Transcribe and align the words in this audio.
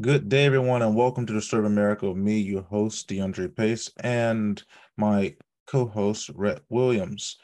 Good 0.00 0.28
day, 0.28 0.44
everyone, 0.44 0.82
and 0.82 0.96
welcome 0.96 1.24
to 1.24 1.34
of 1.60 1.64
America 1.66 2.08
with 2.08 2.16
me, 2.16 2.40
your 2.40 2.62
host, 2.62 3.08
DeAndre 3.08 3.54
Pace, 3.54 3.92
and 4.00 4.60
my 4.96 5.36
co-host, 5.68 6.30
Rhett 6.34 6.62
Williams. 6.68 7.38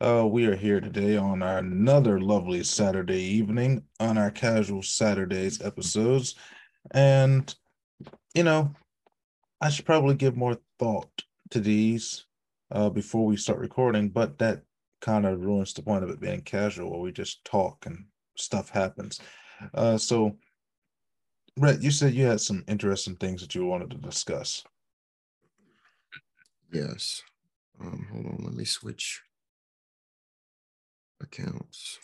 Uh, 0.00 0.24
we 0.24 0.46
are 0.46 0.54
here 0.54 0.80
today 0.80 1.16
on 1.16 1.42
our 1.42 1.58
another 1.58 2.20
lovely 2.20 2.62
Saturday 2.62 3.20
evening 3.20 3.82
on 3.98 4.18
our 4.18 4.30
casual 4.30 4.84
Saturdays 4.84 5.60
episodes. 5.60 6.36
And, 6.92 7.52
you 8.36 8.44
know, 8.44 8.72
I 9.60 9.68
should 9.70 9.84
probably 9.84 10.14
give 10.14 10.36
more 10.36 10.58
thought 10.78 11.24
to 11.50 11.58
these 11.58 12.26
uh, 12.70 12.88
before 12.88 13.26
we 13.26 13.36
start 13.36 13.58
recording, 13.58 14.10
but 14.10 14.38
that 14.38 14.62
kind 15.00 15.26
of 15.26 15.40
ruins 15.40 15.72
the 15.72 15.82
point 15.82 16.04
of 16.04 16.10
it 16.10 16.20
being 16.20 16.42
casual 16.42 16.92
where 16.92 17.00
we 17.00 17.10
just 17.10 17.44
talk 17.44 17.84
and 17.84 18.04
stuff 18.36 18.70
happens. 18.70 19.18
Uh, 19.74 19.98
so, 19.98 20.36
Rhett, 21.58 21.82
you 21.82 21.90
said 21.90 22.14
you 22.14 22.26
had 22.26 22.40
some 22.40 22.64
interesting 22.68 23.16
things 23.16 23.40
that 23.40 23.54
you 23.54 23.64
wanted 23.64 23.90
to 23.90 23.96
discuss. 23.96 24.62
Yes. 26.72 27.22
Um, 27.80 28.06
hold 28.12 28.26
on, 28.26 28.44
let 28.44 28.54
me 28.54 28.64
switch 28.64 29.22
accounts. 31.22 31.98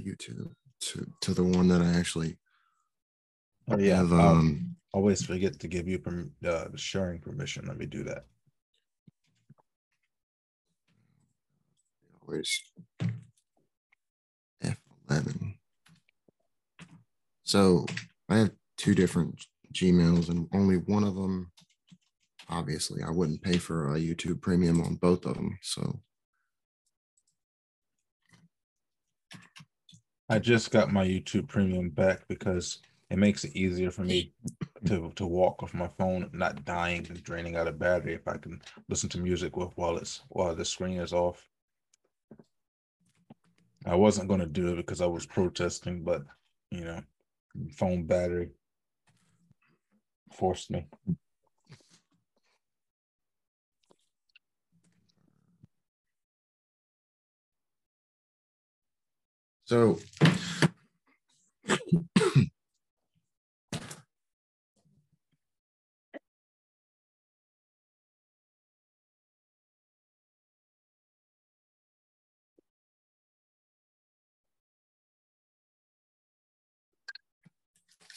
YouTube 0.00 0.50
to 0.80 1.06
to 1.20 1.32
the 1.34 1.44
one 1.44 1.68
that 1.68 1.80
I 1.82 1.92
actually 1.92 2.36
Oh 3.70 3.78
yeah, 3.78 3.96
have. 3.96 4.12
um, 4.12 4.20
Um, 4.20 4.76
always 4.92 5.24
forget 5.24 5.58
to 5.60 5.68
give 5.68 5.86
you 5.86 5.98
perm- 5.98 6.34
uh, 6.44 6.66
sharing 6.76 7.20
permission. 7.20 7.66
Let 7.66 7.78
me 7.78 7.86
do 7.86 8.02
that. 8.04 8.26
where's 12.24 12.62
F11? 14.62 15.51
So 17.52 17.84
I 18.30 18.38
have 18.38 18.52
two 18.78 18.94
different 18.94 19.44
Gmails, 19.74 20.30
and 20.30 20.48
only 20.54 20.76
one 20.76 21.04
of 21.04 21.14
them. 21.14 21.52
Obviously, 22.48 23.02
I 23.02 23.10
wouldn't 23.10 23.42
pay 23.42 23.58
for 23.58 23.94
a 23.94 23.98
YouTube 23.98 24.40
Premium 24.40 24.80
on 24.80 24.94
both 24.94 25.26
of 25.26 25.34
them. 25.34 25.58
So 25.60 26.00
I 30.30 30.38
just 30.38 30.70
got 30.70 30.94
my 30.94 31.06
YouTube 31.06 31.46
Premium 31.46 31.90
back 31.90 32.26
because 32.26 32.78
it 33.10 33.18
makes 33.18 33.44
it 33.44 33.54
easier 33.54 33.90
for 33.90 34.00
me 34.00 34.32
to 34.86 35.12
to 35.16 35.26
walk 35.26 35.60
with 35.60 35.74
my 35.74 35.90
phone, 35.98 36.30
not 36.32 36.64
dying 36.64 37.06
and 37.06 37.22
draining 37.22 37.56
out 37.56 37.68
of 37.68 37.78
battery. 37.78 38.14
If 38.14 38.26
I 38.26 38.38
can 38.38 38.62
listen 38.88 39.10
to 39.10 39.18
music 39.18 39.58
with 39.58 39.76
while 39.76 39.98
it's 39.98 40.22
while 40.30 40.54
the 40.54 40.64
screen 40.64 40.98
is 41.00 41.12
off. 41.12 41.46
I 43.84 43.94
wasn't 43.94 44.28
going 44.28 44.40
to 44.40 44.46
do 44.46 44.72
it 44.72 44.76
because 44.76 45.02
I 45.02 45.06
was 45.06 45.26
protesting, 45.26 46.02
but 46.02 46.22
you 46.70 46.86
know, 46.86 47.02
phone 47.76 48.04
battery 48.06 48.50
forced 50.32 50.70
me. 50.70 50.86
So 59.64 59.98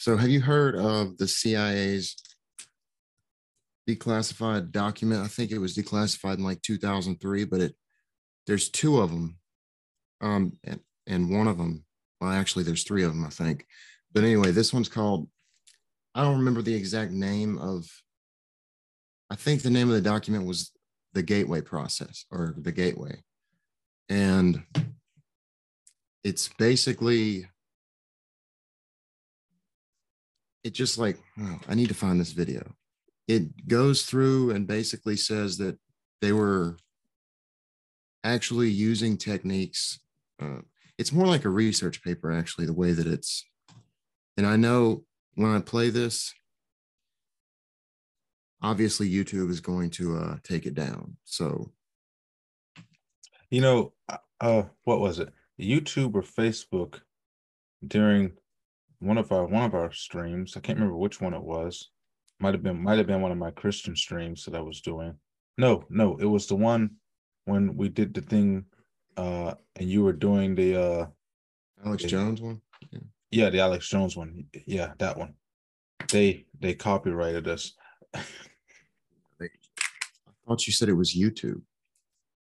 So 0.06 0.16
have 0.16 0.30
you 0.30 0.40
heard 0.40 0.76
of 0.76 1.18
the 1.18 1.26
CIA's 1.26 2.14
declassified 3.90 4.70
document? 4.70 5.24
I 5.24 5.26
think 5.26 5.50
it 5.50 5.58
was 5.58 5.76
declassified 5.76 6.38
in 6.38 6.44
like 6.44 6.62
2003, 6.62 7.44
but 7.44 7.60
it 7.60 7.74
there's 8.46 8.70
two 8.70 9.00
of 9.00 9.10
them. 9.10 9.38
Um, 10.20 10.52
and, 10.62 10.78
and 11.08 11.28
one 11.28 11.48
of 11.48 11.58
them, 11.58 11.84
well, 12.20 12.30
actually, 12.30 12.62
there's 12.62 12.84
three 12.84 13.02
of 13.02 13.10
them, 13.10 13.26
I 13.26 13.30
think. 13.30 13.66
But 14.12 14.22
anyway, 14.22 14.52
this 14.52 14.72
one's 14.72 14.88
called, 14.88 15.26
I 16.14 16.22
don't 16.22 16.38
remember 16.38 16.62
the 16.62 16.76
exact 16.76 17.10
name 17.10 17.58
of, 17.58 17.84
I 19.28 19.34
think 19.34 19.62
the 19.62 19.70
name 19.70 19.88
of 19.88 19.96
the 19.96 20.08
document 20.08 20.46
was 20.46 20.70
the 21.14 21.24
gateway 21.24 21.62
process 21.62 22.26
or 22.30 22.54
the 22.56 22.70
gateway. 22.70 23.24
And 24.08 24.62
it's 26.22 26.48
basically, 26.60 27.48
it 30.66 30.74
just 30.74 30.98
like, 30.98 31.16
oh, 31.40 31.60
I 31.68 31.74
need 31.74 31.88
to 31.88 31.94
find 31.94 32.20
this 32.20 32.32
video. 32.32 32.74
It 33.28 33.68
goes 33.68 34.02
through 34.02 34.50
and 34.50 34.66
basically 34.66 35.16
says 35.16 35.58
that 35.58 35.78
they 36.20 36.32
were 36.32 36.76
actually 38.24 38.68
using 38.68 39.16
techniques. 39.16 40.00
Uh, 40.42 40.62
it's 40.98 41.12
more 41.12 41.28
like 41.28 41.44
a 41.44 41.48
research 41.50 42.02
paper, 42.02 42.32
actually, 42.32 42.66
the 42.66 42.72
way 42.72 42.90
that 42.92 43.06
it's. 43.06 43.44
And 44.36 44.44
I 44.44 44.56
know 44.56 45.04
when 45.36 45.54
I 45.54 45.60
play 45.60 45.90
this, 45.90 46.34
obviously 48.60 49.08
YouTube 49.08 49.50
is 49.50 49.60
going 49.60 49.90
to 49.90 50.18
uh, 50.18 50.36
take 50.42 50.66
it 50.66 50.74
down. 50.74 51.16
So 51.24 51.70
You 53.50 53.60
know, 53.60 53.92
uh, 54.40 54.64
what 54.82 54.98
was 54.98 55.20
it? 55.20 55.32
YouTube 55.60 56.14
or 56.16 56.22
Facebook 56.22 57.00
during 57.86 58.32
one 59.00 59.18
of 59.18 59.30
our 59.32 59.46
one 59.46 59.64
of 59.64 59.74
our 59.74 59.92
streams. 59.92 60.56
I 60.56 60.60
can't 60.60 60.78
remember 60.78 60.96
which 60.98 61.20
one 61.20 61.34
it 61.34 61.42
was. 61.42 61.90
Might 62.40 62.54
have 62.54 62.62
been 62.62 62.82
might 62.82 62.98
have 62.98 63.06
been 63.06 63.22
one 63.22 63.32
of 63.32 63.38
my 63.38 63.50
Christian 63.50 63.96
streams 63.96 64.44
that 64.44 64.54
I 64.54 64.60
was 64.60 64.80
doing. 64.80 65.14
No, 65.58 65.84
no, 65.88 66.16
it 66.18 66.24
was 66.26 66.46
the 66.46 66.56
one 66.56 66.90
when 67.46 67.76
we 67.76 67.88
did 67.88 68.12
the 68.14 68.20
thing 68.20 68.64
uh 69.16 69.54
and 69.76 69.88
you 69.88 70.02
were 70.04 70.12
doing 70.12 70.54
the 70.54 70.76
uh 70.80 71.06
Alex 71.84 72.02
Yeah. 72.04 72.08
Jones 72.10 72.42
one. 72.42 72.60
yeah, 73.30 73.48
the 73.50 73.60
Alex 73.60 73.88
Jones 73.88 74.16
one. 74.16 74.44
Yeah, 74.66 74.92
that 74.98 75.16
one. 75.16 75.34
They 76.12 76.46
they 76.60 76.74
copyrighted 76.74 77.48
us. 77.48 77.72
I 78.14 78.22
thought 80.46 80.66
you 80.66 80.72
said 80.72 80.88
it 80.88 80.94
was 80.94 81.14
YouTube. 81.16 81.62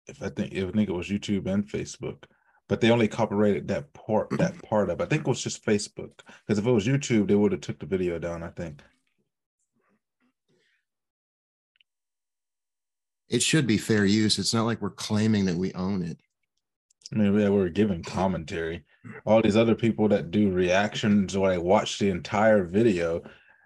if 0.07 0.21
I 0.21 0.29
think 0.29 0.53
if 0.53 0.67
I 0.67 0.71
think 0.71 0.89
it 0.89 0.93
was 0.93 1.09
YouTube 1.09 1.47
and 1.47 1.67
Facebook, 1.67 2.23
but 2.69 2.79
they 2.79 2.91
only 2.91 3.07
copyrighted 3.09 3.67
that 3.67 3.91
part 3.93 4.29
that 4.37 4.61
part 4.63 4.89
of. 4.89 5.01
I 5.01 5.05
think 5.05 5.21
it 5.23 5.27
was 5.27 5.43
just 5.43 5.65
Facebook 5.65 6.11
because 6.45 6.57
if 6.59 6.65
it 6.65 6.71
was 6.71 6.87
YouTube, 6.87 7.27
they 7.27 7.35
would 7.35 7.51
have 7.51 7.59
took 7.61 7.79
the 7.79 7.85
video 7.85 8.17
down. 8.19 8.43
I 8.43 8.49
think. 8.49 8.81
It 13.27 13.43
should 13.43 13.67
be 13.67 13.77
fair 13.77 14.05
use. 14.05 14.39
It's 14.39 14.53
not 14.53 14.65
like 14.65 14.81
we're 14.81 14.89
claiming 14.89 15.45
that 15.45 15.55
we 15.57 15.71
own 15.73 16.01
it. 16.03 16.17
I 17.13 17.17
mean, 17.17 17.37
yeah, 17.39 17.49
we're 17.49 17.69
giving 17.69 18.03
commentary. 18.03 18.85
All 19.25 19.41
these 19.41 19.57
other 19.57 19.75
people 19.75 20.07
that 20.09 20.31
do 20.31 20.51
reactions 20.51 21.35
or 21.35 21.49
they 21.49 21.57
watch 21.57 21.99
the 21.99 22.09
entire 22.09 22.63
video. 22.63 23.17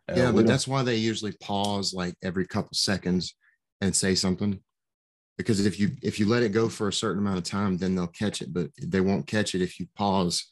uh, 0.10 0.14
yeah, 0.16 0.26
but 0.32 0.40
don't- 0.40 0.46
that's 0.48 0.68
why 0.68 0.84
they 0.84 0.96
usually 0.98 1.32
pause 1.42 1.94
like 1.94 2.16
every 2.22 2.46
couple 2.46 2.72
seconds 2.74 3.36
and 3.82 3.96
say 3.96 4.16
something. 4.16 4.60
Because 5.38 5.66
if 5.66 5.80
you 5.80 5.92
if 6.02 6.20
you 6.20 6.28
let 6.28 6.44
it 6.44 6.50
go 6.50 6.70
for 6.70 6.88
a 6.88 6.94
certain 6.94 7.22
amount 7.22 7.40
of 7.40 7.44
time, 7.44 7.78
then 7.78 7.96
they'll 7.96 8.08
catch 8.08 8.42
it, 8.42 8.54
but 8.54 8.70
they 8.82 9.02
won't 9.02 9.28
catch 9.28 9.56
it 9.56 9.62
if 9.62 9.80
you 9.80 9.88
pause. 9.96 10.52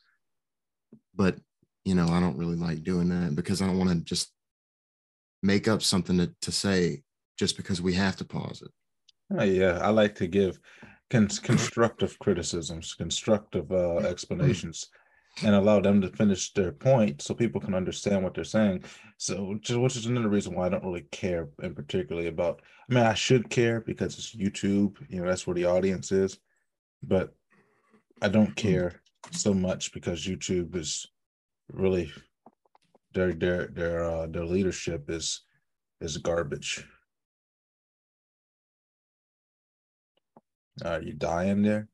But 1.13 1.37
you 1.85 1.95
know, 1.95 2.07
I 2.07 2.19
don't 2.19 2.37
really 2.37 2.55
like 2.55 2.83
doing 2.83 3.09
that 3.09 3.35
because 3.35 3.61
I 3.61 3.67
don't 3.67 3.77
want 3.77 3.91
to 3.91 4.03
just 4.03 4.33
make 5.43 5.67
up 5.67 5.81
something 5.81 6.17
to, 6.17 6.33
to 6.41 6.51
say 6.51 7.03
just 7.37 7.57
because 7.57 7.81
we 7.81 7.93
have 7.93 8.15
to 8.17 8.25
pause 8.25 8.61
it. 8.61 8.71
Oh, 9.37 9.43
yeah, 9.43 9.79
I 9.81 9.89
like 9.89 10.15
to 10.15 10.27
give 10.27 10.59
con- 11.09 11.27
constructive 11.27 12.17
criticisms, 12.19 12.93
constructive 12.93 13.71
uh, 13.71 13.97
explanations, 13.97 14.87
and 15.43 15.55
allow 15.55 15.79
them 15.79 16.01
to 16.01 16.09
finish 16.09 16.53
their 16.53 16.71
point 16.71 17.21
so 17.21 17.33
people 17.33 17.61
can 17.61 17.73
understand 17.73 18.23
what 18.23 18.33
they're 18.33 18.43
saying. 18.43 18.83
So, 19.17 19.57
which 19.69 19.95
is 19.95 20.05
another 20.05 20.29
reason 20.29 20.53
why 20.53 20.65
I 20.65 20.69
don't 20.69 20.83
really 20.83 21.05
care 21.11 21.49
in 21.61 21.73
particularly 21.73 22.27
about. 22.27 22.61
I 22.89 22.93
mean, 22.93 23.03
I 23.03 23.13
should 23.13 23.49
care 23.49 23.81
because 23.81 24.17
it's 24.17 24.35
YouTube. 24.35 24.97
You 25.09 25.21
know, 25.21 25.27
that's 25.27 25.47
where 25.47 25.55
the 25.55 25.65
audience 25.65 26.11
is, 26.11 26.37
but 27.01 27.33
I 28.21 28.27
don't 28.27 28.55
care 28.55 29.01
so 29.31 29.53
much 29.53 29.93
because 29.93 30.25
YouTube 30.25 30.75
is 30.75 31.07
really 31.71 32.11
their 33.13 33.33
their 33.33 33.67
their 33.67 34.03
uh, 34.03 34.27
their 34.27 34.45
leadership 34.45 35.09
is 35.09 35.41
is 36.01 36.17
garbage. 36.17 36.85
Are 40.83 41.01
you 41.01 41.13
dying 41.13 41.61
there? 41.61 41.90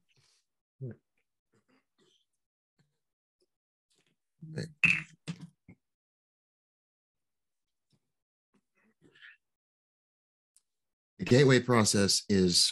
The 11.20 11.26
gateway 11.26 11.60
process 11.60 12.24
is 12.30 12.72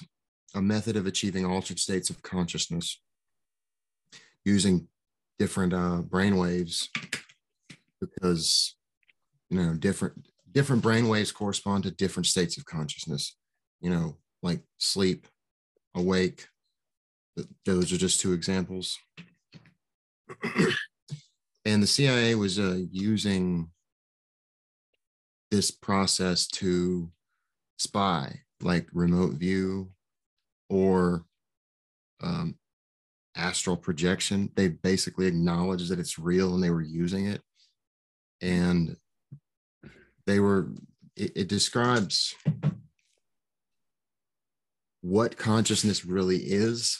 a 0.54 0.62
method 0.62 0.95
of 0.95 1.06
achieving 1.06 1.45
altered 1.45 1.80
states 1.80 2.10
of 2.10 2.22
consciousness 2.22 3.01
using 4.44 4.88
different 5.39 5.74
uh, 5.74 6.01
brain 6.01 6.38
waves 6.38 6.89
because 8.00 8.75
you 9.50 9.60
know 9.60 9.74
different 9.74 10.27
different 10.51 10.81
brain 10.81 11.07
waves 11.07 11.31
correspond 11.31 11.83
to 11.83 11.92
different 11.92 12.27
states 12.27 12.57
of 12.57 12.66
consciousness. 12.66 13.36
You 13.81 13.89
know, 13.89 14.18
like 14.42 14.62
sleep, 14.77 15.27
awake. 15.95 16.48
Those 17.66 17.92
are 17.92 17.98
just 17.98 18.22
two 18.22 18.33
examples. 18.33 18.98
And 21.65 21.81
the 21.81 21.88
CIA 21.88 22.35
was 22.35 22.59
uh, 22.59 22.79
using 22.91 23.69
this 25.50 25.71
process 25.71 26.47
to 26.47 27.12
spy, 27.79 28.41
like 28.62 28.88
remote 28.94 29.33
view 29.33 29.89
or 30.69 31.25
um, 32.21 32.56
astral 33.35 33.77
projection. 33.77 34.51
They 34.56 34.69
basically 34.69 35.25
acknowledged 35.25 35.89
that 35.89 36.00
it's 36.00 36.19
real 36.19 36.53
and 36.53 36.63
they 36.63 36.69
were 36.69 36.81
using 36.81 37.27
it. 37.27 37.41
And 38.41 38.95
they 40.27 40.39
were, 40.39 40.69
it, 41.15 41.31
it 41.35 41.47
describes 41.47 42.35
what 45.01 45.38
consciousness 45.38 46.06
really 46.06 46.38
is. 46.38 47.00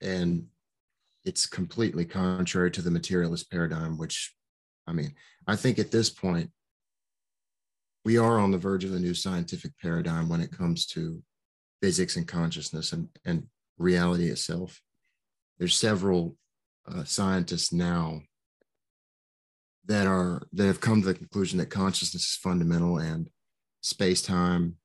And 0.00 0.46
it's 1.28 1.46
completely 1.46 2.06
contrary 2.06 2.70
to 2.70 2.80
the 2.80 2.90
materialist 2.90 3.50
paradigm, 3.50 3.98
which, 3.98 4.34
I 4.86 4.92
mean, 4.92 5.14
I 5.46 5.56
think 5.56 5.78
at 5.78 5.90
this 5.90 6.08
point, 6.08 6.50
we 8.02 8.16
are 8.16 8.38
on 8.38 8.50
the 8.50 8.56
verge 8.56 8.84
of 8.84 8.94
a 8.94 8.98
new 8.98 9.12
scientific 9.12 9.72
paradigm 9.78 10.30
when 10.30 10.40
it 10.40 10.56
comes 10.56 10.86
to 10.86 11.22
physics 11.82 12.16
and 12.16 12.26
consciousness 12.26 12.92
and, 12.92 13.08
and 13.26 13.46
reality 13.76 14.30
itself. 14.30 14.80
There's 15.58 15.74
several 15.74 16.38
uh, 16.90 17.04
scientists 17.04 17.74
now 17.74 18.22
that 19.84 20.06
are 20.06 20.40
that 20.54 20.66
have 20.66 20.80
come 20.80 21.02
to 21.02 21.08
the 21.08 21.14
conclusion 21.14 21.58
that 21.58 21.68
consciousness 21.68 22.22
is 22.22 22.36
fundamental 22.36 22.96
and 22.96 23.28
space-time, 23.82 24.76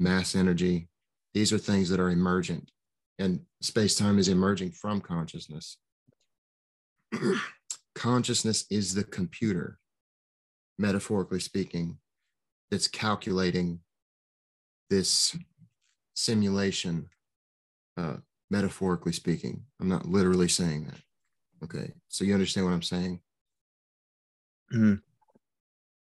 mass 0.00 0.34
energy, 0.34 0.88
these 1.34 1.52
are 1.52 1.58
things 1.58 1.88
that 1.90 2.00
are 2.00 2.10
emergent 2.10 2.72
and 3.18 3.40
space-time 3.60 4.18
is 4.18 4.28
emerging 4.28 4.72
from 4.72 5.00
consciousness. 5.00 5.78
consciousness 7.94 8.64
is 8.70 8.94
the 8.94 9.04
computer, 9.04 9.78
metaphorically 10.78 11.40
speaking, 11.40 11.98
that's 12.70 12.86
calculating 12.86 13.80
this 14.90 15.36
simulation, 16.14 17.08
uh, 17.96 18.16
metaphorically 18.50 19.12
speaking. 19.12 19.64
I'm 19.80 19.88
not 19.88 20.06
literally 20.06 20.48
saying 20.48 20.84
that. 20.84 21.00
Okay. 21.64 21.92
So 22.08 22.24
you 22.24 22.34
understand 22.34 22.66
what 22.66 22.72
I'm 22.72 22.82
saying? 22.82 23.20
Mm. 24.72 25.00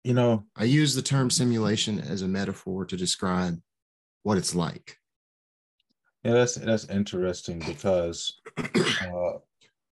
You 0.03 0.13
know, 0.13 0.45
I 0.56 0.65
use 0.65 0.95
the 0.95 1.01
term 1.01 1.29
simulation 1.29 1.99
as 1.99 2.21
a 2.21 2.27
metaphor 2.27 2.85
to 2.85 2.97
describe 2.97 3.59
what 4.23 4.38
it's 4.38 4.56
like. 4.56 4.97
Yeah, 6.23 6.33
that's 6.33 6.55
that's 6.55 6.85
interesting 6.89 7.59
because 7.59 8.39
uh, 8.57 9.39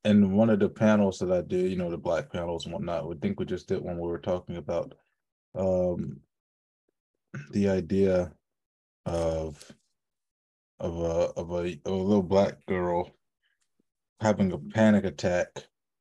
in 0.04 0.32
one 0.32 0.50
of 0.50 0.60
the 0.60 0.68
panels 0.68 1.18
that 1.20 1.32
I 1.32 1.42
did, 1.42 1.70
you 1.70 1.76
know, 1.76 1.90
the 1.90 1.98
black 1.98 2.32
panels 2.32 2.66
and 2.66 2.74
whatnot, 2.74 3.08
we 3.08 3.16
think 3.16 3.40
we 3.40 3.46
just 3.46 3.68
did 3.68 3.82
when 3.82 3.96
we 3.98 4.08
were 4.08 4.18
talking 4.20 4.56
about 4.56 4.94
um, 5.56 6.20
the 7.52 7.68
idea 7.68 8.32
of 9.06 9.72
of 10.80 10.96
a 10.98 11.30
of 11.38 11.50
a, 11.52 11.54
of 11.84 11.86
a 11.86 11.90
little 11.90 12.22
black 12.22 12.64
girl 12.66 13.10
having 14.20 14.52
a 14.52 14.58
panic 14.58 15.04
attack 15.04 15.48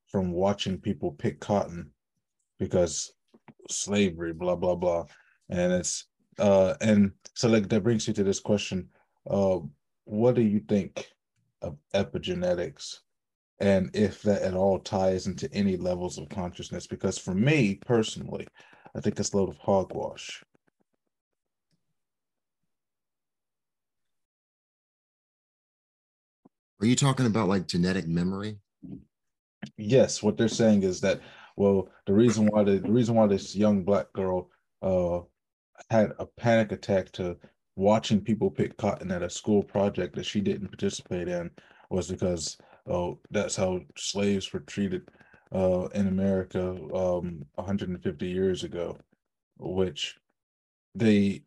from 0.07 0.31
watching 0.31 0.77
people 0.77 1.11
pick 1.11 1.39
cotton 1.39 1.91
because 2.59 3.13
slavery, 3.69 4.33
blah 4.33 4.55
blah 4.55 4.75
blah, 4.75 5.05
and 5.49 5.73
it's 5.73 6.07
uh 6.39 6.75
and 6.81 7.11
so 7.35 7.49
like 7.49 7.69
that 7.69 7.83
brings 7.83 8.07
you 8.07 8.13
to 8.13 8.23
this 8.23 8.39
question: 8.39 8.89
uh, 9.29 9.59
what 10.09 10.33
do 10.33 10.41
you 10.41 10.59
think 10.59 11.07
of 11.61 11.77
epigenetics, 11.93 12.99
and 13.59 13.91
if 13.93 14.23
that 14.23 14.41
at 14.41 14.55
all 14.55 14.79
ties 14.79 15.27
into 15.27 15.47
any 15.53 15.77
levels 15.77 16.17
of 16.17 16.29
consciousness? 16.29 16.87
Because 16.87 17.19
for 17.19 17.35
me 17.35 17.75
personally, 17.85 18.47
I 18.95 19.01
think 19.01 19.19
it's 19.19 19.33
a 19.33 19.37
load 19.37 19.49
of 19.49 19.57
hogwash. 19.59 20.43
Are 26.81 26.87
you 26.87 26.95
talking 26.95 27.27
about 27.27 27.47
like 27.47 27.67
genetic 27.67 28.07
memory? 28.07 28.57
Yes, 29.77 30.23
what 30.23 30.37
they're 30.37 30.47
saying 30.47 30.83
is 30.83 31.01
that 31.01 31.21
well, 31.55 31.89
the 32.07 32.13
reason 32.13 32.47
why 32.47 32.63
the, 32.63 32.79
the 32.79 32.91
reason 32.91 33.13
why 33.13 33.27
this 33.27 33.55
young 33.55 33.83
black 33.83 34.11
girl 34.13 34.49
uh 34.81 35.19
had 35.91 36.13
a 36.17 36.25
panic 36.25 36.71
attack 36.71 37.11
to 37.11 37.37
watching 37.79 38.19
people 38.19 38.51
pick 38.51 38.75
cotton 38.75 39.09
at 39.09 39.23
a 39.23 39.29
school 39.29 39.63
project 39.63 40.13
that 40.15 40.25
she 40.25 40.41
didn't 40.41 40.67
participate 40.67 41.29
in 41.29 41.49
was 41.89 42.09
because 42.11 42.57
oh 42.87 43.17
that's 43.31 43.55
how 43.55 43.79
slaves 43.97 44.51
were 44.51 44.59
treated 44.59 45.07
uh 45.55 45.87
in 45.95 46.07
America 46.07 46.71
um 46.93 47.45
150 47.55 48.27
years 48.27 48.63
ago, 48.65 48.97
which 49.57 50.17
the 50.93 51.41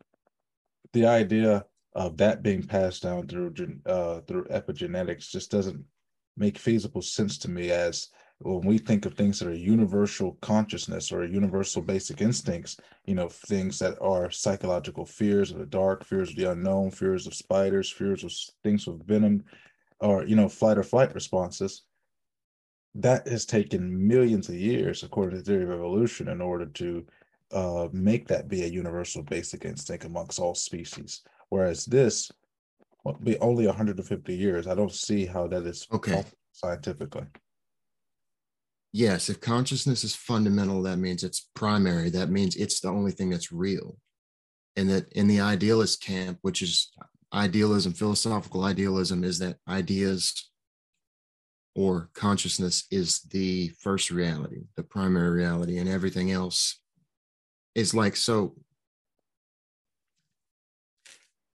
the 0.93 1.05
idea 1.05 1.65
of 1.93 2.17
that 2.17 2.41
being 2.41 2.63
passed 2.63 3.03
down 3.03 3.27
through 3.27 3.53
uh, 3.85 4.19
through 4.21 4.45
epigenetics 4.45 5.29
just 5.29 5.51
doesn't 5.51 5.83
make 6.35 6.57
feasible 6.57 7.01
sense 7.03 7.37
to 7.37 7.49
me 7.49 7.69
as 7.69 8.09
when 8.43 8.65
we 8.65 8.77
think 8.77 9.05
of 9.05 9.13
things 9.13 9.39
that 9.39 9.47
are 9.47 9.53
universal 9.53 10.37
consciousness 10.41 11.11
or 11.11 11.25
universal 11.25 11.81
basic 11.81 12.21
instincts, 12.21 12.77
you 13.05 13.15
know, 13.15 13.29
things 13.29 13.79
that 13.79 13.97
are 14.01 14.29
psychological 14.29 15.05
fears 15.05 15.51
of 15.51 15.59
the 15.59 15.65
dark, 15.65 16.03
fears 16.03 16.29
of 16.29 16.35
the 16.35 16.51
unknown, 16.51 16.91
fears 16.91 17.25
of 17.25 17.33
spiders, 17.33 17.89
fears 17.89 18.23
of 18.23 18.33
things 18.63 18.85
with 18.85 19.05
venom, 19.07 19.43
or, 19.99 20.25
you 20.25 20.35
know, 20.35 20.49
flight 20.49 20.77
or 20.77 20.83
flight 20.83 21.13
responses, 21.15 21.83
that 22.95 23.27
has 23.27 23.45
taken 23.45 24.07
millions 24.07 24.49
of 24.49 24.55
years, 24.55 25.03
according 25.03 25.37
to 25.37 25.43
the 25.43 25.51
theory 25.51 25.63
of 25.63 25.71
evolution, 25.71 26.27
in 26.27 26.41
order 26.41 26.65
to 26.65 27.05
uh, 27.51 27.87
make 27.93 28.27
that 28.27 28.49
be 28.49 28.63
a 28.63 28.67
universal 28.67 29.23
basic 29.23 29.63
instinct 29.63 30.05
amongst 30.05 30.39
all 30.39 30.53
species. 30.53 31.21
Whereas 31.49 31.85
this 31.85 32.31
will 33.03 33.13
be 33.13 33.39
only 33.39 33.67
150 33.67 34.35
years. 34.35 34.67
I 34.67 34.75
don't 34.75 34.91
see 34.91 35.25
how 35.25 35.47
that 35.47 35.63
is 35.63 35.87
okay 35.91 36.23
scientifically. 36.51 37.25
Yes, 38.95 39.27
if 39.27 39.41
consciousness 39.41 40.03
is 40.03 40.15
fundamental, 40.15 40.83
that 40.83 40.97
means 40.97 41.23
it's 41.23 41.49
primary. 41.55 42.11
That 42.11 42.29
means 42.29 42.55
it's 42.55 42.79
the 42.79 42.89
only 42.89 43.11
thing 43.11 43.31
that's 43.31 43.51
real. 43.51 43.97
And 44.75 44.87
that 44.91 45.11
in 45.13 45.27
the 45.27 45.41
idealist 45.41 46.03
camp, 46.03 46.37
which 46.43 46.61
is 46.61 46.91
idealism, 47.33 47.93
philosophical 47.93 48.63
idealism, 48.63 49.23
is 49.23 49.39
that 49.39 49.57
ideas 49.67 50.51
or 51.75 52.11
consciousness 52.13 52.85
is 52.91 53.21
the 53.31 53.69
first 53.79 54.11
reality, 54.11 54.61
the 54.75 54.83
primary 54.83 55.31
reality, 55.31 55.79
and 55.79 55.89
everything 55.89 56.31
else 56.31 56.79
is 57.73 57.95
like 57.95 58.15
so 58.15 58.55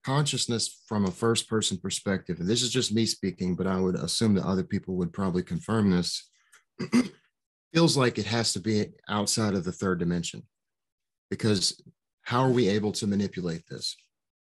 consciousness 0.05 0.83
from 0.87 1.05
a 1.05 1.11
first 1.11 1.49
person 1.49 1.79
perspective, 1.79 2.39
and 2.39 2.49
this 2.49 2.63
is 2.63 2.71
just 2.71 2.95
me 2.95 3.07
speaking, 3.07 3.57
but 3.57 3.67
I 3.67 3.81
would 3.81 3.97
assume 3.97 4.35
that 4.35 4.47
other 4.47 4.63
people 4.63 4.95
would 4.97 5.13
probably 5.13 5.43
confirm 5.43 5.91
this, 5.91 6.31
feels 7.75 7.97
like 7.97 8.19
it 8.19 8.27
has 8.27 8.53
to 8.53 8.61
be 8.61 8.87
outside 9.09 9.55
of 9.55 9.65
the 9.65 9.73
third 9.73 9.99
dimension. 9.99 10.43
Because 11.29 11.83
how 12.23 12.41
are 12.41 12.51
we 12.51 12.69
able 12.69 12.93
to 12.93 13.07
manipulate 13.07 13.67
this? 13.69 13.97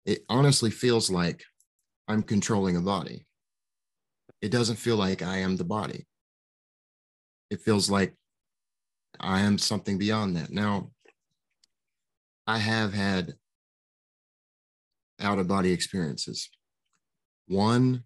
It 0.06 0.26
honestly 0.28 0.70
feels 0.70 1.10
like 1.10 1.42
I'm 2.10 2.22
controlling 2.22 2.76
a 2.76 2.82
body. 2.82 3.26
It 4.42 4.52
doesn't 4.52 4.76
feel 4.76 4.98
like 4.98 5.22
I 5.22 5.38
am 5.38 5.56
the 5.56 5.64
body. 5.64 6.06
It 7.50 7.62
feels 7.62 7.90
like 7.90 8.14
I 9.22 9.40
am 9.42 9.58
something 9.58 9.98
beyond 9.98 10.36
that. 10.36 10.52
Now, 10.52 10.92
I 12.46 12.58
have 12.58 12.94
had 12.94 13.34
out 15.22 15.40
of 15.40 15.48
body 15.48 15.72
experiences. 15.72 16.50
One 17.48 18.04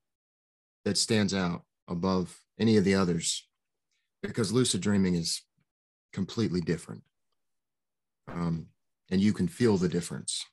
that 0.86 0.98
stands 0.98 1.34
out 1.34 1.64
above 1.88 2.40
any 2.60 2.78
of 2.78 2.84
the 2.84 2.94
others 2.94 3.47
because 4.22 4.52
lucid 4.52 4.82
dreaming 4.82 5.16
is 5.16 5.42
completely 6.14 6.62
different. 6.62 7.04
Um, 8.28 8.68
and 9.10 9.22
you 9.22 9.34
can 9.34 9.48
feel 9.48 9.78
the 9.78 9.90
difference. 9.90 10.46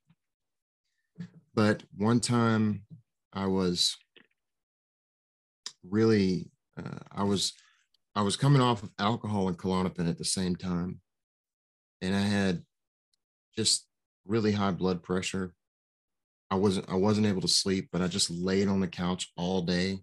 But 1.55 1.83
one 1.97 2.21
time 2.21 2.83
I 3.33 3.47
was 3.47 3.97
really, 5.89 6.51
uh, 6.79 6.99
I 7.13 7.25
was, 7.25 7.53
I 8.15 8.23
was 8.23 8.37
coming 8.37 8.63
off 8.63 8.83
of 8.83 8.91
alcohol 8.99 9.49
and 9.49 9.59
Klonopin 9.59 10.09
at 10.09 10.19
the 10.19 10.25
same 10.25 10.57
time. 10.57 11.01
And 12.01 12.15
I 12.15 12.21
had 12.21 12.63
just 13.57 13.87
really 14.27 14.53
high 14.53 14.73
blood 14.73 15.03
pressure 15.03 15.55
I 16.55 16.57
wasn't 16.57 16.89
I 16.89 16.95
wasn't 16.95 17.27
able 17.27 17.41
to 17.41 17.49
sleep, 17.49 17.89
but 17.91 18.01
I 18.01 18.07
just 18.07 18.31
laid 18.31 18.69
on 18.69 18.81
the 18.81 18.87
couch 18.87 19.33
all 19.37 19.63
day. 19.63 19.99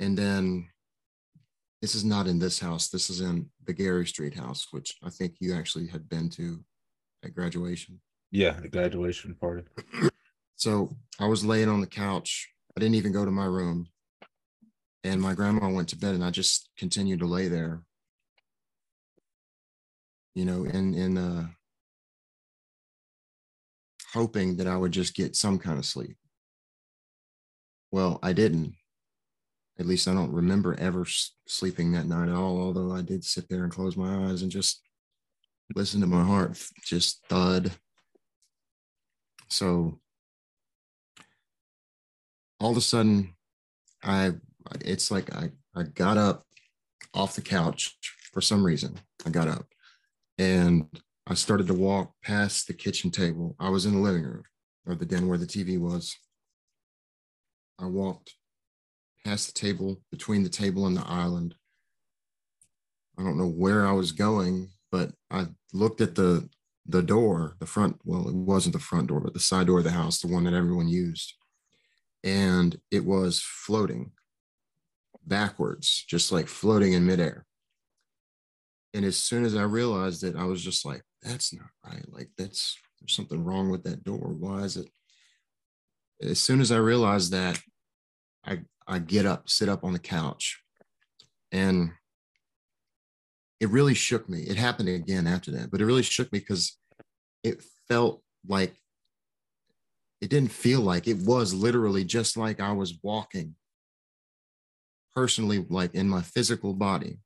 And 0.00 0.18
then 0.18 0.68
this 1.80 1.94
is 1.94 2.04
not 2.04 2.26
in 2.26 2.38
this 2.38 2.58
house. 2.58 2.88
This 2.88 3.08
is 3.10 3.20
in 3.20 3.48
the 3.64 3.72
Gary 3.72 4.06
Street 4.06 4.34
house, 4.34 4.68
which 4.70 4.96
I 5.02 5.10
think 5.10 5.36
you 5.40 5.54
actually 5.54 5.86
had 5.86 6.08
been 6.08 6.28
to 6.30 6.64
at 7.24 7.34
graduation. 7.34 8.00
Yeah, 8.30 8.58
the 8.60 8.68
graduation 8.68 9.34
party. 9.34 9.64
So 10.58 10.96
I 11.20 11.26
was 11.26 11.44
laying 11.44 11.68
on 11.68 11.80
the 11.80 11.86
couch. 11.86 12.48
I 12.76 12.80
didn't 12.80 12.96
even 12.96 13.12
go 13.12 13.24
to 13.24 13.30
my 13.30 13.44
room. 13.44 13.86
And 15.04 15.22
my 15.22 15.32
grandma 15.32 15.70
went 15.70 15.88
to 15.90 15.96
bed 15.96 16.16
and 16.16 16.24
I 16.24 16.30
just 16.30 16.70
continued 16.76 17.20
to 17.20 17.26
lay 17.26 17.46
there. 17.46 17.80
You 20.34 20.44
know, 20.44 20.64
in 20.64 20.94
in 20.94 21.16
uh 21.16 21.46
hoping 24.12 24.56
that 24.56 24.66
I 24.66 24.76
would 24.76 24.90
just 24.90 25.14
get 25.14 25.36
some 25.36 25.60
kind 25.60 25.78
of 25.78 25.86
sleep. 25.86 26.16
Well, 27.92 28.18
I 28.20 28.32
didn't. 28.32 28.74
At 29.78 29.86
least 29.86 30.08
I 30.08 30.14
don't 30.14 30.32
remember 30.32 30.74
ever 30.78 31.06
sleeping 31.46 31.92
that 31.92 32.06
night 32.06 32.28
at 32.28 32.34
all, 32.34 32.60
although 32.60 32.92
I 32.92 33.02
did 33.02 33.24
sit 33.24 33.48
there 33.48 33.62
and 33.62 33.72
close 33.72 33.96
my 33.96 34.28
eyes 34.28 34.42
and 34.42 34.50
just 34.50 34.82
listen 35.74 36.00
to 36.00 36.06
my 36.06 36.24
heart 36.24 36.58
just 36.84 37.24
thud. 37.28 37.70
So 39.48 40.00
all 42.60 42.72
of 42.72 42.76
a 42.76 42.80
sudden, 42.80 43.34
I 44.02 44.32
it's 44.84 45.10
like 45.10 45.34
I, 45.34 45.50
I 45.74 45.84
got 45.84 46.18
up 46.18 46.42
off 47.14 47.36
the 47.36 47.42
couch 47.42 47.96
for 48.32 48.40
some 48.40 48.64
reason. 48.64 48.98
I 49.24 49.30
got 49.30 49.48
up 49.48 49.66
and 50.38 50.86
I 51.26 51.34
started 51.34 51.66
to 51.68 51.74
walk 51.74 52.12
past 52.22 52.66
the 52.66 52.74
kitchen 52.74 53.10
table. 53.10 53.54
I 53.58 53.70
was 53.70 53.86
in 53.86 53.94
the 53.94 54.00
living 54.00 54.24
room 54.24 54.42
or 54.86 54.94
the 54.94 55.06
den 55.06 55.28
where 55.28 55.38
the 55.38 55.46
TV 55.46 55.78
was. 55.78 56.16
I 57.78 57.86
walked 57.86 58.34
past 59.28 59.54
the 59.54 59.60
table, 59.60 60.00
between 60.10 60.42
the 60.42 60.48
table 60.48 60.86
and 60.86 60.96
the 60.96 61.06
island. 61.06 61.54
I 63.18 63.22
don't 63.22 63.36
know 63.36 63.48
where 63.48 63.86
I 63.86 63.92
was 63.92 64.12
going, 64.12 64.70
but 64.90 65.10
I 65.30 65.48
looked 65.72 66.00
at 66.00 66.14
the 66.14 66.48
the 66.90 67.02
door, 67.02 67.54
the 67.60 67.66
front, 67.66 67.98
well, 68.02 68.26
it 68.28 68.34
wasn't 68.34 68.72
the 68.72 68.78
front 68.78 69.08
door, 69.08 69.20
but 69.20 69.34
the 69.34 69.40
side 69.40 69.66
door 69.66 69.78
of 69.78 69.84
the 69.84 69.90
house, 69.90 70.20
the 70.20 70.26
one 70.26 70.44
that 70.44 70.54
everyone 70.54 70.88
used. 70.88 71.34
And 72.24 72.80
it 72.90 73.04
was 73.04 73.42
floating 73.42 74.12
backwards, 75.26 76.06
just 76.08 76.32
like 76.32 76.48
floating 76.48 76.94
in 76.94 77.04
midair. 77.04 77.44
And 78.94 79.04
as 79.04 79.18
soon 79.18 79.44
as 79.44 79.54
I 79.54 79.64
realized 79.64 80.24
it, 80.24 80.34
I 80.34 80.44
was 80.44 80.64
just 80.64 80.86
like, 80.86 81.02
that's 81.20 81.52
not 81.52 81.68
right. 81.84 82.06
Like, 82.10 82.30
that's 82.38 82.78
there's 82.98 83.14
something 83.14 83.44
wrong 83.44 83.68
with 83.68 83.84
that 83.84 84.02
door. 84.02 84.32
Why 84.32 84.60
is 84.60 84.78
it? 84.78 84.88
As 86.22 86.40
soon 86.40 86.62
as 86.62 86.72
I 86.72 86.78
realized 86.78 87.32
that, 87.32 87.60
I 88.44 88.60
I 88.86 88.98
get 88.98 89.26
up, 89.26 89.48
sit 89.48 89.68
up 89.68 89.84
on 89.84 89.92
the 89.92 89.98
couch, 89.98 90.62
and 91.52 91.92
it 93.60 93.68
really 93.70 93.94
shook 93.94 94.28
me. 94.28 94.42
It 94.42 94.56
happened 94.56 94.88
again 94.88 95.26
after 95.26 95.50
that, 95.52 95.70
but 95.70 95.80
it 95.80 95.86
really 95.86 96.02
shook 96.02 96.32
me 96.32 96.38
because 96.38 96.78
it 97.42 97.62
felt 97.88 98.22
like 98.46 98.76
it 100.20 100.30
didn't 100.30 100.52
feel 100.52 100.80
like 100.80 101.06
it 101.06 101.18
was 101.18 101.54
literally 101.54 102.04
just 102.04 102.36
like 102.36 102.60
I 102.60 102.72
was 102.72 102.98
walking 103.02 103.54
personally, 105.14 105.64
like 105.68 105.94
in 105.94 106.08
my 106.08 106.22
physical 106.22 106.74
body. 106.74 107.18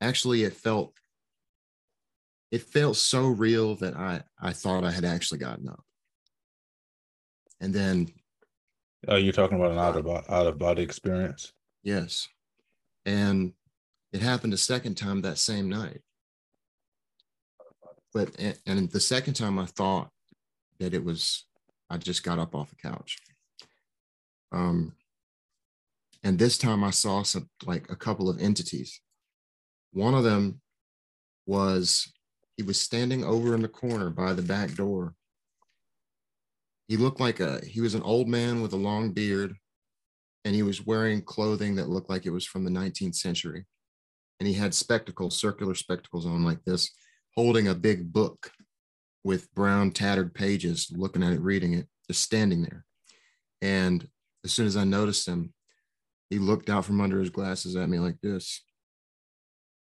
Actually, 0.00 0.44
it 0.44 0.54
felt 0.54 0.92
it 2.50 2.62
felt 2.62 2.96
so 2.96 3.28
real 3.28 3.76
that 3.76 3.96
I 3.96 4.22
I 4.40 4.52
thought 4.52 4.84
I 4.84 4.90
had 4.90 5.04
actually 5.04 5.38
gotten 5.38 5.68
up. 5.68 5.82
And 7.60 7.72
then 7.72 8.08
Oh, 9.08 9.16
you're 9.16 9.32
talking 9.32 9.58
about 9.58 9.72
an 9.72 9.78
out 9.78 9.96
of 9.96 10.06
out 10.06 10.46
of 10.46 10.58
body 10.58 10.82
experience. 10.82 11.52
Yes, 11.82 12.28
and 13.04 13.52
it 14.12 14.22
happened 14.22 14.52
a 14.52 14.58
second 14.58 14.94
time 14.94 15.22
that 15.22 15.38
same 15.38 15.68
night. 15.68 16.02
But 18.14 18.36
and 18.66 18.90
the 18.90 19.00
second 19.00 19.34
time 19.34 19.58
I 19.58 19.66
thought 19.66 20.10
that 20.78 20.94
it 20.94 21.04
was, 21.04 21.46
I 21.90 21.98
just 21.98 22.22
got 22.22 22.38
up 22.38 22.54
off 22.54 22.70
the 22.70 22.76
couch. 22.76 23.18
Um, 24.52 24.94
and 26.22 26.38
this 26.38 26.58
time 26.58 26.84
I 26.84 26.90
saw 26.90 27.22
some 27.22 27.48
like 27.64 27.90
a 27.90 27.96
couple 27.96 28.28
of 28.28 28.40
entities. 28.40 29.00
One 29.92 30.14
of 30.14 30.24
them 30.24 30.60
was 31.46 32.12
he 32.56 32.62
was 32.62 32.80
standing 32.80 33.24
over 33.24 33.54
in 33.54 33.62
the 33.62 33.68
corner 33.68 34.10
by 34.10 34.32
the 34.32 34.42
back 34.42 34.74
door 34.74 35.14
he 36.92 36.98
looked 36.98 37.20
like 37.20 37.40
a 37.40 37.58
he 37.64 37.80
was 37.80 37.94
an 37.94 38.02
old 38.02 38.28
man 38.28 38.60
with 38.60 38.74
a 38.74 38.76
long 38.76 39.12
beard 39.12 39.56
and 40.44 40.54
he 40.54 40.62
was 40.62 40.84
wearing 40.84 41.22
clothing 41.22 41.74
that 41.76 41.88
looked 41.88 42.10
like 42.10 42.26
it 42.26 42.32
was 42.32 42.44
from 42.44 42.64
the 42.64 42.70
19th 42.70 43.14
century. 43.14 43.64
And 44.38 44.46
he 44.46 44.52
had 44.52 44.74
spectacles 44.74 45.40
circular 45.40 45.74
spectacles 45.74 46.26
on 46.26 46.44
like 46.44 46.62
this 46.66 46.90
holding 47.34 47.66
a 47.66 47.74
big 47.74 48.12
book 48.12 48.50
with 49.24 49.50
brown 49.54 49.92
tattered 49.92 50.34
pages 50.34 50.92
looking 50.94 51.22
at 51.22 51.32
it 51.32 51.40
reading 51.40 51.72
it 51.72 51.88
just 52.10 52.20
standing 52.20 52.60
there. 52.60 52.84
And 53.62 54.06
as 54.44 54.52
soon 54.52 54.66
as 54.66 54.76
i 54.76 54.84
noticed 54.84 55.26
him 55.26 55.54
he 56.28 56.38
looked 56.38 56.68
out 56.68 56.84
from 56.84 57.00
under 57.00 57.20
his 57.20 57.30
glasses 57.30 57.74
at 57.74 57.88
me 57.88 58.00
like 58.00 58.20
this. 58.22 58.62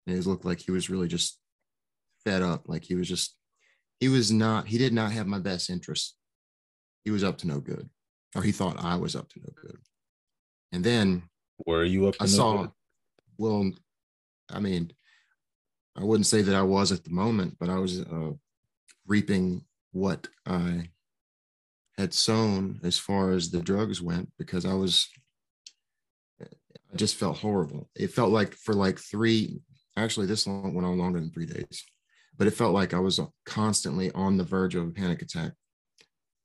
And 0.07 0.17
it 0.17 0.25
looked 0.25 0.45
like 0.45 0.61
he 0.61 0.71
was 0.71 0.89
really 0.89 1.09
just 1.09 1.41
fed 2.23 2.41
up 2.41 2.69
like 2.69 2.85
he 2.85 2.95
was 2.95 3.09
just 3.09 3.35
he 3.99 4.07
was 4.07 4.31
not 4.31 4.67
he 4.67 4.77
did 4.77 4.93
not 4.93 5.11
have 5.11 5.27
my 5.27 5.39
best 5.39 5.69
interest 5.69 6.15
he 7.03 7.11
was 7.11 7.23
up 7.23 7.37
to 7.39 7.47
no 7.47 7.59
good, 7.59 7.89
or 8.35 8.43
he 8.43 8.51
thought 8.51 8.83
I 8.83 8.95
was 8.95 9.15
up 9.15 9.29
to 9.29 9.39
no 9.39 9.49
good. 9.61 9.77
And 10.71 10.83
then 10.83 11.23
were 11.65 11.83
you 11.83 12.07
up? 12.07 12.15
I 12.19 12.25
no 12.25 12.29
saw. 12.29 12.57
Good? 12.61 12.71
Well, 13.37 13.71
I 14.49 14.59
mean, 14.59 14.91
I 15.95 16.03
wouldn't 16.03 16.27
say 16.27 16.41
that 16.41 16.55
I 16.55 16.61
was 16.61 16.91
at 16.91 17.03
the 17.03 17.11
moment, 17.11 17.57
but 17.59 17.69
I 17.69 17.77
was 17.77 18.01
uh, 18.01 18.31
reaping 19.07 19.63
what 19.91 20.27
I 20.45 20.89
had 21.97 22.13
sown 22.13 22.79
as 22.83 22.97
far 22.97 23.31
as 23.31 23.49
the 23.49 23.61
drugs 23.61 24.01
went 24.01 24.31
because 24.37 24.65
I 24.65 24.73
was. 24.73 25.09
I 26.41 26.97
just 26.97 27.15
felt 27.15 27.37
horrible. 27.37 27.89
It 27.95 28.11
felt 28.11 28.31
like 28.31 28.53
for 28.53 28.73
like 28.73 28.99
three, 28.99 29.61
actually, 29.95 30.25
this 30.25 30.45
long 30.45 30.73
went 30.73 30.85
on 30.85 30.97
longer 30.97 31.21
than 31.21 31.31
three 31.31 31.45
days, 31.45 31.85
but 32.37 32.47
it 32.47 32.51
felt 32.51 32.73
like 32.73 32.93
I 32.93 32.99
was 32.99 33.19
constantly 33.45 34.11
on 34.11 34.35
the 34.35 34.43
verge 34.43 34.75
of 34.75 34.85
a 34.85 34.91
panic 34.91 35.21
attack 35.21 35.53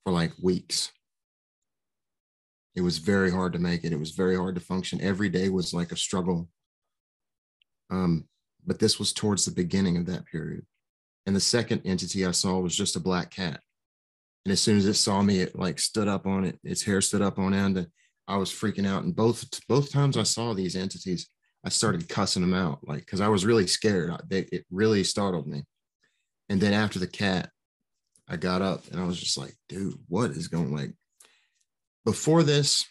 for 0.07 0.13
like 0.13 0.31
weeks. 0.41 0.93
It 2.77 2.81
was 2.83 2.99
very 2.99 3.29
hard 3.29 3.53
to 3.55 3.59
make 3.59 3.83
it. 3.83 3.93
It 3.93 3.99
was 3.99 4.13
very 4.13 4.37
hard 4.37 4.55
to 4.55 4.61
function. 4.61 5.01
Every 5.01 5.29
day 5.29 5.49
was 5.49 5.75
like 5.75 5.91
a 5.91 5.97
struggle. 5.97 6.49
Um, 7.91 8.29
but 8.65 8.79
this 8.79 9.01
was 9.01 9.13
towards 9.13 9.45
the 9.45 9.51
beginning 9.51 9.97
of 9.97 10.07
that 10.07 10.25
period. 10.27 10.65
And 11.27 11.35
the 11.35 11.41
second 11.41 11.83
entity 11.85 12.25
I 12.25 12.31
saw 12.31 12.61
was 12.61 12.77
just 12.77 12.95
a 12.95 13.01
black 13.01 13.33
cat. 13.33 13.61
And 14.45 14.53
as 14.53 14.61
soon 14.61 14.77
as 14.77 14.87
it 14.87 14.95
saw 14.95 15.23
me, 15.23 15.41
it 15.41 15.59
like 15.59 15.81
stood 15.81 16.07
up 16.07 16.25
on 16.25 16.45
it. 16.45 16.57
Its 16.63 16.85
hair 16.85 17.01
stood 17.01 17.23
up 17.23 17.41
on 17.41 17.53
end. 17.53 17.77
And 17.77 17.89
I 18.29 18.37
was 18.37 18.53
freaking 18.53 18.87
out. 18.87 19.03
And 19.03 19.17
both 19.17 19.45
both 19.67 19.91
times 19.91 20.17
I 20.17 20.23
saw 20.23 20.55
these 20.55 20.77
entities, 20.77 21.29
I 21.65 21.69
started 21.69 22.09
cussing 22.09 22.43
them 22.43 22.55
out, 22.55 22.79
like 22.87 23.01
because 23.01 23.21
I 23.21 23.27
was 23.27 23.45
really 23.45 23.67
scared. 23.67 24.11
I, 24.11 24.21
They, 24.29 24.41
it 24.53 24.67
really 24.71 25.03
startled 25.03 25.49
me. 25.49 25.65
And 26.49 26.61
then 26.61 26.75
after 26.75 27.01
the 27.01 27.09
cat, 27.09 27.51
I 28.29 28.37
got 28.37 28.63
up 28.63 28.85
and 28.91 29.01
I 29.01 29.05
was 29.05 29.19
just 29.19 29.39
like, 29.39 29.55
dude, 29.69 29.99
what 30.09 30.31
is 30.31 30.49
going 30.49 30.75
like 30.75 30.93
before 32.05 32.43
this? 32.43 32.85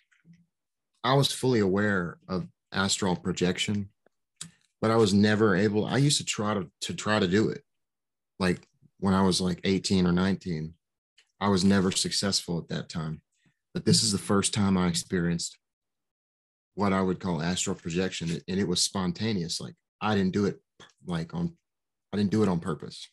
I 1.04 1.14
was 1.14 1.32
fully 1.32 1.60
aware 1.60 2.18
of 2.28 2.48
astral 2.72 3.16
projection, 3.16 3.90
but 4.82 4.92
I 4.92 4.96
was 4.96 5.14
never 5.14 5.56
able. 5.56 5.86
I 5.86 5.98
used 5.98 6.18
to 6.18 6.26
try 6.26 6.54
to, 6.54 6.70
to 6.82 6.94
try 6.94 7.20
to 7.20 7.28
do 7.28 7.50
it. 7.50 7.62
Like 8.40 8.68
when 9.00 9.14
I 9.14 9.22
was 9.22 9.42
like 9.42 9.60
18 9.64 10.08
or 10.08 10.12
19, 10.12 10.74
I 11.40 11.50
was 11.50 11.64
never 11.64 11.92
successful 11.92 12.58
at 12.58 12.70
that 12.70 12.90
time. 12.90 13.22
But 13.74 13.86
this 13.86 14.04
is 14.04 14.12
the 14.12 14.18
first 14.18 14.54
time 14.54 14.78
I 14.78 14.88
experienced 14.88 15.58
what 16.76 16.94
I 16.94 17.02
would 17.02 17.20
call 17.20 17.42
astral 17.42 17.76
projection. 17.76 18.30
And 18.48 18.60
it 18.60 18.68
was 18.68 18.82
spontaneous. 18.82 19.60
Like 19.60 19.76
I 20.02 20.16
didn't 20.16 20.34
do 20.34 20.46
it 20.46 20.60
like 21.06 21.34
on, 21.34 21.58
I 22.14 22.18
didn't 22.18 22.32
do 22.32 22.42
it 22.42 22.50
on 22.50 22.60
purpose. 22.60 23.10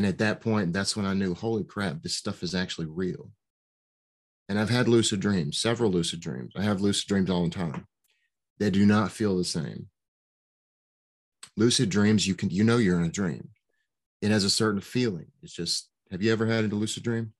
And 0.00 0.06
at 0.06 0.16
that 0.16 0.40
point, 0.40 0.72
that's 0.72 0.96
when 0.96 1.04
I 1.04 1.12
knew, 1.12 1.34
holy 1.34 1.62
crap, 1.62 2.00
this 2.00 2.16
stuff 2.16 2.42
is 2.42 2.54
actually 2.54 2.86
real. 2.86 3.32
And 4.48 4.58
I've 4.58 4.70
had 4.70 4.88
lucid 4.88 5.20
dreams, 5.20 5.60
several 5.60 5.90
lucid 5.90 6.20
dreams. 6.20 6.54
I 6.56 6.62
have 6.62 6.80
lucid 6.80 7.06
dreams 7.06 7.28
all 7.28 7.44
the 7.44 7.50
time. 7.50 7.86
They 8.58 8.70
do 8.70 8.86
not 8.86 9.12
feel 9.12 9.36
the 9.36 9.44
same. 9.44 9.88
Lucid 11.54 11.90
dreams, 11.90 12.26
you 12.26 12.34
can 12.34 12.48
you 12.48 12.64
know 12.64 12.78
you're 12.78 12.98
in 12.98 13.04
a 13.04 13.10
dream. 13.10 13.50
It 14.22 14.30
has 14.30 14.42
a 14.42 14.48
certain 14.48 14.80
feeling. 14.80 15.26
It's 15.42 15.52
just, 15.52 15.90
have 16.10 16.22
you 16.22 16.32
ever 16.32 16.46
had 16.46 16.64
a 16.64 16.74
lucid 16.74 17.02
dream? 17.02 17.34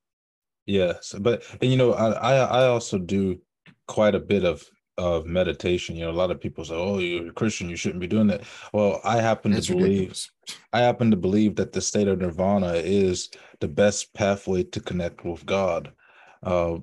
Yes, 0.67 1.15
but 1.19 1.43
and 1.63 1.71
you 1.71 1.79
know, 1.79 1.95
I 1.95 2.35
I 2.35 2.67
also 2.67 2.99
do 2.99 3.41
quite 3.89 4.15
a 4.15 4.21
bit 4.21 4.45
of 4.45 4.63
of 5.01 5.25
meditation. 5.25 5.97
You 5.97 6.05
know, 6.05 6.11
a 6.11 6.21
lot 6.23 6.31
of 6.31 6.41
people 6.41 6.63
say, 6.63 6.75
"Oh, 6.75 6.99
you're 6.99 7.29
a 7.29 7.33
Christian, 7.33 7.71
you 7.71 7.77
shouldn't 7.77 8.01
be 8.01 8.07
doing 8.07 8.27
that." 8.27 8.43
Well, 8.75 9.01
I 9.03 9.17
happen 9.17 9.53
That's 9.53 9.69
to 9.69 9.73
believe 9.73 9.91
ridiculous. 9.91 10.31
I 10.75 10.81
happen 10.81 11.11
to 11.11 11.17
believe 11.17 11.57
that 11.57 11.73
the 11.73 11.81
state 11.81 12.07
of 12.07 12.19
nirvana 12.19 12.75
is 12.75 13.31
the 13.61 13.69
best 13.69 14.13
pathway 14.13 14.63
to 14.65 14.81
connect 14.81 15.25
with 15.25 15.47
God, 15.47 15.93
uh, 16.43 16.77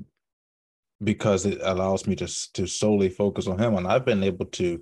because 1.03 1.45
it 1.45 1.59
allows 1.61 2.07
me 2.07 2.15
to 2.15 2.27
to 2.53 2.65
solely 2.65 3.09
focus 3.09 3.45
on 3.45 3.59
Him, 3.59 3.75
and 3.75 3.87
I've 3.87 4.05
been 4.05 4.23
able 4.23 4.45
to 4.45 4.81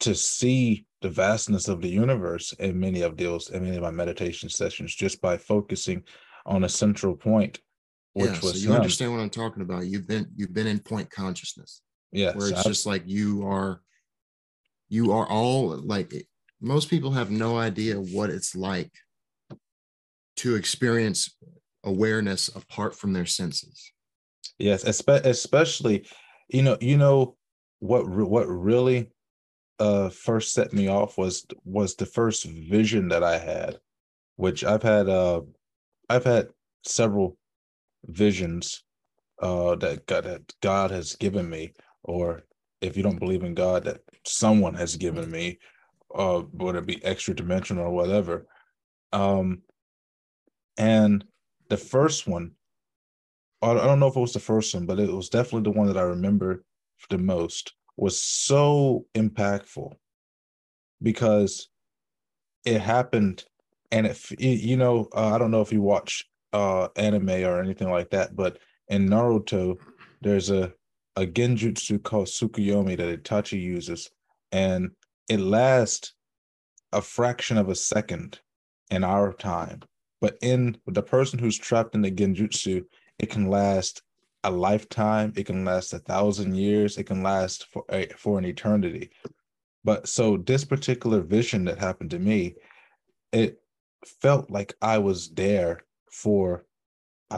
to 0.00 0.14
see 0.14 0.84
the 1.00 1.08
vastness 1.08 1.68
of 1.68 1.80
the 1.80 1.88
universe 1.88 2.52
in 2.58 2.78
many 2.78 3.00
of 3.00 3.16
those 3.16 3.48
in 3.48 3.64
many 3.64 3.76
of 3.76 3.82
my 3.82 3.90
meditation 3.90 4.48
sessions 4.50 4.94
just 4.94 5.22
by 5.22 5.38
focusing 5.38 6.02
on 6.44 6.64
a 6.64 6.68
central 6.68 7.16
point 7.16 7.60
which 8.12 8.26
yeah, 8.26 8.40
was 8.40 8.52
so 8.52 8.58
you 8.58 8.68
him. 8.68 8.76
understand 8.76 9.10
what 9.12 9.20
I'm 9.20 9.30
talking 9.30 9.62
about. 9.62 9.86
You've 9.86 10.06
been 10.06 10.26
you've 10.36 10.52
been 10.52 10.66
in 10.66 10.80
point 10.80 11.10
consciousness 11.10 11.80
yes 12.12 12.34
where 12.36 12.48
it's 12.50 12.60
I've- 12.60 12.68
just 12.68 12.86
like 12.86 13.02
you 13.06 13.46
are 13.46 13.80
you 14.88 15.12
are 15.12 15.26
all 15.28 15.76
like 15.78 16.12
most 16.60 16.90
people 16.90 17.10
have 17.12 17.30
no 17.30 17.56
idea 17.58 17.96
what 17.96 18.30
it's 18.30 18.54
like 18.54 18.92
to 20.36 20.54
experience 20.54 21.36
awareness 21.84 22.48
apart 22.48 22.94
from 22.94 23.12
their 23.12 23.26
senses. 23.26 23.92
Yes, 24.58 24.84
espe- 24.84 25.24
especially, 25.24 26.06
you 26.48 26.62
know, 26.62 26.78
you 26.80 26.96
know 26.96 27.36
what 27.80 28.08
what 28.08 28.46
really 28.46 29.10
uh 29.80 30.08
first 30.10 30.52
set 30.52 30.72
me 30.72 30.88
off 30.88 31.18
was 31.18 31.44
was 31.64 31.96
the 31.96 32.06
first 32.06 32.44
vision 32.44 33.08
that 33.08 33.24
I 33.24 33.38
had, 33.38 33.80
which 34.36 34.62
I've 34.62 34.82
had 34.82 35.08
uh 35.08 35.42
I've 36.08 36.24
had 36.24 36.50
several 36.84 37.36
visions 38.04 38.84
uh 39.40 39.74
that 39.76 40.06
God 40.06 40.24
that 40.24 40.54
God 40.60 40.90
has 40.92 41.16
given 41.16 41.48
me, 41.48 41.72
or 42.04 42.42
if 42.80 42.96
you 42.96 43.02
don't 43.02 43.18
believe 43.18 43.44
in 43.44 43.54
God, 43.54 43.84
that 43.84 44.00
someone 44.24 44.74
has 44.74 44.96
given 44.96 45.30
me, 45.30 45.58
uh 46.14 46.40
whether 46.40 46.78
it 46.78 46.86
be 46.86 47.04
extra 47.04 47.34
dimensional 47.34 47.86
or 47.86 47.90
whatever. 47.90 48.46
Um 49.12 49.62
and 50.78 51.24
the 51.68 51.76
first 51.76 52.26
one 52.26 52.52
I 53.62 53.70
I 53.70 53.86
don't 53.86 54.00
know 54.00 54.08
if 54.08 54.16
it 54.16 54.20
was 54.20 54.32
the 54.32 54.40
first 54.40 54.74
one, 54.74 54.86
but 54.86 54.98
it 54.98 55.10
was 55.10 55.28
definitely 55.28 55.70
the 55.70 55.78
one 55.78 55.86
that 55.86 55.96
I 55.96 56.02
remember 56.02 56.64
the 57.08 57.18
most. 57.18 57.74
Was 57.96 58.18
so 58.18 59.06
impactful 59.14 59.94
because 61.02 61.68
it 62.64 62.80
happened, 62.80 63.44
and 63.90 64.06
if 64.06 64.32
you 64.38 64.76
know 64.76 65.08
uh, 65.14 65.34
I 65.34 65.38
don't 65.38 65.50
know 65.50 65.60
if 65.60 65.72
you 65.72 65.82
watch 65.82 66.24
uh 66.52 66.88
anime 66.96 67.30
or 67.30 67.60
anything 67.60 67.90
like 67.90 68.10
that, 68.10 68.34
but 68.34 68.58
in 68.88 69.08
Naruto 69.08 69.78
there's 70.22 70.50
a 70.50 70.72
a 71.16 71.26
genjutsu 71.26 72.02
called 72.02 72.26
Tsukuyomi 72.26 72.96
that 72.96 73.22
Itachi 73.22 73.60
uses, 73.60 74.10
and 74.50 74.90
it 75.28 75.40
lasts 75.40 76.14
a 76.92 77.02
fraction 77.02 77.56
of 77.58 77.68
a 77.68 77.74
second 77.74 78.40
in 78.90 79.04
our 79.04 79.32
time, 79.32 79.82
but 80.20 80.36
in 80.42 80.76
the 80.86 81.02
person 81.02 81.38
who's 81.38 81.58
trapped 81.58 81.94
in 81.94 82.02
the 82.02 82.10
genjutsu 82.10 82.84
it 83.18 83.30
can 83.30 83.48
last 83.48 84.02
a 84.44 84.50
lifetime 84.50 85.32
it 85.36 85.46
can 85.46 85.64
last 85.64 85.92
a 85.92 85.98
thousand 86.00 86.54
years 86.56 86.98
it 86.98 87.04
can 87.04 87.22
last 87.22 87.66
for 87.72 87.84
a, 87.90 88.08
for 88.16 88.38
an 88.38 88.44
eternity. 88.44 89.10
But 89.84 90.08
so 90.08 90.36
this 90.36 90.64
particular 90.64 91.20
vision 91.20 91.64
that 91.64 91.78
happened 91.78 92.10
to 92.10 92.18
me 92.18 92.56
it 93.32 93.58
felt 94.04 94.50
like 94.50 94.74
i 94.82 94.98
was 94.98 95.30
there 95.30 95.84
for 96.10 96.64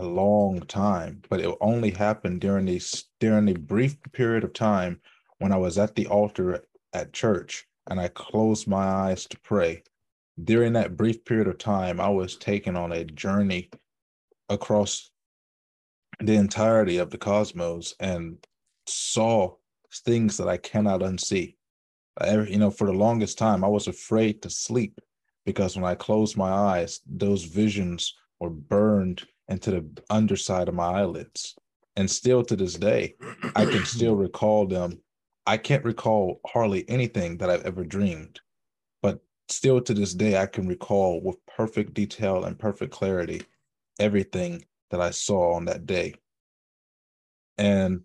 a 0.02 0.06
long 0.06 0.60
time 0.62 1.22
but 1.28 1.40
it 1.40 1.54
only 1.60 1.90
happened 1.90 2.40
during 2.40 2.66
these 2.66 3.04
during 3.20 3.48
a 3.48 3.54
brief 3.54 3.96
period 4.12 4.44
of 4.44 4.52
time 4.52 5.00
when 5.38 5.52
i 5.52 5.56
was 5.56 5.78
at 5.78 5.94
the 5.94 6.06
altar 6.06 6.64
at 6.92 7.12
church 7.12 7.66
and 7.88 8.00
i 8.00 8.08
closed 8.08 8.66
my 8.66 8.84
eyes 8.84 9.26
to 9.26 9.38
pray 9.40 9.82
during 10.42 10.72
that 10.72 10.96
brief 10.96 11.24
period 11.24 11.48
of 11.48 11.58
time 11.58 12.00
i 12.00 12.08
was 12.08 12.36
taken 12.36 12.76
on 12.76 12.92
a 12.92 13.04
journey 13.04 13.70
across 14.48 15.10
the 16.20 16.34
entirety 16.34 16.98
of 16.98 17.10
the 17.10 17.18
cosmos 17.18 17.94
and 18.00 18.46
saw 18.86 19.54
things 19.92 20.36
that 20.36 20.48
I 20.48 20.56
cannot 20.56 21.00
unsee. 21.00 21.56
I, 22.18 22.40
you 22.42 22.58
know, 22.58 22.70
for 22.70 22.86
the 22.86 22.92
longest 22.92 23.38
time, 23.38 23.64
I 23.64 23.68
was 23.68 23.88
afraid 23.88 24.42
to 24.42 24.50
sleep 24.50 25.00
because 25.44 25.76
when 25.76 25.84
I 25.84 25.94
closed 25.94 26.36
my 26.36 26.50
eyes, 26.50 27.00
those 27.06 27.44
visions 27.44 28.14
were 28.40 28.50
burned 28.50 29.24
into 29.48 29.70
the 29.70 30.02
underside 30.10 30.68
of 30.68 30.74
my 30.74 31.00
eyelids. 31.00 31.54
And 31.96 32.10
still 32.10 32.42
to 32.44 32.56
this 32.56 32.74
day, 32.74 33.14
I 33.54 33.64
can 33.64 33.84
still 33.84 34.16
recall 34.16 34.66
them. 34.66 35.00
I 35.46 35.56
can't 35.56 35.84
recall 35.84 36.40
hardly 36.46 36.88
anything 36.88 37.36
that 37.38 37.50
I've 37.50 37.66
ever 37.66 37.84
dreamed, 37.84 38.40
but 39.02 39.20
still 39.48 39.80
to 39.82 39.94
this 39.94 40.14
day, 40.14 40.38
I 40.38 40.46
can 40.46 40.66
recall 40.66 41.20
with 41.22 41.36
perfect 41.46 41.94
detail 41.94 42.44
and 42.44 42.58
perfect 42.58 42.92
clarity 42.92 43.42
everything 44.00 44.64
that 44.90 45.00
I 45.00 45.10
saw 45.10 45.54
on 45.54 45.66
that 45.66 45.86
day. 45.86 46.14
And 47.58 48.02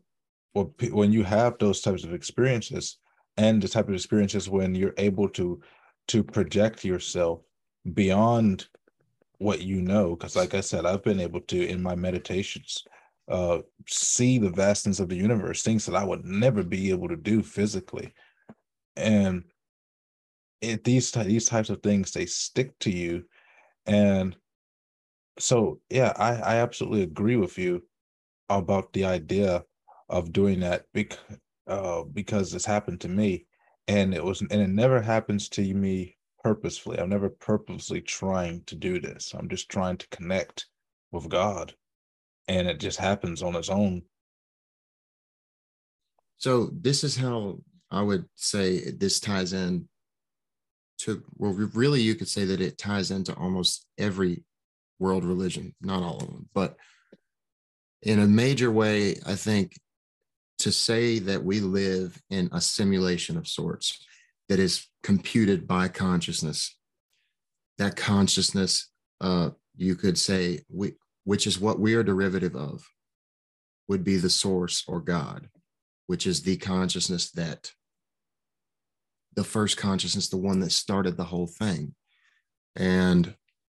when 0.54 0.74
when 0.92 1.12
you 1.12 1.24
have 1.24 1.58
those 1.58 1.82
types 1.82 2.04
of 2.04 2.14
experiences, 2.14 2.98
and 3.38 3.62
the 3.62 3.68
type 3.68 3.88
of 3.88 3.94
experiences 3.94 4.50
when 4.50 4.76
you're 4.76 4.94
able 4.98 5.30
to 5.30 5.62
to 6.10 6.24
project 6.24 6.84
yourself 6.84 7.42
beyond 7.94 8.68
what 9.40 9.62
you 9.62 9.82
know, 9.82 10.16
because 10.16 10.36
like 10.36 10.54
I 10.54 10.62
said, 10.62 10.86
I've 10.86 11.04
been 11.04 11.20
able 11.20 11.42
to 11.42 11.68
in 11.68 11.82
my 11.82 11.96
meditations 11.96 12.84
uh 13.30 13.60
see 13.88 14.40
the 14.40 14.50
vastness 14.50 15.00
of 15.00 15.10
the 15.10 15.16
universe, 15.16 15.64
things 15.64 15.86
that 15.86 15.96
I 15.96 16.04
would 16.04 16.26
never 16.26 16.64
be 16.64 16.92
able 16.92 17.10
to 17.10 17.16
do 17.16 17.44
physically. 17.44 18.14
And 18.96 19.44
it, 20.62 20.84
these 20.84 21.12
these 21.12 21.46
types 21.46 21.70
of 21.70 21.82
things 21.82 22.12
they 22.12 22.26
stick 22.26 22.78
to 22.80 22.92
you 22.92 23.24
and 23.86 24.36
so 25.38 25.80
yeah 25.90 26.14
i 26.18 26.34
i 26.36 26.56
absolutely 26.58 27.04
agree 27.04 27.38
with 27.38 27.58
you 27.58 27.82
about 28.50 28.92
the 28.94 29.06
idea 29.06 29.64
of 30.10 30.34
doing 30.34 30.60
that 30.60 30.86
because 30.94 31.18
uh 31.68 32.04
because 32.04 32.54
it's 32.54 32.66
happened 32.66 33.00
to 33.00 33.08
me 33.08 33.46
and 33.88 34.14
it 34.14 34.24
was 34.24 34.42
and 34.42 34.52
it 34.52 34.70
never 34.70 35.02
happens 35.02 35.48
to 35.50 35.62
me 35.74 36.18
purposefully. 36.44 37.00
I'm 37.00 37.10
never 37.10 37.30
purposely 37.30 38.02
trying 38.02 38.64
to 38.66 38.76
do 38.76 39.00
this. 39.00 39.34
I'm 39.38 39.50
just 39.50 39.70
trying 39.70 39.98
to 39.98 40.08
connect 40.10 40.66
with 41.12 41.30
god 41.30 41.74
and 42.48 42.68
it 42.68 42.80
just 42.80 43.00
happens 43.00 43.44
on 43.44 43.56
its 43.56 43.70
own. 43.70 44.02
So 46.38 46.70
this 46.74 47.04
is 47.04 47.16
how 47.16 47.60
I 47.92 48.02
would 48.02 48.26
say 48.36 48.92
this 48.92 49.20
ties 49.20 49.54
in 49.54 49.88
to 51.00 51.24
well, 51.36 51.54
really 51.54 52.02
you 52.02 52.16
could 52.16 52.28
say 52.28 52.46
that 52.46 52.60
it 52.60 52.78
ties 52.78 53.12
into 53.12 53.34
almost 53.36 53.86
every 53.98 54.44
world 54.98 55.24
religion, 55.24 55.74
not 55.82 56.04
all 56.04 56.18
of 56.18 56.28
them, 56.28 56.50
but 56.54 56.76
in 58.02 58.20
a 58.20 58.28
major 58.28 58.72
way, 58.72 59.16
I 59.26 59.36
think 59.36 59.78
to 60.60 60.72
say 60.72 61.20
that 61.20 61.44
we 61.44 61.60
live 61.60 62.22
in 62.30 62.50
a 62.52 62.60
simulation 62.60 63.38
of 63.38 63.48
sorts 63.48 64.06
that 64.50 64.60
is 64.60 64.88
computed 65.04 65.68
by 65.68 65.88
consciousness, 65.88 66.76
that 67.78 67.96
consciousness, 67.96 68.90
uh, 69.22 69.52
you 69.76 69.96
could 69.96 70.18
say, 70.18 70.60
we, 70.70 70.94
which 71.24 71.48
is 71.48 71.60
what 71.60 71.80
we 71.80 71.94
are 71.94 72.04
derivative 72.04 72.56
of, 72.56 72.84
would 73.88 74.04
be 74.04 74.18
the 74.18 74.30
source 74.30 74.84
or 74.88 75.00
God, 75.00 75.50
which 76.08 76.28
is 76.28 76.42
the 76.42 76.58
consciousness 76.58 77.32
that 77.32 77.72
the 79.36 79.44
first 79.44 79.78
consciousness, 79.78 80.28
the 80.28 80.38
one 80.38 80.60
that 80.60 80.72
started 80.72 81.16
the 81.16 81.24
whole 81.24 81.48
thing. 81.48 81.94
And 82.76 83.36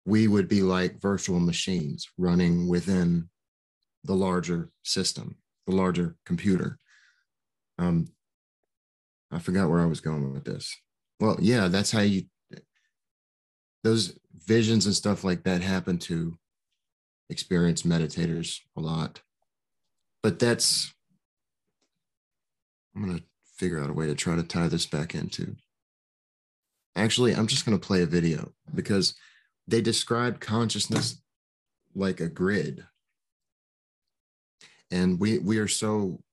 we 0.06 0.28
would 0.28 0.48
be 0.48 0.62
like 0.62 1.02
virtual 1.02 1.40
machines 1.40 2.08
running 2.18 2.68
within 2.68 3.30
the 4.04 4.16
larger 4.16 4.70
system, 4.84 5.36
the 5.68 5.76
larger 5.76 6.16
computer. 6.26 6.78
Um, 7.78 8.08
I 9.32 9.40
forgot 9.40 9.70
where 9.70 9.82
I 9.82 9.86
was 9.86 10.02
going 10.02 10.34
with 10.34 10.46
this. 10.46 10.76
Well, 11.20 11.38
yeah, 11.40 11.68
that's 11.68 11.92
how 11.92 12.02
you, 12.02 12.24
those 13.84 14.18
visions 14.46 14.86
and 14.86 14.96
stuff 14.96 15.24
like 15.24 15.44
that 15.44 15.62
happen 15.62 15.98
to 16.00 16.38
experienced 17.30 17.88
meditators 17.88 18.60
a 18.76 18.82
lot. 18.82 19.22
But 20.24 20.40
that's, 20.40 20.94
I'm 22.96 23.04
to 23.18 23.24
figure 23.56 23.82
out 23.82 23.90
a 23.90 23.94
way 23.94 24.08
to 24.08 24.16
try 24.16 24.36
to 24.36 24.44
tie 24.44 24.68
this 24.68 24.86
back 24.86 25.14
into. 25.14 25.56
Actually, 26.96 27.36
I'm 27.36 27.48
just 27.48 27.66
to 27.80 27.86
play 27.86 28.02
a 28.02 28.08
video 28.08 28.52
because 28.74 29.16
they 29.68 29.82
describe 29.82 30.40
consciousness 30.40 31.22
like 31.94 32.20
a 32.20 32.28
grid. 32.28 32.86
And 34.92 35.20
we 35.20 35.38
we 35.38 35.60
are 35.60 35.68
so 35.68 36.24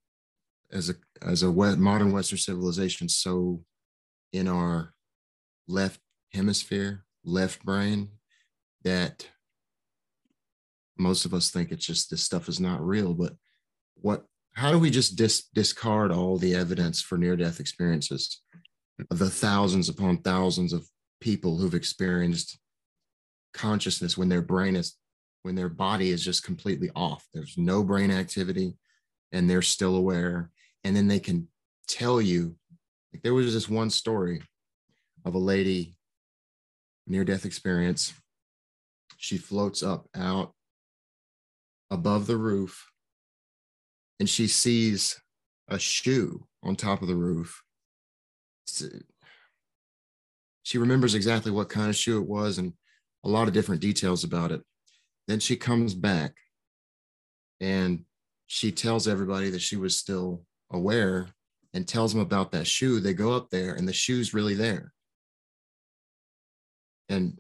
as 0.73 0.91
a 0.91 0.95
as 1.23 1.43
a 1.43 1.53
modern 1.53 2.13
Western 2.13 2.39
civilization 2.39 3.09
so 3.09 3.63
in 4.33 4.49
our 4.49 4.95
left 5.69 6.01
hemisphere, 6.33 7.05
left 7.25 7.65
brain, 7.65 8.09
that 8.83 9.29
most 10.99 11.25
of 11.25 11.35
us 11.35 11.51
think 11.51 11.71
it's 11.71 11.87
just 11.87 12.11
this 12.11 12.23
stuff 12.23 12.49
is 12.49 12.61
not 12.61 12.85
real. 12.85 13.15
But 13.15 13.35
what 13.97 14.25
how 14.55 14.73
do 14.73 14.79
we 14.79 14.91
just 14.91 15.17
dis- 15.17 15.49
discard 15.55 16.11
all 16.11 16.39
the 16.39 16.55
evidence 16.55 17.03
for 17.03 17.19
near 17.19 17.37
death 17.37 17.61
experiences 17.61 18.41
of 19.11 19.19
the 19.19 19.29
thousands 19.29 19.89
upon 19.89 20.19
thousands 20.19 20.73
of 20.73 20.89
people 21.21 21.59
who've 21.59 21.75
experienced 21.75 22.59
consciousness 23.53 24.17
when 24.17 24.29
their 24.29 24.43
brain 24.43 24.77
is 24.77 24.97
when 25.43 25.55
their 25.55 25.69
body 25.69 26.11
is 26.11 26.25
just 26.25 26.43
completely 26.43 26.91
off 26.95 27.27
there's 27.33 27.57
no 27.57 27.83
brain 27.83 28.11
activity 28.11 28.75
and 29.33 29.49
they're 29.49 29.63
still 29.63 29.97
aware 29.97 30.51
and 30.87 30.95
then 30.95 31.09
they 31.09 31.19
can 31.19 31.49
tell 31.89 32.21
you 32.21 32.55
Like 33.13 33.23
there 33.23 33.35
was 33.35 33.53
this 33.53 33.69
one 33.69 33.91
story 33.91 34.41
of 35.25 35.35
a 35.35 35.39
lady 35.39 35.97
near 37.09 37.25
death 37.25 37.45
experience. 37.45 38.15
She 39.17 39.37
floats 39.37 39.83
up 39.83 40.07
out 40.15 40.53
above 41.91 42.29
the 42.29 42.37
roof 42.37 42.89
and 44.21 44.29
she 44.29 44.47
sees 44.47 45.21
a 45.69 45.77
shoe 45.79 46.47
on 46.63 46.77
top 46.77 47.03
of 47.03 47.09
the 47.09 47.17
roof. 47.17 47.63
She 50.63 50.79
remembers 50.79 51.17
exactly 51.17 51.51
what 51.51 51.69
kind 51.69 51.89
of 51.89 51.97
shoe 51.97 52.21
it 52.23 52.29
was 52.29 52.59
and 52.59 52.75
a 53.25 53.29
lot 53.29 53.49
of 53.49 53.55
different 53.55 53.81
details 53.81 54.23
about 54.23 54.53
it. 54.53 54.63
Then 55.27 55.41
she 55.41 55.57
comes 55.57 55.95
back 55.95 56.35
and 57.61 58.05
she 58.47 58.71
tells 58.71 59.09
everybody 59.09 59.51
that 59.51 59.63
she 59.63 59.77
was 59.77 59.97
still 59.97 60.45
aware 60.71 61.29
and 61.73 61.87
tells 61.87 62.13
them 62.13 62.23
about 62.23 62.53
that 62.53 62.67
shoe. 62.67 63.01
They 63.01 63.15
go 63.15 63.33
up 63.33 63.51
there 63.51 63.75
and 63.75 63.87
the 63.87 63.93
shoe's 63.93 64.35
really 64.35 64.55
there. 64.55 64.93
And 67.09 67.39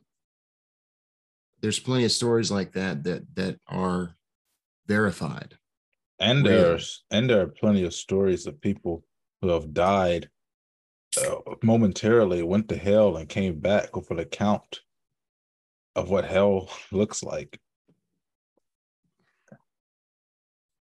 there's 1.60 1.78
plenty 1.78 2.04
of 2.04 2.12
stories 2.12 2.50
like 2.50 2.72
that 2.72 3.04
that 3.04 3.34
that 3.34 3.58
are 3.66 4.14
verified. 4.86 5.56
And 6.18 6.44
there's 6.46 7.04
and 7.10 7.28
there 7.28 7.42
are 7.42 7.48
plenty 7.48 7.84
of 7.84 7.94
stories 7.94 8.46
of 8.46 8.60
people 8.60 9.04
who 9.42 9.48
have 9.48 9.74
died 9.74 10.30
uh, 11.20 11.36
momentarily, 11.62 12.42
went 12.42 12.68
to 12.68 12.76
hell, 12.76 13.16
and 13.16 13.28
came 13.28 13.58
back 13.58 13.96
with 13.96 14.10
an 14.10 14.18
account 14.18 14.80
of 15.94 16.10
what 16.10 16.24
hell 16.24 16.70
looks 16.92 17.22
like. 17.22 17.58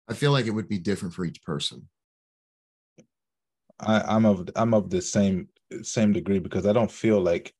I 0.09 0.15
feel 0.15 0.33
like 0.33 0.47
it 0.47 0.51
would 0.51 0.69
be 0.69 0.79
different 0.79 1.15
for 1.15 1.25
each 1.25 1.43
person. 1.43 1.89
I, 3.83 4.01
I'm 4.03 4.25
of 4.25 4.49
I'm 4.57 4.75
of 4.75 4.91
the 4.91 5.03
same 5.03 5.49
same 5.83 6.13
degree 6.13 6.39
because 6.39 6.67
I 6.67 6.73
don't 6.73 6.91
feel 6.91 7.21
like 7.21 7.55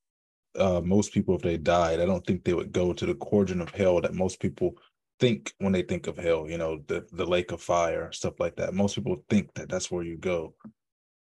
uh, 0.59 0.81
most 0.85 1.13
people, 1.13 1.35
if 1.35 1.43
they 1.43 1.57
died, 1.57 2.01
I 2.01 2.07
don't 2.07 2.27
think 2.27 2.45
they 2.45 2.55
would 2.55 2.73
go 2.73 2.93
to 2.93 3.07
the 3.07 3.15
cauldron 3.15 3.61
of 3.61 3.71
hell 3.71 4.01
that 4.01 4.15
most 4.15 4.41
people 4.41 4.77
think 5.19 5.55
when 5.59 5.73
they 5.73 5.83
think 5.83 6.07
of 6.07 6.17
hell. 6.17 6.49
You 6.49 6.59
know, 6.59 6.83
the 6.87 7.07
the 7.13 7.27
lake 7.27 7.53
of 7.53 7.63
fire, 7.63 8.13
stuff 8.13 8.39
like 8.39 8.57
that. 8.57 8.75
Most 8.75 8.95
people 8.95 9.25
think 9.31 9.53
that 9.55 9.69
that's 9.69 9.91
where 9.91 10.05
you 10.05 10.17
go. 10.17 10.55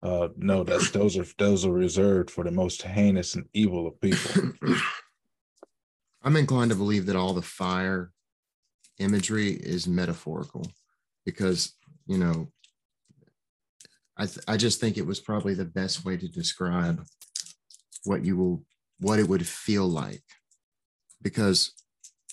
Uh, 0.02 0.30
no, 0.38 0.64
that's 0.64 0.92
those 0.98 1.18
are 1.18 1.26
those 1.38 1.66
are 1.66 1.72
reserved 1.72 2.32
for 2.32 2.44
the 2.44 2.52
most 2.52 2.82
heinous 2.82 3.36
and 3.36 3.46
evil 3.54 3.88
of 3.88 4.00
people. 4.02 4.52
I'm 6.24 6.36
inclined 6.36 6.72
to 6.72 6.78
believe 6.78 7.06
that 7.06 7.16
all 7.16 7.34
the 7.34 7.42
fire 7.42 8.12
imagery 9.00 9.52
is 9.52 9.88
metaphorical 9.88 10.66
because 11.26 11.74
you 12.08 12.18
know 12.18 12.52
I, 14.18 14.26
th- 14.26 14.46
I 14.48 14.58
just 14.58 14.80
think 14.80 14.98
it 14.98 15.06
was 15.06 15.20
probably 15.20 15.54
the 15.54 15.66
best 15.66 16.04
way 16.04 16.18
to 16.18 16.28
describe 16.28 17.04
what 18.04 18.24
you 18.26 18.38
will 18.38 18.64
what 19.00 19.20
it 19.20 19.30
would 19.30 19.46
feel 19.46 19.88
like. 19.88 20.24
Because 21.22 21.74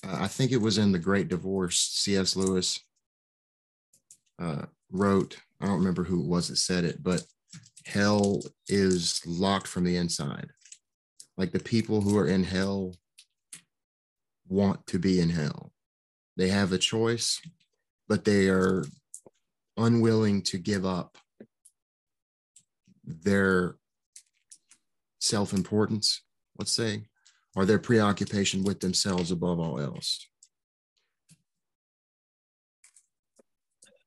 uh, 0.06 0.18
i 0.20 0.26
think 0.26 0.52
it 0.52 0.60
was 0.60 0.78
in 0.78 0.92
the 0.92 0.98
great 0.98 1.28
divorce 1.28 1.78
cs 1.78 2.36
lewis 2.36 2.80
uh, 4.40 4.66
wrote 4.90 5.38
i 5.60 5.66
don't 5.66 5.78
remember 5.78 6.04
who 6.04 6.20
it 6.20 6.26
was 6.26 6.48
that 6.48 6.56
said 6.56 6.84
it 6.84 7.02
but 7.02 7.24
hell 7.86 8.40
is 8.68 9.20
locked 9.26 9.66
from 9.66 9.84
the 9.84 9.96
inside. 9.96 10.50
Like 11.36 11.52
the 11.52 11.60
people 11.60 12.00
who 12.00 12.16
are 12.18 12.26
in 12.26 12.44
hell 12.44 12.94
want 14.48 14.86
to 14.88 14.98
be 14.98 15.20
in 15.20 15.30
hell. 15.30 15.72
They 16.36 16.48
have 16.48 16.72
a 16.72 16.78
choice 16.78 17.40
but 18.06 18.24
they 18.24 18.48
are 18.48 18.84
unwilling 19.78 20.42
to 20.42 20.58
give 20.58 20.84
up 20.84 21.16
their 23.06 23.76
self 25.20 25.52
importance, 25.52 26.22
let's 26.58 26.72
say, 26.72 27.04
or 27.56 27.64
their 27.64 27.78
preoccupation 27.78 28.64
with 28.64 28.80
themselves 28.80 29.30
above 29.30 29.58
all 29.58 29.80
else. 29.80 30.26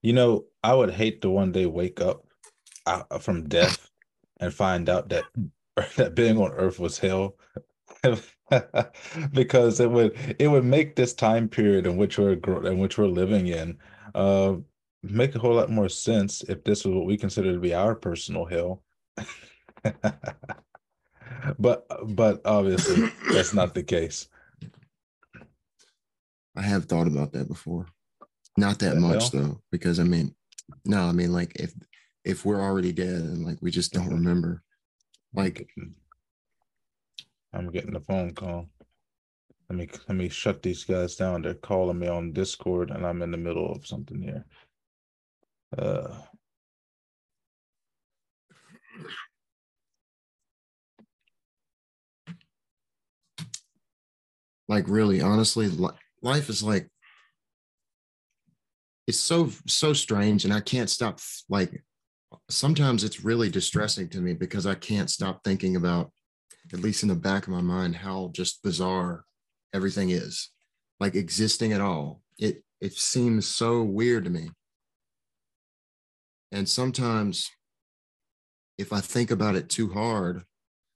You 0.01 0.13
know, 0.13 0.45
I 0.63 0.73
would 0.73 0.91
hate 0.91 1.21
to 1.21 1.29
one 1.29 1.51
day 1.51 1.65
wake 1.65 1.99
up 1.99 2.25
from 3.19 3.47
death 3.47 3.89
and 4.39 4.53
find 4.53 4.89
out 4.89 5.09
that 5.09 5.25
that 5.97 6.15
being 6.15 6.37
on 6.37 6.51
Earth 6.51 6.79
was 6.79 6.97
hell, 6.97 7.35
because 9.33 9.79
it 9.79 9.89
would 9.89 10.17
it 10.39 10.47
would 10.47 10.65
make 10.65 10.95
this 10.95 11.13
time 11.13 11.47
period 11.47 11.85
in 11.85 11.97
which 11.97 12.17
we're 12.17 12.33
in 12.33 12.79
which 12.79 12.97
we're 12.97 13.07
living 13.07 13.47
in 13.47 13.77
uh, 14.15 14.55
make 15.03 15.35
a 15.35 15.39
whole 15.39 15.55
lot 15.55 15.69
more 15.69 15.89
sense 15.89 16.43
if 16.43 16.63
this 16.63 16.85
was 16.85 16.95
what 16.95 17.05
we 17.05 17.17
consider 17.17 17.51
to 17.53 17.59
be 17.59 17.73
our 17.73 17.95
personal 17.95 18.45
hell 18.45 18.83
but 21.59 21.85
but 22.15 22.41
obviously 22.45 23.09
that's 23.31 23.53
not 23.53 23.73
the 23.73 23.83
case. 23.83 24.27
I 26.55 26.61
have 26.61 26.85
thought 26.85 27.07
about 27.07 27.33
that 27.33 27.47
before. 27.47 27.85
Not 28.57 28.79
that 28.79 28.97
much 28.97 29.31
though, 29.31 29.61
because 29.71 29.99
I 29.99 30.03
mean, 30.03 30.33
no, 30.85 31.03
I 31.03 31.11
mean 31.11 31.31
like 31.31 31.55
if 31.55 31.73
if 32.23 32.43
we're 32.45 32.61
already 32.61 32.91
dead 32.91 33.21
and 33.21 33.45
like 33.45 33.59
we 33.61 33.71
just 33.71 33.93
don't 33.93 34.09
remember, 34.09 34.63
like 35.33 35.69
I'm 37.53 37.71
getting 37.71 37.95
a 37.95 38.01
phone 38.01 38.33
call. 38.33 38.69
Let 39.69 39.77
me 39.77 39.89
let 40.07 40.17
me 40.17 40.29
shut 40.29 40.63
these 40.63 40.83
guys 40.83 41.15
down. 41.15 41.41
They're 41.41 41.53
calling 41.53 41.99
me 41.99 42.07
on 42.07 42.33
Discord 42.33 42.89
and 42.89 43.05
I'm 43.05 43.21
in 43.21 43.31
the 43.31 43.37
middle 43.37 43.71
of 43.71 43.85
something 43.85 44.21
here. 44.21 44.45
Uh 45.77 46.21
like 54.67 54.87
really 54.87 55.21
honestly 55.21 55.69
life 56.21 56.49
is 56.49 56.61
like 56.61 56.87
it's 59.07 59.19
so 59.19 59.49
so 59.65 59.93
strange 59.93 60.43
and 60.43 60.53
i 60.53 60.59
can't 60.59 60.89
stop 60.89 61.19
like 61.49 61.83
sometimes 62.49 63.03
it's 63.03 63.23
really 63.23 63.49
distressing 63.49 64.09
to 64.09 64.19
me 64.19 64.33
because 64.33 64.65
i 64.65 64.75
can't 64.75 65.09
stop 65.09 65.43
thinking 65.43 65.75
about 65.75 66.11
at 66.73 66.79
least 66.79 67.03
in 67.03 67.09
the 67.09 67.15
back 67.15 67.43
of 67.43 67.53
my 67.53 67.61
mind 67.61 67.95
how 67.95 68.29
just 68.33 68.61
bizarre 68.61 69.23
everything 69.73 70.09
is 70.09 70.49
like 70.99 71.15
existing 71.15 71.73
at 71.73 71.81
all. 71.81 72.21
It 72.37 72.63
it 72.81 72.93
seems 72.93 73.47
so 73.47 73.83
weird 73.83 74.25
to 74.25 74.29
me. 74.29 74.49
And 76.51 76.67
sometimes 76.67 77.49
if 78.77 78.93
i 78.93 78.99
think 78.99 79.31
about 79.31 79.55
it 79.55 79.69
too 79.69 79.89
hard 79.89 80.43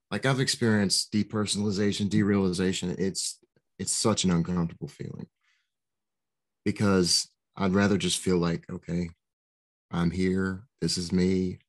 like 0.09 0.25
i've 0.25 0.39
experienced 0.39 1.11
depersonalization 1.11 2.09
derealization 2.09 2.97
it's 2.99 3.39
it's 3.79 3.91
such 3.91 4.23
an 4.23 4.31
uncomfortable 4.31 4.87
feeling 4.87 5.27
because 6.65 7.27
I'd 7.55 7.73
rather 7.73 7.97
just 7.97 8.19
feel 8.19 8.37
like, 8.37 8.69
okay, 8.71 9.09
I'm 9.91 10.11
here. 10.11 10.63
This 10.79 10.97
is 10.97 11.11
me. 11.11 11.59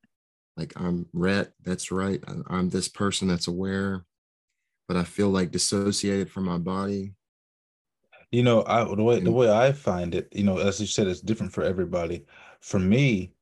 Like 0.57 0.73
I'm 0.77 1.07
Rhett. 1.13 1.53
That's 1.65 1.91
right. 1.91 2.23
I'm 2.49 2.69
this 2.69 2.89
person 2.89 3.29
that's 3.29 3.49
aware, 3.49 4.05
but 4.87 4.97
I 4.97 5.05
feel 5.05 5.31
like 5.31 5.51
dissociated 5.51 6.31
from 6.31 6.45
my 6.45 6.59
body. 6.59 7.15
You 8.31 8.43
know, 8.43 8.65
I 8.67 8.85
the 8.85 9.03
way 9.03 9.21
the 9.21 9.33
way 9.33 9.51
I 9.51 9.73
find 9.73 10.15
it, 10.15 10.29
you 10.33 10.45
know, 10.45 10.59
as 10.59 10.81
you 10.81 10.87
said, 10.87 11.07
it's 11.07 11.21
different 11.21 11.53
for 11.53 11.63
everybody. 11.63 12.27
For 12.61 12.79
me, 12.79 13.33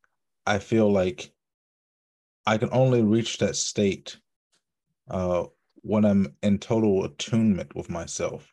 I 0.46 0.58
feel 0.58 0.90
like 0.90 1.32
I 2.50 2.58
can 2.58 2.70
only 2.72 3.02
reach 3.02 3.38
that 3.38 3.56
state 3.56 4.18
uh, 5.08 5.44
when 5.76 6.04
I'm 6.04 6.36
in 6.42 6.58
total 6.58 7.04
attunement 7.04 7.74
with 7.74 7.88
myself 7.88 8.52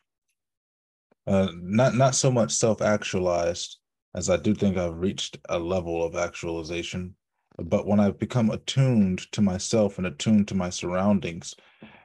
uh, 1.28 1.52
not 1.60 1.94
not 1.94 2.14
so 2.14 2.30
much 2.30 2.52
self-actualized 2.52 3.76
as 4.14 4.30
I 4.30 4.38
do 4.38 4.54
think 4.54 4.76
I've 4.78 4.96
reached 4.96 5.38
a 5.50 5.58
level 5.58 6.04
of 6.04 6.16
actualization, 6.16 7.14
but 7.58 7.86
when 7.86 8.00
I've 8.00 8.18
become 8.18 8.50
attuned 8.50 9.30
to 9.32 9.42
myself 9.42 9.98
and 9.98 10.06
attuned 10.06 10.48
to 10.48 10.54
my 10.54 10.70
surroundings, 10.70 11.54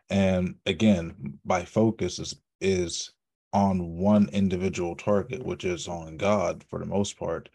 and 0.10 0.56
again, 0.66 1.40
my 1.46 1.64
focus 1.64 2.20
is 2.20 2.36
is 2.60 3.12
on 3.54 3.96
one 3.98 4.30
individual 4.34 4.96
target, 4.96 5.46
which 5.46 5.64
is 5.64 5.88
on 5.88 6.18
God 6.18 6.64
for 6.70 6.80
the 6.80 6.86
most 6.86 7.18
part. 7.18 7.50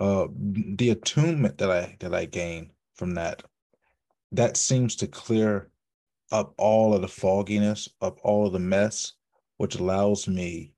Uh, 0.00 0.28
the 0.34 0.90
attunement 0.90 1.58
that 1.58 1.70
I 1.70 1.96
that 2.00 2.14
I 2.14 2.24
gain 2.24 2.72
from 2.94 3.14
that, 3.14 3.42
that 4.32 4.56
seems 4.56 4.96
to 4.96 5.06
clear 5.06 5.70
up 6.30 6.54
all 6.56 6.94
of 6.94 7.02
the 7.02 7.08
fogginess, 7.08 7.88
up 8.00 8.18
all 8.24 8.46
of 8.46 8.52
the 8.52 8.58
mess, 8.58 9.12
which 9.58 9.76
allows 9.76 10.26
me 10.26 10.72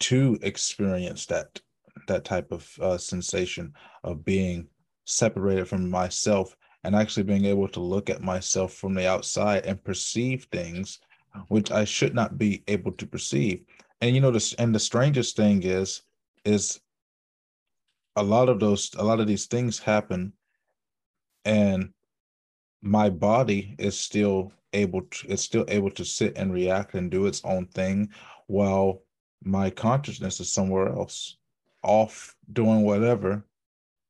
to 0.00 0.38
experience 0.42 1.26
that 1.26 1.60
that 2.06 2.24
type 2.24 2.52
of 2.52 2.78
uh, 2.80 2.96
sensation 2.96 3.72
of 4.04 4.24
being 4.24 4.66
separated 5.04 5.66
from 5.66 5.90
myself 5.90 6.56
and 6.84 6.94
actually 6.94 7.24
being 7.24 7.44
able 7.44 7.68
to 7.68 7.80
look 7.80 8.08
at 8.08 8.22
myself 8.22 8.72
from 8.72 8.94
the 8.94 9.08
outside 9.08 9.66
and 9.66 9.82
perceive 9.82 10.46
things 10.52 11.00
which 11.48 11.70
I 11.70 11.84
should 11.84 12.14
not 12.14 12.38
be 12.38 12.62
able 12.68 12.92
to 12.92 13.06
perceive. 13.06 13.62
And 14.00 14.14
you 14.14 14.20
know 14.20 14.30
this 14.30 14.54
and 14.54 14.74
the 14.74 14.80
strangest 14.80 15.36
thing 15.36 15.62
is 15.62 16.02
is 16.44 16.80
a 18.16 18.22
lot 18.22 18.48
of 18.48 18.60
those 18.60 18.90
a 18.96 19.04
lot 19.04 19.20
of 19.20 19.26
these 19.26 19.46
things 19.46 19.78
happen 19.78 20.32
and 21.44 21.92
my 22.82 23.10
body 23.10 23.74
is 23.78 23.98
still 23.98 24.52
able 24.72 25.02
to 25.02 25.28
it's 25.28 25.42
still 25.42 25.64
able 25.68 25.90
to 25.90 26.04
sit 26.04 26.36
and 26.36 26.52
react 26.52 26.94
and 26.94 27.10
do 27.10 27.26
its 27.26 27.42
own 27.44 27.66
thing 27.66 28.08
while 28.46 29.02
my 29.42 29.70
consciousness 29.70 30.40
is 30.40 30.52
somewhere 30.52 30.88
else 30.88 31.38
off 31.82 32.36
doing 32.52 32.82
whatever 32.82 33.44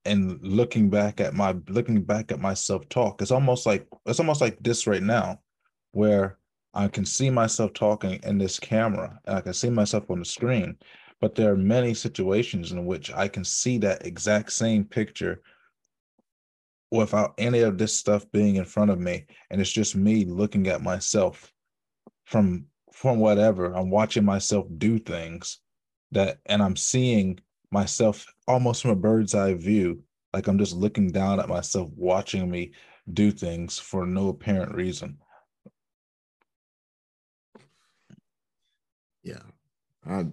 and 0.04 0.42
looking 0.42 0.88
back 0.90 1.20
at 1.20 1.34
my 1.34 1.54
looking 1.68 2.02
back 2.02 2.32
at 2.32 2.40
my 2.40 2.54
self-talk. 2.54 3.20
It's 3.20 3.30
almost 3.30 3.66
like 3.66 3.86
it's 4.06 4.20
almost 4.20 4.40
like 4.40 4.58
this 4.60 4.86
right 4.86 5.02
now 5.02 5.40
where 5.92 6.38
i 6.74 6.86
can 6.88 7.04
see 7.04 7.30
myself 7.30 7.72
talking 7.72 8.20
in 8.22 8.38
this 8.38 8.58
camera 8.58 9.18
and 9.24 9.36
i 9.36 9.40
can 9.40 9.54
see 9.54 9.70
myself 9.70 10.10
on 10.10 10.18
the 10.18 10.24
screen 10.24 10.76
but 11.20 11.34
there 11.34 11.52
are 11.52 11.56
many 11.56 11.94
situations 11.94 12.72
in 12.72 12.84
which 12.84 13.12
i 13.14 13.26
can 13.26 13.44
see 13.44 13.78
that 13.78 14.06
exact 14.06 14.52
same 14.52 14.84
picture 14.84 15.40
without 16.90 17.34
any 17.38 17.60
of 17.60 17.78
this 17.78 17.96
stuff 17.96 18.30
being 18.32 18.56
in 18.56 18.64
front 18.64 18.90
of 18.90 18.98
me. 18.98 19.26
And 19.50 19.60
it's 19.60 19.72
just 19.72 19.96
me 19.96 20.24
looking 20.24 20.68
at 20.68 20.82
myself 20.82 21.52
from 22.24 22.66
from 22.92 23.18
whatever. 23.18 23.74
I'm 23.74 23.90
watching 23.90 24.24
myself 24.24 24.66
do 24.78 24.98
things 24.98 25.60
that 26.12 26.38
and 26.46 26.62
i'm 26.62 26.76
seeing 26.76 27.38
myself 27.70 28.26
almost 28.46 28.82
from 28.82 28.92
a 28.92 28.96
bird's 28.96 29.34
eye 29.34 29.54
view. 29.54 30.02
Like 30.32 30.46
i'm 30.46 30.58
just 30.58 30.74
looking 30.74 31.10
down 31.10 31.40
at 31.40 31.48
myself 31.48 31.90
watching 31.94 32.50
me 32.50 32.72
do 33.12 33.30
things 33.30 33.78
for 33.78 34.06
no 34.06 34.28
apparent 34.28 34.74
reason. 34.74 35.18
Yeah. 39.22 39.42
Uh, 40.08 40.24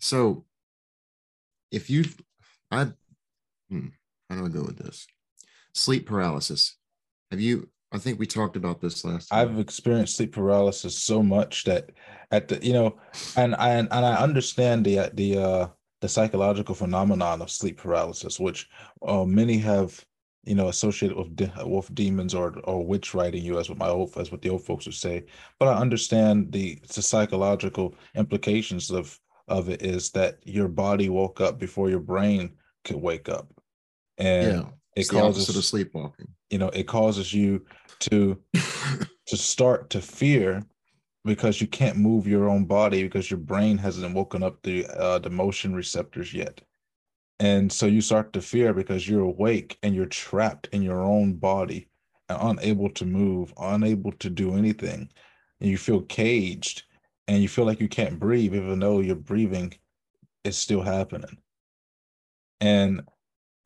so 0.00 0.44
if 1.70 1.90
you 1.90 2.04
i 2.70 2.86
hmm, 3.68 3.88
how 4.28 4.36
do 4.36 4.46
i 4.46 4.48
go 4.48 4.62
with 4.62 4.78
this 4.78 5.06
sleep 5.78 6.06
paralysis. 6.06 6.76
Have 7.30 7.40
you? 7.40 7.68
I 7.92 7.98
think 7.98 8.18
we 8.18 8.26
talked 8.26 8.56
about 8.56 8.80
this 8.80 9.04
last. 9.04 9.28
Time. 9.28 9.38
I've 9.38 9.58
experienced 9.58 10.16
sleep 10.16 10.32
paralysis 10.32 10.98
so 10.98 11.22
much 11.22 11.64
that 11.64 11.90
at 12.30 12.48
the 12.48 12.64
you 12.64 12.72
know, 12.72 12.98
and 13.36 13.54
I 13.54 13.70
and, 13.70 13.88
and 13.90 14.04
I 14.04 14.16
understand 14.16 14.84
the 14.84 15.10
the 15.14 15.38
uh 15.38 15.68
the 16.00 16.08
psychological 16.08 16.74
phenomenon 16.74 17.42
of 17.42 17.50
sleep 17.50 17.78
paralysis, 17.78 18.38
which 18.38 18.68
uh, 19.06 19.24
many 19.24 19.58
have 19.58 20.04
you 20.44 20.54
know 20.54 20.68
associated 20.68 21.16
with 21.16 21.34
de- 21.36 21.52
with 21.64 21.94
demons 21.94 22.34
or 22.34 22.58
or 22.64 22.84
witch 22.84 23.14
writing 23.14 23.42
you 23.42 23.58
as 23.58 23.68
what 23.68 23.78
my 23.78 23.88
old 23.88 24.16
as 24.18 24.30
what 24.30 24.42
the 24.42 24.50
old 24.50 24.64
folks 24.64 24.86
would 24.86 24.94
say. 24.94 25.24
But 25.58 25.68
I 25.68 25.78
understand 25.78 26.52
the 26.52 26.80
the 26.94 27.02
psychological 27.02 27.94
implications 28.14 28.90
of 28.90 29.18
of 29.48 29.70
it 29.70 29.80
is 29.80 30.10
that 30.10 30.40
your 30.44 30.68
body 30.68 31.08
woke 31.08 31.40
up 31.40 31.58
before 31.58 31.88
your 31.88 32.00
brain 32.00 32.52
could 32.84 32.96
wake 32.96 33.28
up, 33.30 33.48
and 34.18 34.52
yeah 34.52 34.64
it 34.98 35.02
it's 35.02 35.10
causes 35.10 35.46
the 35.46 35.62
sleepwalking. 35.62 36.26
You 36.50 36.58
know, 36.58 36.70
it 36.70 36.88
causes 36.88 37.32
you 37.32 37.64
to 38.00 38.36
to 39.26 39.36
start 39.36 39.90
to 39.90 40.00
fear 40.00 40.64
because 41.24 41.60
you 41.60 41.68
can't 41.68 41.96
move 41.96 42.26
your 42.26 42.48
own 42.48 42.64
body 42.64 43.04
because 43.04 43.30
your 43.30 43.38
brain 43.38 43.78
hasn't 43.78 44.12
woken 44.12 44.42
up 44.42 44.60
the 44.62 44.86
uh, 44.88 45.20
the 45.20 45.30
motion 45.30 45.72
receptors 45.74 46.34
yet. 46.34 46.60
And 47.38 47.72
so 47.72 47.86
you 47.86 48.00
start 48.00 48.32
to 48.32 48.42
fear 48.42 48.74
because 48.74 49.08
you're 49.08 49.22
awake 49.22 49.78
and 49.84 49.94
you're 49.94 50.06
trapped 50.06 50.68
in 50.72 50.82
your 50.82 51.00
own 51.00 51.34
body 51.34 51.88
and 52.28 52.58
unable 52.58 52.90
to 52.90 53.04
move, 53.06 53.54
unable 53.56 54.10
to 54.12 54.28
do 54.28 54.56
anything. 54.56 55.08
And 55.60 55.70
you 55.70 55.78
feel 55.78 56.02
caged 56.02 56.82
and 57.28 57.40
you 57.40 57.48
feel 57.48 57.66
like 57.66 57.80
you 57.80 57.88
can't 57.88 58.18
breathe, 58.18 58.56
even 58.56 58.80
though 58.80 58.98
your 58.98 59.14
breathing 59.14 59.74
is 60.42 60.58
still 60.58 60.82
happening. 60.82 61.38
And 62.60 63.02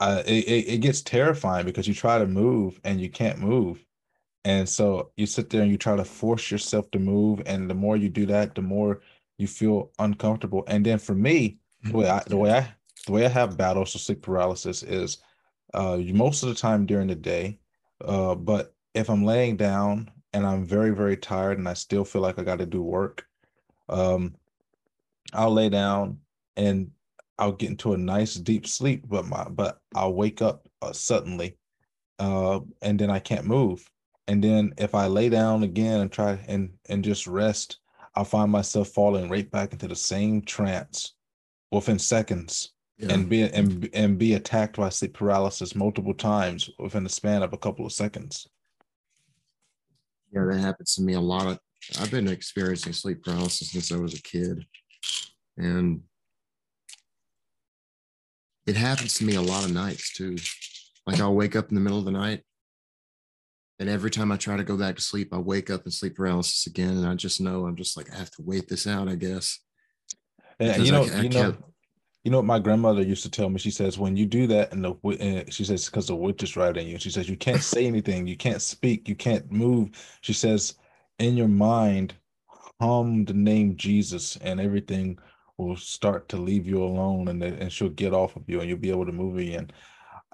uh, 0.02 0.22
it, 0.26 0.48
it 0.68 0.78
gets 0.80 1.00
terrifying 1.00 1.64
because 1.64 1.86
you 1.86 1.94
try 1.94 2.18
to 2.18 2.26
move 2.26 2.80
and 2.82 3.00
you 3.00 3.08
can't 3.08 3.38
move. 3.38 3.84
And 4.44 4.68
so 4.68 5.12
you 5.16 5.26
sit 5.26 5.48
there 5.48 5.62
and 5.62 5.70
you 5.70 5.78
try 5.78 5.94
to 5.94 6.04
force 6.04 6.50
yourself 6.50 6.90
to 6.90 6.98
move. 6.98 7.42
And 7.46 7.70
the 7.70 7.74
more 7.74 7.96
you 7.96 8.08
do 8.08 8.26
that, 8.26 8.56
the 8.56 8.62
more 8.62 9.00
you 9.38 9.46
feel 9.46 9.92
uncomfortable. 10.00 10.64
And 10.66 10.84
then 10.84 10.98
for 10.98 11.14
me, 11.14 11.58
the 11.84 11.96
way 11.96 12.08
I 12.08 12.22
the 12.26 12.36
way 12.36 12.52
I 12.52 12.74
the 13.06 13.12
way 13.12 13.24
I 13.24 13.28
have 13.28 13.56
battles 13.56 13.92
with 13.92 14.02
sleep 14.02 14.22
paralysis 14.22 14.82
is 14.82 15.18
uh 15.74 15.98
most 15.98 16.42
of 16.42 16.48
the 16.48 16.56
time 16.56 16.84
during 16.84 17.06
the 17.06 17.14
day. 17.14 17.60
Uh, 18.04 18.34
but 18.34 18.74
if 18.94 19.08
I'm 19.08 19.24
laying 19.24 19.56
down 19.56 20.10
and 20.32 20.44
I'm 20.44 20.64
very, 20.64 20.90
very 20.90 21.16
tired 21.16 21.58
and 21.58 21.68
I 21.68 21.74
still 21.74 22.04
feel 22.04 22.22
like 22.22 22.40
I 22.40 22.42
got 22.42 22.58
to 22.58 22.66
do 22.66 22.82
work, 22.82 23.28
um, 23.88 24.34
I'll 25.32 25.52
lay 25.52 25.68
down 25.68 26.18
and 26.56 26.90
I'll 27.42 27.50
get 27.50 27.70
into 27.70 27.92
a 27.92 27.98
nice 27.98 28.36
deep 28.36 28.68
sleep, 28.68 29.04
but 29.08 29.26
my 29.26 29.42
but 29.48 29.78
I'll 29.96 30.14
wake 30.14 30.40
up 30.40 30.68
uh, 30.80 30.92
suddenly, 30.92 31.58
uh, 32.20 32.60
and 32.82 32.96
then 32.96 33.10
I 33.10 33.18
can't 33.18 33.46
move. 33.46 33.84
And 34.28 34.44
then 34.44 34.74
if 34.78 34.94
I 34.94 35.08
lay 35.08 35.28
down 35.28 35.64
again 35.64 36.02
and 36.02 36.12
try 36.12 36.38
and 36.46 36.70
and 36.88 37.02
just 37.02 37.26
rest, 37.26 37.80
I'll 38.14 38.24
find 38.24 38.52
myself 38.52 38.90
falling 38.90 39.28
right 39.28 39.50
back 39.50 39.72
into 39.72 39.88
the 39.88 39.96
same 39.96 40.42
trance 40.42 41.16
within 41.72 41.98
seconds, 41.98 42.74
yeah. 42.96 43.12
and 43.12 43.28
be 43.28 43.42
and 43.42 43.90
and 43.92 44.18
be 44.18 44.34
attacked 44.34 44.76
by 44.76 44.90
sleep 44.90 45.14
paralysis 45.14 45.74
multiple 45.74 46.14
times 46.14 46.70
within 46.78 47.02
the 47.02 47.10
span 47.10 47.42
of 47.42 47.52
a 47.52 47.58
couple 47.58 47.84
of 47.84 47.92
seconds. 47.92 48.46
Yeah, 50.32 50.44
that 50.48 50.60
happens 50.60 50.94
to 50.94 51.02
me 51.02 51.14
a 51.14 51.20
lot. 51.20 51.48
Of, 51.48 51.58
I've 52.00 52.12
been 52.12 52.28
experiencing 52.28 52.92
sleep 52.92 53.24
paralysis 53.24 53.72
since 53.72 53.90
I 53.90 53.96
was 53.96 54.14
a 54.14 54.22
kid, 54.22 54.64
and 55.56 56.02
it 58.66 58.76
happens 58.76 59.14
to 59.14 59.24
me 59.24 59.34
a 59.34 59.42
lot 59.42 59.64
of 59.64 59.72
nights 59.72 60.12
too. 60.12 60.36
Like 61.06 61.20
I'll 61.20 61.34
wake 61.34 61.56
up 61.56 61.68
in 61.68 61.74
the 61.74 61.80
middle 61.80 61.98
of 61.98 62.04
the 62.04 62.12
night, 62.12 62.42
and 63.78 63.88
every 63.88 64.10
time 64.10 64.30
I 64.30 64.36
try 64.36 64.56
to 64.56 64.64
go 64.64 64.76
back 64.76 64.96
to 64.96 65.02
sleep, 65.02 65.34
I 65.34 65.38
wake 65.38 65.70
up 65.70 65.84
in 65.84 65.90
sleep 65.90 66.16
paralysis 66.16 66.66
again, 66.66 66.96
and 66.96 67.06
I 67.06 67.14
just 67.14 67.40
know 67.40 67.66
I'm 67.66 67.76
just 67.76 67.96
like 67.96 68.12
I 68.12 68.16
have 68.16 68.30
to 68.32 68.42
wait 68.42 68.68
this 68.68 68.86
out, 68.86 69.08
I 69.08 69.16
guess. 69.16 69.58
Yeah, 70.60 70.76
you 70.76 70.92
know, 70.92 71.04
I, 71.04 71.18
I 71.18 71.20
you 71.22 71.28
know, 71.28 71.56
you 72.22 72.30
know 72.30 72.38
what 72.38 72.46
my 72.46 72.60
grandmother 72.60 73.02
used 73.02 73.24
to 73.24 73.30
tell 73.30 73.48
me. 73.48 73.58
She 73.58 73.72
says 73.72 73.98
when 73.98 74.16
you 74.16 74.26
do 74.26 74.46
that, 74.46 74.72
and 74.72 74.84
the 74.84 74.94
and 75.18 75.52
she 75.52 75.64
says 75.64 75.86
because 75.86 76.06
the 76.06 76.14
witch 76.14 76.44
is 76.44 76.56
writing 76.56 76.86
you. 76.86 76.98
She 76.98 77.10
says 77.10 77.28
you 77.28 77.36
can't 77.36 77.62
say 77.62 77.86
anything, 77.86 78.28
you 78.28 78.36
can't 78.36 78.62
speak, 78.62 79.08
you 79.08 79.16
can't 79.16 79.50
move. 79.50 79.90
She 80.20 80.32
says 80.32 80.74
in 81.18 81.36
your 81.36 81.48
mind, 81.48 82.14
hum 82.80 83.24
the 83.24 83.34
name 83.34 83.76
Jesus, 83.76 84.36
and 84.36 84.60
everything 84.60 85.18
will 85.62 85.76
start 85.76 86.28
to 86.30 86.36
leave 86.36 86.66
you 86.66 86.82
alone 86.82 87.28
and, 87.28 87.42
and 87.42 87.72
she'll 87.72 87.88
get 87.88 88.12
off 88.12 88.36
of 88.36 88.48
you 88.48 88.60
and 88.60 88.68
you'll 88.68 88.78
be 88.78 88.90
able 88.90 89.06
to 89.06 89.12
move 89.12 89.38
again. 89.38 89.70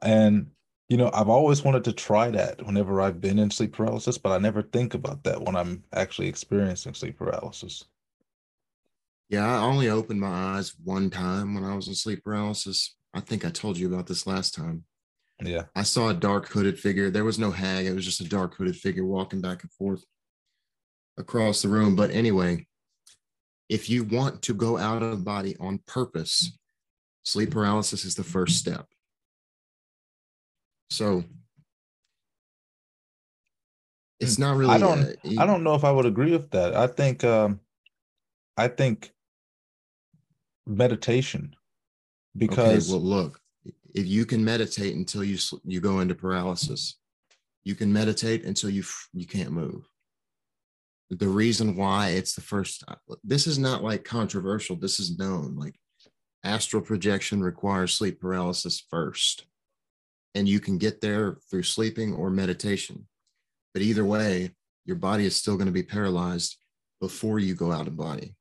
And, 0.03 0.49
you 0.89 0.97
know, 0.97 1.11
I've 1.13 1.29
always 1.29 1.63
wanted 1.63 1.85
to 1.85 1.93
try 1.93 2.31
that 2.31 2.65
whenever 2.65 3.01
I've 3.01 3.21
been 3.21 3.39
in 3.39 3.51
sleep 3.51 3.73
paralysis, 3.73 4.19
but 4.19 4.33
I 4.33 4.39
never 4.39 4.63
think 4.63 4.95
about 4.95 5.25
that 5.25 5.43
when 5.43 5.57
I'm 5.57 5.85
actually 5.93 6.29
experiencing 6.29 6.95
sleep 6.95 7.19
paralysis. 7.19 7.85
Yeah, 9.29 9.47
I 9.47 9.63
only 9.63 9.91
opened 9.91 10.21
my 10.21 10.57
eyes 10.57 10.75
one 10.83 11.11
time 11.11 11.55
when 11.55 11.65
I 11.65 11.75
was 11.75 11.89
in 11.89 11.95
sleep 11.95 12.25
paralysis. 12.25 12.97
I 13.13 13.21
think 13.21 13.45
I 13.45 13.51
told 13.51 13.77
you 13.77 13.93
about 13.93 14.07
this 14.07 14.27
last 14.27 14.55
time. 14.55 14.85
Yeah. 15.43 15.65
I 15.75 15.83
saw 15.83 16.09
a 16.09 16.15
dark 16.15 16.49
hooded 16.49 16.79
figure. 16.79 17.11
There 17.11 17.25
was 17.25 17.39
no 17.39 17.51
hag, 17.51 17.87
it 17.87 17.95
was 17.95 18.05
just 18.05 18.21
a 18.21 18.29
dark 18.29 18.57
hooded 18.57 18.77
figure 18.77 19.05
walking 19.05 19.41
back 19.41 19.63
and 19.63 19.73
forth 19.73 20.05
across 21.19 21.63
the 21.63 21.69
room. 21.69 21.97
But 21.97 22.11
anyway, 22.11 22.67
if 23.69 23.91
you 23.91 24.05
want 24.05 24.43
to 24.43 24.55
go 24.55 24.79
out 24.79 25.03
of 25.03 25.25
body 25.25 25.57
on 25.61 25.81
purpose, 25.87 26.59
sleep 27.25 27.51
paralysis 27.51 28.05
is 28.05 28.15
the 28.15 28.25
first 28.25 28.57
step. 28.57 28.87
So 30.91 31.25
it's 34.21 34.39
not 34.39 34.57
really. 34.57 34.75
I 34.75 34.79
don't. 34.79 35.17
I 35.39 35.47
don't 35.47 35.63
know 35.63 35.75
if 35.75 35.85
I 35.85 35.93
would 35.93 36.07
agree 36.07 36.33
with 36.33 36.51
that. 36.51 36.75
I 36.75 36.87
think. 36.87 37.25
Um, 37.25 37.61
I 38.57 38.67
think 38.67 39.13
meditation, 40.67 41.55
because 42.37 42.93
okay, 42.93 42.99
well, 42.99 43.23
look, 43.23 43.41
if 43.95 44.07
you 44.07 44.27
can 44.27 44.45
meditate 44.45 44.97
until 44.97 45.23
you 45.23 45.39
you 45.65 45.81
go 45.81 46.01
into 46.01 46.15
paralysis, 46.15 46.97
you 47.65 47.75
can 47.75 47.93
meditate 47.93 48.45
until 48.45 48.71
you 48.71 48.83
you 49.13 49.27
can't 49.27 49.53
move 49.53 49.89
the 51.11 51.29
reason 51.29 51.77
why 51.77 52.09
it's 52.11 52.35
the 52.35 52.41
first 52.41 52.85
uh, 52.89 52.95
this 53.25 53.47
is 53.47 53.59
not 53.59 53.83
like 53.83 54.05
controversial 54.05 54.77
this 54.77 55.01
is 55.01 55.19
known 55.19 55.57
like 55.57 55.75
astral 56.45 56.83
projection 56.83 57.41
requires 57.41 57.95
sleep 57.95 58.21
paralysis 58.21 58.85
first 58.91 59.47
and 60.35 60.49
you 60.49 60.61
can 60.61 60.79
get 60.79 61.01
there 61.01 61.39
through 61.51 61.63
sleeping 61.63 62.15
or 62.15 62.31
meditation 62.31 63.07
but 63.73 63.83
either 63.83 64.05
way 64.05 64.51
your 64.85 64.97
body 64.97 65.25
is 65.25 65.35
still 65.37 65.57
going 65.57 65.67
to 65.67 65.73
be 65.73 65.83
paralyzed 65.83 66.57
before 67.01 67.39
you 67.39 67.55
go 67.55 67.73
out 67.73 67.87
of 67.87 67.97
body 67.97 68.35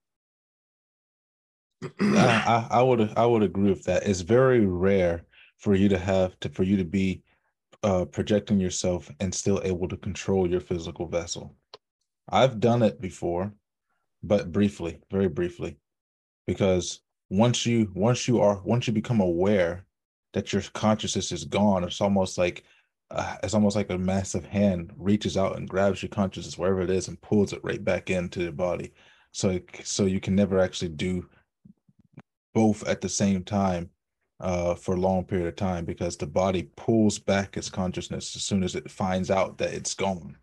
I, 2.02 2.68
I 2.72 2.82
would 2.82 3.14
I 3.16 3.26
would 3.26 3.44
agree 3.44 3.70
with 3.70 3.84
that. 3.84 4.08
It's 4.08 4.22
very 4.22 4.66
rare 4.66 5.26
for 5.60 5.76
you 5.76 5.90
to 5.90 5.98
have 5.98 6.40
to 6.40 6.50
for 6.50 6.64
you 6.64 6.78
to 6.78 6.84
be 6.84 7.24
uh, 7.84 8.06
projecting 8.06 8.60
yourself 8.60 9.10
and 9.20 9.34
still 9.34 9.62
able 9.64 9.88
to 9.88 9.98
control 9.98 10.50
your 10.50 10.60
physical 10.60 11.08
vessel. 11.08 11.56
I've 12.30 12.60
done 12.60 12.84
it 12.84 13.00
before, 13.00 13.54
but 14.24 14.52
briefly, 14.52 15.02
very 15.12 15.30
briefly, 15.30 15.78
because 16.46 17.02
once 17.30 17.66
you 17.66 17.92
once 17.94 18.28
you 18.28 18.42
are 18.42 18.62
once 18.64 18.88
you 18.88 18.94
become 18.94 19.22
aware 19.22 19.86
that 20.34 20.54
your 20.54 20.62
consciousness 20.74 21.32
is 21.32 21.46
gone, 21.46 21.84
it's 21.84 22.02
almost 22.02 22.38
like 22.38 22.64
uh, 23.12 23.38
it's 23.44 23.54
almost 23.54 23.76
like 23.76 23.90
a 23.90 23.98
massive 23.98 24.46
hand 24.46 24.92
reaches 24.98 25.38
out 25.38 25.56
and 25.56 25.70
grabs 25.70 26.02
your 26.02 26.10
consciousness 26.10 26.58
wherever 26.58 26.82
it 26.82 26.90
is 26.90 27.08
and 27.08 27.22
pulls 27.22 27.54
it 27.54 27.64
right 27.64 27.84
back 27.84 28.10
into 28.10 28.44
the 28.44 28.52
body. 28.52 28.94
So 29.32 29.60
so 29.84 30.06
you 30.06 30.20
can 30.20 30.36
never 30.36 30.60
actually 30.60 30.90
do 30.90 31.30
both 32.54 32.88
at 32.88 33.02
the 33.02 33.10
same 33.10 33.44
time 33.44 33.90
uh, 34.40 34.76
for 34.76 34.96
a 34.96 35.00
long 35.00 35.24
period 35.24 35.48
of 35.48 35.56
time 35.56 35.86
because 35.86 36.18
the 36.18 36.28
body 36.28 36.70
pulls 36.76 37.20
back 37.20 37.56
its 37.58 37.70
consciousness 37.70 38.36
as 38.36 38.44
soon 38.44 38.64
as 38.64 38.76
it 38.76 38.92
finds 38.92 39.32
out 39.32 39.58
that 39.58 39.74
it's 39.74 39.94
gone. 39.94 40.38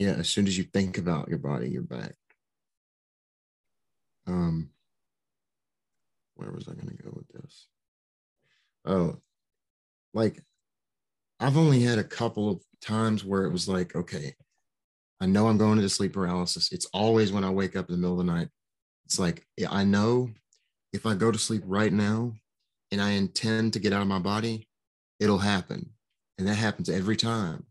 Yeah, 0.00 0.12
as 0.12 0.30
soon 0.30 0.46
as 0.46 0.56
you 0.56 0.64
think 0.64 0.96
about 0.96 1.28
your 1.28 1.38
body, 1.38 1.68
you're 1.68 1.82
back. 1.82 2.14
Um, 4.26 4.70
where 6.36 6.50
was 6.50 6.68
I 6.68 6.72
going 6.72 6.96
to 6.96 7.02
go 7.02 7.10
with 7.12 7.28
this? 7.28 7.66
Oh, 8.86 9.18
like 10.14 10.42
I've 11.38 11.58
only 11.58 11.82
had 11.82 11.98
a 11.98 12.04
couple 12.04 12.50
of 12.50 12.62
times 12.80 13.24
where 13.24 13.44
it 13.44 13.52
was 13.52 13.68
like, 13.68 13.94
okay, 13.94 14.34
I 15.20 15.26
know 15.26 15.48
I'm 15.48 15.58
going 15.58 15.78
into 15.78 15.90
sleep 15.90 16.14
paralysis. 16.14 16.72
It's 16.72 16.86
always 16.94 17.32
when 17.32 17.44
I 17.44 17.50
wake 17.50 17.76
up 17.76 17.88
in 17.90 17.94
the 17.94 18.00
middle 18.00 18.20
of 18.20 18.26
the 18.26 18.32
night. 18.32 18.48
It's 19.06 19.18
like, 19.18 19.46
yeah, 19.58 19.68
I 19.70 19.84
know 19.84 20.30
if 20.92 21.06
I 21.06 21.14
go 21.14 21.30
to 21.30 21.38
sleep 21.38 21.62
right 21.66 21.92
now 21.92 22.34
and 22.92 23.02
I 23.02 23.10
intend 23.12 23.74
to 23.74 23.80
get 23.80 23.92
out 23.92 24.02
of 24.02 24.08
my 24.08 24.18
body, 24.18 24.68
it'll 25.20 25.38
happen. 25.38 25.90
And 26.38 26.48
that 26.48 26.56
happens 26.56 26.88
every 26.88 27.16
time. 27.16 27.66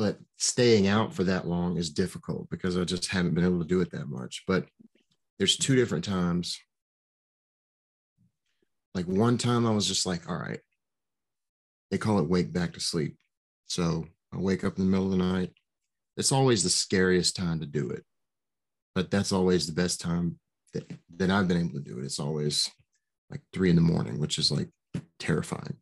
But 0.00 0.16
staying 0.38 0.86
out 0.86 1.12
for 1.12 1.24
that 1.24 1.46
long 1.46 1.76
is 1.76 1.90
difficult 1.90 2.48
because 2.48 2.78
I 2.78 2.84
just 2.84 3.08
haven't 3.08 3.34
been 3.34 3.44
able 3.44 3.58
to 3.58 3.68
do 3.68 3.82
it 3.82 3.90
that 3.90 4.08
much. 4.08 4.44
But 4.46 4.64
there's 5.38 5.58
two 5.58 5.76
different 5.76 6.06
times. 6.06 6.58
Like 8.94 9.04
one 9.04 9.36
time 9.36 9.66
I 9.66 9.72
was 9.72 9.86
just 9.86 10.06
like, 10.06 10.26
all 10.26 10.38
right, 10.38 10.60
they 11.90 11.98
call 11.98 12.18
it 12.18 12.30
wake 12.30 12.50
back 12.50 12.72
to 12.72 12.80
sleep. 12.80 13.18
So 13.66 14.06
I 14.32 14.38
wake 14.38 14.64
up 14.64 14.78
in 14.78 14.84
the 14.86 14.90
middle 14.90 15.12
of 15.12 15.18
the 15.18 15.18
night. 15.18 15.52
It's 16.16 16.32
always 16.32 16.62
the 16.62 16.70
scariest 16.70 17.36
time 17.36 17.60
to 17.60 17.66
do 17.66 17.90
it, 17.90 18.02
but 18.94 19.10
that's 19.10 19.32
always 19.32 19.66
the 19.66 19.74
best 19.74 20.00
time 20.00 20.38
that, 20.72 20.90
that 21.18 21.30
I've 21.30 21.46
been 21.46 21.58
able 21.60 21.74
to 21.74 21.80
do 21.80 21.98
it. 21.98 22.06
It's 22.06 22.18
always 22.18 22.70
like 23.28 23.42
three 23.52 23.68
in 23.68 23.76
the 23.76 23.82
morning, 23.82 24.18
which 24.18 24.38
is 24.38 24.50
like 24.50 24.70
terrifying. 25.18 25.76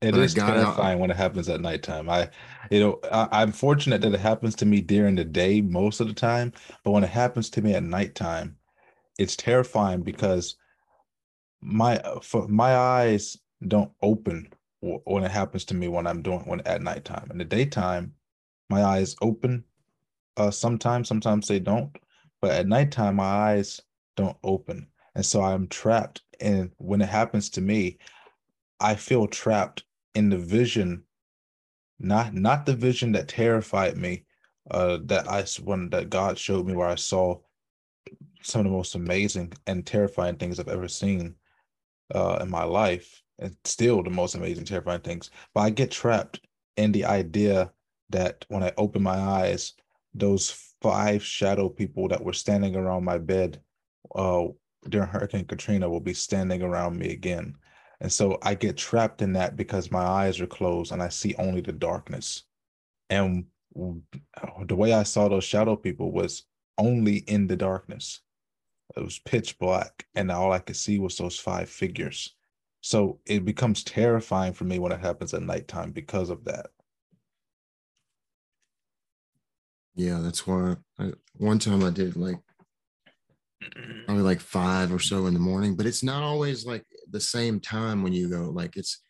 It 0.00 0.12
but 0.12 0.20
is 0.20 0.34
terrifying 0.34 0.96
out. 0.96 1.00
when 1.00 1.10
it 1.10 1.16
happens 1.16 1.48
at 1.48 1.60
nighttime. 1.60 2.08
I, 2.08 2.30
you 2.70 2.78
know, 2.78 3.00
I, 3.10 3.42
am 3.42 3.50
fortunate 3.50 4.00
that 4.02 4.14
it 4.14 4.20
happens 4.20 4.54
to 4.56 4.66
me 4.66 4.80
during 4.80 5.16
the 5.16 5.24
day 5.24 5.60
most 5.60 5.98
of 5.98 6.06
the 6.06 6.14
time, 6.14 6.52
but 6.84 6.92
when 6.92 7.02
it 7.02 7.10
happens 7.10 7.50
to 7.50 7.62
me 7.62 7.74
at 7.74 7.82
nighttime, 7.82 8.56
it's 9.18 9.34
terrifying 9.34 10.02
because 10.02 10.54
my 11.60 12.00
for 12.22 12.46
my 12.46 12.76
eyes 12.76 13.36
don't 13.66 13.90
open 14.00 14.52
when 14.80 15.24
it 15.24 15.32
happens 15.32 15.64
to 15.64 15.74
me 15.74 15.88
when 15.88 16.06
I'm 16.06 16.22
doing 16.22 16.40
when 16.46 16.60
at 16.60 16.80
nighttime. 16.80 17.28
In 17.32 17.38
the 17.38 17.44
daytime, 17.44 18.14
my 18.70 18.84
eyes 18.84 19.16
open. 19.20 19.64
Uh, 20.36 20.52
sometimes, 20.52 21.08
sometimes 21.08 21.48
they 21.48 21.58
don't, 21.58 21.90
but 22.40 22.52
at 22.52 22.68
nighttime, 22.68 23.16
my 23.16 23.24
eyes 23.24 23.80
don't 24.16 24.36
open, 24.44 24.86
and 25.16 25.26
so 25.26 25.42
I'm 25.42 25.66
trapped. 25.66 26.22
And 26.38 26.70
when 26.76 27.00
it 27.00 27.08
happens 27.08 27.50
to 27.50 27.60
me, 27.60 27.98
I 28.78 28.94
feel 28.94 29.26
trapped 29.26 29.82
in 30.14 30.30
the 30.30 30.38
vision, 30.38 31.04
not 31.98 32.34
not 32.34 32.66
the 32.66 32.74
vision 32.74 33.12
that 33.12 33.28
terrified 33.28 33.96
me, 33.96 34.24
uh, 34.70 34.98
that 35.04 35.28
I 35.28 35.44
when 35.62 35.90
that 35.90 36.10
God 36.10 36.38
showed 36.38 36.66
me 36.66 36.74
where 36.74 36.88
I 36.88 36.96
saw 36.96 37.38
some 38.42 38.60
of 38.60 38.64
the 38.64 38.70
most 38.70 38.94
amazing 38.94 39.52
and 39.66 39.86
terrifying 39.86 40.36
things 40.36 40.58
I've 40.58 40.68
ever 40.68 40.88
seen 40.88 41.34
uh, 42.14 42.38
in 42.40 42.50
my 42.50 42.64
life 42.64 43.22
and 43.38 43.56
still 43.64 44.02
the 44.02 44.10
most 44.10 44.34
amazing, 44.34 44.64
terrifying 44.64 45.00
things. 45.00 45.30
But 45.54 45.60
I 45.60 45.70
get 45.70 45.90
trapped 45.90 46.40
in 46.76 46.92
the 46.92 47.04
idea 47.04 47.72
that 48.10 48.44
when 48.48 48.62
I 48.62 48.72
open 48.76 49.02
my 49.02 49.16
eyes, 49.16 49.74
those 50.14 50.72
five 50.80 51.22
shadow 51.22 51.68
people 51.68 52.08
that 52.08 52.22
were 52.22 52.32
standing 52.32 52.76
around 52.76 53.04
my 53.04 53.18
bed 53.18 53.60
uh, 54.14 54.46
during 54.88 55.08
Hurricane 55.08 55.44
Katrina 55.44 55.88
will 55.88 56.00
be 56.00 56.14
standing 56.14 56.62
around 56.62 56.98
me 56.98 57.12
again. 57.12 57.54
And 58.00 58.12
so 58.12 58.38
I 58.42 58.54
get 58.54 58.76
trapped 58.76 59.22
in 59.22 59.32
that 59.32 59.56
because 59.56 59.90
my 59.90 60.04
eyes 60.04 60.40
are 60.40 60.46
closed 60.46 60.92
and 60.92 61.02
I 61.02 61.08
see 61.08 61.34
only 61.36 61.60
the 61.60 61.72
darkness. 61.72 62.44
And 63.10 63.46
oh, 63.76 64.02
the 64.66 64.76
way 64.76 64.92
I 64.92 65.02
saw 65.02 65.28
those 65.28 65.44
shadow 65.44 65.76
people 65.76 66.12
was 66.12 66.44
only 66.76 67.18
in 67.18 67.46
the 67.46 67.56
darkness. 67.56 68.20
It 68.96 69.02
was 69.02 69.18
pitch 69.18 69.58
black, 69.58 70.06
and 70.14 70.30
all 70.30 70.52
I 70.52 70.60
could 70.60 70.76
see 70.76 70.98
was 70.98 71.16
those 71.16 71.38
five 71.38 71.68
figures. 71.68 72.34
So 72.80 73.20
it 73.26 73.44
becomes 73.44 73.84
terrifying 73.84 74.52
for 74.52 74.64
me 74.64 74.78
when 74.78 74.92
it 74.92 75.00
happens 75.00 75.34
at 75.34 75.42
nighttime 75.42 75.90
because 75.90 76.30
of 76.30 76.44
that. 76.44 76.68
Yeah, 79.94 80.20
that's 80.22 80.46
why 80.46 80.76
I, 80.98 81.12
one 81.34 81.58
time 81.58 81.84
I 81.84 81.90
did 81.90 82.16
like 82.16 82.38
probably 84.06 84.22
like 84.22 84.40
five 84.40 84.92
or 84.92 85.00
so 85.00 85.26
in 85.26 85.34
the 85.34 85.40
morning, 85.40 85.74
but 85.74 85.86
it's 85.86 86.04
not 86.04 86.22
always 86.22 86.64
like 86.64 86.84
the 87.10 87.20
same 87.20 87.60
time 87.60 88.02
when 88.02 88.12
you 88.12 88.28
go. 88.28 88.50
Like 88.50 88.76
it's 88.76 89.00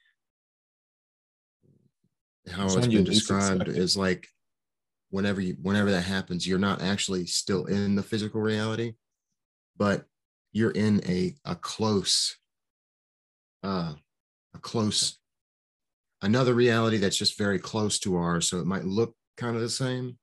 how 2.51 2.65
it's, 2.65 2.77
it's 2.77 2.87
been 2.87 3.05
described 3.05 3.69
is 3.69 3.97
like 3.97 4.27
whenever 5.11 5.41
you 5.41 5.57
whenever 5.63 5.91
that 5.91 6.03
happens, 6.03 6.47
you're 6.47 6.59
not 6.59 6.83
actually 6.83 7.27
still 7.27 7.67
in 7.67 7.95
the 7.95 8.03
physical 8.03 8.41
reality, 8.41 8.95
but 9.77 10.05
you're 10.53 10.71
in 10.71 11.03
a 11.07 11.35
a 11.45 11.55
close 11.55 12.37
uh, 13.63 13.95
a 14.55 14.59
close 14.59 15.19
another 16.23 16.55
reality 16.55 16.97
that's 16.97 17.17
just 17.17 17.39
very 17.39 17.59
close 17.59 17.99
to 18.01 18.17
ours 18.17 18.49
so 18.49 18.59
it 18.59 18.67
might 18.67 18.85
look 18.85 19.15
kind 19.37 19.55
of 19.55 19.63
the 19.63 19.69
same 19.69 20.19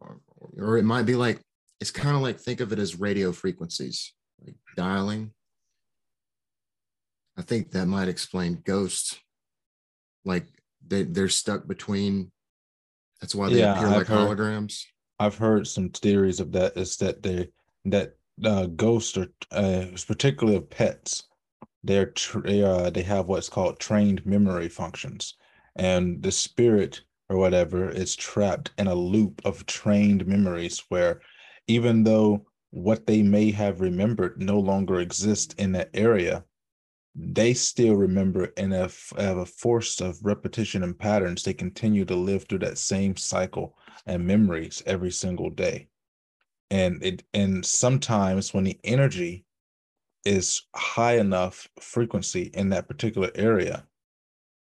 or, 0.00 0.20
or 0.56 0.78
it 0.78 0.84
might 0.84 1.06
be 1.06 1.14
like 1.14 1.40
it's 1.80 1.90
kind 1.90 2.14
of 2.14 2.22
like 2.22 2.38
think 2.38 2.60
of 2.60 2.72
it 2.72 2.78
as 2.78 3.00
radio 3.00 3.32
frequencies 3.32 4.12
like 4.44 4.54
dialing 4.76 5.32
i 7.36 7.42
think 7.42 7.70
that 7.70 7.86
might 7.86 8.08
explain 8.08 8.62
ghosts. 8.64 9.18
Like 10.24 10.46
they, 10.86 11.04
they're 11.04 11.28
stuck 11.28 11.66
between 11.66 12.30
that's 13.20 13.34
why 13.34 13.48
they 13.48 13.60
yeah, 13.60 13.74
appear 13.74 13.88
I've 13.88 13.96
like 13.96 14.06
heard, 14.06 14.38
holograms. 14.38 14.84
I've 15.18 15.36
heard 15.36 15.66
some 15.66 15.90
theories 15.90 16.40
of 16.40 16.52
that 16.52 16.76
is 16.76 16.96
that 16.98 17.22
they 17.22 17.48
that 17.86 18.14
uh, 18.44 18.66
ghosts 18.66 19.16
are 19.18 19.28
uh, 19.50 19.86
particularly 20.06 20.56
of 20.56 20.70
pets. 20.70 21.24
They're 21.84 22.06
tra- 22.06 22.42
they, 22.42 22.62
uh, 22.62 22.90
they 22.90 23.02
have 23.02 23.26
what's 23.26 23.48
called 23.48 23.78
trained 23.78 24.24
memory 24.24 24.68
functions. 24.68 25.34
And 25.76 26.22
the 26.22 26.32
spirit 26.32 27.02
or 27.28 27.36
whatever 27.36 27.90
is 27.90 28.16
trapped 28.16 28.72
in 28.78 28.86
a 28.86 28.94
loop 28.94 29.40
of 29.44 29.64
trained 29.66 30.26
memories 30.26 30.82
where 30.88 31.20
even 31.66 32.02
though 32.02 32.46
what 32.70 33.06
they 33.06 33.22
may 33.22 33.50
have 33.50 33.80
remembered 33.80 34.40
no 34.40 34.58
longer 34.58 35.00
exists 35.00 35.54
in 35.54 35.72
that 35.72 35.90
area 35.94 36.44
they 37.14 37.52
still 37.52 37.96
remember 37.96 38.52
and 38.56 38.72
have, 38.72 38.96
have 39.18 39.38
a 39.38 39.46
force 39.46 40.00
of 40.00 40.24
repetition 40.24 40.82
and 40.82 40.98
patterns 40.98 41.42
they 41.42 41.54
continue 41.54 42.04
to 42.04 42.14
live 42.14 42.44
through 42.44 42.58
that 42.58 42.78
same 42.78 43.16
cycle 43.16 43.76
and 44.06 44.26
memories 44.26 44.82
every 44.86 45.10
single 45.10 45.50
day 45.50 45.88
and 46.70 47.02
it 47.02 47.24
and 47.34 47.66
sometimes 47.66 48.54
when 48.54 48.64
the 48.64 48.78
energy 48.84 49.44
is 50.24 50.62
high 50.74 51.16
enough 51.16 51.68
frequency 51.80 52.50
in 52.54 52.68
that 52.70 52.88
particular 52.88 53.30
area, 53.34 53.86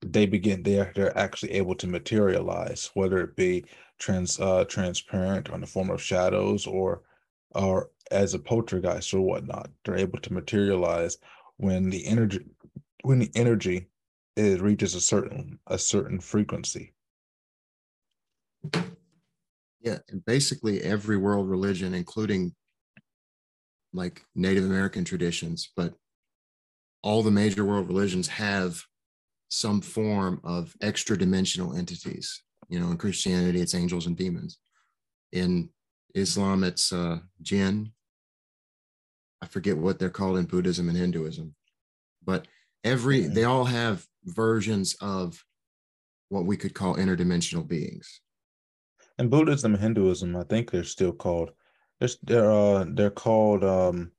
they 0.05 0.27
begin 0.27 0.63
they're 0.63 0.93
they're 0.95 1.17
actually 1.19 1.53
able 1.53 1.75
to 1.75 1.87
materialize, 1.87 2.91
whether 2.95 3.21
it 3.21 3.37
be 3.37 3.65
trans 3.99 4.41
uh, 4.41 4.65
transparent 4.65 5.51
or 5.51 5.55
in 5.57 5.61
the 5.61 5.67
form 5.67 5.91
of 5.91 6.03
shadows 6.03 6.67
or 6.67 7.03
or 7.55 7.91
as 8.11 8.33
a 8.35 8.39
poltergeist 8.39 9.13
or 9.13 9.21
whatnot. 9.21 9.71
They're 9.85 9.97
able 9.97 10.21
to 10.21 10.33
materialize 10.33 11.19
when 11.61 11.91
the 11.91 12.07
energy 12.07 12.41
when 13.03 13.19
the 13.19 13.31
energy 13.35 13.89
it 14.37 14.63
reaches 14.63 14.95
a 14.95 15.01
certain 15.01 15.59
a 15.67 15.79
certain 15.79 16.19
frequency. 16.19 16.95
Yeah, 19.83 19.99
and 20.09 20.25
basically 20.25 20.83
every 20.83 21.17
world 21.17 21.49
religion, 21.49 21.95
including 21.95 22.55
like 23.93 24.25
Native 24.35 24.65
American 24.65 25.05
traditions, 25.05 25.71
but 25.77 25.95
all 27.03 27.23
the 27.23 27.31
major 27.31 27.65
world 27.65 27.89
religions 27.89 28.29
have 28.29 28.83
some 29.51 29.81
form 29.81 30.41
of 30.45 30.75
extra 30.81 31.17
dimensional 31.17 31.75
entities. 31.75 32.43
You 32.69 32.81
know, 32.81 32.91
in 32.91 32.97
Christianity, 32.97 33.61
it's 33.61 33.75
angels 33.75 34.07
and 34.07 34.17
demons. 34.17 34.59
In 35.33 35.71
Islam, 36.15 36.63
it's 36.65 36.93
uh, 36.93 37.19
jinn. 37.43 37.93
I 39.43 39.47
forget 39.47 39.77
what 39.77 39.99
they're 39.99 40.11
called 40.11 40.39
in 40.39 40.45
Buddhism 40.45 40.89
and 40.89 40.99
Hinduism, 40.99 41.55
but 42.25 42.47
every 42.85 43.21
they 43.23 43.45
all 43.45 43.65
have 43.65 44.07
versions 44.25 44.95
of 45.01 45.45
what 46.29 46.45
we 46.45 46.57
could 46.57 46.75
call 46.75 46.97
interdimensional 46.97 47.67
beings. 47.67 48.21
In 49.19 49.29
Buddhism 49.29 49.75
and 49.75 49.83
Hinduism, 49.83 50.37
I 50.37 50.45
think 50.45 50.71
they're 50.71 50.85
still 50.85 51.13
called 51.13 51.53
they're 52.01 52.09
they're 52.23 52.53
uh 52.53 52.85
they're 52.89 53.11
called 53.11 53.65
um 53.65 54.13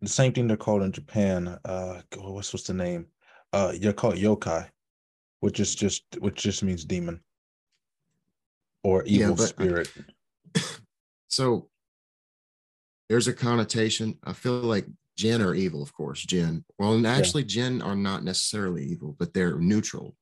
the 0.00 0.08
same 0.08 0.32
thing 0.32 0.46
they're 0.46 0.56
called 0.56 0.82
in 0.82 0.92
Japan. 0.92 1.58
Uh, 1.64 2.00
what's 2.16 2.52
what's 2.52 2.66
the 2.66 2.74
name? 2.74 3.06
Uh, 3.52 3.72
you're 3.74 3.92
called 3.92 4.14
yokai. 4.14 4.68
which 5.40 5.60
is 5.60 5.74
just 5.74 6.04
which 6.20 6.36
just 6.36 6.62
means 6.62 6.84
demon 6.84 7.20
or 8.82 9.02
evil 9.04 9.36
yeah, 9.38 9.46
spirit. 9.46 9.92
so 11.28 11.68
there's 13.08 13.28
a 13.28 13.32
connotation. 13.32 14.18
I 14.24 14.32
feel 14.32 14.54
like 14.54 14.86
jinn 15.16 15.42
are 15.42 15.54
evil, 15.54 15.82
of 15.82 15.92
course. 15.92 16.24
Jinn. 16.24 16.64
Well, 16.78 16.94
and 16.94 17.06
actually, 17.06 17.42
yeah. 17.42 17.48
jinn 17.48 17.82
are 17.82 17.96
not 17.96 18.24
necessarily 18.24 18.84
evil, 18.84 19.16
but 19.18 19.34
they're 19.34 19.58
neutral. 19.58 20.14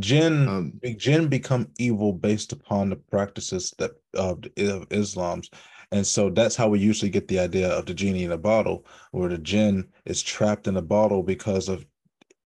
Jinn, 0.00 0.48
um, 0.48 0.80
jinn 0.96 1.28
become 1.28 1.68
evil 1.78 2.12
based 2.12 2.52
upon 2.52 2.90
the 2.90 2.96
practices 2.96 3.72
that 3.78 3.92
of, 4.14 4.44
of 4.58 4.86
Islam's, 4.90 5.48
and 5.92 6.04
so 6.04 6.30
that's 6.30 6.56
how 6.56 6.68
we 6.68 6.80
usually 6.80 7.10
get 7.10 7.28
the 7.28 7.38
idea 7.38 7.68
of 7.68 7.86
the 7.86 7.94
genie 7.94 8.24
in 8.24 8.32
a 8.32 8.38
bottle, 8.38 8.84
where 9.12 9.28
the 9.28 9.38
jinn 9.38 9.86
is 10.04 10.20
trapped 10.20 10.66
in 10.66 10.76
a 10.76 10.82
bottle 10.82 11.22
because 11.22 11.68
of 11.68 11.86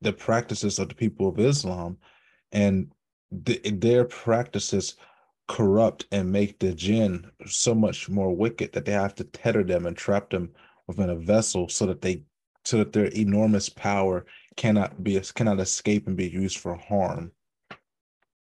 the 0.02 0.14
practices 0.14 0.78
of 0.78 0.90
the 0.90 0.96
people 0.96 1.28
of 1.28 1.40
Islam, 1.40 1.98
and 2.52 2.92
the, 3.32 3.60
their 3.72 4.06
practices 4.06 4.96
corrupt 5.52 6.06
and 6.14 6.32
make 6.32 6.60
the 6.60 6.74
jinn 6.74 7.30
so 7.46 7.76
much 7.76 8.08
more 8.08 8.34
wicked 8.34 8.72
that 8.72 8.86
they 8.86 8.94
have 8.94 9.14
to 9.14 9.26
tether 9.26 9.66
them 9.66 9.86
and 9.86 9.98
trap 9.98 10.30
them 10.30 10.50
within 10.88 11.10
a 11.10 11.16
vessel 11.16 11.68
so 11.68 11.86
that 11.86 12.02
they 12.02 12.24
so 12.64 12.78
that 12.78 12.94
their 12.94 13.08
enormous 13.08 13.68
power 13.68 14.26
cannot 14.56 15.04
be 15.04 15.20
cannot 15.36 15.60
escape 15.60 16.08
and 16.08 16.16
be 16.16 16.30
used 16.30 16.58
for 16.58 16.76
harm. 16.76 17.34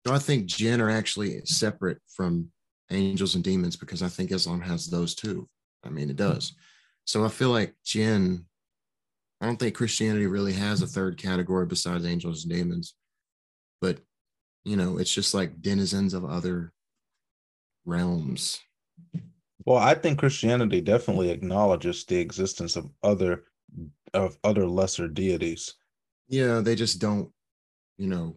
So 0.04 0.14
I 0.14 0.18
think 0.18 0.46
jinn 0.46 0.80
are 0.80 0.90
actually 0.90 1.40
separate 1.44 1.98
from 2.08 2.48
angels 2.90 3.36
and 3.36 3.44
demons 3.44 3.76
because 3.76 4.02
I 4.02 4.08
think 4.08 4.32
Islam 4.32 4.60
has 4.62 4.88
those 4.88 5.14
too. 5.14 5.48
I 5.84 5.90
mean, 5.90 6.10
it 6.10 6.16
does. 6.16 6.54
So 7.04 7.24
I 7.24 7.28
feel 7.28 7.50
like 7.50 7.76
jinn. 7.84 8.46
I 9.40 9.46
don't 9.46 9.58
think 9.60 9.76
Christianity 9.76 10.26
really 10.26 10.54
has 10.54 10.82
a 10.82 10.88
third 10.88 11.18
category 11.18 11.66
besides 11.66 12.04
angels 12.04 12.44
and 12.44 12.52
demons, 12.52 12.94
but 13.80 14.00
you 14.64 14.76
know, 14.76 14.98
it's 14.98 15.12
just 15.12 15.34
like 15.34 15.62
denizens 15.62 16.12
of 16.12 16.24
other 16.24 16.72
realms. 17.86 18.60
Well, 19.64 19.78
I 19.78 19.94
think 19.94 20.18
Christianity 20.18 20.80
definitely 20.80 21.30
acknowledges 21.30 22.04
the 22.04 22.18
existence 22.18 22.76
of 22.76 22.90
other 23.02 23.44
of 24.14 24.38
other 24.44 24.66
lesser 24.66 25.08
deities. 25.08 25.74
Yeah, 26.28 26.60
they 26.60 26.74
just 26.74 27.00
don't, 27.00 27.30
you 27.98 28.08
know. 28.08 28.36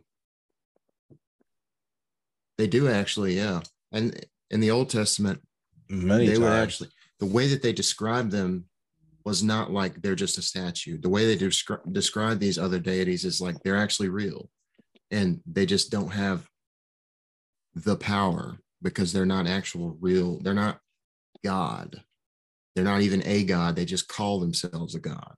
They 2.58 2.68
do 2.68 2.90
actually, 2.90 3.36
yeah. 3.36 3.62
And 3.92 4.26
in 4.50 4.60
the 4.60 4.72
Old 4.72 4.90
Testament, 4.90 5.42
many 5.90 6.26
they 6.26 6.34
times. 6.34 6.40
would 6.40 6.52
actually 6.52 6.90
the 7.20 7.26
way 7.26 7.48
that 7.48 7.62
they 7.62 7.74
describe 7.74 8.32
them 8.32 8.66
was 9.26 9.44
not 9.44 9.72
like 9.72 10.02
they're 10.02 10.16
just 10.16 10.38
a 10.38 10.42
statue. 10.42 10.98
The 10.98 11.10
way 11.10 11.26
they 11.26 11.38
descri- 11.46 11.94
describe 11.94 12.40
these 12.40 12.58
other 12.58 12.80
deities 12.80 13.26
is 13.26 13.42
like 13.42 13.62
they're 13.62 13.78
actually 13.78 14.10
real, 14.10 14.50
and 15.12 15.42
they 15.46 15.66
just 15.66 15.92
don't 15.92 16.12
have 16.12 16.48
the 17.76 17.98
power 17.98 18.60
because 18.82 19.14
they're 19.14 19.26
not 19.26 19.48
actual 19.48 19.98
real, 20.00 20.40
they're 20.40 20.54
not 20.54 20.80
God. 21.44 22.04
They're 22.76 22.86
not 22.86 23.02
even 23.02 23.26
a 23.26 23.44
God. 23.44 23.76
They 23.76 23.86
just 23.86 24.08
call 24.08 24.40
themselves 24.40 24.96
a 24.96 25.00
God. 25.00 25.36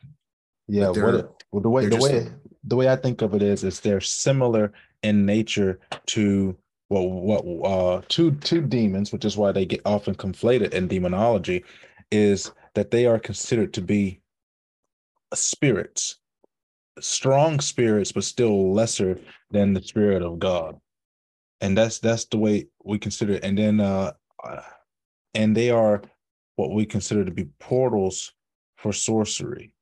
Yeah, 0.68 0.90
what 0.90 1.16
it, 1.16 1.30
well, 1.52 1.62
the 1.62 1.70
way 1.70 1.86
the 1.88 1.98
way 1.98 2.18
a, 2.18 2.32
the 2.64 2.76
way 2.76 2.90
I 2.90 2.96
think 2.96 3.22
of 3.22 3.34
it 3.34 3.42
is 3.42 3.64
is 3.64 3.80
they're 3.80 4.02
similar 4.02 4.72
in 5.04 5.26
nature 5.26 5.80
to 6.08 6.56
well 6.90 7.10
what 7.10 7.44
uh 7.66 8.02
two 8.08 8.32
two 8.36 8.62
demons, 8.62 9.12
which 9.12 9.26
is 9.26 9.38
why 9.38 9.52
they 9.52 9.66
get 9.66 9.82
often 9.86 10.16
conflated 10.16 10.74
in 10.74 10.88
demonology, 10.88 11.66
is 12.12 12.52
that 12.76 12.92
they 12.92 13.06
are 13.06 13.20
considered 13.20 13.74
to 13.74 13.82
be 13.82 14.22
spirits, 15.34 16.20
strong 17.00 17.60
spirits, 17.60 18.12
but 18.12 18.24
still 18.24 18.74
lesser 18.74 19.20
than 19.50 19.74
the 19.74 19.82
spirit 19.82 20.22
of 20.22 20.40
God 20.40 20.80
and 21.62 21.78
that's 21.78 22.00
that's 22.00 22.26
the 22.26 22.38
way 22.38 22.68
we 22.84 22.98
consider 22.98 23.34
it. 23.34 23.44
And 23.44 23.58
then 23.58 23.80
uh, 23.80 24.14
and 25.34 25.56
they 25.56 25.70
are 25.70 26.02
what 26.56 26.72
we 26.72 26.86
consider 26.86 27.24
to 27.24 27.32
be 27.32 27.46
portals 27.60 28.34
for 28.78 28.92
sorcery. 28.92 29.74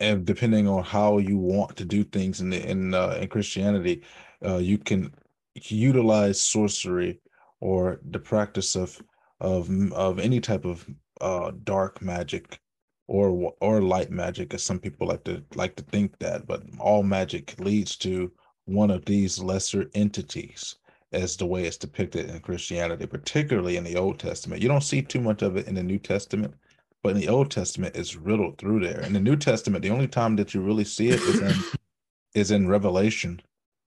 And 0.00 0.24
depending 0.24 0.68
on 0.68 0.82
how 0.82 1.18
you 1.18 1.36
want 1.36 1.76
to 1.76 1.84
do 1.84 2.04
things 2.04 2.40
in 2.40 2.50
the 2.50 2.68
in 2.68 2.94
uh, 2.94 3.18
in 3.20 3.28
Christianity, 3.28 4.02
uh, 4.44 4.58
you 4.58 4.78
can 4.78 5.12
utilize 5.54 6.40
sorcery 6.40 7.20
or 7.60 8.00
the 8.10 8.18
practice 8.18 8.76
of 8.76 9.00
of 9.40 9.70
of 9.92 10.18
any 10.18 10.40
type 10.40 10.64
of 10.64 10.88
uh, 11.20 11.52
dark 11.64 12.02
magic 12.02 12.58
or 13.08 13.52
or 13.60 13.82
light 13.82 14.10
magic, 14.10 14.54
as 14.54 14.62
some 14.62 14.78
people 14.78 15.08
like 15.08 15.24
to 15.24 15.44
like 15.54 15.76
to 15.76 15.84
think 15.84 16.18
that. 16.18 16.46
But 16.46 16.62
all 16.78 17.02
magic 17.02 17.58
leads 17.58 17.96
to 17.98 18.32
one 18.66 18.90
of 18.90 19.04
these 19.04 19.38
lesser 19.38 19.90
entities 19.94 20.76
as 21.12 21.36
the 21.36 21.46
way 21.46 21.64
it's 21.64 21.76
depicted 21.76 22.28
in 22.28 22.40
Christianity, 22.40 23.06
particularly 23.06 23.76
in 23.76 23.84
the 23.84 23.96
Old 23.96 24.18
Testament. 24.18 24.62
You 24.62 24.68
don't 24.68 24.82
see 24.82 25.00
too 25.00 25.20
much 25.20 25.42
of 25.42 25.56
it 25.56 25.68
in 25.68 25.74
the 25.74 25.82
New 25.82 25.98
Testament, 25.98 26.54
but 27.02 27.10
in 27.10 27.18
the 27.18 27.28
Old 27.28 27.50
Testament, 27.50 27.94
it's 27.94 28.16
riddled 28.16 28.58
through 28.58 28.80
there. 28.80 29.00
In 29.02 29.12
the 29.12 29.20
New 29.20 29.36
Testament, 29.36 29.82
the 29.82 29.90
only 29.90 30.08
time 30.08 30.36
that 30.36 30.54
you 30.54 30.60
really 30.60 30.84
see 30.84 31.08
it 31.08 31.20
is 31.20 31.40
in 31.40 31.54
is 32.34 32.50
in 32.50 32.66
Revelation, 32.66 33.40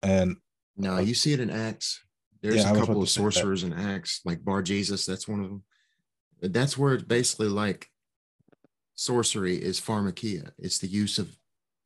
and 0.04 0.38
no, 0.76 1.00
you 1.00 1.16
see 1.16 1.34
it 1.34 1.40
in 1.40 1.50
Acts. 1.50 2.04
There's 2.42 2.58
yeah, 2.58 2.72
a 2.72 2.76
couple 2.76 3.02
of 3.02 3.10
sorcerers 3.10 3.64
in 3.64 3.74
Acts, 3.74 4.22
like 4.26 4.46
Bar 4.46 4.62
Jesus. 4.62 5.06
That's 5.06 5.28
one 5.28 5.40
of 5.40 5.50
them. 5.50 5.64
That's 6.40 6.78
where 6.78 6.94
it's 6.94 7.04
basically 7.04 7.48
like 7.48 7.90
sorcery 8.94 9.56
is 9.56 9.80
pharmakeia. 9.80 10.52
It's 10.60 10.78
the 10.80 10.88
use 10.88 11.18
of 11.18 11.37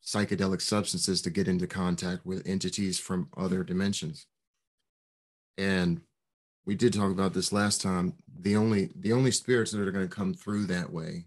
psychedelic 0.04 0.60
substances 0.60 1.22
to 1.22 1.30
get 1.30 1.48
into 1.48 1.66
contact 1.66 2.26
with 2.26 2.46
entities 2.46 2.98
from 2.98 3.28
other 3.36 3.62
dimensions. 3.62 4.26
And 5.56 6.00
we 6.64 6.74
did 6.74 6.92
talk 6.92 7.10
about 7.10 7.34
this 7.34 7.52
last 7.52 7.80
time. 7.80 8.14
The 8.40 8.56
only 8.56 8.90
the 8.94 9.12
only 9.12 9.30
spirits 9.30 9.72
that 9.72 9.80
are 9.80 9.92
going 9.92 10.08
to 10.08 10.14
come 10.14 10.34
through 10.34 10.66
that 10.66 10.92
way 10.92 11.26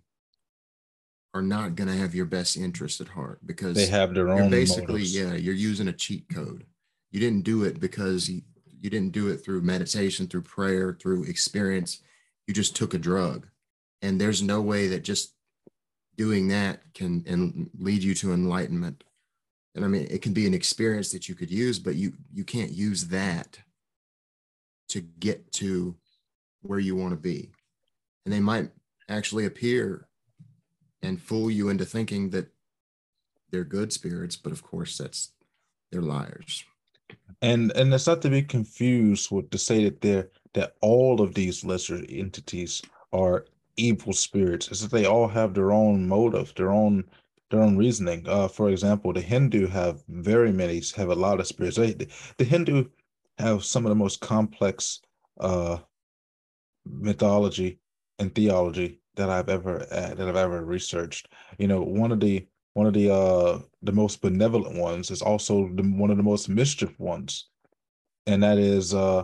are 1.35 1.41
not 1.41 1.75
going 1.75 1.89
to 1.89 1.95
have 1.95 2.15
your 2.15 2.25
best 2.25 2.55
interest 2.55 3.01
at 3.01 3.09
heart 3.09 3.39
because 3.45 3.75
they 3.75 3.87
have 3.87 4.13
their 4.13 4.29
own 4.29 4.49
basically 4.49 5.01
motives. 5.01 5.15
yeah 5.15 5.33
you're 5.33 5.53
using 5.53 5.89
a 5.89 5.93
cheat 5.93 6.25
code 6.33 6.65
you 7.11 7.19
didn't 7.19 7.43
do 7.43 7.65
it 7.65 7.77
because 7.77 8.29
you, 8.29 8.41
you 8.81 8.89
didn't 8.89 9.11
do 9.11 9.27
it 9.27 9.43
through 9.43 9.61
meditation 9.61 10.27
through 10.27 10.41
prayer 10.41 10.97
through 10.99 11.25
experience 11.25 11.99
you 12.47 12.53
just 12.53 12.73
took 12.73 12.93
a 12.93 12.97
drug 12.97 13.47
and 14.01 14.19
there's 14.19 14.41
no 14.41 14.61
way 14.61 14.87
that 14.87 15.03
just 15.03 15.34
doing 16.17 16.47
that 16.49 16.81
can 16.93 17.23
and 17.27 17.69
lead 17.79 18.03
you 18.03 18.13
to 18.15 18.33
enlightenment. 18.33 19.03
And 19.75 19.83
i 19.83 19.87
mean 19.87 20.07
it 20.09 20.21
can 20.21 20.33
be 20.33 20.47
an 20.47 20.53
experience 20.53 21.11
that 21.11 21.27
you 21.27 21.35
could 21.35 21.51
use 21.51 21.79
but 21.79 21.95
you 21.95 22.13
you 22.33 22.43
can't 22.43 22.71
use 22.71 23.07
that 23.07 23.59
to 24.89 25.01
get 25.01 25.51
to 25.53 25.95
where 26.61 26.79
you 26.79 26.95
want 26.95 27.11
to 27.11 27.17
be. 27.17 27.51
And 28.25 28.33
they 28.33 28.39
might 28.39 28.69
actually 29.09 29.45
appear 29.45 30.07
and 31.01 31.21
fool 31.21 31.51
you 31.51 31.69
into 31.69 31.85
thinking 31.85 32.29
that 32.31 32.47
they're 33.51 33.63
good 33.63 33.93
spirits 33.93 34.35
but 34.35 34.51
of 34.51 34.63
course 34.63 34.97
that's 34.97 35.31
they're 35.91 36.01
liars. 36.01 36.63
And 37.41 37.71
and 37.73 37.93
it's 37.93 38.07
not 38.07 38.21
to 38.23 38.29
be 38.29 38.41
confused 38.41 39.29
with 39.31 39.49
to 39.51 39.57
say 39.57 39.83
that 39.83 40.01
they're 40.01 40.29
that 40.53 40.75
all 40.81 41.21
of 41.21 41.33
these 41.33 41.63
lesser 41.65 42.01
entities 42.09 42.81
are 43.11 43.45
evil 43.77 44.13
spirits 44.13 44.69
is 44.69 44.81
that 44.81 44.91
they 44.91 45.05
all 45.05 45.27
have 45.27 45.53
their 45.53 45.71
own 45.71 46.07
motive, 46.07 46.53
their 46.55 46.71
own 46.71 47.03
their 47.51 47.61
own 47.61 47.77
reasoning. 47.77 48.27
Uh, 48.27 48.47
for 48.47 48.69
example, 48.69 49.13
the 49.13 49.21
Hindu 49.21 49.67
have 49.67 50.03
very 50.07 50.51
many 50.51 50.81
have 50.95 51.09
a 51.09 51.15
lot 51.15 51.39
of 51.39 51.47
spirits. 51.47 51.77
They, 51.77 51.93
the 52.37 52.43
Hindu 52.43 52.85
have 53.37 53.63
some 53.63 53.85
of 53.85 53.89
the 53.89 53.95
most 53.95 54.19
complex 54.19 55.01
uh, 55.39 55.77
mythology 56.85 57.79
and 58.19 58.33
theology 58.33 58.99
that 59.15 59.29
I've 59.29 59.49
ever 59.49 59.81
uh, 59.91 60.13
that 60.15 60.27
I've 60.27 60.35
ever 60.35 60.63
researched. 60.63 61.29
You 61.57 61.67
know, 61.67 61.81
one 61.81 62.11
of 62.11 62.19
the 62.19 62.47
one 62.73 62.87
of 62.87 62.93
the 62.93 63.13
uh 63.13 63.59
the 63.83 63.91
most 63.91 64.21
benevolent 64.21 64.77
ones 64.77 65.11
is 65.11 65.21
also 65.21 65.69
the, 65.75 65.83
one 65.83 66.11
of 66.11 66.17
the 66.17 66.23
most 66.23 66.49
mischief 66.49 66.97
ones, 66.99 67.49
and 68.25 68.43
that 68.43 68.57
is 68.57 68.93
uh 68.93 69.23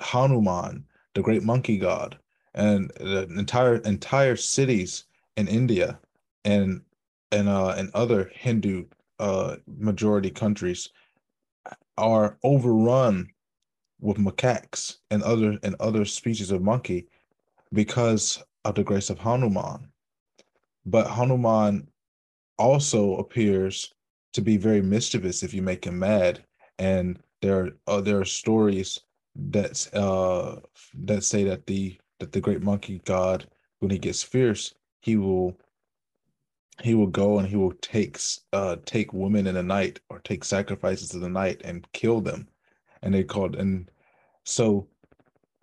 Hanuman, 0.00 0.84
the 1.14 1.22
great 1.22 1.42
monkey 1.42 1.78
god 1.78 2.18
and 2.54 2.90
the 2.96 3.28
entire 3.36 3.76
entire 3.76 4.36
cities 4.36 5.04
in 5.36 5.48
India 5.48 5.98
and 6.44 6.82
and 7.32 7.48
uh 7.48 7.74
and 7.76 7.90
other 7.94 8.30
Hindu 8.34 8.86
uh 9.18 9.56
majority 9.66 10.30
countries 10.30 10.88
are 11.96 12.38
overrun 12.44 13.28
with 14.00 14.16
macaques 14.18 14.98
and 15.10 15.22
other 15.22 15.58
and 15.62 15.74
other 15.80 16.04
species 16.04 16.50
of 16.50 16.62
monkey 16.62 17.06
because 17.72 18.42
of 18.64 18.74
the 18.74 18.84
grace 18.84 19.10
of 19.10 19.18
Hanuman. 19.18 19.88
But 20.86 21.08
Hanuman 21.08 21.88
also 22.58 23.16
appears 23.16 23.92
to 24.32 24.40
be 24.40 24.56
very 24.56 24.82
mischievous 24.82 25.42
if 25.42 25.52
you 25.52 25.62
make 25.62 25.84
him 25.84 25.98
mad. 25.98 26.44
And 26.78 27.18
there 27.42 27.58
are 27.58 27.70
uh, 27.86 28.00
there 28.00 28.20
are 28.20 28.24
stories 28.24 29.00
that 29.34 29.88
uh 29.94 30.56
that 30.94 31.24
say 31.24 31.44
that 31.44 31.66
the 31.66 31.98
that 32.18 32.32
the 32.32 32.40
great 32.40 32.62
monkey 32.62 33.00
god, 33.04 33.46
when 33.80 33.90
he 33.90 33.98
gets 33.98 34.22
fierce, 34.22 34.74
he 35.00 35.16
will 35.16 35.56
he 36.82 36.94
will 36.94 37.08
go 37.08 37.38
and 37.38 37.48
he 37.48 37.56
will 37.56 37.72
take 37.80 38.18
uh 38.52 38.76
take 38.84 39.12
women 39.12 39.46
in 39.46 39.54
the 39.54 39.62
night 39.62 40.00
or 40.10 40.20
take 40.20 40.44
sacrifices 40.44 41.14
in 41.14 41.20
the 41.20 41.28
night 41.28 41.60
and 41.64 41.90
kill 41.92 42.20
them. 42.20 42.48
And 43.02 43.14
they 43.14 43.24
called 43.24 43.56
and 43.56 43.90
so 44.44 44.86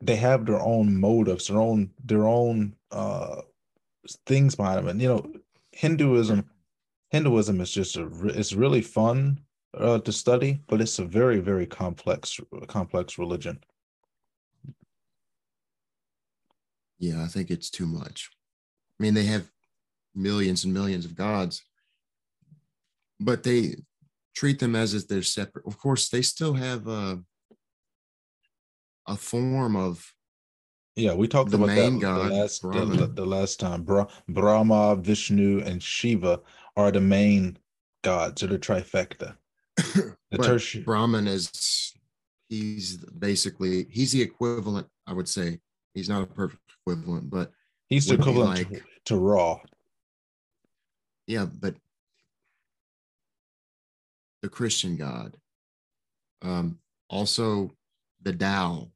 they 0.02 0.16
have 0.18 0.46
their 0.46 0.62
own 0.62 1.00
motives 1.00 1.48
their 1.48 1.60
own 1.60 1.92
their 2.04 2.28
own 2.28 2.76
uh 2.92 3.42
things 4.26 4.56
behind 4.56 4.80
them. 4.80 4.88
And 4.88 5.02
you 5.02 5.08
know 5.08 5.32
hinduism 5.72 6.50
hinduism 7.10 7.62
is 7.62 7.72
just 7.72 7.98
a 7.98 8.10
it's 8.26 8.54
really 8.54 8.82
fun 8.82 9.40
uh, 9.78 10.00
to 10.00 10.12
study 10.12 10.60
but 10.68 10.80
it's 10.80 11.00
a 11.00 11.06
very 11.06 11.40
very 11.40 11.66
complex 11.66 12.40
complex 12.68 13.18
religion 13.18 13.60
yeah 17.00 17.24
i 17.24 17.28
think 17.28 17.50
it's 17.50 17.70
too 17.70 17.86
much 17.86 18.30
i 19.00 19.04
mean 19.04 19.14
they 19.14 19.26
have 19.26 19.50
millions 20.16 20.64
and 20.64 20.74
millions 20.74 21.06
of 21.06 21.16
gods, 21.16 21.64
but 23.20 23.44
they 23.44 23.76
treat 24.36 24.60
them 24.60 24.76
as 24.76 24.94
if 24.94 25.08
they're 25.08 25.22
separate. 25.22 25.66
Of 25.68 25.78
course, 25.78 26.10
they 26.10 26.22
still 26.22 26.54
have 26.54 26.88
a, 26.88 27.20
a 29.08 29.16
form 29.16 29.76
of 29.76 30.12
yeah, 30.96 31.14
we 31.14 31.28
talked 31.28 31.54
about 31.54 31.68
that 31.68 32.00
God, 32.00 32.32
the 32.32 32.36
last 32.36 32.62
the, 32.62 33.12
the, 33.14 33.26
last 33.26 33.60
time. 33.60 33.84
Bra- 33.84 34.08
Brahma, 34.30 34.96
Vishnu, 34.96 35.60
and 35.60 35.84
Shiva 35.84 36.40
are 36.78 36.90
the 36.90 37.02
main 37.02 37.58
gods, 38.02 38.42
or 38.44 38.48
the 38.48 38.58
trifecta. 38.58 39.36
The 40.32 40.40
tertiary 40.40 40.84
Brahman 40.84 41.28
is 41.28 41.94
he's 42.50 42.98
basically 42.98 43.86
he's 43.90 44.12
the 44.12 44.22
equivalent. 44.22 44.88
I 45.06 45.14
would 45.14 45.30
say 45.30 45.60
he's 45.94 46.10
not 46.10 46.24
a 46.24 46.26
perfect 46.26 46.65
equivalent, 46.86 47.30
but 47.30 47.52
he's 47.88 48.08
the 48.08 48.16
equivalent 48.16 48.58
like, 48.58 48.70
to, 48.70 48.82
to 49.06 49.18
Ra 49.18 49.58
yeah, 51.28 51.46
but 51.46 51.76
the 54.42 54.50
Christian 54.50 54.96
God, 54.96 55.38
um, 56.42 56.80
also 57.10 57.72
the 58.22 58.34
Tao 58.34 58.92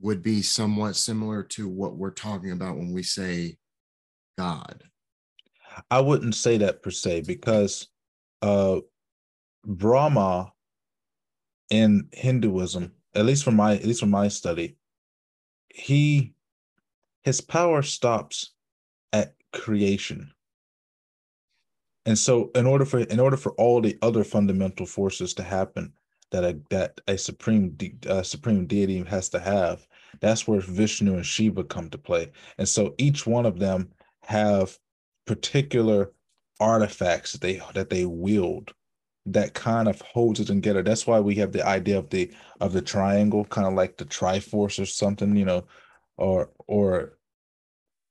would 0.00 0.22
be 0.22 0.42
somewhat 0.42 0.96
similar 0.96 1.42
to 1.42 1.68
what 1.68 1.96
we're 1.96 2.10
talking 2.10 2.52
about 2.52 2.76
when 2.76 2.92
we 2.92 3.02
say 3.02 3.56
God. 4.36 4.82
I 5.90 6.00
wouldn't 6.00 6.34
say 6.34 6.58
that 6.58 6.82
per 6.82 6.90
se 6.90 7.22
because 7.22 7.88
uh, 8.42 8.80
Brahma 9.64 10.52
in 11.70 12.08
Hinduism, 12.12 12.92
at 13.14 13.24
least 13.24 13.44
from 13.44 13.56
my 13.56 13.74
at 13.74 13.84
least 13.84 14.00
from 14.00 14.10
my 14.10 14.28
study, 14.28 14.76
he 15.74 16.34
his 17.22 17.40
power 17.40 17.82
stops 17.82 18.52
at 19.12 19.34
creation. 19.52 20.32
And 22.06 22.18
so 22.18 22.50
in 22.54 22.66
order 22.66 22.84
for 22.84 23.00
in 23.00 23.20
order 23.20 23.36
for 23.36 23.52
all 23.52 23.80
the 23.80 23.98
other 24.02 24.24
fundamental 24.24 24.86
forces 24.86 25.34
to 25.34 25.42
happen 25.42 25.92
that 26.30 26.44
a 26.44 26.58
that 26.70 27.00
a 27.08 27.18
supreme 27.18 27.70
de, 27.70 28.24
supreme 28.24 28.66
deity 28.66 29.02
has 29.04 29.28
to 29.30 29.40
have, 29.40 29.86
that's 30.20 30.46
where 30.46 30.60
Vishnu 30.60 31.14
and 31.14 31.26
Shiva 31.26 31.64
come 31.64 31.90
to 31.90 31.98
play. 31.98 32.30
And 32.58 32.68
so 32.68 32.94
each 32.98 33.26
one 33.26 33.46
of 33.46 33.58
them 33.58 33.90
have 34.22 34.78
particular 35.26 36.12
artifacts 36.58 37.32
that 37.32 37.40
they 37.40 37.60
that 37.74 37.90
they 37.90 38.06
wield 38.06 38.72
that 39.26 39.54
kind 39.54 39.88
of 39.88 40.00
holds 40.00 40.40
it 40.40 40.46
together. 40.46 40.82
That's 40.82 41.06
why 41.06 41.20
we 41.20 41.34
have 41.36 41.52
the 41.52 41.66
idea 41.66 41.98
of 41.98 42.10
the 42.10 42.32
of 42.60 42.72
the 42.72 42.82
triangle, 42.82 43.44
kind 43.44 43.66
of 43.66 43.74
like 43.74 43.96
the 43.96 44.04
Triforce 44.04 44.80
or 44.80 44.86
something, 44.86 45.36
you 45.36 45.44
know, 45.44 45.64
or 46.16 46.50
or 46.66 47.18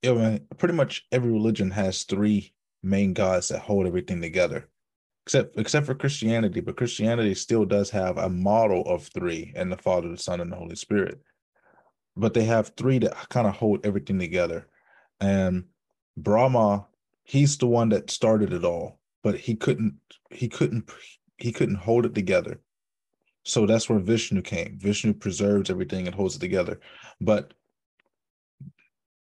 yeah, 0.02 0.14
man, 0.14 0.46
pretty 0.58 0.74
much 0.74 1.06
every 1.12 1.30
religion 1.30 1.70
has 1.72 2.04
three 2.04 2.54
main 2.82 3.12
gods 3.12 3.48
that 3.48 3.60
hold 3.60 3.86
everything 3.86 4.20
together, 4.20 4.68
except 5.26 5.58
except 5.58 5.86
for 5.86 5.94
Christianity. 5.94 6.60
But 6.60 6.76
Christianity 6.76 7.34
still 7.34 7.64
does 7.64 7.90
have 7.90 8.18
a 8.18 8.28
model 8.28 8.82
of 8.86 9.08
three, 9.08 9.52
and 9.56 9.70
the 9.70 9.76
Father, 9.76 10.08
the 10.08 10.18
Son, 10.18 10.40
and 10.40 10.52
the 10.52 10.56
Holy 10.56 10.76
Spirit. 10.76 11.20
But 12.16 12.34
they 12.34 12.44
have 12.44 12.72
three 12.76 12.98
that 13.00 13.28
kind 13.30 13.46
of 13.46 13.56
hold 13.56 13.84
everything 13.84 14.18
together. 14.18 14.68
And 15.20 15.64
Brahma, 16.16 16.86
he's 17.24 17.58
the 17.58 17.66
one 17.66 17.90
that 17.90 18.10
started 18.10 18.52
it 18.52 18.64
all, 18.64 18.99
but 19.22 19.36
he 19.36 19.54
couldn't 19.54 19.96
he 20.30 20.48
couldn't 20.48 20.90
he 21.36 21.52
couldn't 21.52 21.76
hold 21.76 22.06
it 22.06 22.14
together. 22.14 22.60
So 23.44 23.66
that's 23.66 23.88
where 23.88 23.98
Vishnu 23.98 24.42
came. 24.42 24.78
Vishnu 24.78 25.14
preserves 25.14 25.70
everything 25.70 26.06
and 26.06 26.14
holds 26.14 26.36
it 26.36 26.40
together. 26.40 26.80
But 27.20 27.54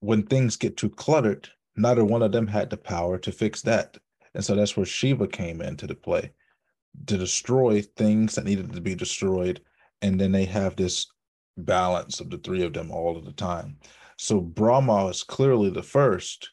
when 0.00 0.22
things 0.22 0.56
get 0.56 0.76
too 0.76 0.88
cluttered, 0.90 1.48
neither 1.76 2.04
one 2.04 2.22
of 2.22 2.32
them 2.32 2.46
had 2.46 2.70
the 2.70 2.76
power 2.76 3.18
to 3.18 3.32
fix 3.32 3.62
that. 3.62 3.98
And 4.34 4.44
so 4.44 4.54
that's 4.54 4.76
where 4.76 4.86
Shiva 4.86 5.26
came 5.26 5.60
into 5.60 5.86
the 5.86 5.94
play 5.94 6.32
to 7.06 7.18
destroy 7.18 7.82
things 7.82 8.34
that 8.34 8.44
needed 8.44 8.72
to 8.72 8.80
be 8.80 8.94
destroyed. 8.94 9.60
And 10.02 10.20
then 10.20 10.32
they 10.32 10.44
have 10.46 10.76
this 10.76 11.06
balance 11.58 12.20
of 12.20 12.30
the 12.30 12.38
three 12.38 12.62
of 12.62 12.72
them 12.72 12.90
all 12.90 13.16
of 13.16 13.24
the 13.24 13.32
time. 13.32 13.78
So 14.16 14.40
Brahma 14.40 15.06
is 15.06 15.22
clearly 15.22 15.70
the 15.70 15.82
first, 15.82 16.50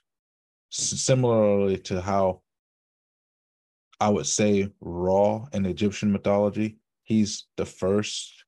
similarly 0.69 1.77
to 1.79 2.01
how 2.01 2.42
I 4.03 4.09
would 4.09 4.27
say 4.27 4.67
Ra 4.81 5.45
in 5.53 5.65
Egyptian 5.65 6.11
mythology, 6.11 6.75
he's 7.03 7.45
the 7.55 7.65
first, 7.65 8.43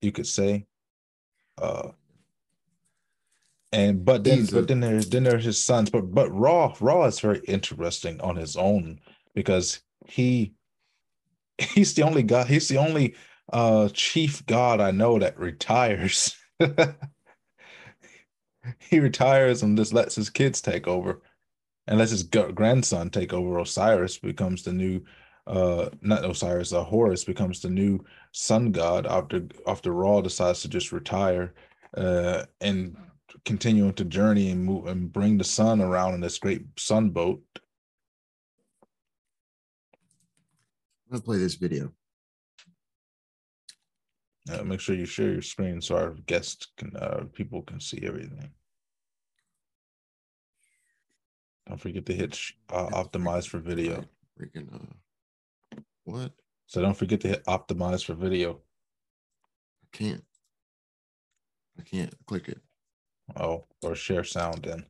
you 0.00 0.10
could 0.10 0.26
say, 0.26 0.66
uh, 1.62 1.90
and 3.70 4.04
but 4.04 4.24
then 4.24 4.44
but 4.46 4.66
then 4.66 4.80
there's 4.80 5.08
then 5.08 5.22
there's 5.22 5.44
his 5.44 5.62
sons. 5.62 5.88
But 5.88 6.12
but 6.12 6.34
Ra 6.34 6.74
Ra 6.80 7.04
is 7.04 7.20
very 7.20 7.42
interesting 7.46 8.20
on 8.20 8.34
his 8.34 8.56
own 8.56 8.98
because 9.36 9.80
he 10.04 10.54
he's 11.58 11.94
the 11.94 12.02
only 12.02 12.24
god, 12.24 12.48
he's 12.48 12.66
the 12.66 12.78
only 12.78 13.14
uh 13.52 13.88
chief 13.92 14.44
god 14.46 14.80
I 14.80 14.90
know 14.90 15.16
that 15.20 15.38
retires. 15.38 16.34
he 18.80 18.98
retires 18.98 19.62
and 19.62 19.78
just 19.78 19.92
lets 19.92 20.16
his 20.16 20.28
kids 20.28 20.60
take 20.60 20.88
over. 20.88 21.22
And 21.86 21.98
lets 21.98 22.12
his 22.12 22.22
grandson 22.22 23.10
take 23.10 23.32
over. 23.32 23.58
Osiris 23.58 24.18
becomes 24.18 24.62
the 24.62 24.72
new 24.72 25.02
uh 25.46 25.90
not 26.00 26.24
Osiris, 26.24 26.72
uh 26.72 26.82
Horus 26.82 27.24
becomes 27.24 27.60
the 27.60 27.68
new 27.68 28.02
sun 28.32 28.72
god 28.72 29.06
after 29.06 29.46
after 29.66 29.92
Ra 29.92 30.22
decides 30.22 30.62
to 30.62 30.68
just 30.68 30.92
retire. 30.92 31.54
Uh 31.94 32.44
and 32.60 32.96
continuing 33.44 33.92
to 33.94 34.04
journey 34.04 34.50
and 34.50 34.64
move 34.64 34.86
and 34.86 35.12
bring 35.12 35.36
the 35.36 35.44
sun 35.44 35.80
around 35.80 36.14
in 36.14 36.20
this 36.20 36.38
great 36.38 36.62
sun 36.78 37.10
boat. 37.10 37.42
I'm 41.06 41.12
gonna 41.12 41.22
play 41.22 41.38
this 41.38 41.54
video. 41.54 41.92
Uh, 44.50 44.62
make 44.62 44.80
sure 44.80 44.94
you 44.94 45.06
share 45.06 45.32
your 45.32 45.42
screen 45.42 45.80
so 45.80 45.96
our 45.96 46.10
guests 46.26 46.68
can 46.76 46.94
uh, 46.96 47.24
people 47.32 47.62
can 47.62 47.80
see 47.80 48.00
everything. 48.02 48.50
Don't 51.68 51.80
forget 51.80 52.06
to 52.06 52.14
hit 52.14 52.38
uh, 52.70 52.88
optimize 52.88 53.48
for 53.48 53.58
video. 53.58 54.04
Freaking 54.38 54.72
uh, 54.74 55.80
what? 56.04 56.32
So 56.66 56.82
don't 56.82 56.96
forget 56.96 57.20
to 57.22 57.28
hit 57.28 57.44
optimize 57.44 58.04
for 58.04 58.14
video. 58.14 58.60
I 59.82 59.96
can't. 59.96 60.24
I 61.78 61.82
can't 61.82 62.14
click 62.26 62.48
it. 62.48 62.60
Oh, 63.36 63.64
or 63.82 63.94
share 63.94 64.24
sound 64.24 64.66
in. 64.66 64.84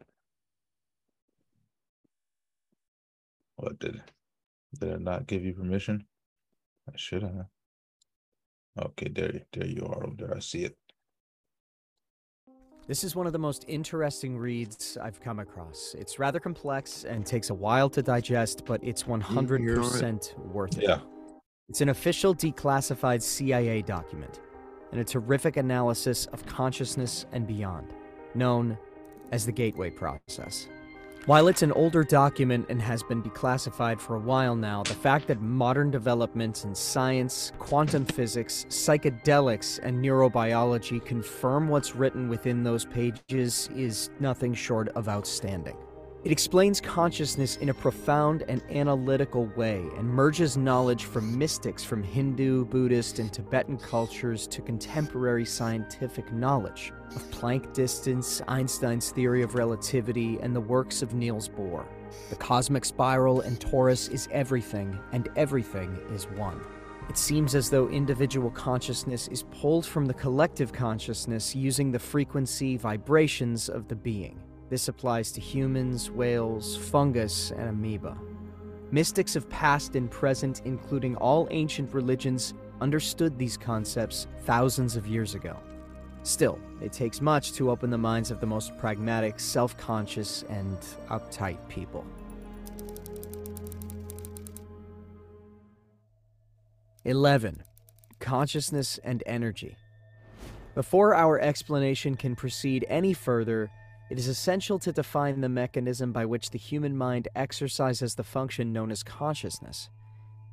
What 3.56 3.78
did 3.78 4.02
did 4.78 4.88
it 4.90 5.00
not 5.00 5.26
give 5.26 5.44
you 5.44 5.54
permission? 5.54 6.06
I 6.88 6.96
should 6.96 7.22
have. 7.22 7.46
Okay, 8.78 9.08
there, 9.08 9.42
there 9.52 9.66
you 9.66 9.86
are 9.86 10.04
over 10.04 10.16
there. 10.16 10.36
I 10.36 10.40
see 10.40 10.64
it. 10.64 10.76
This 12.86 13.02
is 13.02 13.16
one 13.16 13.26
of 13.26 13.32
the 13.32 13.38
most 13.38 13.64
interesting 13.66 14.36
reads 14.36 14.98
I've 15.00 15.18
come 15.18 15.38
across. 15.38 15.94
It's 15.98 16.18
rather 16.18 16.38
complex 16.38 17.04
and 17.04 17.24
takes 17.24 17.48
a 17.48 17.54
while 17.54 17.88
to 17.88 18.02
digest, 18.02 18.66
but 18.66 18.84
it's 18.84 19.04
100% 19.04 20.38
worth 20.48 20.76
it. 20.76 20.84
Yeah. 20.84 20.98
It's 21.70 21.80
an 21.80 21.88
official 21.88 22.34
declassified 22.34 23.22
CIA 23.22 23.80
document 23.80 24.40
and 24.92 25.00
a 25.00 25.04
terrific 25.04 25.56
analysis 25.56 26.26
of 26.26 26.44
consciousness 26.44 27.24
and 27.32 27.46
beyond 27.46 27.94
known 28.34 28.76
as 29.32 29.46
the 29.46 29.52
Gateway 29.52 29.88
Process. 29.88 30.68
While 31.26 31.48
it's 31.48 31.62
an 31.62 31.72
older 31.72 32.04
document 32.04 32.66
and 32.68 32.82
has 32.82 33.02
been 33.02 33.22
declassified 33.22 33.98
for 33.98 34.16
a 34.16 34.20
while 34.20 34.54
now, 34.54 34.82
the 34.82 34.92
fact 34.92 35.26
that 35.28 35.40
modern 35.40 35.90
developments 35.90 36.64
in 36.64 36.74
science, 36.74 37.50
quantum 37.58 38.04
physics, 38.04 38.66
psychedelics, 38.68 39.80
and 39.82 40.04
neurobiology 40.04 41.02
confirm 41.02 41.68
what's 41.68 41.96
written 41.96 42.28
within 42.28 42.62
those 42.62 42.84
pages 42.84 43.70
is 43.74 44.10
nothing 44.20 44.52
short 44.52 44.88
of 44.88 45.08
outstanding. 45.08 45.78
It 46.24 46.32
explains 46.32 46.80
consciousness 46.80 47.56
in 47.56 47.68
a 47.68 47.74
profound 47.74 48.44
and 48.48 48.62
analytical 48.70 49.44
way 49.56 49.84
and 49.98 50.08
merges 50.08 50.56
knowledge 50.56 51.04
from 51.04 51.38
mystics 51.38 51.84
from 51.84 52.02
Hindu, 52.02 52.64
Buddhist, 52.64 53.18
and 53.18 53.30
Tibetan 53.30 53.76
cultures 53.76 54.46
to 54.46 54.62
contemporary 54.62 55.44
scientific 55.44 56.32
knowledge 56.32 56.94
of 57.14 57.30
Planck 57.30 57.74
distance, 57.74 58.40
Einstein's 58.48 59.10
theory 59.10 59.42
of 59.42 59.54
relativity, 59.54 60.38
and 60.40 60.56
the 60.56 60.62
works 60.62 61.02
of 61.02 61.12
Niels 61.12 61.50
Bohr. 61.50 61.84
The 62.30 62.36
cosmic 62.36 62.86
spiral 62.86 63.42
and 63.42 63.60
torus 63.60 64.10
is 64.10 64.26
everything, 64.32 64.98
and 65.12 65.28
everything 65.36 65.94
is 66.10 66.24
one. 66.24 66.58
It 67.10 67.18
seems 67.18 67.54
as 67.54 67.68
though 67.68 67.88
individual 67.88 68.50
consciousness 68.50 69.28
is 69.28 69.42
pulled 69.50 69.84
from 69.84 70.06
the 70.06 70.14
collective 70.14 70.72
consciousness 70.72 71.54
using 71.54 71.92
the 71.92 71.98
frequency 71.98 72.78
vibrations 72.78 73.68
of 73.68 73.88
the 73.88 73.96
being. 73.96 74.40
This 74.70 74.88
applies 74.88 75.30
to 75.32 75.40
humans, 75.40 76.10
whales, 76.10 76.76
fungus, 76.76 77.50
and 77.50 77.68
amoeba. 77.68 78.16
Mystics 78.90 79.36
of 79.36 79.48
past 79.50 79.96
and 79.96 80.10
present, 80.10 80.62
including 80.64 81.16
all 81.16 81.48
ancient 81.50 81.92
religions, 81.92 82.54
understood 82.80 83.38
these 83.38 83.56
concepts 83.56 84.26
thousands 84.44 84.96
of 84.96 85.06
years 85.06 85.34
ago. 85.34 85.56
Still, 86.22 86.58
it 86.80 86.92
takes 86.92 87.20
much 87.20 87.52
to 87.52 87.70
open 87.70 87.90
the 87.90 87.98
minds 87.98 88.30
of 88.30 88.40
the 88.40 88.46
most 88.46 88.76
pragmatic, 88.78 89.38
self 89.38 89.76
conscious, 89.76 90.42
and 90.48 90.78
uptight 91.10 91.58
people. 91.68 92.04
11. 97.04 97.62
Consciousness 98.18 98.98
and 99.04 99.22
energy. 99.26 99.76
Before 100.74 101.14
our 101.14 101.38
explanation 101.38 102.16
can 102.16 102.34
proceed 102.34 102.86
any 102.88 103.12
further, 103.12 103.70
it 104.14 104.20
is 104.20 104.28
essential 104.28 104.78
to 104.78 104.92
define 104.92 105.40
the 105.40 105.48
mechanism 105.48 106.12
by 106.12 106.24
which 106.24 106.50
the 106.50 106.58
human 106.58 106.96
mind 106.96 107.26
exercises 107.34 108.14
the 108.14 108.22
function 108.22 108.72
known 108.72 108.92
as 108.92 109.02
consciousness, 109.02 109.90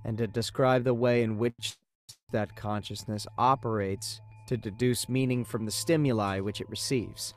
and 0.03 0.18
to 0.18 0.26
describe 0.26 0.84
the 0.84 0.95
way 0.95 1.22
in 1.22 1.38
which 1.38 1.76
that 2.32 2.55
consciousness 2.55 3.28
operates 3.38 4.20
to 4.47 4.57
deduce 4.57 5.07
meaning 5.07 5.45
from 5.45 5.64
the 5.64 5.72
stimuli 5.72 6.39
which 6.39 6.59
it 6.59 6.68
receives. 6.72 7.36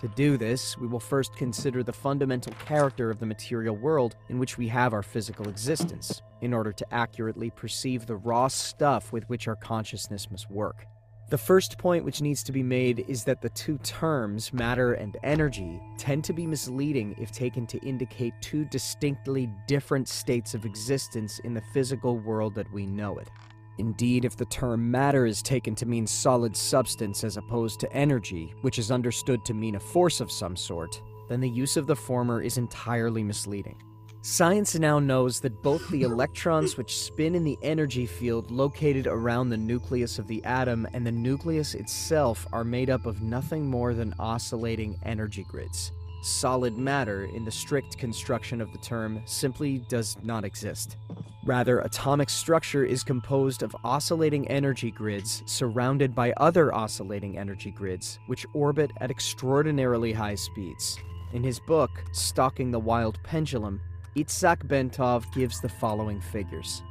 To 0.00 0.08
do 0.16 0.36
this, 0.36 0.76
we 0.76 0.88
will 0.88 0.98
first 0.98 1.36
consider 1.36 1.84
the 1.84 1.92
fundamental 1.92 2.52
character 2.66 3.08
of 3.08 3.20
the 3.20 3.26
material 3.26 3.76
world 3.76 4.16
in 4.30 4.40
which 4.40 4.58
we 4.58 4.66
have 4.66 4.92
our 4.92 5.04
physical 5.04 5.48
existence, 5.48 6.20
in 6.40 6.52
order 6.52 6.72
to 6.72 6.92
accurately 6.92 7.50
perceive 7.50 8.06
the 8.06 8.16
raw 8.16 8.48
stuff 8.48 9.12
with 9.12 9.28
which 9.28 9.46
our 9.46 9.54
consciousness 9.54 10.28
must 10.32 10.50
work. 10.50 10.84
The 11.30 11.38
first 11.38 11.78
point 11.78 12.04
which 12.04 12.20
needs 12.20 12.42
to 12.42 12.52
be 12.52 12.62
made 12.62 13.06
is 13.08 13.24
that 13.24 13.40
the 13.40 13.48
two 13.48 13.78
terms, 13.78 14.52
matter 14.52 14.92
and 14.92 15.16
energy, 15.22 15.80
tend 15.96 16.22
to 16.24 16.34
be 16.34 16.46
misleading 16.46 17.16
if 17.18 17.32
taken 17.32 17.66
to 17.68 17.78
indicate 17.78 18.34
two 18.42 18.66
distinctly 18.66 19.50
different 19.66 20.06
states 20.06 20.52
of 20.52 20.66
existence 20.66 21.38
in 21.38 21.54
the 21.54 21.62
physical 21.72 22.18
world 22.18 22.54
that 22.56 22.70
we 22.74 22.84
know 22.84 23.16
it. 23.16 23.30
Indeed, 23.78 24.26
if 24.26 24.36
the 24.36 24.44
term 24.44 24.90
matter 24.90 25.24
is 25.24 25.42
taken 25.42 25.74
to 25.76 25.86
mean 25.86 26.06
solid 26.06 26.54
substance 26.54 27.24
as 27.24 27.38
opposed 27.38 27.80
to 27.80 27.92
energy, 27.92 28.54
which 28.60 28.78
is 28.78 28.90
understood 28.90 29.46
to 29.46 29.54
mean 29.54 29.76
a 29.76 29.80
force 29.80 30.20
of 30.20 30.30
some 30.30 30.56
sort, 30.56 31.00
then 31.30 31.40
the 31.40 31.48
use 31.48 31.78
of 31.78 31.86
the 31.86 31.96
former 31.96 32.42
is 32.42 32.58
entirely 32.58 33.24
misleading. 33.24 33.82
Science 34.26 34.74
now 34.74 34.98
knows 34.98 35.38
that 35.38 35.62
both 35.62 35.86
the 35.90 36.00
electrons 36.00 36.78
which 36.78 36.98
spin 36.98 37.34
in 37.34 37.44
the 37.44 37.58
energy 37.60 38.06
field 38.06 38.50
located 38.50 39.06
around 39.06 39.50
the 39.50 39.56
nucleus 39.56 40.18
of 40.18 40.26
the 40.26 40.42
atom 40.46 40.88
and 40.94 41.06
the 41.06 41.12
nucleus 41.12 41.74
itself 41.74 42.46
are 42.50 42.64
made 42.64 42.88
up 42.88 43.04
of 43.04 43.20
nothing 43.20 43.66
more 43.66 43.92
than 43.92 44.14
oscillating 44.18 44.98
energy 45.02 45.44
grids. 45.50 45.92
Solid 46.22 46.78
matter, 46.78 47.26
in 47.26 47.44
the 47.44 47.50
strict 47.50 47.98
construction 47.98 48.62
of 48.62 48.72
the 48.72 48.78
term, 48.78 49.20
simply 49.26 49.84
does 49.90 50.16
not 50.22 50.42
exist. 50.42 50.96
Rather, 51.44 51.80
atomic 51.80 52.30
structure 52.30 52.82
is 52.82 53.04
composed 53.04 53.62
of 53.62 53.76
oscillating 53.84 54.48
energy 54.48 54.90
grids 54.90 55.42
surrounded 55.44 56.14
by 56.14 56.32
other 56.38 56.74
oscillating 56.74 57.36
energy 57.36 57.70
grids, 57.70 58.18
which 58.26 58.46
orbit 58.54 58.90
at 59.02 59.10
extraordinarily 59.10 60.14
high 60.14 60.34
speeds. 60.34 60.98
In 61.34 61.42
his 61.42 61.60
book, 61.60 61.90
Stalking 62.12 62.70
the 62.70 62.78
Wild 62.78 63.22
Pendulum, 63.22 63.82
Itzhak 64.16 64.66
Bentov 64.68 65.32
gives 65.32 65.60
the 65.60 65.68
following 65.68 66.20
figures. 66.20 66.82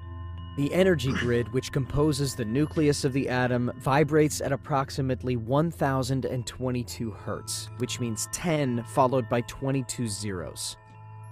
The 0.58 0.74
energy 0.74 1.12
grid, 1.14 1.52
which 1.54 1.72
composes 1.72 2.36
the 2.36 2.46
nucleus 2.46 3.06
of 3.06 3.14
the 3.14 3.30
atom, 3.30 3.72
vibrates 3.78 4.42
at 4.42 4.52
approximately 4.52 5.38
1022 5.38 7.12
hertz, 7.12 7.70
which 7.78 8.00
means 8.00 8.28
10 8.34 8.84
followed 8.84 9.28
by 9.30 9.42
22 9.42 10.08
zeros. 10.08 10.78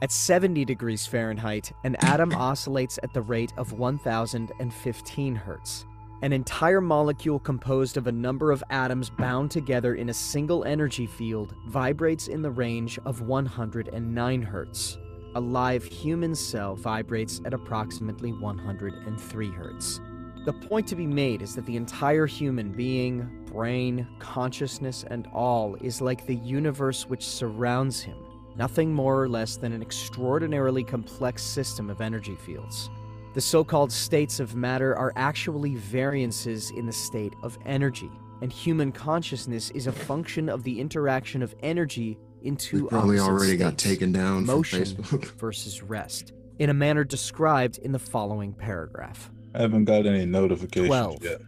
At 0.02 0.12
70 0.12 0.66
degrees 0.66 1.06
Fahrenheit, 1.06 1.72
an 1.84 1.98
atom 1.98 2.34
oscillates 2.34 2.98
at 3.04 3.14
the 3.14 3.22
rate 3.22 3.54
of 3.58 3.74
1015 3.74 5.36
hertz. 5.36 5.86
An 6.24 6.34
entire 6.34 6.82
molecule 6.82 7.38
composed 7.40 7.98
of 7.98 8.08
a 8.08 8.12
number 8.12 8.52
of 8.52 8.64
atoms 8.70 9.10
bound 9.10 9.52
together 9.52 9.96
in 9.96 10.10
a 10.10 10.14
single 10.14 10.64
energy 10.64 11.06
field 11.06 11.54
vibrates 11.68 12.28
in 12.28 12.42
the 12.42 12.50
range 12.50 12.98
of 13.06 13.22
109 13.22 14.42
hertz. 14.42 14.98
A 15.34 15.40
live 15.40 15.86
human 15.86 16.36
cell 16.36 16.76
vibrates 16.76 17.40
at 17.46 17.54
approximately 17.54 18.34
103 18.34 19.50
hertz. 19.52 20.02
The 20.44 20.52
point 20.52 20.88
to 20.88 20.96
be 20.98 21.08
made 21.08 21.42
is 21.42 21.56
that 21.56 21.66
the 21.66 21.78
entire 21.78 22.26
human 22.26 22.74
being, 22.74 23.46
brain, 23.46 24.06
consciousness, 24.20 25.06
and 25.10 25.30
all 25.34 25.76
is 25.76 26.02
like 26.02 26.26
the 26.26 26.36
universe 26.36 27.08
which 27.08 27.26
surrounds 27.26 28.02
him, 28.02 28.18
nothing 28.58 28.94
more 28.94 29.24
or 29.24 29.30
less 29.30 29.56
than 29.56 29.72
an 29.72 29.82
extraordinarily 29.82 30.84
complex 30.84 31.44
system 31.44 31.90
of 31.90 32.02
energy 32.02 32.36
fields. 32.36 32.90
The 33.34 33.40
so 33.40 33.64
called 33.64 33.94
states 33.94 34.42
of 34.42 34.58
matter 34.58 34.94
are 34.98 35.14
actually 35.16 35.76
variances 35.76 36.72
in 36.72 36.86
the 36.86 36.92
state 36.92 37.36
of 37.42 37.58
energy, 37.66 38.12
and 38.42 38.52
human 38.52 38.92
consciousness 38.92 39.72
is 39.72 39.88
a 39.88 39.94
function 39.94 40.50
of 40.50 40.64
the 40.64 40.82
interaction 40.82 41.42
of 41.42 41.56
energy 41.64 42.18
into 42.44 42.84
We 42.84 42.90
probably 42.90 43.20
opposite 43.20 43.32
already 43.32 43.58
got 43.58 43.78
taken 43.78 44.12
down 44.12 44.46
from 44.46 44.56
motion 44.56 44.82
Facebook. 44.82 45.26
versus 45.40 45.82
rest, 45.82 46.34
in 46.60 46.70
a 46.70 46.74
manner 46.74 47.04
described 47.04 47.78
in 47.80 47.92
the 47.92 48.00
following 48.00 48.54
paragraph. 48.54 49.32
I 49.54 49.62
haven't 49.62 49.86
got 49.86 50.06
any 50.06 50.26
notifications 50.26 50.88
12. 50.88 51.24
yet. 51.24 51.42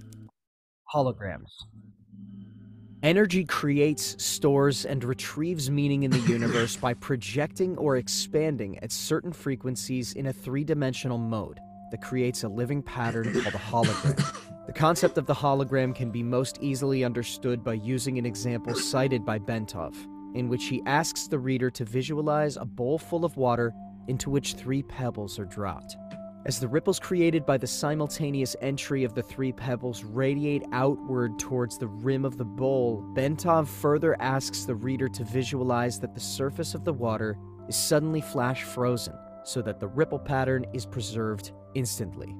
Holograms. 0.94 1.50
Energy 3.02 3.44
creates, 3.44 4.24
stores, 4.24 4.86
and 4.86 5.04
retrieves 5.04 5.70
meaning 5.70 6.04
in 6.04 6.12
the 6.12 6.20
universe 6.28 6.78
by 6.78 6.94
projecting 6.94 7.78
or 7.78 7.98
expanding 7.98 8.80
at 8.80 8.92
certain 8.92 9.34
frequencies 9.34 10.14
in 10.14 10.28
a 10.28 10.34
three 10.34 10.64
dimensional 10.64 11.18
mode 11.18 11.60
that 11.92 12.02
creates 12.02 12.44
a 12.44 12.48
living 12.48 12.82
pattern 12.82 13.32
called 13.34 13.56
a 13.56 13.58
hologram. 13.58 14.40
The 14.66 14.72
concept 14.72 15.18
of 15.18 15.26
the 15.26 15.34
hologram 15.34 15.94
can 15.94 16.10
be 16.10 16.24
most 16.24 16.58
easily 16.62 17.04
understood 17.04 17.66
by 17.66 17.74
using 17.74 18.18
an 18.18 18.26
example 18.26 18.74
cited 18.74 19.26
by 19.26 19.38
Bentov, 19.38 19.94
in 20.36 20.50
which 20.50 20.66
he 20.66 20.82
asks 20.86 21.28
the 21.28 21.40
reader 21.40 21.70
to 21.72 21.86
visualize 21.86 22.58
a 22.58 22.66
bowl 22.66 22.98
full 22.98 23.26
of 23.26 23.38
water 23.38 23.74
into 24.08 24.30
which 24.30 24.54
three 24.54 24.84
pebbles 24.84 25.40
are 25.40 25.46
dropped. 25.46 25.96
As 26.46 26.60
the 26.60 26.68
ripples 26.68 27.00
created 27.00 27.46
by 27.46 27.58
the 27.58 27.68
simultaneous 27.68 28.54
entry 28.60 29.06
of 29.06 29.14
the 29.14 29.24
three 29.24 29.54
pebbles 29.54 30.04
radiate 30.04 30.64
outward 30.74 31.40
towards 31.40 31.78
the 31.78 31.88
rim 31.88 32.26
of 32.26 32.38
the 32.38 32.44
bowl, 32.44 33.02
Bentov 33.16 33.66
further 33.68 34.22
asks 34.22 34.66
the 34.66 34.76
reader 34.76 35.08
to 35.08 35.24
visualize 35.24 36.00
that 36.02 36.14
the 36.14 36.20
surface 36.20 36.76
of 36.76 36.84
the 36.84 36.92
water 36.92 37.38
is 37.70 37.78
suddenly 37.78 38.20
flash 38.20 38.64
frozen, 38.64 39.14
so 39.46 39.62
that 39.62 39.80
the 39.80 39.88
ripple 39.88 40.20
pattern 40.20 40.66
is 40.74 40.86
preserved 40.86 41.54
instantly. 41.76 42.36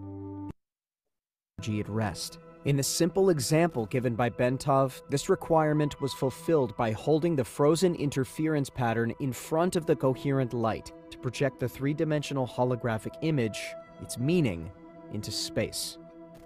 At 1.66 1.88
rest. 1.88 2.40
In 2.66 2.78
the 2.78 2.84
simple 2.84 3.30
example 3.30 3.86
given 3.88 4.16
by 4.16 4.30
Bentov, 4.30 5.02
this 5.10 5.28
requirement 5.28 6.00
was 6.00 6.14
fulfilled 6.14 6.78
by 6.78 6.94
holding 6.94 7.36
the 7.36 7.44
frozen 7.44 7.94
interference 7.94 8.70
pattern 8.70 9.14
in 9.20 9.34
front 9.34 9.76
of 9.76 9.86
the 9.86 9.98
coherent 9.98 10.54
light 10.54 10.94
to 11.10 11.18
project 11.18 11.60
the 11.60 11.68
three 11.68 11.94
dimensional 11.94 12.48
holographic 12.48 13.16
image, 13.22 13.60
its 14.02 14.18
meaning, 14.18 14.72
into 15.12 15.30
space. 15.30 15.98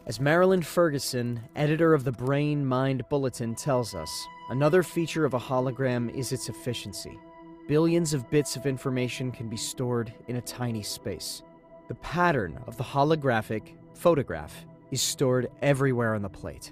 As 0.08 0.20
Marilyn 0.20 0.64
Ferguson, 0.64 1.40
editor 1.56 1.94
of 1.94 2.04
the 2.04 2.12
Brain 2.12 2.66
Mind 2.66 3.04
Bulletin, 3.10 3.54
tells 3.54 3.94
us, 3.94 4.10
another 4.50 4.82
feature 4.82 5.24
of 5.24 5.36
a 5.36 5.40
hologram 5.40 6.10
is 6.16 6.32
its 6.32 6.50
efficiency. 6.50 7.20
Billions 7.68 8.16
of 8.16 8.28
bits 8.32 8.56
of 8.56 8.66
information 8.66 9.32
can 9.32 9.50
be 9.50 9.58
stored 9.58 10.12
in 10.28 10.38
a 10.38 10.42
tiny 10.42 10.82
space. 10.82 11.44
The 11.90 11.96
pattern 11.96 12.60
of 12.66 12.76
the 12.76 12.84
holographic 12.84 13.74
photograph 13.94 14.66
is 14.92 15.02
stored 15.02 15.50
everywhere 15.62 16.16
on 16.16 16.22
the 16.22 16.30
plate. 16.30 16.72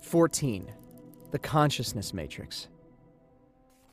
14. 0.00 0.72
The 1.30 1.38
consciousness 1.38 2.12
matrix. 2.12 2.68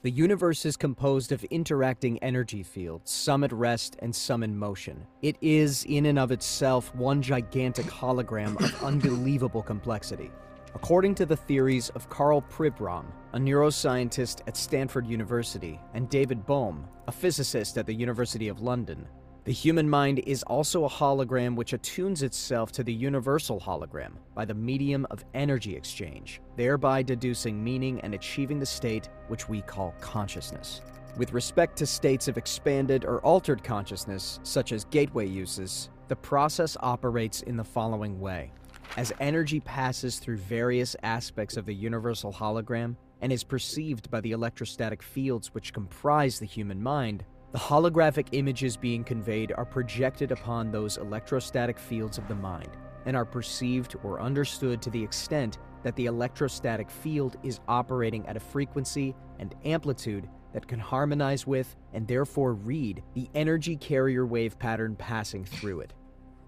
The 0.03 0.11
universe 0.11 0.63
is 0.63 0.77
composed 0.77 1.31
of 1.31 1.43
interacting 1.45 2.17
energy 2.19 2.63
fields, 2.63 3.11
some 3.11 3.43
at 3.43 3.51
rest 3.51 3.97
and 3.99 4.15
some 4.15 4.43
in 4.43 4.57
motion. 4.57 5.05
It 5.21 5.37
is, 5.41 5.85
in 5.85 6.05
and 6.05 6.19
of 6.19 6.31
itself, 6.31 6.93
one 6.95 7.21
gigantic 7.21 7.87
hologram 7.87 8.61
of 8.61 8.83
unbelievable 8.83 9.63
complexity. 9.63 10.31
According 10.75 11.15
to 11.15 11.25
the 11.25 11.35
theories 11.35 11.89
of 11.89 12.09
Karl 12.09 12.43
Pribram, 12.43 13.05
a 13.33 13.39
neuroscientist 13.39 14.41
at 14.47 14.55
Stanford 14.55 15.07
University, 15.07 15.79
and 15.95 16.07
David 16.09 16.45
Bohm, 16.45 16.87
a 17.07 17.11
physicist 17.11 17.77
at 17.77 17.87
the 17.87 17.93
University 17.93 18.47
of 18.47 18.61
London, 18.61 19.07
the 19.47 19.53
human 19.53 19.89
mind 19.89 20.19
is 20.27 20.43
also 20.43 20.83
a 20.83 20.89
hologram 20.89 21.55
which 21.55 21.71
attunes 21.71 22.21
itself 22.21 22.69
to 22.69 22.83
the 22.83 22.91
universal 22.91 23.57
hologram 23.57 24.11
by 24.35 24.43
the 24.43 24.53
medium 24.53 25.07
of 25.09 25.23
energy 25.33 25.73
exchange, 25.73 26.41
thereby 26.57 27.01
deducing 27.01 27.63
meaning 27.63 28.01
and 28.01 28.13
achieving 28.13 28.59
the 28.59 28.65
state 28.65 29.07
which 29.29 29.47
we 29.47 29.61
call 29.61 29.95
consciousness. 30.01 30.81
With 31.15 31.31
respect 31.31 31.77
to 31.77 31.85
states 31.85 32.27
of 32.27 32.37
expanded 32.37 33.05
or 33.05 33.21
altered 33.21 33.63
consciousness, 33.63 34.41
such 34.43 34.73
as 34.73 34.83
gateway 34.83 35.27
uses, 35.27 35.91
the 36.09 36.15
process 36.17 36.75
operates 36.81 37.43
in 37.43 37.55
the 37.55 37.63
following 37.63 38.19
way. 38.19 38.51
As 38.97 39.13
energy 39.21 39.61
passes 39.61 40.19
through 40.19 40.39
various 40.39 40.93
aspects 41.03 41.55
of 41.55 41.65
the 41.65 41.73
universal 41.73 42.33
hologram 42.33 42.97
and 43.21 43.31
is 43.31 43.45
perceived 43.45 44.11
by 44.11 44.19
the 44.19 44.33
electrostatic 44.33 45.01
fields 45.01 45.53
which 45.53 45.71
comprise 45.71 46.37
the 46.37 46.45
human 46.45 46.83
mind, 46.83 47.23
the 47.57 47.63
holographic 47.63 48.27
images 48.33 48.77
being 48.77 49.03
conveyed 49.03 49.51
are 49.57 49.65
projected 49.65 50.31
upon 50.31 50.69
those 50.69 50.97
electrostatic 50.97 51.79
fields 51.79 52.19
of 52.19 52.27
the 52.27 52.35
mind 52.35 52.69
and 53.07 53.17
are 53.17 53.25
perceived 53.25 53.95
or 54.03 54.21
understood 54.21 54.79
to 54.79 54.91
the 54.91 55.03
extent 55.03 55.57
that 55.81 55.95
the 55.95 56.05
electrostatic 56.05 56.87
field 56.87 57.35
is 57.41 57.59
operating 57.67 58.23
at 58.27 58.37
a 58.37 58.39
frequency 58.39 59.15
and 59.39 59.55
amplitude 59.65 60.29
that 60.53 60.67
can 60.67 60.77
harmonize 60.77 61.47
with 61.47 61.75
and 61.93 62.07
therefore 62.07 62.53
read 62.53 63.01
the 63.15 63.27
energy 63.33 63.75
carrier 63.75 64.27
wave 64.27 64.59
pattern 64.59 64.95
passing 64.95 65.43
through 65.43 65.79
it. 65.79 65.95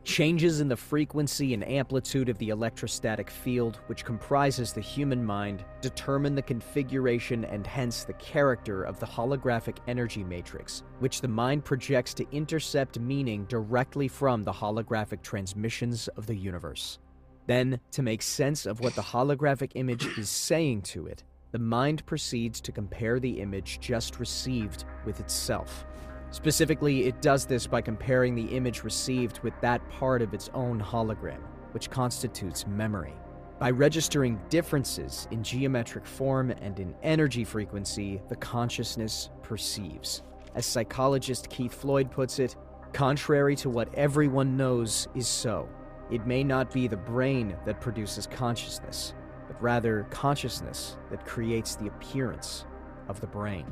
Changes 0.03 0.61
in 0.61 0.67
the 0.67 0.75
frequency 0.75 1.53
and 1.53 1.67
amplitude 1.67 2.29
of 2.29 2.37
the 2.37 2.49
electrostatic 2.49 3.29
field, 3.29 3.79
which 3.87 4.05
comprises 4.05 4.73
the 4.73 4.81
human 4.81 5.23
mind, 5.23 5.63
determine 5.81 6.35
the 6.35 6.41
configuration 6.41 7.45
and 7.45 7.67
hence 7.67 8.05
the 8.05 8.13
character 8.13 8.83
of 8.83 8.99
the 8.99 9.05
holographic 9.05 9.77
energy 9.87 10.23
matrix, 10.23 10.83
which 10.99 11.21
the 11.21 11.27
mind 11.27 11.63
projects 11.65 12.13
to 12.15 12.25
intercept 12.31 12.99
meaning 12.99 13.45
directly 13.45 14.07
from 14.07 14.43
the 14.43 14.53
holographic 14.53 15.21
transmissions 15.21 16.07
of 16.09 16.25
the 16.25 16.35
universe. 16.35 16.97
Then, 17.45 17.79
to 17.91 18.01
make 18.01 18.21
sense 18.21 18.65
of 18.65 18.79
what 18.79 18.95
the 18.95 19.01
holographic 19.01 19.71
image 19.75 20.05
is 20.17 20.29
saying 20.29 20.83
to 20.83 21.07
it, 21.07 21.23
the 21.51 21.59
mind 21.59 22.05
proceeds 22.05 22.61
to 22.61 22.71
compare 22.71 23.19
the 23.19 23.41
image 23.41 23.79
just 23.79 24.19
received 24.19 24.85
with 25.03 25.19
itself. 25.19 25.85
Specifically, 26.32 27.05
it 27.05 27.21
does 27.21 27.45
this 27.45 27.65
by 27.65 27.82
comparing 27.82 28.36
the 28.36 28.55
image 28.55 28.84
received 28.84 29.39
with 29.39 29.53
that 29.61 29.88
part 29.89 30.21
of 30.21 30.34
its 30.34 30.49
own 30.53 30.80
hologram, 30.80 31.41
which 31.71 31.89
constitutes 31.89 32.67
memory. 32.67 33.13
By 33.57 33.71
registering 33.71 34.39
differences 34.47 35.27
in 35.32 35.43
geometric 35.43 36.05
form 36.05 36.51
and 36.51 36.80
in 36.80 36.95
energy 37.03 37.43
frequency, 37.43 38.21
the 38.30 38.36
consciousness 38.36 39.30
perceives. 39.41 40.21
As 40.55 40.65
psychologist 40.65 41.49
Keith 41.49 41.73
Floyd 41.73 42.11
puts 42.11 42.39
it, 42.39 42.55
contrary 42.93 43.55
to 43.57 43.69
what 43.69 43.93
everyone 43.95 44.55
knows 44.55 45.07
is 45.15 45.27
so, 45.27 45.67
it 46.11 46.25
may 46.25 46.43
not 46.43 46.71
be 46.71 46.88
the 46.88 46.97
brain 46.97 47.55
that 47.65 47.82
produces 47.82 48.27
consciousness, 48.27 49.13
but 49.47 49.61
rather 49.61 50.07
consciousness 50.09 50.97
that 51.09 51.25
creates 51.25 51.75
the 51.75 51.88
appearance 51.88 52.65
of 53.07 53.19
the 53.19 53.27
brain. 53.27 53.65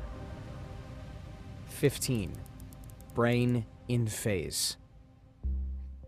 15. 1.68 2.34
Brain 3.18 3.66
in 3.88 4.06
phase. 4.06 4.78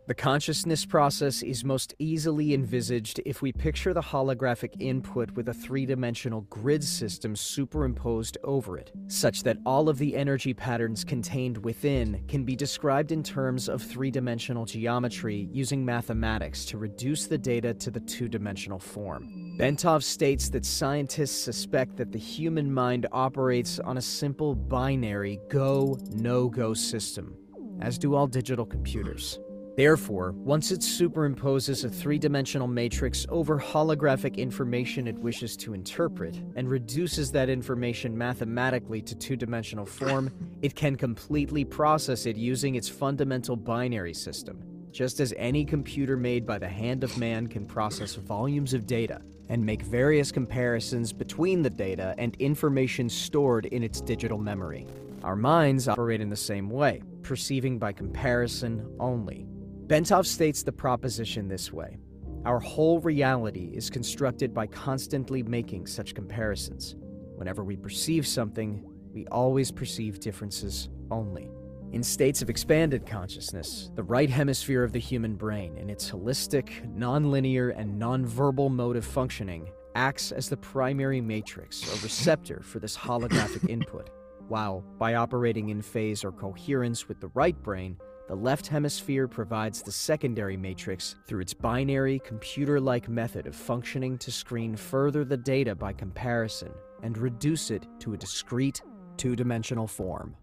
The 0.09 0.15
consciousness 0.15 0.87
process 0.87 1.43
is 1.43 1.63
most 1.63 1.93
easily 1.99 2.55
envisaged 2.55 3.21
if 3.27 3.43
we 3.43 3.51
picture 3.51 3.93
the 3.93 4.01
holographic 4.01 4.73
input 4.79 5.29
with 5.33 5.49
a 5.49 5.53
three 5.53 5.85
dimensional 5.85 6.41
grid 6.49 6.83
system 6.83 7.35
superimposed 7.35 8.35
over 8.43 8.75
it, 8.75 8.91
such 9.05 9.43
that 9.43 9.59
all 9.67 9.87
of 9.87 9.99
the 9.99 10.15
energy 10.15 10.51
patterns 10.51 11.03
contained 11.03 11.63
within 11.63 12.23
can 12.27 12.43
be 12.43 12.55
described 12.55 13.11
in 13.11 13.21
terms 13.21 13.69
of 13.69 13.83
three 13.83 14.09
dimensional 14.09 14.65
geometry 14.65 15.47
using 15.51 15.85
mathematics 15.85 16.65
to 16.65 16.79
reduce 16.79 17.27
the 17.27 17.37
data 17.37 17.71
to 17.75 17.91
the 17.91 17.99
two 17.99 18.27
dimensional 18.27 18.79
form. 18.79 19.55
Bentov 19.59 20.01
states 20.01 20.49
that 20.49 20.65
scientists 20.65 21.39
suspect 21.39 21.97
that 21.97 22.11
the 22.11 22.17
human 22.17 22.73
mind 22.73 23.05
operates 23.11 23.79
on 23.79 23.97
a 23.99 24.01
simple 24.01 24.55
binary 24.55 25.39
go 25.49 25.99
no 26.15 26.49
go 26.49 26.73
system, 26.73 27.37
as 27.79 27.99
do 27.99 28.15
all 28.15 28.25
digital 28.25 28.65
computers. 28.65 29.39
Therefore, 29.79 30.33
once 30.33 30.71
it 30.71 30.81
superimposes 30.81 31.85
a 31.85 31.89
three 31.89 32.19
dimensional 32.19 32.67
matrix 32.67 33.25
over 33.29 33.57
holographic 33.57 34.35
information 34.35 35.07
it 35.07 35.17
wishes 35.17 35.55
to 35.55 35.73
interpret 35.73 36.35
and 36.57 36.69
reduces 36.69 37.31
that 37.31 37.47
information 37.47 38.17
mathematically 38.17 39.01
to 39.01 39.15
two 39.15 39.37
dimensional 39.37 39.85
form, 39.85 40.33
it 40.61 40.75
can 40.75 40.97
completely 40.97 41.63
process 41.63 42.25
it 42.25 42.35
using 42.35 42.75
its 42.75 42.89
fundamental 42.89 43.55
binary 43.55 44.13
system, 44.13 44.61
just 44.91 45.21
as 45.21 45.33
any 45.37 45.63
computer 45.63 46.17
made 46.17 46.45
by 46.45 46.59
the 46.59 46.67
hand 46.67 47.05
of 47.05 47.17
man 47.17 47.47
can 47.47 47.65
process 47.65 48.15
volumes 48.15 48.73
of 48.73 48.85
data 48.85 49.21
and 49.47 49.65
make 49.65 49.83
various 49.83 50.29
comparisons 50.29 51.13
between 51.13 51.61
the 51.61 51.69
data 51.69 52.13
and 52.17 52.35
information 52.39 53.07
stored 53.07 53.65
in 53.67 53.81
its 53.81 54.01
digital 54.01 54.37
memory. 54.37 54.85
Our 55.23 55.37
minds 55.37 55.87
operate 55.87 56.19
in 56.19 56.29
the 56.29 56.35
same 56.35 56.69
way, 56.69 57.01
perceiving 57.21 57.79
by 57.79 57.93
comparison 57.93 58.85
only. 58.99 59.47
Bentov 59.89 60.27
states 60.27 60.61
the 60.61 60.71
proposition 60.71 61.47
this 61.47 61.73
way 61.73 61.97
Our 62.45 62.59
whole 62.59 62.99
reality 62.99 63.71
is 63.73 63.89
constructed 63.89 64.53
by 64.53 64.67
constantly 64.67 65.41
making 65.41 65.87
such 65.87 66.13
comparisons. 66.13 66.95
Whenever 67.35 67.63
we 67.63 67.75
perceive 67.75 68.27
something, 68.27 68.85
we 69.11 69.25
always 69.31 69.71
perceive 69.71 70.19
differences 70.19 70.89
only. 71.09 71.49
In 71.91 72.03
states 72.03 72.43
of 72.43 72.51
expanded 72.51 73.07
consciousness, 73.07 73.89
the 73.95 74.03
right 74.03 74.29
hemisphere 74.29 74.83
of 74.83 74.91
the 74.91 74.99
human 74.99 75.35
brain, 75.35 75.75
in 75.79 75.89
its 75.89 76.11
holistic, 76.11 76.69
nonlinear, 76.95 77.73
and 77.75 77.99
nonverbal 77.99 78.69
mode 78.69 78.95
of 78.95 79.03
functioning, 79.03 79.71
acts 79.95 80.31
as 80.31 80.49
the 80.49 80.57
primary 80.57 81.19
matrix 81.19 81.83
or 81.91 82.03
receptor 82.03 82.61
for 82.61 82.77
this 82.77 82.95
holographic 82.95 83.67
input, 83.67 84.11
while, 84.49 84.85
by 84.99 85.15
operating 85.15 85.69
in 85.69 85.81
phase 85.81 86.23
or 86.23 86.31
coherence 86.31 87.07
with 87.07 87.19
the 87.19 87.31
right 87.33 87.59
brain, 87.63 87.97
the 88.29 88.35
left 88.35 88.67
hemisphere 88.67 89.27
provides 89.27 89.81
the 89.81 89.91
secondary 89.91 90.55
matrix 90.55 91.15
through 91.25 91.41
its 91.41 91.51
binary, 91.51 92.19
computer 92.19 92.79
like 92.79 93.09
method 93.09 93.47
of 93.47 93.55
functioning 93.55 94.19
to 94.19 94.31
screen 94.31 94.75
further 94.75 95.25
the 95.25 95.35
data 95.35 95.73
by 95.73 95.91
comparison 95.91 96.69
and 97.01 97.17
reduce 97.17 97.71
it 97.71 97.87
to 97.97 98.13
a 98.13 98.17
discrete, 98.17 98.83
two 99.17 99.35
dimensional 99.35 99.87
form. 99.87 100.35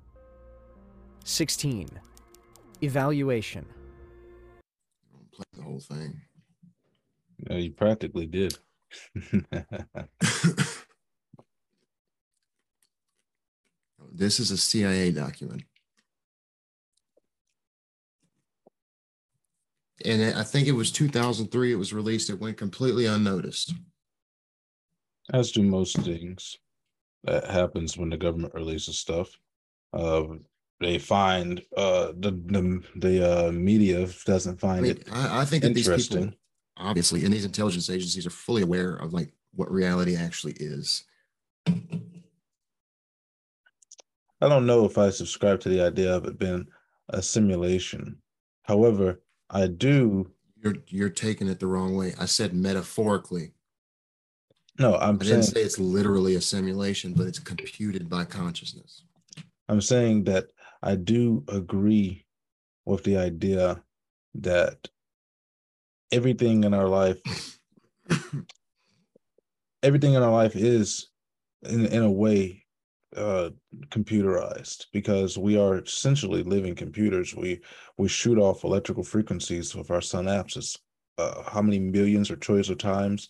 16. 1.24 1.88
Evaluation. 2.82 3.64
Play 5.32 5.44
the 5.52 5.62
whole 5.62 5.78
thing. 5.78 6.20
Yeah, 7.48 7.58
you 7.58 7.70
practically 7.70 8.26
did. 8.26 8.58
this 14.12 14.40
is 14.40 14.50
a 14.50 14.56
CIA 14.56 15.12
document. 15.12 15.62
And 20.06 20.38
I 20.38 20.42
think 20.42 20.68
it 20.68 20.72
was 20.72 20.92
2003. 20.92 21.72
It 21.72 21.76
was 21.76 21.92
released. 21.92 22.30
It 22.30 22.40
went 22.40 22.56
completely 22.56 23.06
unnoticed. 23.06 23.74
As 25.32 25.50
do 25.50 25.62
most 25.62 25.98
things 25.98 26.56
that 27.24 27.50
happens 27.50 27.98
when 27.98 28.10
the 28.10 28.16
government 28.16 28.54
releases 28.54 28.98
stuff. 28.98 29.36
Uh, 29.92 30.24
they 30.80 30.98
find 30.98 31.60
uh, 31.76 32.12
the 32.18 32.30
the, 32.30 32.82
the 32.96 33.48
uh, 33.48 33.52
media 33.52 34.06
doesn't 34.24 34.60
find 34.60 34.78
I 34.78 34.82
mean, 34.82 34.90
it. 34.92 35.08
I, 35.10 35.40
I 35.40 35.44
think 35.44 35.64
that 35.64 35.74
these 35.74 35.88
people, 35.88 36.30
obviously, 36.76 37.24
and 37.24 37.32
these 37.32 37.44
intelligence 37.44 37.90
agencies 37.90 38.26
are 38.26 38.30
fully 38.30 38.62
aware 38.62 38.94
of 38.94 39.12
like 39.12 39.32
what 39.54 39.70
reality 39.70 40.16
actually 40.16 40.54
is. 40.58 41.04
I 41.66 41.72
don't 44.48 44.66
know 44.66 44.84
if 44.84 44.98
I 44.98 45.10
subscribe 45.10 45.60
to 45.60 45.70
the 45.70 45.82
idea 45.82 46.14
of 46.14 46.26
it 46.26 46.38
being 46.38 46.66
a 47.08 47.22
simulation. 47.22 48.18
However, 48.62 49.20
I 49.50 49.66
do. 49.66 50.30
You're 50.62 50.76
you're 50.88 51.10
taking 51.10 51.48
it 51.48 51.60
the 51.60 51.66
wrong 51.66 51.96
way. 51.96 52.14
I 52.18 52.26
said 52.26 52.54
metaphorically. 52.54 53.52
No, 54.78 54.96
I'm 54.96 55.16
I 55.16 55.24
didn't 55.24 55.44
say 55.44 55.62
it's 55.62 55.78
literally 55.78 56.34
a 56.34 56.40
simulation, 56.40 57.14
but 57.14 57.26
it's 57.26 57.38
computed 57.38 58.10
by 58.10 58.24
consciousness. 58.24 59.04
I'm 59.68 59.80
saying 59.80 60.24
that 60.24 60.50
I 60.82 60.96
do 60.96 61.44
agree 61.48 62.26
with 62.84 63.04
the 63.04 63.16
idea 63.16 63.82
that 64.34 64.88
everything 66.12 66.64
in 66.64 66.74
our 66.74 66.88
life 66.88 67.20
everything 69.82 70.14
in 70.14 70.22
our 70.22 70.30
life 70.30 70.54
is 70.54 71.08
in, 71.62 71.86
in 71.86 72.02
a 72.02 72.10
way 72.10 72.65
uh, 73.14 73.50
computerized 73.88 74.86
because 74.92 75.38
we 75.38 75.58
are 75.58 75.78
essentially 75.78 76.42
living 76.42 76.74
computers. 76.74 77.34
We 77.34 77.60
we 77.98 78.08
shoot 78.08 78.38
off 78.38 78.64
electrical 78.64 79.04
frequencies 79.04 79.74
with 79.74 79.90
our 79.90 80.00
synapses. 80.00 80.78
Uh, 81.18 81.42
how 81.44 81.62
many 81.62 81.78
millions 81.78 82.30
or 82.30 82.36
trillions 82.36 82.68
of 82.68 82.78
times 82.78 83.28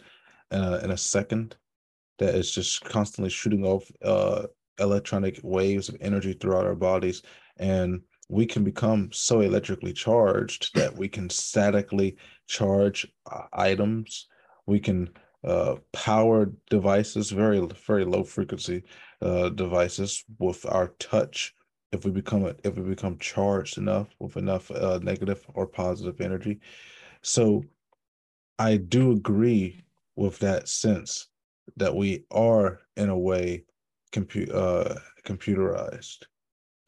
in 0.50 0.60
a, 0.60 0.78
in 0.78 0.90
a 0.90 0.96
second 0.96 1.56
that 2.18 2.34
is 2.34 2.50
just 2.50 2.82
constantly 2.84 3.30
shooting 3.30 3.64
off 3.64 3.90
uh, 4.02 4.46
electronic 4.78 5.40
waves 5.42 5.88
of 5.88 5.96
energy 6.00 6.32
throughout 6.32 6.66
our 6.66 6.74
bodies 6.74 7.22
and 7.58 8.00
we 8.28 8.44
can 8.44 8.64
become 8.64 9.08
so 9.12 9.40
electrically 9.40 9.92
charged 9.92 10.74
that 10.74 10.94
we 10.94 11.08
can 11.08 11.30
statically 11.30 12.16
charge 12.46 13.06
items 13.52 14.26
we 14.66 14.78
can 14.80 15.08
uh, 15.44 15.76
power 15.92 16.50
devices 16.70 17.30
very 17.30 17.60
very 17.86 18.04
low 18.04 18.24
frequency 18.24 18.82
uh, 19.22 19.48
devices 19.50 20.24
with 20.38 20.64
our 20.66 20.88
touch. 20.98 21.54
If 21.92 22.04
we 22.04 22.10
become 22.10 22.44
a, 22.44 22.54
if 22.64 22.76
we 22.76 22.82
become 22.82 23.18
charged 23.18 23.78
enough 23.78 24.08
with 24.18 24.36
enough 24.36 24.70
uh, 24.70 24.98
negative 25.02 25.44
or 25.54 25.66
positive 25.66 26.20
energy. 26.20 26.60
So 27.22 27.64
i 28.58 28.76
do 28.76 29.12
agree 29.12 29.82
with 30.16 30.38
that 30.38 30.68
sense 30.68 31.28
that 31.76 31.94
we 31.94 32.24
are 32.30 32.80
in 32.96 33.08
a 33.10 33.18
way 33.18 33.64
compu- 34.12 34.52
uh, 34.54 34.94
computerized 35.24 36.24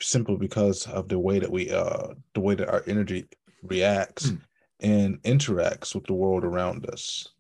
simply 0.01 0.37
because 0.37 0.87
of 0.87 1.09
the 1.09 1.19
way 1.19 1.39
that 1.39 1.51
we 1.51 1.71
uh 1.71 2.09
the 2.35 2.41
way 2.41 2.55
that 2.55 2.69
our 2.69 2.85
energy 2.87 3.27
reacts 3.63 4.31
mm. 4.31 4.41
and 4.81 5.21
interacts 5.23 5.95
with 5.95 6.07
the 6.07 6.13
world 6.13 6.45
around 6.45 6.87
us 6.87 7.31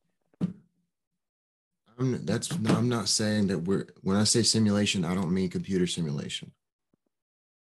I'm, 1.99 2.25
that's 2.25 2.51
i'm 2.53 2.89
not 2.89 3.09
saying 3.09 3.49
that 3.49 3.61
we're 3.61 3.87
when 4.03 4.17
i 4.17 4.25
say 4.25 4.43
simulation 4.43 5.05
i 5.05 5.15
don't 5.15 5.33
mean 5.33 5.51
computer 5.51 5.87
simulation 5.87 6.53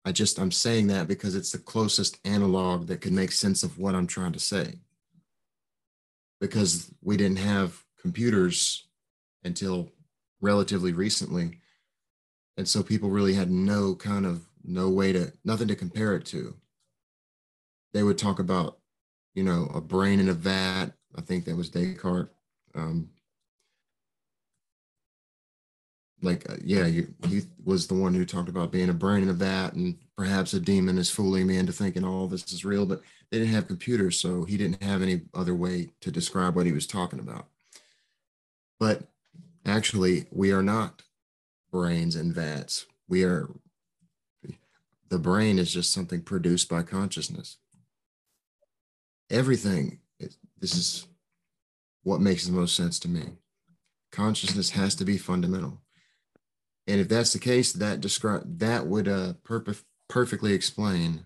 i 0.05 0.11
just 0.11 0.39
i'm 0.39 0.51
saying 0.51 0.87
that 0.87 1.07
because 1.07 1.35
it's 1.35 1.51
the 1.51 1.57
closest 1.57 2.17
analog 2.25 2.87
that 2.87 3.01
can 3.01 3.13
make 3.15 3.31
sense 3.31 3.63
of 3.63 3.77
what 3.77 3.95
i'm 3.95 4.07
trying 4.07 4.31
to 4.33 4.39
say 4.39 4.75
because 6.41 6.91
we 7.01 7.15
didn't 7.15 7.37
have 7.37 7.83
computers 8.01 8.87
until 9.43 9.89
relatively 10.41 10.91
recently. 10.91 11.59
And 12.57 12.67
so 12.67 12.83
people 12.83 13.09
really 13.09 13.35
had 13.35 13.49
no 13.49 13.95
kind 13.95 14.25
of 14.25 14.41
no 14.63 14.89
way 14.89 15.13
to 15.13 15.31
nothing 15.45 15.67
to 15.69 15.75
compare 15.75 16.15
it 16.15 16.25
to. 16.25 16.55
They 17.93 18.03
would 18.03 18.17
talk 18.17 18.39
about, 18.39 18.79
you 19.33 19.43
know, 19.43 19.71
a 19.73 19.79
brain 19.79 20.19
in 20.19 20.29
a 20.29 20.33
vat. 20.33 20.87
I 21.15 21.21
think 21.21 21.45
that 21.45 21.55
was 21.55 21.69
Descartes. 21.69 22.29
Um, 22.75 23.09
like, 26.21 26.49
uh, 26.49 26.55
yeah, 26.63 26.85
you, 26.85 27.13
he 27.27 27.41
was 27.63 27.87
the 27.87 27.93
one 27.93 28.13
who 28.13 28.25
talked 28.25 28.49
about 28.49 28.71
being 28.71 28.89
a 28.89 28.93
brain 28.93 29.23
in 29.23 29.29
a 29.29 29.33
vat, 29.33 29.73
and 29.73 29.97
perhaps 30.15 30.53
a 30.53 30.59
demon 30.59 30.97
is 30.97 31.09
fooling 31.09 31.47
me 31.47 31.57
into 31.57 31.71
thinking 31.71 32.03
all 32.03 32.27
this 32.27 32.51
is 32.51 32.63
real. 32.63 32.85
But 32.85 33.01
they 33.29 33.39
didn't 33.39 33.53
have 33.53 33.67
computers, 33.67 34.19
so 34.19 34.43
he 34.43 34.57
didn't 34.57 34.83
have 34.83 35.01
any 35.01 35.21
other 35.33 35.55
way 35.55 35.89
to 36.01 36.11
describe 36.11 36.55
what 36.55 36.65
he 36.65 36.71
was 36.71 36.85
talking 36.85 37.19
about. 37.19 37.47
But 38.79 39.03
actually, 39.65 40.25
we 40.31 40.51
are 40.51 40.63
not 40.63 41.03
brains 41.71 42.15
and 42.15 42.33
vats. 42.33 42.85
We 43.07 43.23
are, 43.23 43.49
the 45.09 45.19
brain 45.19 45.59
is 45.59 45.73
just 45.73 45.91
something 45.93 46.21
produced 46.21 46.69
by 46.69 46.83
consciousness. 46.83 47.57
Everything, 49.29 49.99
this 50.59 50.75
is 50.75 51.07
what 52.03 52.21
makes 52.21 52.45
the 52.45 52.51
most 52.51 52.75
sense 52.75 52.99
to 52.99 53.07
me. 53.07 53.23
Consciousness 54.11 54.71
has 54.71 54.93
to 54.95 55.05
be 55.05 55.17
fundamental. 55.17 55.79
And 56.91 56.99
if 56.99 57.07
that's 57.07 57.31
the 57.31 57.39
case, 57.39 57.71
that 57.71 58.01
describe 58.01 58.59
that 58.59 58.85
would 58.85 59.07
uh, 59.07 59.35
perp- 59.45 59.81
perfectly 60.09 60.51
explain 60.51 61.25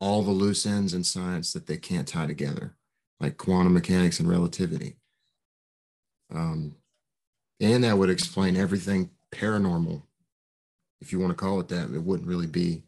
all 0.00 0.22
the 0.22 0.30
loose 0.30 0.64
ends 0.64 0.94
in 0.94 1.04
science 1.04 1.52
that 1.52 1.66
they 1.66 1.76
can't 1.76 2.08
tie 2.08 2.26
together, 2.26 2.74
like 3.20 3.36
quantum 3.36 3.74
mechanics 3.74 4.18
and 4.18 4.26
relativity. 4.26 4.96
Um, 6.34 6.76
and 7.60 7.84
that 7.84 7.98
would 7.98 8.08
explain 8.08 8.56
everything 8.56 9.10
paranormal, 9.30 10.00
if 11.02 11.12
you 11.12 11.20
want 11.20 11.32
to 11.32 11.36
call 11.36 11.60
it 11.60 11.68
that. 11.68 11.90
It 11.94 12.02
wouldn't 12.02 12.26
really 12.26 12.46
be 12.46 12.82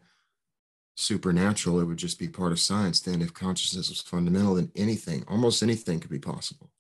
supernatural. 0.97 1.81
It 1.81 1.85
would 1.85 1.99
just 1.99 2.19
be 2.19 2.29
part 2.29 2.53
of 2.53 2.61
science. 2.61 3.01
Then, 3.01 3.21
if 3.21 3.35
consciousness 3.35 3.91
was 3.91 4.01
fundamental, 4.01 4.55
then 4.55 4.73
anything, 4.75 5.23
almost 5.29 5.63
anything, 5.63 6.01
could 6.01 6.11
be 6.11 6.19
possible. 6.19 6.71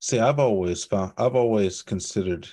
See, 0.00 0.20
I've 0.20 0.38
always 0.38 0.84
found, 0.84 1.14
I've 1.18 1.34
always 1.34 1.82
considered 1.82 2.46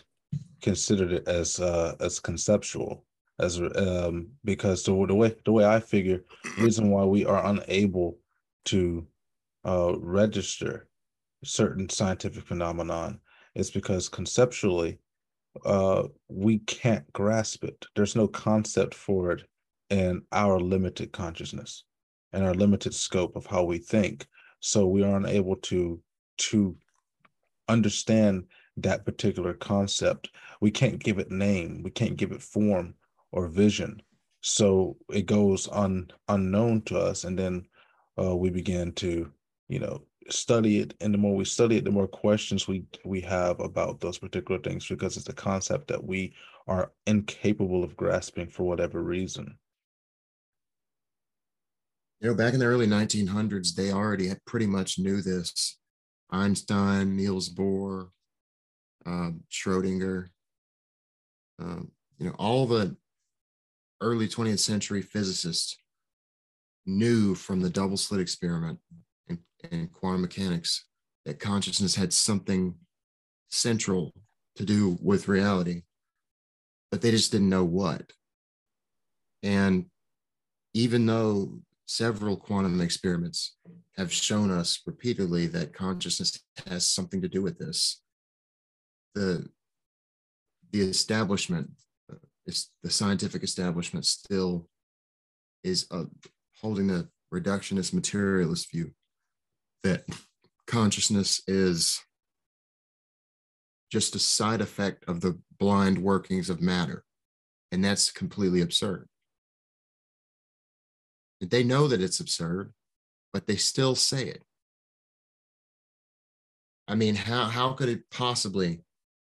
considered 0.65 1.11
it 1.13 1.27
as 1.27 1.59
uh 1.59 1.95
as 1.99 2.19
conceptual 2.19 3.05
as 3.39 3.61
um 3.75 4.27
because 4.43 4.83
the, 4.83 5.05
the 5.05 5.15
way 5.15 5.35
the 5.45 5.51
way 5.51 5.65
I 5.65 5.79
figure 5.79 6.23
reason 6.57 6.89
why 6.89 7.03
we 7.03 7.23
are 7.23 7.45
unable 7.45 8.17
to 8.65 9.05
uh 9.63 9.93
register 9.99 10.87
certain 11.43 11.87
scientific 11.89 12.43
phenomenon 12.43 13.19
is 13.53 13.69
because 13.69 14.09
conceptually 14.09 14.97
uh, 15.63 16.03
we 16.27 16.57
can't 16.59 17.11
grasp 17.13 17.63
it. 17.63 17.85
There's 17.95 18.15
no 18.15 18.27
concept 18.27 18.93
for 18.93 19.31
it 19.31 19.43
in 19.89 20.23
our 20.31 20.59
limited 20.59 21.11
consciousness 21.11 21.83
and 22.33 22.43
our 22.43 22.53
limited 22.53 22.93
scope 22.93 23.35
of 23.35 23.45
how 23.45 23.63
we 23.63 23.77
think. 23.77 24.25
So 24.59 24.87
we 24.87 25.03
are 25.03 25.15
unable 25.15 25.55
to 25.57 26.01
to 26.37 26.75
understand 27.69 28.45
that 28.77 29.05
particular 29.05 29.53
concept. 29.53 30.29
We 30.61 30.71
can't 30.71 31.03
give 31.03 31.19
it 31.19 31.31
name. 31.31 31.81
We 31.83 31.91
can't 31.91 32.17
give 32.17 32.31
it 32.31 32.41
form 32.41 32.95
or 33.31 33.47
vision. 33.47 34.01
So 34.41 34.97
it 35.09 35.25
goes 35.25 35.67
un, 35.71 36.11
unknown 36.27 36.83
to 36.83 36.99
us, 36.99 37.23
and 37.23 37.37
then 37.37 37.65
uh, 38.19 38.35
we 38.35 38.49
begin 38.49 38.91
to, 38.93 39.31
you 39.67 39.79
know, 39.79 40.03
study 40.29 40.79
it 40.79 40.93
and 41.01 41.13
the 41.13 41.17
more 41.17 41.35
we 41.35 41.45
study 41.45 41.77
it 41.77 41.83
the 41.83 41.91
more 41.91 42.07
questions 42.07 42.67
we 42.67 42.83
we 43.03 43.21
have 43.21 43.59
about 43.59 43.99
those 43.99 44.17
particular 44.17 44.59
things 44.59 44.87
because 44.87 45.17
it's 45.17 45.29
a 45.29 45.33
concept 45.33 45.87
that 45.87 46.03
we 46.03 46.33
are 46.67 46.91
incapable 47.05 47.83
of 47.83 47.95
grasping 47.95 48.47
for 48.47 48.63
whatever 48.63 49.03
reason 49.03 49.55
you 52.21 52.27
know 52.27 52.35
back 52.35 52.53
in 52.53 52.59
the 52.59 52.65
early 52.65 52.87
1900s 52.87 53.75
they 53.75 53.91
already 53.91 54.27
had 54.27 54.43
pretty 54.45 54.65
much 54.65 54.97
knew 54.97 55.21
this 55.21 55.77
einstein 56.31 57.15
niels 57.15 57.53
bohr 57.53 58.09
um, 59.05 59.43
schrodinger 59.51 60.29
um, 61.59 61.91
you 62.17 62.25
know 62.25 62.35
all 62.37 62.65
the 62.65 62.95
early 64.01 64.27
20th 64.27 64.59
century 64.59 65.01
physicists 65.01 65.77
knew 66.85 67.33
from 67.33 67.61
the 67.61 67.69
double 67.69 67.97
slit 67.97 68.21
experiment 68.21 68.79
and 69.71 69.91
quantum 69.91 70.21
mechanics 70.21 70.85
that 71.25 71.39
consciousness 71.39 71.95
had 71.95 72.13
something 72.13 72.75
central 73.49 74.13
to 74.55 74.65
do 74.65 74.97
with 75.01 75.27
reality, 75.27 75.81
but 76.91 77.01
they 77.01 77.11
just 77.11 77.31
didn't 77.31 77.49
know 77.49 77.63
what. 77.63 78.11
And 79.43 79.85
even 80.73 81.05
though 81.05 81.59
several 81.85 82.37
quantum 82.37 82.81
experiments 82.81 83.55
have 83.97 84.11
shown 84.11 84.51
us 84.51 84.81
repeatedly 84.85 85.47
that 85.47 85.73
consciousness 85.73 86.39
has 86.67 86.85
something 86.85 87.21
to 87.21 87.27
do 87.27 87.41
with 87.41 87.57
this, 87.57 88.01
the 89.13 89.47
the 90.79 90.89
establishment, 90.89 91.71
is 92.45 92.69
the 92.83 92.89
scientific 92.89 93.43
establishment, 93.43 94.05
still 94.05 94.67
is 95.63 95.87
uh, 95.89 96.03
holding 96.61 96.87
the 96.87 97.07
reductionist 97.33 97.93
materialist 97.93 98.71
view 98.71 98.91
that 99.83 100.03
consciousness 100.67 101.41
is 101.47 102.01
just 103.89 104.15
a 104.15 104.19
side 104.19 104.61
effect 104.61 105.05
of 105.07 105.21
the 105.21 105.39
blind 105.59 105.97
workings 105.97 106.49
of 106.49 106.61
matter. 106.61 107.03
And 107.71 107.83
that's 107.83 108.11
completely 108.11 108.61
absurd. 108.61 109.07
They 111.39 111.63
know 111.63 111.87
that 111.87 112.01
it's 112.01 112.19
absurd, 112.19 112.73
but 113.31 113.47
they 113.47 113.55
still 113.55 113.95
say 113.95 114.27
it. 114.27 114.43
I 116.87 116.95
mean, 116.95 117.15
how, 117.15 117.45
how 117.45 117.73
could 117.73 117.89
it 117.89 118.09
possibly 118.11 118.81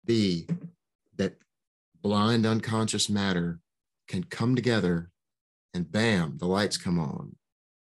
be 0.04 0.46
that 1.20 1.36
blind 2.02 2.46
unconscious 2.46 3.10
matter 3.10 3.60
can 4.08 4.24
come 4.24 4.56
together 4.56 5.10
and 5.74 5.90
bam, 5.92 6.38
the 6.38 6.46
lights 6.46 6.76
come 6.76 6.98
on? 6.98 7.36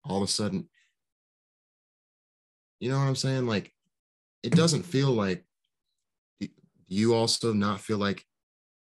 All 0.06 0.18
of 0.18 0.24
a 0.24 0.32
sudden, 0.32 0.70
you 2.80 2.90
know 2.90 3.00
what 3.00 3.08
I'm 3.08 3.16
saying? 3.16 3.48
Like, 3.48 3.74
it 4.44 4.54
doesn't 4.54 4.84
feel 4.84 5.12
like 5.12 5.46
you 6.88 7.16
also 7.16 7.54
not 7.54 7.80
feel 7.82 7.98
like 7.98 8.24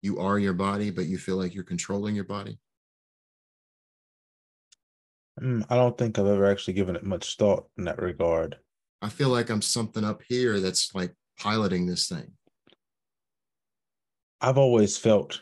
you 0.01 0.19
are 0.19 0.37
your 0.37 0.53
body, 0.53 0.89
but 0.89 1.05
you 1.05 1.17
feel 1.17 1.37
like 1.37 1.55
you're 1.55 1.63
controlling 1.63 2.15
your 2.15 2.25
body. 2.25 2.59
Mm, 5.41 5.65
I 5.69 5.75
don't 5.75 5.97
think 5.97 6.17
I've 6.17 6.27
ever 6.27 6.45
actually 6.45 6.73
given 6.73 6.95
it 6.95 7.03
much 7.03 7.37
thought 7.37 7.67
in 7.77 7.85
that 7.85 8.01
regard. 8.01 8.57
I 9.01 9.09
feel 9.09 9.29
like 9.29 9.49
I'm 9.49 9.61
something 9.61 10.03
up 10.03 10.21
here 10.27 10.59
that's 10.59 10.93
like 10.95 11.13
piloting 11.39 11.85
this 11.85 12.07
thing. 12.07 12.31
I've 14.41 14.57
always 14.57 14.97
felt 14.97 15.41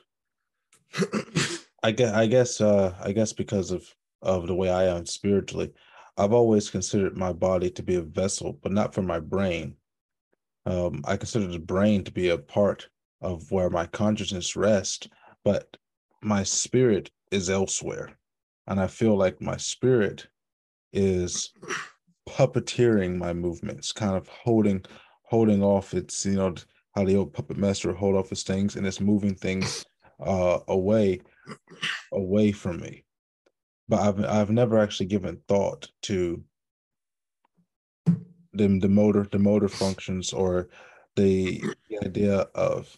I 1.83 1.91
guess 1.91 2.13
I 2.13 2.27
guess 2.27 2.61
uh 2.61 2.95
I 3.01 3.11
guess 3.11 3.33
because 3.33 3.71
of 3.71 3.83
of 4.21 4.47
the 4.47 4.55
way 4.55 4.69
I 4.69 4.85
am 4.85 5.05
spiritually, 5.05 5.73
I've 6.17 6.33
always 6.33 6.69
considered 6.69 7.17
my 7.17 7.33
body 7.33 7.69
to 7.71 7.83
be 7.83 7.95
a 7.95 8.01
vessel, 8.01 8.57
but 8.61 8.71
not 8.71 8.93
for 8.93 9.01
my 9.01 9.19
brain. 9.19 9.75
Um, 10.65 11.03
I 11.05 11.17
consider 11.17 11.47
the 11.47 11.59
brain 11.59 12.05
to 12.05 12.11
be 12.11 12.29
a 12.29 12.37
part 12.37 12.87
of 13.21 13.51
where 13.51 13.69
my 13.69 13.85
consciousness 13.87 14.55
rests, 14.55 15.09
but 15.43 15.75
my 16.21 16.43
spirit 16.43 17.11
is 17.31 17.49
elsewhere. 17.49 18.17
And 18.67 18.79
I 18.79 18.87
feel 18.87 19.17
like 19.17 19.41
my 19.41 19.57
spirit 19.57 20.27
is 20.93 21.51
puppeteering 22.29 23.17
my 23.17 23.33
movements, 23.33 23.91
kind 23.91 24.15
of 24.15 24.27
holding 24.29 24.85
holding 25.23 25.63
off 25.63 25.93
its, 25.93 26.25
you 26.25 26.35
know, 26.35 26.53
how 26.95 27.03
the 27.03 27.15
old 27.15 27.33
puppet 27.33 27.57
master 27.57 27.93
hold 27.93 28.15
off 28.15 28.29
his 28.29 28.43
things 28.43 28.75
and 28.75 28.85
it's 28.85 29.01
moving 29.01 29.35
things 29.35 29.85
uh 30.19 30.59
away 30.67 31.19
away 32.13 32.51
from 32.51 32.79
me. 32.79 33.03
But 33.89 34.01
I've 34.01 34.25
I've 34.25 34.51
never 34.51 34.79
actually 34.79 35.07
given 35.07 35.41
thought 35.47 35.89
to 36.03 36.43
the, 38.53 38.79
the 38.79 38.89
motor 38.89 39.27
the 39.31 39.39
motor 39.39 39.67
functions 39.67 40.33
or 40.33 40.69
the, 41.15 41.63
the 41.89 42.05
idea 42.05 42.47
of 42.55 42.97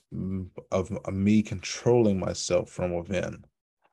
of 0.72 0.92
me 1.12 1.42
controlling 1.42 2.20
myself 2.20 2.70
from 2.70 2.94
within. 2.94 3.44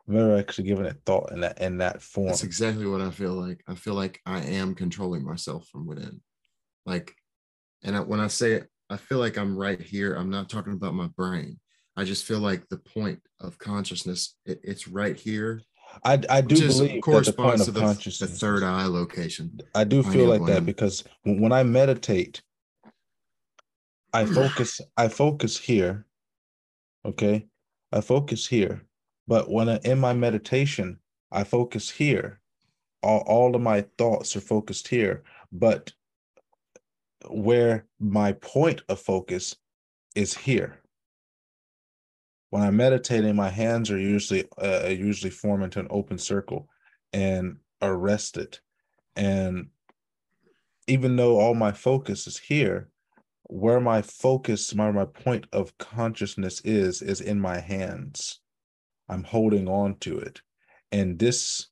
I've 0.08 0.14
never 0.14 0.36
actually 0.36 0.68
given 0.68 0.86
it 0.86 1.00
thought 1.06 1.32
in 1.32 1.40
that 1.40 1.60
in 1.60 1.78
that 1.78 2.02
form. 2.02 2.28
That's 2.28 2.42
exactly 2.42 2.86
what 2.86 3.00
I 3.00 3.10
feel 3.10 3.34
like. 3.34 3.62
I 3.68 3.74
feel 3.74 3.94
like 3.94 4.20
I 4.26 4.40
am 4.40 4.74
controlling 4.74 5.24
myself 5.24 5.68
from 5.68 5.86
within. 5.86 6.20
Like, 6.84 7.14
and 7.84 7.96
I, 7.96 8.00
when 8.00 8.20
I 8.20 8.26
say 8.26 8.52
it, 8.52 8.68
I 8.92 8.98
feel 8.98 9.18
like 9.18 9.38
I'm 9.38 9.56
right 9.56 9.80
here. 9.80 10.14
I'm 10.14 10.28
not 10.28 10.50
talking 10.50 10.74
about 10.74 10.92
my 10.92 11.06
brain. 11.06 11.58
I 11.96 12.04
just 12.04 12.26
feel 12.26 12.40
like 12.40 12.68
the 12.68 12.76
point 12.76 13.20
of 13.40 13.58
consciousness, 13.58 14.36
it, 14.44 14.60
it's 14.62 14.86
right 14.86 15.16
here. 15.16 15.62
I, 16.04 16.20
I 16.28 16.40
do 16.42 16.56
believe 16.68 17.00
corresponds 17.02 17.64
that 17.66 17.72
the 17.72 17.80
point 17.80 18.06
of 18.06 18.18
the, 18.18 18.26
the 18.26 18.32
third 18.32 18.62
eye 18.62 18.84
location. 18.84 19.58
I 19.74 19.84
do 19.84 20.02
feel 20.02 20.26
like 20.26 20.44
that 20.46 20.66
because 20.66 21.04
when 21.24 21.52
I 21.52 21.62
meditate, 21.62 22.42
I 24.12 24.24
hmm. 24.24 24.34
focus 24.34 24.80
I 24.96 25.08
focus 25.08 25.58
here. 25.58 26.06
Okay. 27.04 27.46
I 27.92 28.02
focus 28.02 28.46
here. 28.46 28.84
But 29.26 29.50
when 29.50 29.70
I, 29.70 29.80
in 29.84 30.00
my 30.00 30.12
meditation, 30.12 30.98
I 31.30 31.44
focus 31.44 31.88
here. 31.88 32.40
All, 33.02 33.20
all 33.20 33.56
of 33.56 33.62
my 33.62 33.86
thoughts 33.96 34.36
are 34.36 34.40
focused 34.40 34.88
here. 34.88 35.22
But 35.50 35.92
where 37.30 37.86
my 38.00 38.32
point 38.32 38.82
of 38.88 39.00
focus 39.00 39.56
is 40.14 40.36
here. 40.36 40.80
When 42.50 42.62
I'm 42.62 42.76
meditating, 42.76 43.34
my 43.34 43.48
hands 43.48 43.90
are 43.90 43.98
usually 43.98 44.44
uh, 44.58 44.88
usually 44.88 45.30
form 45.30 45.62
into 45.62 45.80
an 45.80 45.86
open 45.90 46.18
circle 46.18 46.68
and 47.12 47.56
are 47.80 47.96
rested. 47.96 48.58
And 49.16 49.68
even 50.86 51.16
though 51.16 51.38
all 51.38 51.54
my 51.54 51.72
focus 51.72 52.26
is 52.26 52.38
here, 52.38 52.88
where 53.44 53.80
my 53.80 54.02
focus, 54.02 54.74
my, 54.74 54.90
my 54.90 55.04
point 55.04 55.46
of 55.52 55.76
consciousness 55.78 56.60
is, 56.64 57.02
is 57.02 57.20
in 57.20 57.38
my 57.38 57.58
hands. 57.58 58.40
I'm 59.08 59.24
holding 59.24 59.68
on 59.68 59.96
to 60.00 60.18
it. 60.18 60.40
And 60.90 61.18
this 61.18 61.68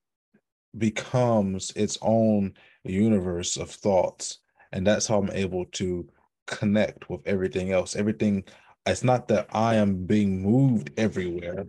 becomes 0.77 1.73
its 1.77 1.97
own 2.03 2.53
universe 2.85 3.57
of 3.57 3.71
thoughts 3.71 4.40
and 4.73 4.87
that's 4.87 5.07
how 5.07 5.19
i'm 5.19 5.31
able 5.31 5.65
to 5.67 6.09
connect 6.51 7.09
with 7.09 7.21
everything 7.27 7.73
else. 7.73 7.97
Everything 7.97 8.45
it's 8.87 9.05
not 9.05 9.29
that 9.29 9.47
i 9.53 9.77
am 9.77 10.05
being 10.07 10.43
moved 10.43 10.91
everywhere. 10.97 11.67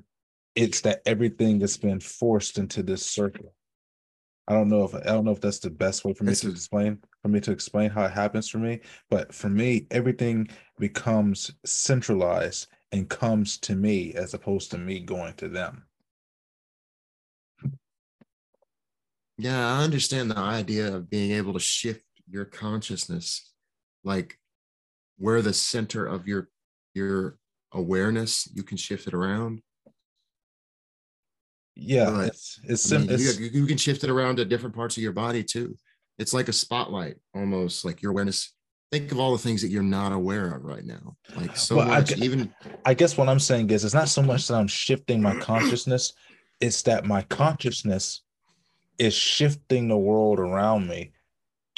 It's 0.56 0.82
that 0.82 1.02
everything 1.06 1.62
has 1.62 1.78
been 1.78 2.00
forced 2.00 2.58
into 2.58 2.84
this 2.84 3.06
circle. 3.06 3.54
I 4.48 4.54
don't 4.54 4.70
know 4.70 4.84
if 4.84 4.96
i 4.96 5.00
don't 5.02 5.24
know 5.24 5.32
if 5.32 5.40
that's 5.40 5.60
the 5.60 5.70
best 5.70 6.04
way 6.04 6.14
for 6.14 6.24
me 6.24 6.34
to 6.36 6.50
explain 6.50 6.98
for 7.22 7.30
me 7.30 7.40
to 7.42 7.52
explain 7.52 7.90
how 7.90 8.06
it 8.06 8.12
happens 8.12 8.50
for 8.50 8.58
me 8.58 8.82
but 9.10 9.34
for 9.34 9.50
me 9.50 9.88
everything 9.92 10.50
becomes 10.80 11.52
centralized 11.66 12.68
and 12.92 13.08
comes 13.08 13.58
to 13.60 13.76
me 13.76 14.14
as 14.16 14.34
opposed 14.34 14.72
to 14.72 14.78
me 14.78 15.00
going 15.00 15.34
to 15.36 15.48
them. 15.48 15.86
Yeah 19.38 19.74
i 19.78 19.84
understand 19.84 20.32
the 20.32 20.38
idea 20.38 20.94
of 20.96 21.10
being 21.10 21.32
able 21.32 21.54
to 21.54 21.60
shift 21.60 22.04
your 22.32 22.46
consciousness 22.46 23.52
like 24.04 24.38
where 25.18 25.42
the 25.42 25.54
center 25.54 26.06
of 26.06 26.28
your 26.28 26.50
your 26.94 27.38
awareness 27.74 28.50
you 28.54 28.64
can 28.64 28.78
shift 28.78 29.08
it 29.08 29.14
around? 29.14 29.62
Yeah 31.76 32.10
but, 32.10 32.28
it's 32.28 32.60
it's, 32.64 32.92
I 32.92 32.98
mean, 32.98 33.10
it's 33.10 33.40
you, 33.40 33.50
you, 33.52 33.66
can 33.66 33.78
shift 33.78 34.04
it 34.04 34.10
around 34.10 34.38
to 34.38 34.46
different 34.46 34.76
parts 34.76 34.98
of 34.98 35.04
your 35.04 35.14
body 35.14 35.44
too. 35.44 35.78
It's 36.20 36.34
like 36.34 36.50
a 36.50 36.54
spotlight 36.54 37.16
almost 37.34 37.86
like 37.86 38.02
your 38.02 38.12
awareness. 38.12 38.54
Think 38.92 39.12
of 39.12 39.20
all 39.20 39.32
the 39.32 39.38
things 39.38 39.62
that 39.62 39.70
you're 39.70 39.84
not 39.84 40.12
aware 40.12 40.54
of 40.54 40.66
right 40.66 40.84
now 40.84 41.16
like 41.38 41.56
so 41.56 41.78
well, 41.78 41.88
much 41.88 42.12
I, 42.12 42.26
even 42.26 42.54
i 42.86 42.94
guess 42.94 43.16
what 43.16 43.30
i'm 43.30 43.40
saying 43.40 43.70
is 43.70 43.86
it's 43.86 43.94
not 43.94 44.10
so 44.10 44.22
much 44.22 44.50
that 44.50 44.56
i'm 44.56 44.68
shifting 44.68 45.22
my 45.22 45.34
consciousness 45.38 46.12
it's 46.60 46.82
that 46.84 47.06
my 47.06 47.22
consciousness 47.24 48.22
is 49.00 49.14
shifting 49.14 49.88
the 49.88 49.98
world 49.98 50.40
around 50.40 50.88
me 50.88 51.12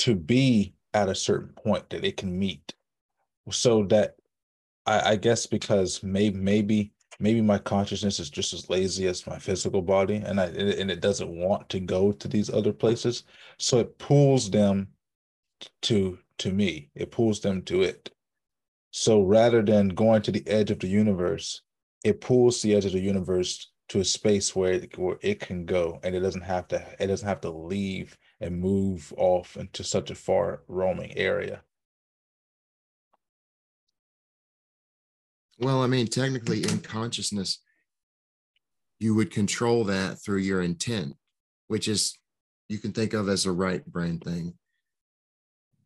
to 0.04 0.16
be 0.16 0.74
at 0.94 1.08
a 1.08 1.16
certain 1.16 1.54
point 1.64 1.90
that 1.90 2.04
it 2.04 2.18
can 2.18 2.38
meet. 2.38 2.74
So 3.50 3.84
that 3.86 4.16
I, 4.86 5.12
I 5.12 5.16
guess 5.16 5.46
because 5.46 6.04
maybe 6.04 6.38
maybe 6.38 6.92
maybe 7.20 7.42
my 7.42 7.58
consciousness 7.58 8.20
is 8.20 8.30
just 8.30 8.54
as 8.54 8.70
lazy 8.70 9.08
as 9.08 9.26
my 9.26 9.40
physical 9.40 9.82
body 9.82 10.18
and 10.18 10.42
I 10.42 10.48
and 10.48 10.92
it 10.92 11.00
doesn't 11.00 11.30
want 11.30 11.70
to 11.70 11.80
go 11.80 12.12
to 12.12 12.28
these 12.28 12.50
other 12.50 12.74
places. 12.74 13.24
So 13.58 13.80
it 13.80 13.98
pulls 13.98 14.52
them 14.52 14.90
to 15.84 16.20
to 16.40 16.52
me. 16.52 16.90
It 16.96 17.12
pulls 17.12 17.40
them 17.40 17.62
to 17.64 17.84
it. 17.84 18.10
So 18.92 19.22
rather 19.22 19.62
than 19.62 19.88
going 19.88 20.22
to 20.24 20.32
the 20.32 20.46
edge 20.48 20.70
of 20.70 20.80
the 20.80 20.88
universe 20.88 21.62
it 22.04 22.20
pulls 22.20 22.62
the 22.62 22.76
edge 22.76 22.84
of 22.84 22.92
the 22.92 23.00
universe 23.00 23.72
to 23.88 24.02
a 24.02 24.06
space 24.06 24.54
where 24.54 24.74
it, 24.74 24.98
where 24.98 25.18
it 25.22 25.40
can 25.40 25.66
go 25.66 26.02
and 26.04 26.14
it 26.14 26.20
doesn't 26.20 26.42
have 26.42 26.68
to 26.68 26.86
it 27.00 27.08
doesn't 27.08 27.28
have 27.28 27.42
to 27.42 27.50
leave 27.50 28.18
and 28.44 28.60
move 28.60 29.14
off 29.18 29.56
into 29.56 29.86
such 29.86 30.12
a 30.12 30.16
far 30.16 30.64
roaming 30.68 31.18
area? 31.18 31.62
Well, 35.60 35.82
I 35.82 35.88
mean, 35.88 36.08
technically, 36.08 36.64
in 36.64 36.80
consciousness, 36.80 37.60
you 39.00 39.16
would 39.16 39.32
control 39.32 39.86
that 39.86 40.22
through 40.22 40.40
your 40.40 40.62
intent, 40.62 41.16
which 41.70 41.88
is 41.88 42.18
you 42.68 42.80
can 42.80 42.92
think 42.92 43.14
of 43.14 43.30
as 43.30 43.46
a 43.46 43.52
right 43.52 43.86
brain 43.86 44.20
thing. 44.20 44.56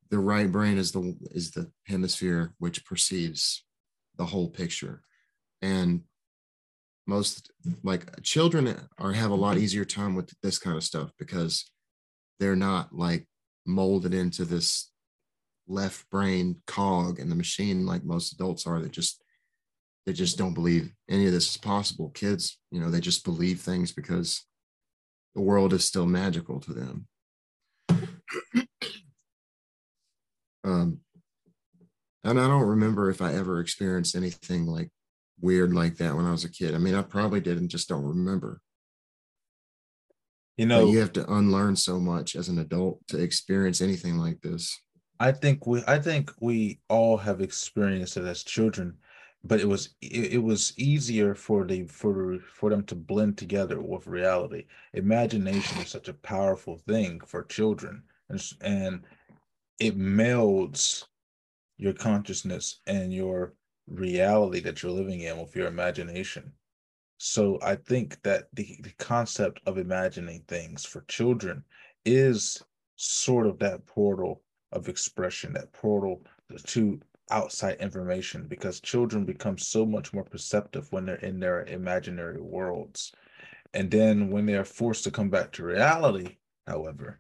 The 0.10 0.20
right 0.20 0.52
brain 0.52 0.80
is 0.80 0.92
the 0.92 1.16
is 1.32 1.52
the 1.52 1.70
hemisphere 1.86 2.54
which 2.58 2.86
perceives 2.86 3.64
the 4.16 4.26
whole 4.26 4.50
picture, 4.50 5.04
and 5.62 6.02
most 7.06 7.52
like 7.84 8.24
children 8.24 8.76
are 8.98 9.14
have 9.14 9.32
a 9.32 9.36
lot 9.36 9.58
easier 9.58 9.86
time 9.86 10.16
with 10.16 10.34
this 10.42 10.58
kind 10.58 10.76
of 10.76 10.84
stuff 10.84 11.12
because 11.20 11.70
they're 12.40 12.56
not 12.56 12.94
like 12.94 13.28
molded 13.66 14.14
into 14.14 14.46
this 14.46 14.92
left 15.68 16.10
brain 16.10 16.62
cog 16.66 17.20
in 17.20 17.30
the 17.30 17.36
machine 17.36 17.86
like 17.86 18.04
most 18.04 18.34
adults 18.34 18.66
are. 18.66 18.80
That 18.80 18.92
just 18.92 19.22
they 20.06 20.14
just 20.14 20.38
don't 20.38 20.54
believe 20.54 20.94
any 21.10 21.26
of 21.28 21.34
this 21.34 21.50
is 21.50 21.58
possible. 21.58 22.10
Kids 22.10 22.60
you 22.72 22.80
know 22.80 22.90
they 22.90 23.02
just 23.02 23.24
believe 23.24 23.62
things 23.62 23.92
because 23.92 24.46
the 25.36 25.42
world 25.42 25.74
is 25.74 25.86
still 25.86 26.06
magical 26.06 26.60
to 26.62 26.74
them. 26.74 27.08
Um 30.64 31.00
and 32.28 32.40
i 32.40 32.48
don't 32.48 32.68
remember 32.68 33.10
if 33.10 33.22
i 33.22 33.32
ever 33.34 33.62
experienced 33.62 34.16
anything 34.16 34.66
like 34.66 34.90
weird 35.40 35.74
like 35.74 35.96
that 35.98 36.16
when 36.16 36.26
i 36.26 36.32
was 36.32 36.44
a 36.44 36.52
kid. 36.52 36.76
I 36.76 36.78
mean 36.78 36.94
i 36.94 37.02
probably 37.02 37.40
did 37.40 37.58
and 37.58 37.70
just 37.70 37.88
don't 37.88 38.04
remember 38.04 38.60
you 40.58 40.66
know 40.66 40.86
but 40.86 40.92
you 40.92 41.00
have 41.00 41.14
to 41.14 41.34
unlearn 41.34 41.76
so 41.76 42.00
much 42.00 42.36
as 42.36 42.50
an 42.50 42.60
adult 42.60 43.00
to 43.08 43.18
experience 43.18 43.82
anything 43.82 44.18
like 44.18 44.42
this. 44.42 44.80
I 45.20 45.32
think 45.32 45.66
we 45.66 45.84
i 45.88 45.98
think 45.98 46.32
we 46.40 46.80
all 46.90 47.18
have 47.18 47.42
experienced 47.42 48.18
it 48.18 48.26
as 48.26 48.44
children 48.44 48.98
but 49.44 49.60
it 49.60 49.68
was 49.68 49.96
it, 50.02 50.34
it 50.34 50.44
was 50.44 50.74
easier 50.78 51.34
for 51.34 51.66
the 51.66 51.86
for 51.86 52.38
for 52.40 52.70
them 52.70 52.84
to 52.86 52.96
blend 52.96 53.38
together 53.38 53.82
with 53.82 54.08
reality. 54.08 54.66
Imagination 54.94 55.80
is 55.80 55.90
such 55.90 56.10
a 56.10 56.14
powerful 56.14 56.78
thing 56.88 57.22
for 57.26 57.44
children 57.44 58.04
and, 58.30 58.44
and 58.62 59.04
it 59.80 59.98
melds 59.98 61.06
your 61.78 61.94
consciousness 61.94 62.82
and 62.88 63.14
your 63.14 63.54
reality 63.88 64.60
that 64.60 64.82
you're 64.82 64.92
living 64.92 65.22
in 65.22 65.38
with 65.38 65.56
your 65.56 65.68
imagination 65.68 66.52
so 67.18 67.60
I 67.62 67.76
think 67.76 68.22
that 68.24 68.48
the, 68.54 68.80
the 68.84 68.94
concept 68.98 69.62
of 69.66 69.78
imagining 69.78 70.44
things 70.48 70.86
for 70.86 71.02
children 71.08 71.64
is 72.06 72.62
sort 72.96 73.48
of 73.48 73.60
that 73.60 73.86
portal 73.86 74.44
of 74.72 74.90
expression, 74.90 75.54
that 75.54 75.72
portal 75.74 76.24
to 76.66 77.00
outside 77.30 77.78
information, 77.80 78.48
because 78.48 78.80
children 78.80 79.26
become 79.26 79.58
so 79.58 79.86
much 79.86 80.14
more 80.14 80.24
perceptive 80.24 80.92
when 80.92 81.06
they're 81.06 81.16
in 81.16 81.40
their 81.40 81.66
imaginary 81.66 82.42
worlds. 82.42 83.12
And 83.74 83.92
then 83.92 84.30
when 84.30 84.46
they're 84.46 84.64
forced 84.64 85.04
to 85.06 85.12
come 85.12 85.30
back 85.30 85.52
to 85.54 85.64
reality, 85.64 86.38
however, 86.66 87.20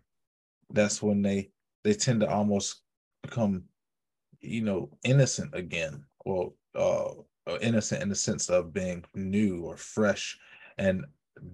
that's 0.71 1.01
when 1.01 1.21
they 1.21 1.49
they 1.83 1.93
tend 1.93 2.21
to 2.21 2.29
almost 2.29 2.81
become 3.21 3.63
you 4.41 4.61
know, 4.61 4.89
innocent 5.03 5.53
again. 5.53 6.03
Well, 6.25 6.55
uh, 6.75 7.21
innocent 7.61 8.01
in 8.01 8.09
the 8.09 8.15
sense 8.15 8.49
of 8.49 8.73
being 8.73 9.05
new 9.15 9.63
or 9.63 9.77
fresh 9.77 10.37
and 10.77 11.05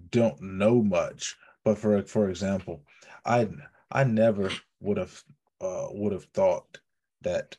don't 0.10 0.41
know 0.41 0.82
much. 0.82 1.36
But 1.64 1.78
for 1.78 2.02
for 2.04 2.30
example, 2.30 2.84
I 3.26 3.50
I 3.91 4.04
never 4.04 4.50
would 4.82 4.98
have 4.98 5.24
uh, 5.62 5.88
would 5.91 6.12
have 6.12 6.26
thought 6.34 6.80
that 7.22 7.58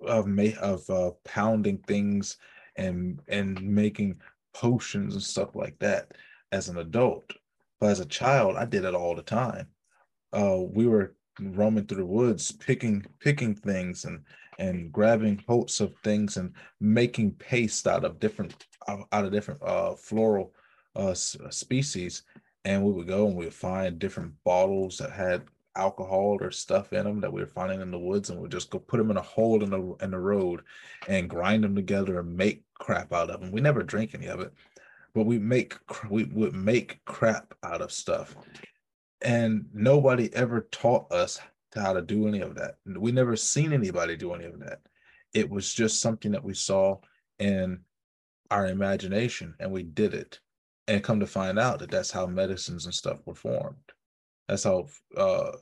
of 0.00 0.26
may 0.26 0.54
of 0.56 0.88
uh, 0.90 1.12
pounding 1.24 1.78
things 1.78 2.36
and 2.76 3.20
and 3.28 3.62
making 3.62 4.20
potions 4.52 5.14
and 5.14 5.22
stuff 5.22 5.54
like 5.54 5.78
that 5.78 6.12
as 6.50 6.68
an 6.68 6.78
adult. 6.78 7.32
But 7.80 7.90
as 7.90 8.00
a 8.00 8.06
child, 8.06 8.56
I 8.56 8.64
did 8.64 8.84
it 8.84 8.94
all 8.94 9.14
the 9.14 9.22
time. 9.22 9.68
Uh, 10.32 10.58
we 10.60 10.86
were 10.86 11.14
roaming 11.40 11.86
through 11.86 11.98
the 11.98 12.06
woods, 12.06 12.52
picking 12.52 13.04
picking 13.20 13.54
things 13.54 14.04
and 14.04 14.24
and 14.62 14.92
grabbing 14.92 15.42
hopes 15.48 15.80
of 15.80 15.92
things 16.04 16.36
and 16.36 16.52
making 16.80 17.32
paste 17.32 17.88
out 17.88 18.04
of 18.04 18.20
different 18.20 18.64
out 18.88 19.24
of 19.24 19.32
different 19.32 19.60
uh, 19.62 19.94
floral 19.94 20.54
uh, 20.94 21.14
species. 21.14 22.22
And 22.64 22.84
we 22.84 22.92
would 22.92 23.08
go 23.08 23.26
and 23.26 23.36
we 23.36 23.46
would 23.46 23.54
find 23.54 23.98
different 23.98 24.32
bottles 24.44 24.98
that 24.98 25.10
had 25.10 25.42
alcohol 25.74 26.38
or 26.40 26.52
stuff 26.52 26.92
in 26.92 27.04
them 27.04 27.20
that 27.20 27.32
we 27.32 27.40
were 27.40 27.46
finding 27.46 27.80
in 27.80 27.90
the 27.90 27.98
woods, 27.98 28.30
and 28.30 28.40
we'd 28.40 28.52
just 28.52 28.70
go 28.70 28.78
put 28.78 28.98
them 28.98 29.10
in 29.10 29.16
a 29.16 29.22
hole 29.22 29.64
in 29.64 29.70
the 29.70 29.96
in 30.00 30.12
the 30.12 30.18
road 30.18 30.60
and 31.08 31.30
grind 31.30 31.64
them 31.64 31.74
together 31.74 32.20
and 32.20 32.36
make 32.36 32.62
crap 32.74 33.12
out 33.12 33.30
of 33.30 33.40
them. 33.40 33.50
We 33.50 33.60
never 33.60 33.82
drink 33.82 34.14
any 34.14 34.26
of 34.26 34.38
it, 34.40 34.52
but 35.12 35.26
we 35.26 35.38
make 35.40 35.74
we 36.08 36.24
would 36.24 36.54
make 36.54 37.04
crap 37.04 37.52
out 37.64 37.80
of 37.80 37.90
stuff, 37.90 38.36
and 39.22 39.66
nobody 39.74 40.32
ever 40.34 40.68
taught 40.70 41.10
us 41.10 41.40
how 41.74 41.92
to 41.92 42.02
do 42.02 42.28
any 42.28 42.40
of 42.40 42.54
that. 42.56 42.76
We 42.86 43.12
never 43.12 43.36
seen 43.36 43.72
anybody 43.72 44.16
do 44.16 44.34
any 44.34 44.44
of 44.44 44.58
that. 44.60 44.80
It 45.32 45.48
was 45.48 45.72
just 45.72 46.00
something 46.00 46.32
that 46.32 46.44
we 46.44 46.54
saw 46.54 46.98
in 47.38 47.80
our 48.50 48.66
imagination, 48.66 49.54
and 49.58 49.70
we 49.70 49.82
did 49.82 50.14
it. 50.14 50.40
And 50.88 51.02
come 51.02 51.20
to 51.20 51.26
find 51.26 51.58
out 51.58 51.78
that 51.78 51.90
that's 51.90 52.10
how 52.10 52.26
medicines 52.26 52.86
and 52.86 52.94
stuff 52.94 53.18
were 53.24 53.36
formed. 53.36 53.76
That's 54.48 54.64
how 54.64 54.88
uh, 55.16 55.52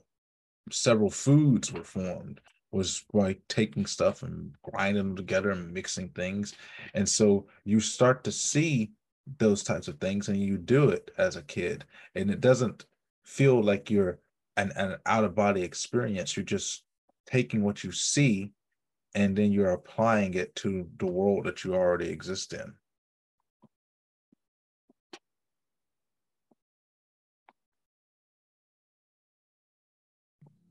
several 0.71 1.11
foods 1.11 1.73
were 1.73 1.85
formed 1.85 2.41
was 2.73 3.05
by 3.13 3.37
taking 3.49 3.85
stuff 3.85 4.23
and 4.23 4.53
grinding 4.63 5.03
them 5.03 5.17
together 5.17 5.51
and 5.51 5.73
mixing 5.73 6.09
things. 6.11 6.55
And 6.95 7.09
so 7.09 7.47
you 7.65 7.81
start 7.81 8.25
to 8.25 8.33
see 8.33 8.93
those 9.39 9.63
types 9.63 9.89
of 9.89 9.99
things 9.99 10.29
and 10.29 10.39
you 10.39 10.57
do 10.57 10.89
it 10.89 11.11
as 11.19 11.37
a 11.37 11.43
kid. 11.43 11.85
And 12.15 12.31
it 12.31 12.41
doesn't 12.41 12.87
feel 13.25 13.63
like 13.63 13.91
you're 13.91 14.19
an, 14.57 14.73
an 14.77 14.97
out 15.07 15.25
of 15.25 15.35
body 15.35 15.63
experience. 15.63 16.37
You're 16.37 16.45
just 16.45 16.85
taking 17.27 17.63
what 17.63 17.85
you 17.85 17.93
see 17.93 18.53
and 19.15 19.37
then 19.37 19.53
you're 19.53 19.73
applying 19.73 20.35
it 20.35 20.55
to 20.57 20.89
the 20.99 21.07
world 21.07 21.45
that 21.45 21.65
you 21.65 21.75
already 21.75 22.09
exist 22.09 22.53
in. 22.53 22.75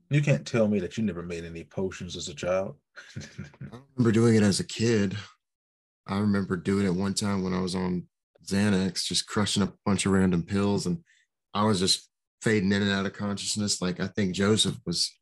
You 0.08 0.22
can't 0.22 0.44
tell 0.44 0.66
me 0.66 0.80
that 0.80 0.98
you 0.98 1.04
never 1.04 1.22
made 1.22 1.44
any 1.44 1.62
potions 1.62 2.16
as 2.16 2.28
a 2.28 2.34
child. 2.34 2.76
I 3.16 3.78
remember 3.96 4.10
doing 4.10 4.34
it 4.34 4.42
as 4.42 4.58
a 4.58 4.64
kid. 4.64 5.16
I 6.06 6.18
remember 6.18 6.56
doing 6.56 6.84
it 6.84 6.94
one 6.94 7.14
time 7.14 7.44
when 7.44 7.54
I 7.54 7.60
was 7.60 7.76
on 7.76 8.08
Xanax, 8.44 9.04
just 9.04 9.28
crushing 9.28 9.62
up 9.62 9.68
a 9.68 9.78
bunch 9.86 10.06
of 10.06 10.12
random 10.12 10.42
pills, 10.42 10.86
and 10.86 11.04
I 11.54 11.64
was 11.64 11.78
just 11.78 12.09
fading 12.42 12.72
in 12.72 12.82
and 12.82 12.90
out 12.90 13.06
of 13.06 13.12
consciousness. 13.12 13.80
Like 13.82 14.00
I 14.00 14.06
think 14.08 14.34
Joseph 14.34 14.76
was 14.86 15.16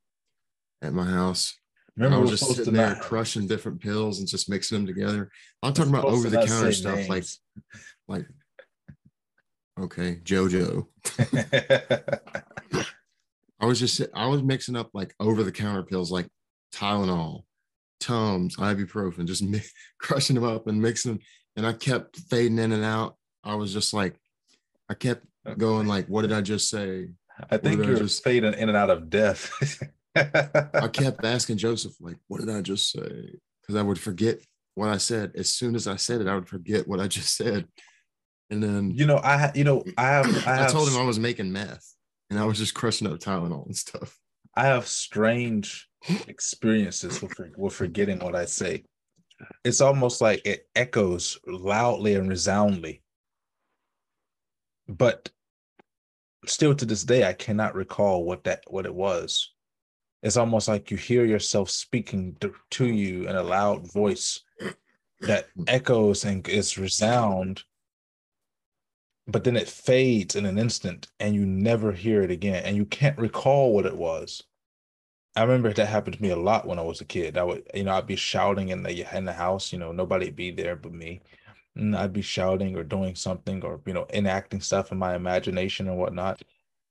at 0.83 0.93
my 0.93 1.05
house. 1.05 1.55
Remember, 1.97 2.17
I 2.17 2.21
was 2.21 2.31
just 2.31 2.55
sitting 2.55 2.75
there 2.75 2.91
not... 2.91 3.01
crushing 3.01 3.49
different 3.49 3.81
pills 3.81 4.21
and 4.21 4.29
just 4.29 4.49
mixing 4.49 4.79
them 4.79 4.87
together. 4.87 5.31
I'm 5.63 5.73
talking 5.73 5.93
about 5.93 6.05
over 6.05 6.31
the 6.31 6.47
counter 6.47 6.73
stuff, 6.73 7.09
names. 7.09 7.09
like, 7.09 7.25
like, 8.07 8.27
okay, 9.81 10.21
JoJo. 10.23 10.87
I 13.61 13.67
was 13.67 13.81
just 13.81 14.01
I 14.15 14.27
was 14.27 14.43
mixing 14.45 14.77
up 14.77 14.91
like 14.95 15.13
over 15.19 15.43
the 15.43 15.51
counter 15.51 15.83
pills 15.83 16.13
like 16.13 16.29
Tylenol, 16.73 17.43
Tums, 17.99 18.57
ibuprofen, 18.57 19.27
just 19.27 19.43
mi- 19.43 19.61
crushing 19.99 20.35
them 20.35 20.45
up 20.45 20.69
and 20.69 20.81
mixing 20.81 21.13
them. 21.13 21.21
And 21.57 21.67
I 21.67 21.73
kept 21.73 22.17
fading 22.31 22.59
in 22.59 22.71
and 22.71 22.85
out. 22.85 23.17
I 23.43 23.57
was 23.57 23.73
just 23.73 23.93
like, 23.93 24.15
I 24.89 24.95
kept 24.95 25.27
going 25.57 25.87
like, 25.87 26.07
what 26.07 26.23
did 26.23 26.33
I 26.33 26.41
just 26.41 26.69
say? 26.69 27.09
I 27.51 27.57
think 27.57 27.85
you're 27.85 27.97
just... 27.97 28.25
fading 28.25 28.55
in 28.55 28.69
and 28.69 28.77
out 28.77 28.91
of 28.91 29.09
death. 29.11 29.51
I 30.17 30.89
kept 30.93 31.25
asking 31.25 31.59
Joseph, 31.59 31.95
like, 32.01 32.17
what 32.29 32.41
did 32.41 32.51
I 32.51 32.61
just 32.63 32.91
say? 32.91 33.35
Because 33.61 33.77
I 33.77 33.83
would 33.83 33.99
forget 33.99 34.41
what 34.75 34.89
I 34.89 34.97
said. 34.97 35.33
As 35.37 35.53
soon 35.53 35.75
as 35.75 35.87
I 35.87 35.97
said 35.97 36.21
it, 36.21 36.29
I 36.29 36.35
would 36.35 36.49
forget 36.49 36.89
what 36.89 37.01
I 37.01 37.09
just 37.09 37.37
said. 37.37 37.67
And 38.51 38.63
then 38.63 38.91
you 38.91 39.07
know, 39.07 39.17
I 39.19 39.53
you 39.55 39.65
know, 39.65 39.85
I 39.99 40.09
have 40.09 40.47
I, 40.47 40.55
have, 40.57 40.71
I 40.71 40.73
told 40.73 40.89
him 40.89 40.97
I 40.97 41.05
was 41.05 41.19
making 41.19 41.53
meth 41.53 41.95
and 42.31 42.39
I 42.39 42.47
was 42.47 42.59
just 42.59 42.75
crushing 42.75 43.07
up 43.07 43.19
Tylenol 43.19 43.67
and 43.67 43.77
stuff. 43.77 44.19
I 44.57 44.65
have 44.65 44.87
strange 44.87 45.89
experiences 46.27 47.21
with, 47.21 47.35
with 47.57 47.75
forgetting 47.75 48.21
what 48.21 48.35
I 48.35 48.47
say. 48.47 48.85
It's 49.65 49.81
almost 49.81 50.21
like 50.21 50.41
it 50.47 50.67
echoes 50.75 51.39
loudly 51.47 52.15
and 52.15 52.29
resoundly. 52.29 53.03
But 54.89 55.31
still 56.47 56.75
to 56.75 56.85
this 56.85 57.05
day, 57.05 57.27
I 57.27 57.33
cannot 57.33 57.75
recall 57.75 58.25
what 58.25 58.45
that 58.45 58.63
what 58.69 58.87
it 58.87 58.95
was. 58.95 59.53
It's 60.23 60.37
almost 60.37 60.67
like 60.67 60.91
you 60.91 60.97
hear 60.97 61.25
yourself 61.25 61.71
speaking 61.71 62.37
to, 62.41 62.87
you 62.87 63.29
in 63.29 63.37
a 63.37 63.43
loud 63.43 63.93
voice 63.93 64.41
that 65.21 65.49
echoes 65.67 66.25
and 66.25 66.47
is 66.49 66.79
resound 66.79 67.63
but 69.29 69.45
then 69.45 69.57
it 69.57 69.69
fades 69.69 70.35
in 70.35 70.47
an 70.47 70.59
instant 70.59 71.07
and 71.21 71.35
you 71.35 71.45
never 71.45 71.93
hear 71.93 72.23
it 72.23 72.31
again 72.31 72.65
and 72.65 72.77
you 72.77 72.87
can't 72.87 73.19
recall 73.19 73.75
what 73.75 73.85
it 73.85 73.97
was. 73.97 74.43
I 75.37 75.43
remember 75.43 75.73
that 75.73 75.87
happened 75.87 76.17
to 76.17 76.23
me 76.23 76.31
a 76.31 76.37
lot 76.37 76.67
when 76.67 76.79
i 76.79 76.83
was 76.83 77.01
a 77.01 77.05
kid. 77.05 77.37
I 77.37 77.45
would 77.45 77.71
you 77.75 77.85
know 77.85 77.93
i'd 77.93 78.07
be 78.07 78.17
shouting 78.17 78.71
in 78.71 78.83
the 78.83 79.17
in 79.17 79.27
the 79.27 79.33
house 79.33 79.73
you 79.73 79.79
know 79.79 79.93
nobody'd 79.93 80.35
be 80.35 80.51
there 80.51 80.75
but 80.75 80.93
me 80.93 81.21
and 81.79 81.97
i'd 81.97 82.13
be 82.13 82.23
shouting 82.23 82.77
or 82.77 82.85
doing 82.85 83.15
something 83.15 83.63
or 83.65 83.81
you 83.87 83.93
know 83.93 84.07
enacting 84.13 84.61
stuff 84.61 84.93
in 84.93 84.99
my 84.99 85.15
imagination 85.15 85.89
and 85.89 85.99
whatnot. 85.99 86.43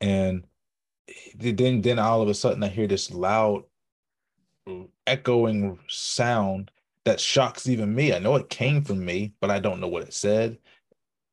And 0.01 0.45
then 1.35 1.81
then 1.81 1.99
all 1.99 2.21
of 2.21 2.29
a 2.29 2.33
sudden 2.33 2.63
i 2.63 2.67
hear 2.67 2.87
this 2.87 3.11
loud 3.11 3.63
echoing 5.05 5.79
sound 5.87 6.71
that 7.05 7.21
shocks 7.21 7.69
even 7.69 7.95
me. 7.95 8.13
I 8.13 8.19
know 8.19 8.35
it 8.35 8.49
came 8.49 8.83
from 8.83 9.03
me 9.05 9.33
but 9.39 9.49
i 9.49 9.59
don't 9.59 9.79
know 9.79 9.87
what 9.87 10.03
it 10.03 10.13
said. 10.13 10.57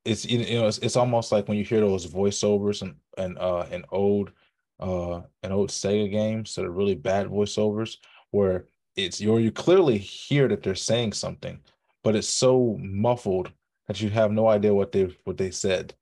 It's 0.04 0.24
you 0.24 0.38
know 0.58 0.66
it's, 0.68 0.78
it's 0.78 0.96
almost 0.96 1.32
like 1.32 1.48
when 1.48 1.56
you 1.58 1.64
hear 1.64 1.80
those 1.80 2.06
voiceovers 2.06 2.82
and 2.82 2.96
and 3.16 3.38
uh 3.38 3.66
an 3.70 3.84
old 3.90 4.32
uh 4.80 5.22
an 5.42 5.52
old 5.52 5.70
Sega 5.70 6.10
games 6.10 6.54
that 6.54 6.64
are 6.64 6.70
really 6.70 6.94
bad 6.94 7.28
voiceovers 7.28 7.96
where 8.30 8.66
it's 8.96 9.20
you're 9.20 9.40
you 9.40 9.50
clearly 9.50 9.98
hear 9.98 10.48
that 10.48 10.62
they're 10.62 10.74
saying 10.74 11.12
something, 11.12 11.60
but 12.04 12.16
it's 12.16 12.28
so 12.28 12.78
muffled 12.80 13.52
that 13.88 14.00
you 14.00 14.10
have 14.10 14.32
no 14.32 14.48
idea 14.48 14.74
what 14.74 14.92
they 14.92 15.16
what 15.24 15.38
they 15.38 15.50
said. 15.50 15.94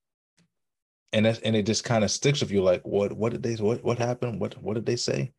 And 1.15 1.27
that, 1.27 1.41
and 1.45 1.57
it 1.57 1.67
just 1.67 1.85
kind 1.85 2.05
of 2.05 2.11
sticks 2.11 2.41
with 2.43 2.51
you 2.51 2.63
like 2.63 2.83
what 2.87 3.13
what 3.15 3.33
did 3.33 3.43
they 3.43 3.55
what 3.57 3.85
what 3.85 3.99
happened 3.99 4.41
what 4.41 4.63
what 4.63 4.75
did 4.75 4.87
they 4.87 4.97
say 4.97 5.33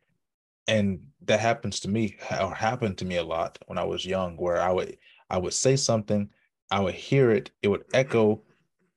and 0.68 1.00
that 1.22 1.40
happens 1.40 1.80
to 1.80 1.88
me 1.88 2.16
or 2.40 2.54
happened 2.54 2.98
to 2.98 3.04
me 3.04 3.16
a 3.16 3.24
lot 3.24 3.58
when 3.66 3.78
I 3.78 3.84
was 3.84 4.06
young 4.06 4.36
where 4.36 4.60
I 4.60 4.72
would 4.72 4.98
I 5.30 5.38
would 5.38 5.54
say 5.54 5.76
something 5.76 6.30
I 6.70 6.80
would 6.80 6.94
hear 6.94 7.30
it 7.32 7.50
it 7.62 7.68
would 7.68 7.84
echo 7.94 8.42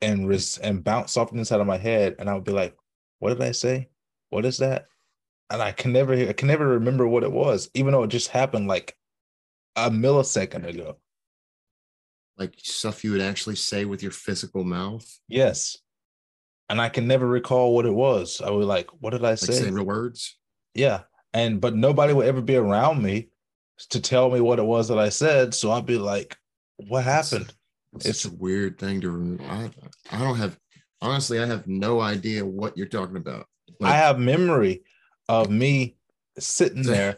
and 0.01 0.27
res- 0.27 0.57
and 0.59 0.83
bounce 0.83 1.17
off 1.17 1.31
the 1.31 1.37
inside 1.37 1.59
of 1.61 1.67
my 1.67 1.77
head, 1.77 2.15
and 2.19 2.29
I 2.29 2.33
would 2.33 2.43
be 2.43 2.51
like, 2.51 2.77
"What 3.19 3.29
did 3.29 3.41
I 3.41 3.51
say? 3.51 3.89
What 4.29 4.45
is 4.45 4.57
that?" 4.59 4.87
And 5.49 5.61
I 5.61 5.71
can 5.71 5.93
never 5.93 6.13
I 6.13 6.33
can 6.33 6.47
never 6.47 6.67
remember 6.67 7.07
what 7.07 7.23
it 7.23 7.31
was, 7.31 7.69
even 7.73 7.93
though 7.93 8.03
it 8.03 8.09
just 8.09 8.29
happened 8.29 8.67
like 8.67 8.97
a 9.75 9.89
millisecond 9.91 10.67
ago. 10.67 10.97
Like 12.37 12.53
stuff 12.57 13.03
you 13.03 13.11
would 13.11 13.21
actually 13.21 13.55
say 13.55 13.85
with 13.85 14.03
your 14.03 14.11
physical 14.11 14.63
mouth. 14.63 15.05
Yes, 15.27 15.77
and 16.69 16.79
I 16.79 16.89
can 16.89 17.07
never 17.07 17.27
recall 17.27 17.73
what 17.73 17.85
it 17.85 17.93
was. 17.93 18.41
I 18.41 18.51
was 18.51 18.67
like, 18.67 18.89
"What 18.99 19.11
did 19.11 19.25
I 19.25 19.35
say?" 19.35 19.53
Like 19.53 19.63
say 19.63 19.71
real 19.71 19.85
words. 19.85 20.37
Yeah, 20.73 21.01
and 21.33 21.59
but 21.59 21.75
nobody 21.75 22.13
would 22.13 22.27
ever 22.27 22.41
be 22.41 22.55
around 22.55 23.01
me 23.01 23.29
to 23.89 23.99
tell 23.99 24.29
me 24.29 24.41
what 24.41 24.59
it 24.59 24.65
was 24.65 24.87
that 24.89 24.99
I 24.99 25.09
said. 25.09 25.53
So 25.53 25.71
I'd 25.71 25.85
be 25.85 25.97
like, 25.97 26.37
"What 26.77 27.03
happened?" 27.03 27.53
It's, 27.95 28.05
it's 28.05 28.25
a 28.25 28.31
weird 28.31 28.77
thing 28.77 29.01
to 29.01 29.09
remember. 29.09 29.43
I, 29.43 29.71
I 30.11 30.19
don't 30.19 30.37
have 30.37 30.59
honestly, 31.01 31.39
I 31.39 31.45
have 31.45 31.67
no 31.67 31.99
idea 31.99 32.45
what 32.45 32.77
you're 32.77 32.87
talking 32.87 33.17
about. 33.17 33.47
Like, 33.79 33.93
I 33.93 33.97
have 33.97 34.19
memory 34.19 34.83
of 35.29 35.49
me 35.49 35.97
sitting 36.39 36.83
there 36.83 37.17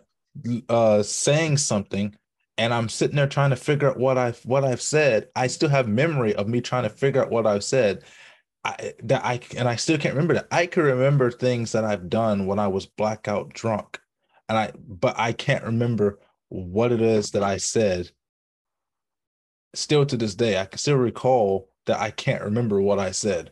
uh 0.70 1.04
saying 1.04 1.58
something 1.58 2.16
and 2.60 2.74
I'm 2.74 2.90
sitting 2.90 3.16
there 3.16 3.28
trying 3.28 3.52
to 3.52 3.56
figure 3.56 3.90
out 3.90 3.98
what 3.98 4.18
I've 4.18 4.40
what 4.46 4.66
I've 4.66 4.82
said. 4.82 5.30
I 5.36 5.48
still 5.48 5.70
have 5.70 5.88
memory 5.88 6.36
of 6.36 6.50
me 6.50 6.60
trying 6.60 6.84
to 6.84 6.90
figure 6.90 7.24
out 7.24 7.32
what 7.32 7.48
I've 7.48 7.64
said. 7.64 8.04
I 8.66 8.94
that 9.04 9.24
I 9.24 9.40
and 9.58 9.68
I 9.68 9.78
still 9.78 9.98
can't 9.98 10.14
remember 10.14 10.34
that. 10.36 10.48
I 10.52 10.66
can 10.66 10.84
remember 10.84 11.32
things 11.32 11.72
that 11.72 11.86
I've 11.86 12.10
done 12.10 12.46
when 12.48 12.60
I 12.60 12.68
was 12.68 12.86
blackout 12.86 13.54
drunk. 13.54 14.00
And 14.50 14.58
I 14.58 14.74
but 14.78 15.18
I 15.18 15.32
can't 15.32 15.64
remember 15.64 16.20
what 16.50 16.92
it 16.92 17.02
is 17.02 17.32
that 17.32 17.44
I 17.44 17.58
said, 17.58 18.12
still 19.74 20.06
to 20.06 20.18
this 20.18 20.36
day, 20.36 20.60
I 20.60 20.66
can 20.66 20.80
still 20.80 20.98
recall 20.98 21.70
that 21.86 22.00
I 22.02 22.12
can't 22.12 22.44
remember 22.44 22.82
what 22.82 23.00
I 23.00 23.12
said. 23.12 23.52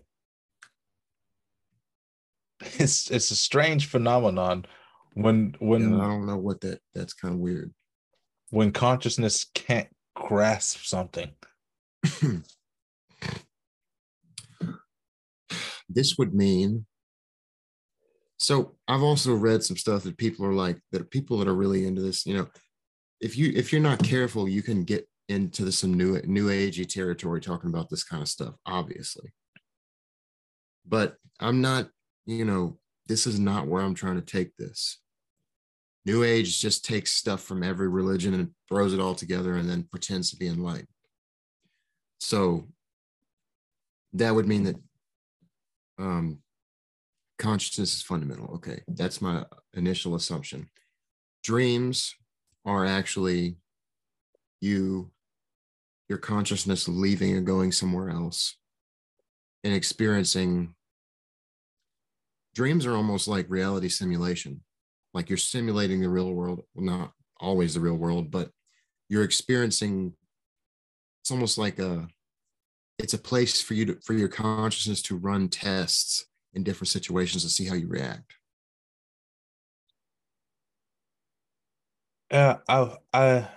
It's 2.80 3.10
it's 3.10 3.32
a 3.32 3.36
strange 3.36 3.88
phenomenon 3.88 4.66
when 5.14 5.56
when 5.60 5.94
Yeah, 5.94 6.02
I 6.02 6.08
don't 6.08 6.26
know 6.26 6.38
what 6.38 6.62
that 6.62 6.82
that's 6.94 7.14
kind 7.14 7.34
of 7.36 7.40
weird. 7.40 7.74
When 8.50 8.72
consciousness 8.72 9.46
can't 9.54 9.90
grasp 10.16 10.80
something. 10.84 11.32
this 15.90 16.18
would 16.18 16.34
mean 16.34 16.86
so 18.38 18.76
i've 18.88 19.02
also 19.02 19.34
read 19.34 19.64
some 19.64 19.78
stuff 19.78 20.04
that 20.04 20.18
people 20.18 20.46
are 20.46 20.54
like 20.54 20.80
that 20.92 21.10
people 21.10 21.38
that 21.38 21.48
are 21.48 21.56
really 21.56 21.86
into 21.86 22.02
this 22.02 22.26
you 22.26 22.36
know 22.36 22.48
if 23.20 23.38
you 23.38 23.52
if 23.56 23.72
you're 23.72 23.82
not 23.82 24.04
careful 24.04 24.48
you 24.48 24.62
can 24.62 24.84
get 24.84 25.08
into 25.30 25.72
some 25.72 25.94
new 25.94 26.22
new 26.26 26.48
agey 26.48 26.88
territory 26.88 27.42
talking 27.42 27.70
about 27.70 27.90
this 27.90 28.04
kind 28.04 28.22
of 28.22 28.30
stuff 28.30 28.54
obviously 28.66 29.32
but 30.88 31.16
i'm 31.40 31.62
not 31.62 31.90
you 32.26 32.46
know 32.46 32.78
this 33.08 33.26
is 33.26 33.40
not 33.40 33.68
where 33.68 33.82
i'm 33.82 33.96
trying 33.96 34.16
to 34.16 34.22
take 34.22 34.56
this 34.58 35.00
new 36.08 36.24
age 36.24 36.60
just 36.60 36.86
takes 36.86 37.14
stuff 37.14 37.42
from 37.42 37.64
every 37.64 37.90
religion 37.90 38.34
and 38.34 38.50
throws 38.68 38.94
it 38.94 39.00
all 39.00 39.16
together 39.16 39.58
and 39.58 39.70
then 39.70 39.88
pretends 39.92 40.32
to 40.32 40.38
be 40.38 40.48
enlightened 40.48 40.88
so 42.20 42.68
that 44.14 44.34
would 44.34 44.48
mean 44.48 44.64
that 44.64 44.76
um, 46.00 46.40
consciousness 47.38 47.96
is 47.96 48.02
fundamental. 48.02 48.56
Okay, 48.56 48.82
that's 48.88 49.22
my 49.22 49.46
initial 49.74 50.16
assumption. 50.16 50.70
Dreams 51.44 52.16
are 52.66 52.86
actually 52.86 53.58
you, 54.62 55.12
your 56.10 56.18
consciousness 56.18 56.88
leaving 56.88 57.38
and 57.38 57.46
going 57.46 57.72
somewhere 57.72 58.10
else 58.10 58.56
and 59.64 59.74
experiencing. 59.74 60.74
Dreams 62.56 62.86
are 62.86 62.96
almost 62.96 63.28
like 63.28 63.46
reality 63.50 63.88
simulation, 63.88 64.62
like 65.18 65.30
you're 65.30 65.38
simulating 65.38 66.00
the 66.00 66.10
real 66.10 66.32
world, 66.32 66.64
well, 66.76 66.86
not 66.86 67.14
always 67.40 67.74
the 67.74 67.80
real 67.80 67.96
world, 67.96 68.30
but 68.30 68.52
you're 69.10 69.24
experiencing. 69.24 70.14
It's 71.22 71.32
almost 71.32 71.58
like 71.58 71.80
a 71.80 72.08
it's 73.00 73.16
a 73.16 73.18
place 73.18 73.60
for 73.62 73.74
you 73.74 73.86
to 73.86 74.00
for 74.06 74.14
your 74.14 74.28
consciousness 74.28 75.02
to 75.04 75.18
run 75.18 75.50
tests 75.50 76.28
in 76.54 76.64
different 76.64 76.90
situations 76.90 77.44
to 77.44 77.50
see 77.50 77.66
how 77.66 77.76
you 77.76 77.88
react 77.88 78.36
Yeah, 82.32 82.60
I 82.68 82.98
I 83.14 83.50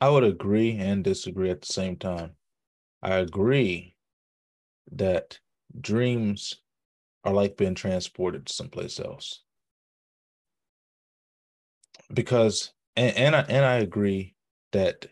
I 0.00 0.08
would 0.08 0.24
agree 0.24 0.76
and 0.76 1.02
disagree 1.02 1.50
at 1.50 1.62
the 1.62 1.72
same 1.72 1.96
time. 1.96 2.36
I 3.02 3.16
agree 3.16 3.96
that 4.92 5.40
dreams 5.80 6.62
are 7.24 7.32
like 7.32 7.56
being 7.56 7.74
transported 7.74 8.46
to 8.46 8.52
someplace 8.52 9.00
else. 9.00 9.40
Because 12.12 12.72
and, 12.96 13.16
and 13.16 13.36
I 13.36 13.40
and 13.48 13.64
I 13.64 13.76
agree 13.76 14.34
that 14.72 15.06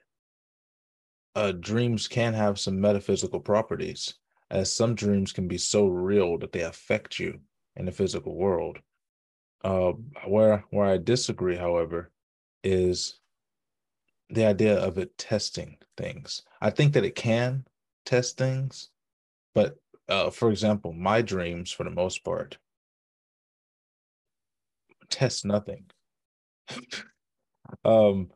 uh, 1.35 1.53
dreams 1.53 2.09
can 2.09 2.35
have 2.35 2.61
some 2.61 2.81
metaphysical 2.81 3.41
properties, 3.41 4.15
as 4.51 4.73
some 4.73 4.95
dreams 4.95 5.33
can 5.33 5.49
be 5.49 5.59
so 5.59 5.87
real 5.87 6.37
that 6.39 6.53
they 6.53 6.61
affect 6.61 7.19
you 7.19 7.41
in 7.77 7.87
the 7.87 7.93
physical 7.93 8.35
world. 8.35 8.79
Uh, 9.65 9.93
where 10.27 10.65
where 10.71 10.87
I 10.87 10.99
disagree, 10.99 11.57
however, 11.57 12.11
is 12.63 13.19
the 14.29 14.45
idea 14.45 14.77
of 14.77 14.99
it 14.99 15.17
testing 15.17 15.77
things. 15.97 16.43
I 16.61 16.71
think 16.71 16.95
that 16.95 17.05
it 17.05 17.15
can 17.15 17.67
test 18.05 18.37
things, 18.37 18.91
but 19.55 19.77
uh, 20.09 20.31
for 20.31 20.51
example, 20.51 20.93
my 20.93 21.23
dreams, 21.23 21.71
for 21.73 21.85
the 21.85 21.91
most 21.91 22.25
part, 22.25 22.59
test 25.09 25.45
nothing. 25.45 25.89
um, 27.85 28.31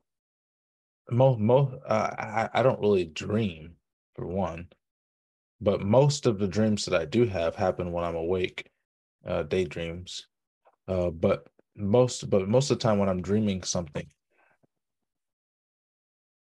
most 1.11 1.39
most 1.39 1.75
uh, 1.87 2.11
I 2.19 2.49
I 2.53 2.63
don't 2.63 2.81
really 2.81 3.05
dream 3.05 3.77
for 4.15 4.27
one, 4.27 4.69
but 5.61 5.83
most 5.83 6.27
of 6.27 6.39
the 6.39 6.49
dreams 6.49 6.85
that 6.87 7.01
I 7.01 7.05
do 7.07 7.27
have 7.27 7.57
happen 7.57 7.93
when 7.93 8.05
I'm 8.05 8.17
awake, 8.17 8.71
uh, 9.27 9.45
daydreams. 9.45 10.29
Uh, 10.89 11.11
but 11.11 11.49
most 11.77 12.31
but 12.31 12.49
most 12.49 12.71
of 12.71 12.79
the 12.79 12.83
time 12.83 12.99
when 12.99 13.09
I'm 13.11 13.23
dreaming 13.23 13.63
something, 13.65 14.11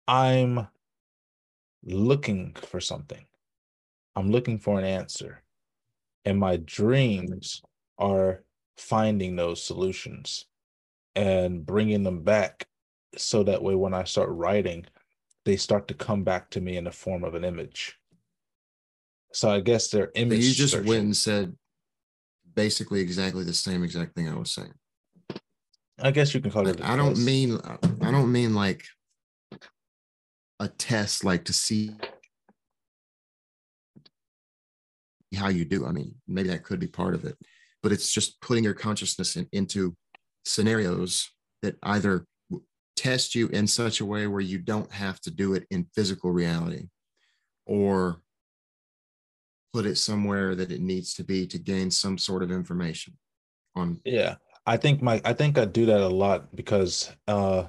I'm 0.08 0.68
looking 1.84 2.54
for 2.54 2.80
something. 2.80 3.26
I'm 4.18 4.32
looking 4.32 4.58
for 4.58 4.80
an 4.80 4.84
answer, 4.86 5.44
and 6.26 6.40
my 6.40 6.58
dreams 6.58 7.62
are 8.00 8.44
finding 8.76 9.36
those 9.36 9.62
solutions 9.62 10.48
and 11.16 11.64
bringing 11.64 12.02
them 12.02 12.24
back 12.24 12.66
so 13.16 13.44
that 13.44 13.62
way 13.62 13.76
when 13.76 13.94
I 13.94 14.06
start 14.06 14.30
writing, 14.32 14.88
they 15.46 15.56
start 15.56 15.88
to 15.90 15.94
come 15.94 16.24
back 16.24 16.50
to 16.52 16.62
me 16.62 16.78
in 16.78 16.86
the 16.86 16.92
form 16.92 17.24
of 17.24 17.36
an 17.36 17.44
image. 17.46 18.00
So 19.34 19.52
I 19.52 19.60
guess 19.60 19.90
they're 19.90 20.08
but 20.08 20.20
image. 20.20 20.46
you 20.46 20.54
just 20.54 20.74
searching. 20.74 20.90
went 20.90 21.04
and 21.04 21.16
said 21.16 21.56
basically 22.56 23.02
exactly 23.02 23.44
the 23.44 23.54
same 23.54 23.84
exact 23.84 24.16
thing 24.16 24.28
i 24.28 24.34
was 24.34 24.50
saying 24.50 24.74
I 26.00 26.10
guess 26.10 26.34
you 26.34 26.42
can 26.42 26.50
call 26.50 26.68
it. 26.68 26.80
like, 26.80 26.90
i 26.90 26.96
don't 26.96 27.24
mean 27.24 27.60
i 28.02 28.10
don't 28.10 28.32
mean 28.32 28.56
like 28.56 28.84
a 30.60 30.68
test 30.68 31.24
like 31.24 31.46
to 31.46 31.54
see 31.54 31.92
how 35.36 35.50
you 35.50 35.66
do 35.66 35.86
i 35.86 35.92
mean 35.92 36.14
maybe 36.28 36.50
that 36.50 36.64
could 36.64 36.80
be 36.80 36.88
part 36.88 37.14
of 37.14 37.26
it 37.26 37.38
but 37.84 37.92
it's 37.92 38.12
just 38.12 38.40
putting 38.42 38.64
your 38.64 38.74
consciousness 38.74 39.36
in, 39.36 39.48
into 39.52 39.96
scenarios 40.46 41.30
that 41.62 41.76
either 41.84 42.26
test 42.96 43.36
you 43.36 43.48
in 43.50 43.68
such 43.68 44.02
a 44.02 44.06
way 44.06 44.28
where 44.28 44.42
you 44.42 44.58
don't 44.58 44.92
have 44.92 45.20
to 45.22 45.32
do 45.32 45.54
it 45.54 45.66
in 45.70 45.86
physical 45.96 46.32
reality 46.32 46.88
or 47.66 48.22
put 49.74 49.86
it 49.86 49.98
somewhere 49.98 50.56
that 50.56 50.72
it 50.72 50.82
needs 50.82 51.14
to 51.14 51.24
be 51.24 51.46
to 51.46 51.60
gain 51.60 51.92
some 51.92 52.18
sort 52.18 52.42
of 52.42 52.52
information 52.52 53.14
on 53.76 54.00
Yeah, 54.04 54.36
I 54.66 54.78
think 54.78 55.02
my 55.02 55.22
I 55.24 55.34
think 55.34 55.58
I 55.58 55.66
do 55.66 55.86
that 55.86 56.02
a 56.02 56.08
lot 56.08 56.56
because 56.56 57.12
uh 57.28 57.66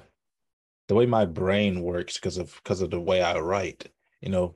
the 0.87 0.95
way 0.95 1.05
my 1.05 1.25
brain 1.25 1.81
works 1.81 2.15
because 2.15 2.37
of 2.37 2.53
because 2.63 2.81
of 2.81 2.89
the 2.89 2.99
way 2.99 3.21
I 3.21 3.37
write. 3.39 3.87
You 4.21 4.29
know, 4.29 4.55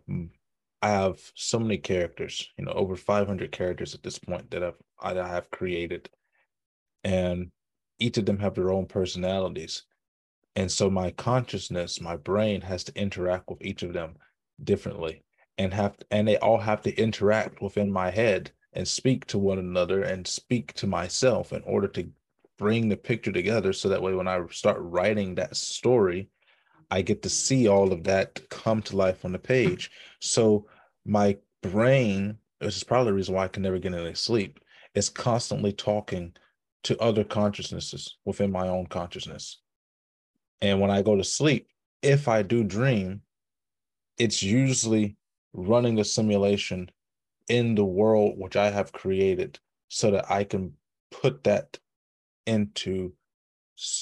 I 0.84 0.90
have 0.90 1.32
so 1.34 1.60
many 1.60 1.78
characters. 1.78 2.50
You 2.58 2.66
know, 2.66 2.74
over 2.74 2.98
500 2.98 3.54
characters 3.54 3.96
at 3.96 4.04
this 4.04 4.20
point 4.20 4.52
that 4.52 4.64
I've 4.64 4.76
I 5.02 5.14
have 5.14 5.50
created, 5.50 6.10
and 7.06 7.52
each 8.00 8.18
of 8.18 8.26
them 8.26 8.40
have 8.40 8.54
their 8.54 8.72
own 8.72 8.86
personalities. 8.88 9.84
And 10.58 10.70
so 10.70 10.90
my 10.90 11.12
consciousness, 11.12 12.02
my 12.02 12.18
brain 12.18 12.60
has 12.62 12.84
to 12.84 13.00
interact 13.00 13.50
with 13.50 13.62
each 13.62 13.82
of 13.82 13.94
them 13.94 14.18
differently 14.62 15.24
and 15.58 15.74
have 15.74 15.96
and 16.12 16.28
they 16.28 16.38
all 16.38 16.60
have 16.60 16.82
to 16.82 16.96
interact 17.02 17.62
within 17.62 17.90
my 17.90 18.12
head 18.12 18.52
and 18.74 18.86
speak 18.86 19.26
to 19.28 19.38
one 19.38 19.60
another 19.60 20.04
and 20.04 20.28
speak 20.28 20.74
to 20.74 20.88
myself 20.88 21.54
in 21.54 21.62
order 21.64 21.88
to 21.88 22.10
bring 22.58 22.90
the 22.90 22.98
picture 22.98 23.32
together 23.32 23.72
so 23.72 23.88
that 23.88 24.02
way 24.02 24.14
when 24.14 24.28
I 24.28 24.44
start 24.52 24.78
writing 24.80 25.36
that 25.36 25.56
story, 25.56 26.28
I 26.92 27.04
get 27.04 27.22
to 27.24 27.30
see 27.30 27.70
all 27.70 27.94
of 27.94 28.04
that 28.04 28.50
come 28.50 28.82
to 28.84 28.98
life 28.98 29.24
on 29.24 29.32
the 29.32 29.40
page. 29.40 29.90
So 30.20 30.68
my 31.06 31.38
brain, 31.62 32.38
this 32.60 32.78
is 32.78 32.84
probably 32.84 33.12
the 33.12 33.16
reason 33.16 33.36
why 33.36 33.46
I 33.46 33.50
can 33.50 33.64
never 33.64 33.80
get 33.80 33.94
any 33.94 34.14
sleep, 34.14 34.60
is 34.96 35.10
constantly 35.10 35.72
talking 35.72 36.34
to 36.84 37.00
other 37.00 37.24
consciousnesses 37.24 38.18
within 38.26 38.52
my 38.52 38.68
own 38.68 38.86
consciousness. 38.88 39.60
And 40.62 40.80
when 40.80 40.92
I 40.92 41.02
go 41.02 41.16
to 41.16 41.24
sleep, 41.24 41.68
if 42.02 42.28
I 42.28 42.42
do 42.42 42.64
dream, 42.64 43.22
it's 44.18 44.44
usually 44.44 45.16
running 45.54 46.00
a 46.00 46.04
simulation 46.04 46.90
in 47.50 47.76
the 47.76 47.86
world 47.86 48.38
which 48.38 48.56
I 48.56 48.70
have 48.70 48.92
created 48.92 49.60
so 49.90 50.12
that 50.12 50.30
I 50.32 50.44
can 50.44 50.74
put 51.12 51.44
that 51.44 51.80
into 52.46 53.14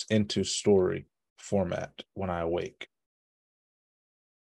into 0.09 0.43
story 0.43 1.05
format 1.37 2.03
when 2.13 2.29
I 2.29 2.41
awake. 2.41 2.87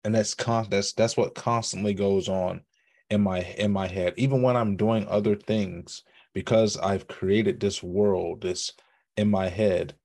And 0.04 0.16
that's 0.16 0.34
con 0.34 0.68
that's 0.70 0.94
that's 0.94 1.18
what 1.18 1.36
constantly 1.36 1.94
goes 1.94 2.30
on 2.30 2.62
in 3.10 3.22
my 3.22 3.40
in 3.40 3.72
my 3.72 3.88
head 3.88 4.14
even 4.18 4.42
when 4.42 4.56
I'm 4.56 4.76
doing 4.76 5.08
other 5.08 5.36
things 5.36 6.04
because 6.34 6.78
I've 6.78 7.08
created 7.08 7.60
this 7.60 7.82
world 7.82 8.42
this 8.42 8.74
in 9.16 9.30
my 9.30 9.50
head 9.50 9.96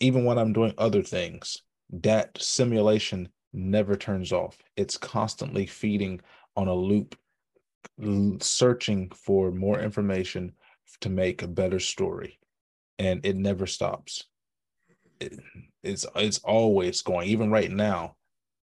even 0.00 0.24
when 0.24 0.38
I'm 0.38 0.52
doing 0.52 0.74
other 0.78 1.02
things 1.02 1.62
that 1.90 2.40
simulation 2.40 3.28
never 3.52 3.96
turns 3.96 4.32
off 4.32 4.58
it's 4.76 4.96
constantly 4.96 5.66
feeding 5.66 6.20
on 6.56 6.68
a 6.68 6.74
loop 6.74 7.16
searching 8.40 9.10
for 9.10 9.50
more 9.50 9.80
information 9.80 10.52
to 11.00 11.08
make 11.08 11.42
a 11.42 11.48
better 11.48 11.78
story 11.80 12.38
and 12.98 13.24
it 13.24 13.36
never 13.36 13.66
stops 13.66 14.24
it, 15.22 15.40
it's 15.82 16.06
it's 16.14 16.38
always 16.38 17.02
going. 17.02 17.28
Even 17.28 17.50
right 17.50 17.70
now, 17.70 18.16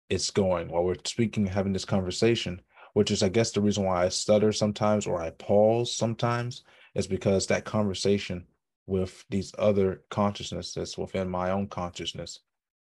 it's 0.09 0.31
going 0.31 0.69
while 0.69 0.83
we're 0.83 0.95
speaking, 1.05 1.45
having 1.45 1.73
this 1.73 1.85
conversation. 1.85 2.61
Which 2.93 3.11
is, 3.11 3.21
I 3.21 3.29
guess, 3.29 3.51
the 3.51 3.61
reason 3.61 3.83
why 3.83 4.05
I 4.05 4.09
stutter 4.09 4.51
sometimes 4.51 5.05
or 5.05 5.21
I 5.21 5.29
pause 5.29 5.95
sometimes 5.95 6.63
is 6.95 7.05
because 7.05 7.45
that 7.47 7.63
conversation 7.63 8.47
with 8.87 9.23
these 9.29 9.53
other 9.59 10.01
consciousnesses 10.09 10.97
within 10.97 11.29
my 11.29 11.51
own 11.51 11.67
consciousness 11.67 12.39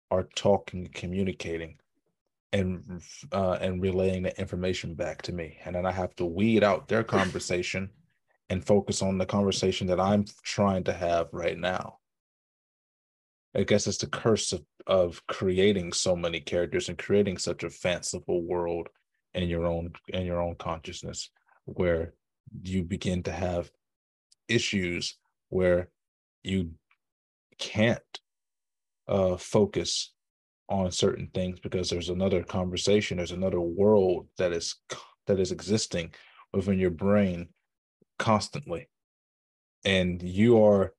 are 0.09 0.29
talking, 0.35 0.89
communicating, 0.93 1.77
and 2.53 3.01
uh, 3.33 3.57
and 3.59 3.81
relaying 3.81 4.23
the 4.23 4.39
information 4.39 4.95
back 4.95 5.21
to 5.23 5.33
me, 5.33 5.57
and 5.65 5.75
then 5.75 5.85
I 5.85 5.91
have 5.91 6.15
to 6.15 6.25
weed 6.25 6.63
out 6.63 6.87
their 6.87 7.03
conversation 7.17 7.89
and 8.49 8.65
focus 8.65 9.01
on 9.01 9.17
the 9.17 9.25
conversation 9.25 9.87
that 9.87 9.99
I'm 9.99 10.25
trying 10.43 10.85
to 10.85 10.93
have 10.93 11.27
right 11.33 11.57
now. 11.57 11.97
I 13.53 13.63
guess 13.63 13.87
it's 13.87 13.97
the 13.97 14.07
curse 14.07 14.53
of, 14.53 14.63
of 14.87 15.21
creating 15.27 15.93
so 15.93 16.15
many 16.15 16.39
characters 16.39 16.89
and 16.89 16.97
creating 16.97 17.37
such 17.37 17.63
a 17.63 17.69
fanciful 17.69 18.41
world 18.41 18.89
in 19.33 19.47
your 19.47 19.65
own 19.65 19.91
in 20.09 20.25
your 20.25 20.41
own 20.41 20.55
consciousness 20.55 21.29
where 21.65 22.13
you 22.63 22.83
begin 22.83 23.21
to 23.21 23.31
have 23.31 23.69
issues 24.47 25.17
where 25.49 25.89
you 26.43 26.71
can't 27.59 28.19
uh, 29.07 29.35
focus 29.35 30.13
on 30.69 30.91
certain 30.91 31.29
things 31.33 31.59
because 31.59 31.89
there's 31.89 32.09
another 32.09 32.43
conversation 32.43 33.17
there's 33.17 33.31
another 33.31 33.61
world 33.61 34.27
that 34.37 34.51
is 34.51 34.75
that 35.27 35.39
is 35.39 35.51
existing 35.51 36.13
within 36.53 36.79
your 36.79 36.89
brain 36.89 37.49
constantly. 38.17 38.89
And 39.85 40.21
you 40.21 40.63
are 40.63 40.93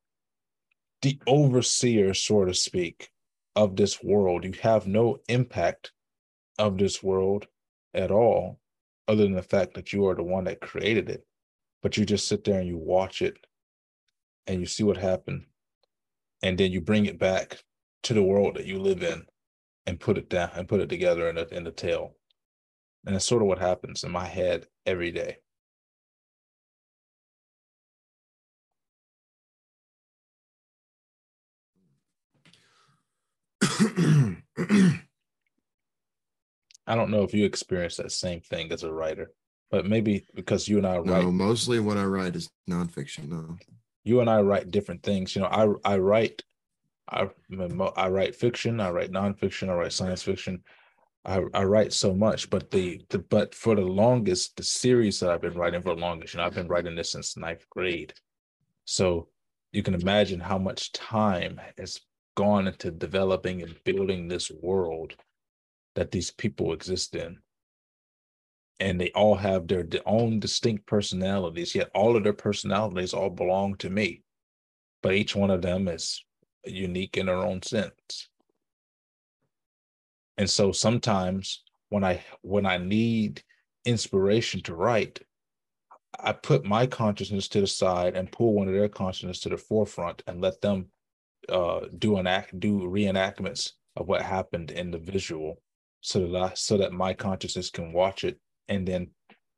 the 1.03 1.19
overseer 1.27 2.15
so 2.15 2.45
to 2.45 2.55
speak 2.55 3.11
of 3.59 3.77
this 3.77 4.03
world 4.03 4.45
you 4.45 4.53
have 4.63 4.87
no 4.87 5.19
impact 5.29 5.93
of 6.59 6.79
this 6.79 7.03
world 7.03 7.47
at 7.93 8.11
all 8.11 8.59
other 9.09 9.25
than 9.25 9.35
the 9.35 9.43
fact 9.43 9.75
that 9.75 9.93
you 9.93 10.07
are 10.07 10.15
the 10.15 10.23
one 10.23 10.45
that 10.45 10.61
created 10.61 11.09
it 11.09 11.27
but 11.83 11.97
you 11.97 12.05
just 12.05 12.29
sit 12.29 12.45
there 12.45 12.61
and 12.61 12.69
you 12.69 12.79
watch 12.79 13.21
it 13.21 13.37
and 14.47 14.61
you 14.61 14.67
see 14.67 14.83
what 14.83 14.97
happened 14.97 15.45
and 16.43 16.57
then 16.57 16.73
you 16.73 16.81
bring 16.81 17.07
it 17.07 17.19
back 17.19 17.63
to 18.03 18.15
the 18.15 18.23
world 18.23 18.55
that 18.55 18.67
you 18.67 18.79
live 18.79 19.03
in 19.03 19.25
and 19.87 20.01
put 20.01 20.19
it 20.19 20.29
down 20.29 20.51
and 20.55 20.69
put 20.69 20.81
it 20.81 20.89
together 20.89 21.29
in 21.29 21.39
a 21.39 21.47
in 21.51 21.65
the 21.65 21.71
tale. 21.71 22.15
And 23.07 23.15
that's 23.15 23.25
sort 23.25 23.43
of 23.43 23.49
what 23.49 23.59
happens 23.59 24.05
in 24.05 24.11
my 24.11 24.27
head 24.27 24.67
every 24.85 25.11
day. 25.11 25.39
I 36.87 36.95
don't 36.95 37.11
know 37.11 37.23
if 37.23 37.35
you 37.35 37.45
experience 37.45 37.97
that 37.97 38.13
same 38.13 38.41
thing 38.41 38.73
as 38.73 38.83
a 38.83 38.93
writer, 38.93 39.31
but 39.71 39.87
maybe 39.87 40.27
because 40.35 40.69
you 40.69 40.79
and 40.79 40.87
I 40.87 40.99
write. 40.99 41.23
No, 41.23 41.31
mostly 41.31 41.81
what 41.81 41.99
I 41.99 42.05
write 42.05 42.35
is 42.35 42.51
nonfiction. 42.69 43.29
No, 43.29 43.57
you 44.05 44.21
and 44.21 44.31
I 44.31 44.41
write 44.41 44.71
different 44.71 45.03
things. 45.03 45.37
You 45.37 45.43
know, 45.43 45.49
I 45.85 45.95
I 45.95 45.99
write 45.99 46.43
I 47.11 47.29
I 47.97 48.09
write 48.09 48.35
fiction, 48.35 48.81
I 48.81 48.91
write 48.91 49.13
nonfiction, 49.13 49.69
I 49.69 49.75
write 49.75 49.93
science 49.93 50.23
fiction. 50.23 50.63
I, 51.25 51.43
I 51.53 51.65
write 51.65 51.93
so 51.93 52.15
much, 52.15 52.49
but 52.49 52.71
the, 52.71 53.03
the 53.11 53.19
but 53.19 53.55
for 53.55 53.75
the 53.75 53.83
longest, 53.83 54.57
the 54.57 54.63
series 54.63 55.21
that 55.21 55.31
I've 55.31 55.43
been 55.43 55.59
writing 55.59 55.83
for 55.83 55.95
the 55.95 56.01
longest, 56.01 56.33
you 56.33 56.39
know, 56.39 56.47
I've 56.47 56.55
been 56.55 56.69
writing 56.69 56.95
this 56.95 57.13
since 57.13 57.37
ninth 57.37 57.69
grade. 57.69 58.15
So 58.87 59.29
you 59.73 59.83
can 59.83 59.95
imagine 59.95 60.41
how 60.41 60.57
much 60.57 60.93
time 60.93 61.61
has 61.77 62.01
gone 62.39 62.69
into 62.69 62.93
developing 62.93 63.63
and 63.63 63.83
building 63.83 64.29
this 64.29 64.49
world 64.63 65.17
that 65.97 66.13
these 66.13 66.31
people 66.31 66.73
exist 66.73 67.17
in. 67.17 67.39
And 68.79 69.01
they 69.01 69.11
all 69.11 69.35
have 69.35 69.67
their 69.67 69.85
own 70.07 70.39
distinct 70.39 70.87
personalities, 70.87 71.75
yet 71.75 71.91
all 71.97 72.17
of 72.17 72.23
their 72.23 72.33
personalities 72.33 73.13
all 73.13 73.29
belong 73.29 73.75
to 73.79 73.91
me. 73.91 74.23
But 75.03 75.15
each 75.15 75.35
one 75.35 75.51
of 75.51 75.63
them 75.63 75.89
is 75.89 76.25
unique 76.65 77.17
in 77.17 77.27
their 77.27 77.39
own 77.39 77.61
sense. 77.63 78.29
And 80.37 80.49
so 80.49 80.71
sometimes 80.71 81.65
when 81.89 82.05
I 82.05 82.23
when 82.43 82.67
I 82.67 82.79
need 82.79 83.43
inspiration 83.85 84.63
to 84.63 84.77
write, 84.77 85.19
I 86.21 86.35
put 86.35 86.65
my 86.65 86.87
consciousness 86.87 87.49
to 87.49 87.61
the 87.63 87.67
side 87.67 88.15
and 88.15 88.31
pull 88.31 88.55
one 88.55 88.69
of 88.69 88.75
their 88.75 88.89
consciousness 88.89 89.41
to 89.41 89.49
the 89.49 89.57
forefront 89.57 90.23
and 90.29 90.41
let 90.41 90.61
them 90.61 90.93
uh, 91.49 91.81
do 91.99 92.17
an 92.17 92.27
act, 92.27 92.59
do 92.59 92.81
reenactments 92.81 93.73
of 93.97 94.07
what 94.09 94.23
happened 94.23 94.71
in 94.71 94.91
the 94.91 94.99
visual, 94.99 95.61
so 96.01 96.27
that 96.29 96.43
I, 96.43 96.53
so 96.55 96.77
that 96.79 96.93
my 96.93 97.15
consciousness 97.15 97.71
can 97.71 97.93
watch 97.93 98.25
it 98.25 98.39
and 98.69 98.87
then 98.87 99.11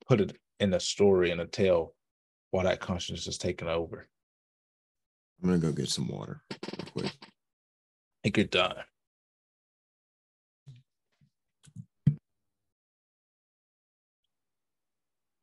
put 0.08 0.20
it 0.20 0.36
in 0.60 0.74
a 0.74 0.80
story 0.80 1.30
and 1.30 1.40
a 1.40 1.46
tale 1.46 1.94
while 2.50 2.64
that 2.64 2.80
consciousness 2.80 3.26
is 3.26 3.38
taken 3.38 3.68
over. 3.68 4.08
I'm 5.42 5.48
gonna 5.48 5.60
go 5.60 5.72
get 5.72 5.88
some 5.88 6.08
water 6.08 6.42
quick. 6.92 7.12
Take 8.24 8.36
your 8.36 8.46
time. 8.46 8.84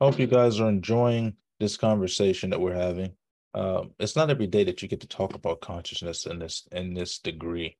Hope 0.00 0.18
you 0.20 0.28
guys 0.28 0.60
are 0.60 0.68
enjoying 0.68 1.34
this 1.58 1.76
conversation 1.76 2.50
that 2.50 2.60
we're 2.60 2.74
having. 2.74 3.17
Um, 3.54 3.92
it's 3.98 4.16
not 4.16 4.30
every 4.30 4.46
day 4.46 4.64
that 4.64 4.82
you 4.82 4.88
get 4.88 5.00
to 5.00 5.08
talk 5.08 5.34
about 5.34 5.60
consciousness 5.60 6.26
in 6.26 6.38
this 6.38 6.68
in 6.72 6.94
this 6.94 7.18
degree. 7.18 7.76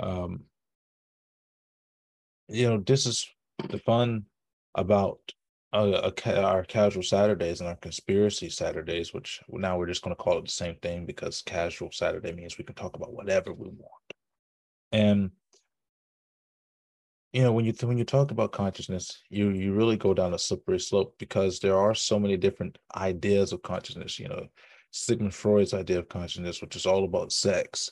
Um, 0.00 0.44
you 2.48 2.68
know, 2.68 2.78
this 2.78 3.06
is 3.06 3.28
the 3.68 3.78
fun 3.78 4.24
about 4.74 5.18
uh, 5.72 6.10
our 6.26 6.64
casual 6.64 7.02
Saturdays 7.02 7.60
and 7.60 7.68
our 7.68 7.76
conspiracy 7.76 8.50
Saturdays, 8.50 9.14
which 9.14 9.40
now 9.48 9.78
we're 9.78 9.86
just 9.86 10.02
going 10.02 10.14
to 10.14 10.22
call 10.22 10.38
it 10.38 10.44
the 10.44 10.50
same 10.50 10.76
thing 10.76 11.06
because 11.06 11.42
casual 11.42 11.90
Saturday 11.90 12.32
means 12.32 12.58
we 12.58 12.64
can 12.64 12.74
talk 12.74 12.94
about 12.96 13.14
whatever 13.14 13.52
we 13.52 13.68
want. 13.68 14.12
And 14.92 15.30
you 17.32 17.42
know, 17.42 17.52
when 17.52 17.64
you 17.64 17.72
when 17.82 17.96
you 17.96 18.04
talk 18.04 18.30
about 18.30 18.52
consciousness, 18.52 19.22
you 19.30 19.48
you 19.48 19.72
really 19.72 19.96
go 19.96 20.12
down 20.12 20.34
a 20.34 20.38
slippery 20.38 20.78
slope 20.78 21.14
because 21.18 21.58
there 21.58 21.78
are 21.78 21.94
so 21.94 22.18
many 22.18 22.36
different 22.36 22.76
ideas 22.94 23.52
of 23.52 23.62
consciousness. 23.62 24.18
You 24.18 24.28
know, 24.28 24.46
Sigmund 24.92 25.34
Freud's 25.34 25.74
idea 25.74 25.98
of 25.98 26.08
consciousness, 26.08 26.60
which 26.60 26.76
is 26.76 26.86
all 26.86 27.04
about 27.04 27.32
sex, 27.32 27.90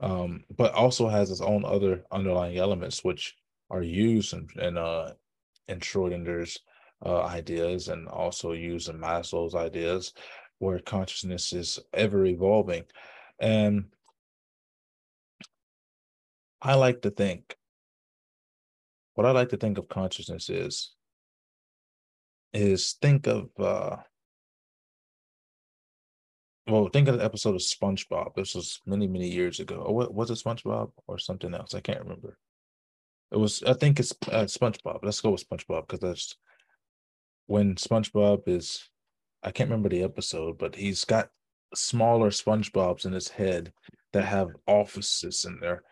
um, 0.00 0.44
but 0.56 0.72
also 0.74 1.08
has 1.08 1.30
its 1.30 1.40
own 1.40 1.64
other 1.64 2.04
underlying 2.12 2.58
elements 2.58 3.02
which 3.02 3.34
are 3.70 3.82
used 3.82 4.34
in 4.34 4.46
in, 4.60 4.76
uh, 4.76 5.12
in 5.68 5.80
Schrodinger's 5.80 6.60
uh, 7.04 7.22
ideas 7.22 7.88
and 7.88 8.06
also 8.08 8.52
using 8.52 8.96
Maslow's 8.96 9.54
ideas, 9.54 10.12
where 10.58 10.78
consciousness 10.78 11.52
is 11.52 11.78
ever 11.92 12.26
evolving. 12.26 12.84
And 13.38 13.86
I 16.60 16.74
like 16.74 17.02
to 17.02 17.10
think, 17.10 17.56
what 19.14 19.26
I 19.26 19.32
like 19.32 19.50
to 19.50 19.56
think 19.56 19.78
of 19.78 19.88
consciousness 19.88 20.48
is, 20.50 20.94
is 22.52 22.94
think 23.00 23.26
of, 23.26 23.48
uh, 23.58 23.96
well, 26.66 26.88
think 26.88 27.08
of 27.08 27.18
the 27.18 27.24
episode 27.24 27.54
of 27.54 27.60
SpongeBob. 27.60 28.34
This 28.34 28.54
was 28.54 28.80
many, 28.86 29.06
many 29.06 29.28
years 29.28 29.60
ago. 29.60 29.76
Or 29.76 29.94
what 29.94 30.14
was 30.14 30.30
it, 30.30 30.38
SpongeBob 30.38 30.92
or 31.06 31.18
something 31.18 31.54
else? 31.54 31.74
I 31.74 31.80
can't 31.80 32.00
remember. 32.00 32.38
It 33.30 33.36
was, 33.36 33.62
I 33.64 33.74
think 33.74 34.00
it's 34.00 34.12
uh, 34.30 34.44
SpongeBob. 34.44 35.00
Let's 35.02 35.20
go 35.20 35.30
with 35.30 35.48
SpongeBob 35.48 35.86
because 35.86 36.00
that's 36.00 36.36
when 37.46 37.74
SpongeBob 37.74 38.48
is, 38.48 38.88
I 39.42 39.50
can't 39.50 39.68
remember 39.68 39.90
the 39.90 40.02
episode, 40.02 40.56
but 40.56 40.74
he's 40.74 41.04
got 41.04 41.28
smaller 41.74 42.30
SpongeBobs 42.30 43.04
in 43.04 43.12
his 43.12 43.28
head 43.28 43.72
that 44.12 44.24
have 44.24 44.50
offices 44.66 45.44
and 45.44 45.60
they're 45.60 45.82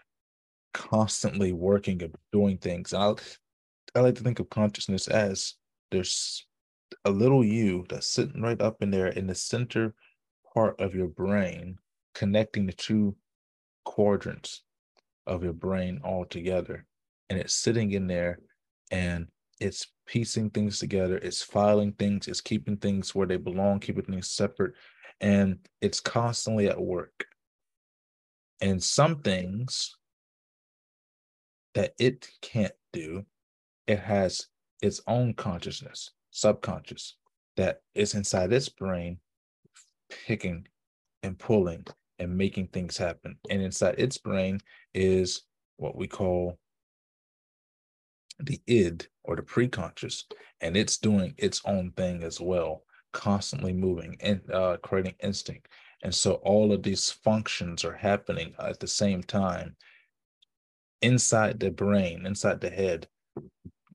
constantly 0.73 1.53
working 1.53 2.03
and 2.03 2.15
doing 2.33 2.57
things. 2.57 2.95
And 2.95 3.03
I, 3.03 3.99
I 3.99 4.01
like 4.01 4.15
to 4.15 4.23
think 4.23 4.39
of 4.39 4.49
consciousness 4.49 5.07
as 5.09 5.55
there's 5.91 6.47
a 7.05 7.11
little 7.11 7.45
you 7.45 7.85
that's 7.89 8.07
sitting 8.07 8.41
right 8.41 8.61
up 8.61 8.83
in 8.83 8.91
there 8.91 9.09
in 9.09 9.27
the 9.27 9.35
center 9.35 9.95
part 10.55 10.81
of 10.81 10.95
your 10.95 11.09
brain, 11.09 11.79
connecting 12.15 12.67
the 12.67 12.73
two 12.73 13.17
quadrants 13.85 14.63
of 15.27 15.43
your 15.43 15.53
brain 15.53 16.01
all 16.05 16.25
together. 16.25 16.87
And 17.31 17.39
it's 17.39 17.55
sitting 17.55 17.93
in 17.93 18.07
there 18.07 18.41
and 18.91 19.29
it's 19.61 19.87
piecing 20.07 20.51
things 20.51 20.79
together, 20.79 21.17
it's 21.19 21.43
filing 21.43 21.93
things, 21.93 22.29
it's 22.29 22.41
keeping 22.41 22.77
things 22.77 23.15
where 23.15 23.27
they 23.27 23.37
belong, 23.37 23.81
keeping 23.81 24.05
things 24.05 24.31
separate, 24.31 24.75
and 25.21 25.59
it's 25.81 26.01
constantly 26.01 26.69
at 26.69 26.81
work. 26.81 27.27
And 28.61 28.83
some 28.83 29.21
things 29.21 29.97
that 31.75 31.95
it 31.99 32.29
can't 32.43 32.75
do, 32.93 33.25
it 33.87 33.99
has 34.01 34.49
its 34.83 35.01
own 35.07 35.35
consciousness, 35.35 36.11
subconscious, 36.31 37.17
that 37.57 37.81
is 37.95 38.15
inside 38.15 38.53
its 38.53 38.69
brain, 38.69 39.19
picking 40.27 40.67
and 41.23 41.39
pulling 41.39 41.87
and 42.19 42.37
making 42.37 42.69
things 42.69 42.97
happen. 42.97 43.37
And 43.51 43.63
inside 43.63 43.97
its 43.99 44.19
brain 44.19 44.61
is 44.95 45.43
what 45.77 45.97
we 45.97 46.07
call 46.07 46.59
the 48.41 48.61
id 48.67 49.07
or 49.25 49.37
the 49.37 49.43
preconscious, 49.43 50.25
and 50.61 50.77
it's 50.77 50.99
doing 50.99 51.35
its 51.37 51.61
own 51.65 51.93
thing 51.93 52.23
as 52.23 52.41
well, 52.41 52.85
constantly 53.13 53.73
moving 53.73 54.17
and 54.21 54.41
uh, 54.51 54.77
creating 54.83 55.15
instinct. 55.23 55.69
And 56.03 56.15
so 56.15 56.35
all 56.35 56.73
of 56.73 56.83
these 56.83 57.11
functions 57.11 57.85
are 57.85 57.95
happening 57.95 58.55
at 58.59 58.81
the 58.81 58.89
same 58.89 59.23
time 59.23 59.77
inside 61.01 61.61
the 61.61 61.71
brain, 61.71 62.27
inside 62.27 62.61
the 62.61 62.71
head. 62.71 63.07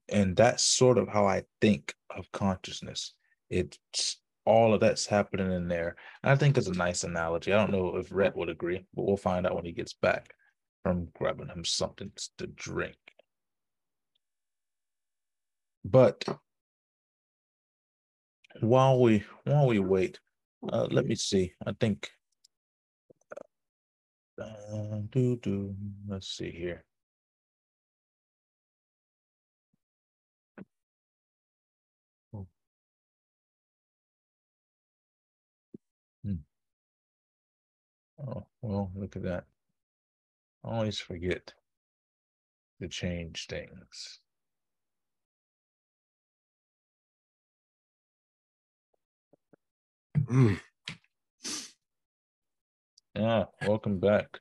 And 0.08 0.34
that's 0.34 0.64
sort 0.64 0.96
of 0.96 1.08
how 1.08 1.26
I 1.26 1.42
think 1.60 1.94
of 2.08 2.30
consciousness. 2.32 3.12
It's 3.50 3.78
all 4.48 4.72
of 4.72 4.80
that's 4.80 5.06
happening 5.06 5.52
in 5.52 5.68
there. 5.68 5.94
And 6.22 6.32
I 6.32 6.36
think 6.36 6.56
it's 6.56 6.68
a 6.68 6.72
nice 6.72 7.04
analogy. 7.04 7.52
I 7.52 7.58
don't 7.58 7.70
know 7.70 7.96
if 7.96 8.10
Rhett 8.10 8.34
would 8.36 8.48
agree, 8.48 8.84
but 8.94 9.04
we'll 9.04 9.18
find 9.18 9.46
out 9.46 9.54
when 9.54 9.66
he 9.66 9.72
gets 9.72 9.92
back 9.92 10.32
from 10.82 11.08
grabbing 11.14 11.48
him 11.48 11.64
something 11.64 12.10
to 12.38 12.46
drink. 12.46 12.96
But 15.84 16.24
while 18.60 19.00
we 19.00 19.24
while 19.44 19.66
we 19.66 19.78
wait, 19.78 20.18
uh, 20.72 20.88
let 20.90 21.06
me 21.06 21.14
see. 21.14 21.52
I 21.66 21.72
think. 21.78 22.10
Uh, 24.40 25.00
do 25.10 25.36
do. 25.36 25.74
Let's 26.08 26.28
see 26.28 26.50
here. 26.50 26.84
Oh, 38.20 38.46
well, 38.62 38.90
look 38.96 39.16
at 39.16 39.22
that. 39.22 39.44
I 40.64 40.68
always 40.68 40.98
forget 40.98 41.54
to 42.80 42.88
change 42.88 43.46
things. 43.46 44.20
Mm. 50.16 50.60
Yeah, 53.14 53.44
welcome 53.66 53.98
back. 53.98 54.40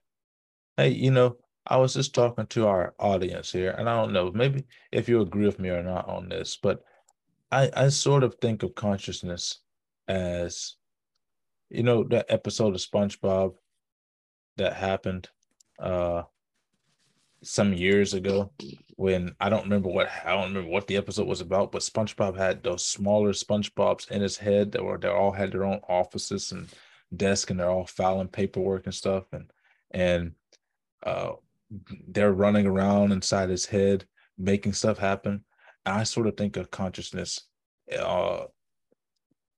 Hey, 0.76 0.90
you 0.90 1.12
know, 1.12 1.38
I 1.66 1.78
was 1.78 1.94
just 1.94 2.14
talking 2.16 2.48
to 2.48 2.68
our 2.68 2.94
audience 3.00 3.52
here, 3.52 3.72
and 3.72 3.90
I 3.90 3.96
don't 3.96 4.14
know, 4.14 4.32
maybe 4.32 4.66
if 4.92 5.08
you 5.08 5.22
agree 5.22 5.46
with 5.46 5.60
me 5.60 5.70
or 5.70 5.84
not 5.84 6.08
on 6.08 6.30
this, 6.30 6.58
but 6.62 6.84
I, 7.52 7.70
I 7.76 7.90
sort 7.90 8.24
of 8.24 8.36
think 8.36 8.64
of 8.64 8.76
consciousness 8.76 9.60
as, 10.08 10.76
you 11.70 11.84
know, 11.84 12.04
that 12.06 12.28
episode 12.30 12.76
of 12.76 12.82
SpongeBob 12.82 13.56
that 14.58 14.74
happened 14.74 15.30
uh 15.80 16.24
some 17.44 17.74
years 17.74 18.14
ago 18.14 18.52
when 18.96 19.36
I 19.40 19.50
don't 19.50 19.64
remember 19.64 19.90
what 19.90 20.10
I 20.26 20.32
don't 20.32 20.50
remember 20.50 20.70
what 20.70 20.88
the 20.88 20.98
episode 20.98 21.28
was 21.28 21.42
about, 21.42 21.72
but 21.72 21.84
SpongeBob 21.84 22.36
had 22.36 22.64
those 22.64 22.86
smaller 22.86 23.32
SpongeBobs 23.32 24.10
in 24.10 24.22
his 24.22 24.38
head 24.38 24.72
that 24.72 24.84
were 24.84 24.98
they 24.98 25.08
all 25.08 25.32
had 25.32 25.52
their 25.52 25.64
own 25.64 25.80
offices 25.88 26.52
and 26.52 26.68
desk 27.16 27.50
and 27.50 27.60
they're 27.60 27.70
all 27.70 27.86
filing 27.86 28.28
paperwork 28.28 28.86
and 28.86 28.94
stuff 28.94 29.26
and 29.32 29.52
and 29.92 30.34
uh 31.04 31.34
they're 32.08 32.34
running 32.34 32.66
around 32.66 33.12
inside 33.12 33.50
his 33.50 33.66
head 33.66 34.06
making 34.38 34.74
stuff 34.74 34.98
happen. 34.98 35.44
And 35.86 36.00
I 36.00 36.04
sort 36.04 36.28
of 36.28 36.36
think 36.36 36.58
of 36.58 36.72
consciousness 36.72 37.42
uh 37.98 38.46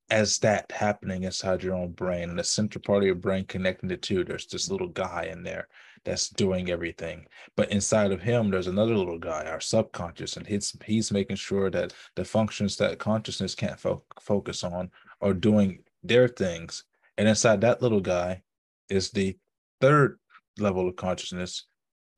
as 0.09 0.39
that 0.39 0.71
happening 0.71 1.23
inside 1.23 1.63
your 1.63 1.75
own 1.75 1.91
brain 1.91 2.29
and 2.29 2.39
the 2.39 2.43
central 2.43 2.81
part 2.81 2.99
of 2.99 3.05
your 3.05 3.15
brain 3.15 3.45
connecting 3.45 3.89
the 3.89 3.97
two 3.97 4.23
there's 4.23 4.47
this 4.47 4.69
little 4.69 4.87
guy 4.87 5.29
in 5.31 5.43
there 5.43 5.67
that's 6.05 6.29
doing 6.29 6.69
everything. 6.69 7.25
But 7.55 7.71
inside 7.71 8.11
of 8.11 8.21
him 8.21 8.49
there's 8.49 8.67
another 8.67 8.95
little 8.95 9.19
guy 9.19 9.45
our 9.45 9.59
subconscious 9.59 10.37
and 10.37 10.47
he's 10.47 10.75
he's 10.85 11.11
making 11.11 11.35
sure 11.35 11.69
that 11.71 11.93
the 12.15 12.25
functions 12.25 12.77
that 12.77 12.99
consciousness 12.99 13.55
can't 13.55 13.79
fo- 13.79 14.03
focus 14.19 14.63
on 14.63 14.91
are 15.21 15.33
doing 15.33 15.83
their 16.03 16.27
things. 16.27 16.85
And 17.17 17.27
inside 17.27 17.61
that 17.61 17.81
little 17.81 18.01
guy 18.01 18.43
is 18.89 19.11
the 19.11 19.37
third 19.81 20.19
level 20.57 20.87
of 20.87 20.95
consciousness 20.95 21.65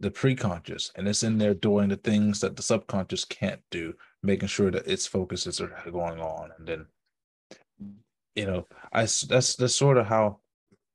the 0.01 0.11
preconscious. 0.11 0.91
And 0.95 1.07
it's 1.07 1.23
in 1.23 1.37
there 1.37 1.53
doing 1.53 1.89
the 1.89 1.95
things 1.95 2.41
that 2.41 2.55
the 2.55 2.63
subconscious 2.63 3.23
can't 3.23 3.61
do 3.69 3.93
making 4.23 4.47
sure 4.49 4.71
that 4.71 4.87
its 4.87 5.07
focuses 5.07 5.61
are 5.61 5.71
going 5.91 6.19
on. 6.19 6.51
And 6.57 6.67
then 6.67 6.85
you 8.35 8.45
know, 8.45 8.67
I 8.91 9.01
that's 9.01 9.55
that's 9.55 9.75
sort 9.75 9.97
of 9.97 10.05
how 10.07 10.39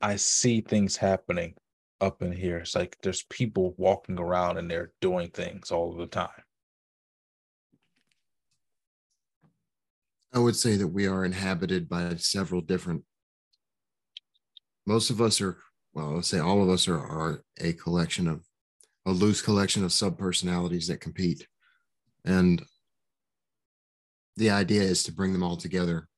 I 0.01 0.17
see 0.17 0.61
things 0.61 0.97
happening 0.97 1.55
up 2.01 2.23
in 2.23 2.33
here. 2.33 2.59
It's 2.59 2.75
like 2.75 2.97
there's 3.03 3.25
people 3.25 3.75
walking 3.77 4.19
around 4.19 4.59
and 4.59 4.71
they're 4.71 4.93
doing 5.01 5.31
things 5.31 5.71
all 5.71 5.95
the 5.95 6.07
time. 6.07 6.31
I 10.35 10.39
would 10.39 10.57
say 10.57 10.77
that 10.77 10.89
we 10.89 11.07
are 11.07 11.25
inhabited 11.25 11.89
by 11.89 12.17
several 12.17 12.61
different. 12.61 13.05
Most 14.87 15.09
of 15.09 15.21
us 15.21 15.41
are, 15.41 15.59
well, 15.95 16.13
would 16.15 16.27
say 16.27 16.39
all 16.39 16.63
of 16.63 16.69
us 16.69 16.89
are, 16.89 16.99
are 16.99 17.43
a 17.59 17.73
collection 17.73 18.29
of 18.29 18.45
a 19.07 19.13
loose 19.13 19.41
collection 19.41 19.83
of 19.83 19.93
subpersonalities 19.93 20.89
that 20.89 21.01
compete. 21.01 21.47
And 22.25 22.63
the 24.37 24.51
idea 24.51 24.83
is 24.83 25.05
to 25.05 25.13
bring 25.13 25.33
them 25.33 25.43
all 25.43 25.57
together 25.57 26.09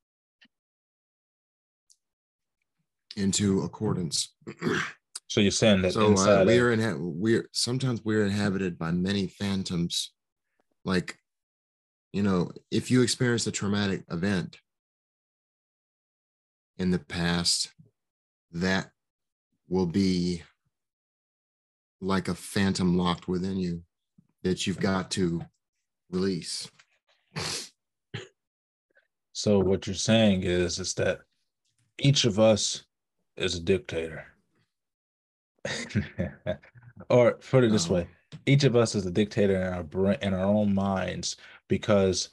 into 3.18 3.62
accordance. 3.62 4.34
So 5.30 5.42
you're 5.42 5.50
saying 5.50 5.82
that 5.82 5.92
so 5.92 6.14
uh, 6.14 6.44
we 6.46 6.58
are 6.58 6.72
in 6.72 7.20
we're 7.20 7.48
sometimes 7.52 8.02
we're 8.02 8.24
inhabited 8.24 8.78
by 8.78 8.92
many 8.92 9.26
phantoms 9.26 10.12
like 10.86 11.18
you 12.14 12.22
know 12.22 12.50
if 12.70 12.90
you 12.90 13.02
experience 13.02 13.46
a 13.46 13.52
traumatic 13.52 14.04
event 14.10 14.56
in 16.78 16.90
the 16.90 16.98
past 16.98 17.72
that 18.52 18.90
will 19.68 19.86
be 19.86 20.42
like 22.00 22.28
a 22.28 22.34
phantom 22.34 22.96
locked 22.96 23.28
within 23.28 23.58
you 23.58 23.82
that 24.44 24.66
you've 24.66 24.80
got 24.80 25.10
to 25.10 25.42
release 26.10 26.70
so 29.32 29.58
what 29.58 29.86
you're 29.86 29.94
saying 29.94 30.42
is 30.42 30.78
is 30.78 30.94
that 30.94 31.18
each 31.98 32.24
of 32.24 32.38
us 32.38 32.84
is 33.38 33.54
a 33.54 33.60
dictator. 33.60 34.26
or 37.10 37.32
put 37.34 37.64
it 37.64 37.72
this 37.72 37.90
Oh. 37.90 37.94
way, 37.94 38.08
each 38.46 38.64
of 38.64 38.76
us 38.76 38.94
is 38.94 39.06
a 39.06 39.10
dictator 39.10 39.56
in 39.56 39.72
our 39.72 39.82
brain 39.82 40.18
in 40.22 40.34
our 40.34 40.44
own 40.44 40.74
minds 40.74 41.36
because 41.68 42.30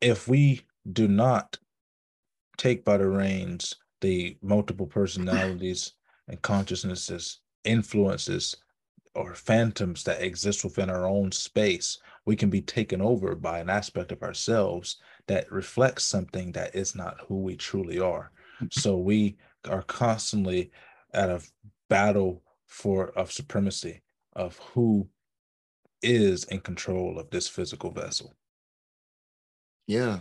if 0.00 0.28
we 0.28 0.62
do 0.92 1.08
not 1.08 1.58
take 2.56 2.84
by 2.84 2.96
the 2.96 3.08
reins 3.08 3.74
the 4.00 4.36
multiple 4.42 4.86
personalities 4.86 5.94
and 6.28 6.40
consciousnesses 6.42 7.40
influences 7.64 8.56
or 9.14 9.34
phantoms 9.34 10.04
that 10.04 10.22
exist 10.22 10.64
within 10.64 10.88
our 10.88 11.06
own 11.06 11.32
space 11.32 11.98
we 12.24 12.36
can 12.36 12.50
be 12.50 12.60
taken 12.60 13.00
over 13.00 13.34
by 13.34 13.58
an 13.58 13.70
aspect 13.70 14.12
of 14.12 14.22
ourselves 14.22 14.98
that 15.26 15.50
reflects 15.50 16.04
something 16.04 16.52
that 16.52 16.74
is 16.74 16.94
not 16.94 17.20
who 17.26 17.40
we 17.40 17.56
truly 17.56 17.98
are 17.98 18.30
so 18.70 18.96
we 18.96 19.36
are 19.68 19.82
constantly 19.82 20.70
at 21.12 21.28
a 21.30 21.40
battle 21.88 22.42
for 22.66 23.10
of 23.10 23.32
supremacy 23.32 24.02
of 24.34 24.58
who 24.58 25.08
is 26.02 26.44
in 26.44 26.60
control 26.60 27.18
of 27.18 27.30
this 27.30 27.48
physical 27.48 27.90
vessel 27.90 28.36
yeah 29.86 30.18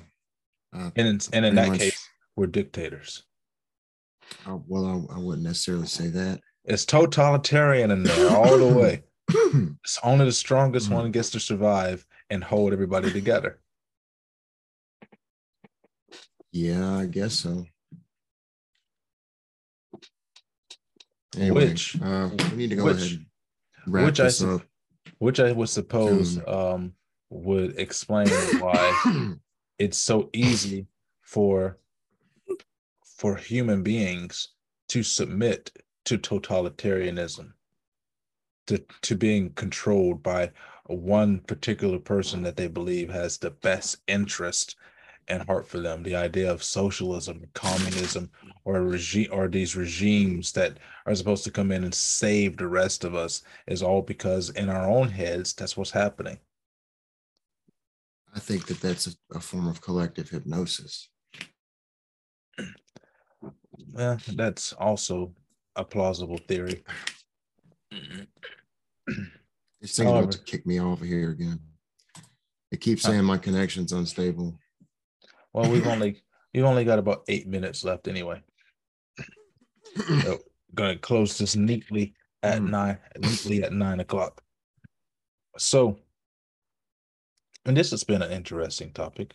uh, 0.74 0.90
and 0.96 1.08
in, 1.08 1.20
and 1.34 1.46
in 1.46 1.56
that 1.56 1.68
much. 1.70 1.80
case 1.80 2.10
we're 2.36 2.48
dictators 2.48 3.24
uh, 4.48 4.58
well 4.68 5.08
I, 5.12 5.16
I 5.16 5.20
wouldn't 5.20 5.44
necessarily 5.44 5.88
say 5.88 6.08
that 6.08 6.40
it's 6.66 6.86
totalitarian 6.86 7.92
in 7.92 8.04
there 8.04 8.36
all 8.38 8.58
the 8.58 8.74
way 8.78 9.04
it's 9.84 10.00
only 10.04 10.26
the 10.26 10.32
strongest 10.32 10.90
Mhm. 10.90 10.94
one 10.94 11.12
gets 11.12 11.30
to 11.32 11.40
survive 11.40 12.06
and 12.30 12.44
hold 12.44 12.74
everybody 12.74 13.12
together 13.12 13.60
Yeah, 16.54 16.98
I 16.98 17.06
guess 17.06 17.36
so. 17.36 17.66
Anyway, 21.36 21.70
Which- 21.70 22.00
uh, 22.02 22.30
we 22.52 22.58
need 22.58 22.70
to 22.70 22.76
go 22.78 22.86
which- 22.86 23.14
ahead 23.14 23.26
which 23.88 24.20
I 24.20 24.24
this 24.26 24.40
sup- 24.40 24.62
up. 24.62 24.68
which 25.20 25.40
i 25.40 25.52
would 25.52 25.70
suppose 25.70 26.40
um 26.48 26.94
would 27.30 27.78
explain 27.80 28.28
why 28.60 29.34
it's 29.80 29.98
so 29.98 30.30
easy 30.34 30.88
for 31.22 31.78
for 33.06 33.36
human 33.38 33.84
beings 33.84 34.50
to 34.90 35.04
submit 35.04 35.72
to 36.06 36.18
totalitarianism 36.18 37.54
to 38.68 38.84
to 39.02 39.16
being 39.16 39.52
controlled 39.54 40.22
by 40.22 40.52
one 40.88 41.40
particular 41.40 42.00
person 42.00 42.42
that 42.44 42.56
they 42.58 42.68
believe 42.68 43.10
has 43.10 43.38
the 43.38 43.52
best 43.52 43.98
interest 44.08 44.76
and 45.28 45.44
heart 45.44 45.68
for 45.68 45.80
them. 45.80 46.04
The 46.04 46.16
idea 46.16 46.52
of 46.52 46.64
socialism, 46.64 47.46
communism, 47.54 48.30
or 48.66 48.82
regime 48.82 49.30
or 49.32 49.48
these 49.48 49.76
regimes 49.76 50.52
that 50.54 50.78
are 51.06 51.16
supposed 51.16 51.44
to 51.46 51.52
come 51.52 51.72
in 51.72 51.84
and 51.84 51.94
save 51.94 52.58
the 52.58 52.68
rest 52.68 53.04
of 53.04 53.16
us 53.16 53.44
is 53.68 53.84
all 53.84 54.02
because 54.02 54.50
in 54.52 54.70
our 54.70 54.86
own 54.90 55.10
heads, 55.10 55.54
that's 55.54 55.76
what's 55.76 55.92
happening. 55.92 56.38
I 58.36 58.40
think 58.40 58.68
that 58.68 58.80
that's 58.82 59.08
a, 59.08 59.38
a 59.38 59.40
form 59.40 59.68
of 59.68 59.82
collective 59.82 60.30
hypnosis. 60.30 61.10
well 63.94 64.18
that's 64.36 64.74
also 64.74 65.34
a 65.76 65.84
plausible 65.84 66.40
theory. 66.48 66.84
This 69.82 69.96
thing's 69.96 70.12
about 70.12 70.32
to 70.32 70.40
kick 70.40 70.66
me 70.66 70.80
off 70.80 71.02
here 71.02 71.32
again. 71.32 71.60
It 72.72 72.82
keeps 72.82 73.06
uh. 73.06 73.10
saying 73.10 73.24
my 73.24 73.38
connection's 73.38 73.94
unstable. 73.94 74.60
Well, 75.58 75.72
we've 75.72 75.88
only 75.88 76.22
we've 76.54 76.66
only 76.66 76.86
got 76.86 77.00
about 77.00 77.24
eight 77.28 77.48
minutes 77.48 77.84
left 77.84 78.08
anyway. 78.08 78.44
so 80.22 80.38
gonna 80.76 81.00
close 81.00 81.36
this 81.36 81.56
neatly 81.56 82.14
at 82.44 82.62
mm. 82.62 82.70
nine 82.70 83.00
neatly 83.18 83.64
at 83.64 83.74
nine 83.74 84.00
o'clock. 84.00 84.44
So 85.58 85.98
and 87.66 87.76
this 87.76 87.90
has 87.90 88.04
been 88.04 88.22
an 88.22 88.32
interesting 88.32 88.94
topic. 88.94 89.34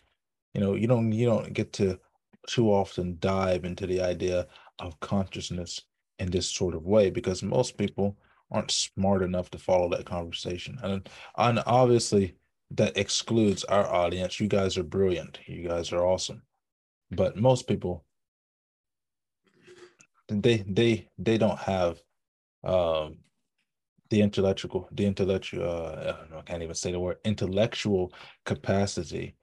You 0.53 0.61
know, 0.61 0.75
you 0.75 0.87
don't 0.87 1.11
you 1.11 1.25
don't 1.25 1.51
get 1.51 1.73
to 1.73 1.99
too 2.47 2.69
often 2.69 3.17
dive 3.19 3.65
into 3.65 3.85
the 3.85 3.99
idea 3.99 4.47
of 4.79 4.97
consciousness 5.01 5.81
in 6.19 6.31
this 6.31 6.49
sort 6.49 6.73
of 6.73 6.85
way 6.85 7.09
because 7.09 7.43
most 7.43 7.77
people 7.77 8.17
aren't 8.49 8.71
smart 8.71 9.23
enough 9.23 9.51
to 9.51 9.57
follow 9.57 9.89
that 9.89 10.05
conversation. 10.05 10.79
And, 10.83 11.09
and 11.37 11.61
obviously 11.65 12.37
that 12.71 12.97
excludes 12.97 13.63
our 13.65 13.85
audience. 13.91 14.39
You 14.39 14.47
guys 14.47 14.77
are 14.77 14.83
brilliant. 14.83 15.39
You 15.45 15.67
guys 15.67 15.91
are 15.91 16.05
awesome. 16.05 16.43
But 17.11 17.37
most 17.37 17.67
people 17.67 18.05
they 20.27 20.63
they 20.67 21.07
they 21.17 21.37
don't 21.37 21.59
have 21.59 21.99
um 22.63 23.17
the 24.09 24.21
intellectual 24.21 24.87
the 24.91 25.05
intellectual 25.05 25.63
uh, 25.63 26.13
I, 26.25 26.31
know, 26.31 26.39
I 26.39 26.41
can't 26.41 26.63
even 26.63 26.75
say 26.75 26.91
the 26.91 26.99
word 26.99 27.17
intellectual 27.25 28.13
capacity 28.45 29.35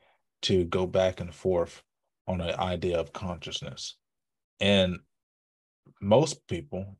to 0.42 0.64
go 0.64 0.86
back 0.86 1.20
and 1.20 1.34
forth 1.34 1.82
on 2.26 2.40
an 2.40 2.54
idea 2.58 2.98
of 2.98 3.12
consciousness 3.12 3.96
and 4.60 4.98
most 6.00 6.46
people 6.48 6.96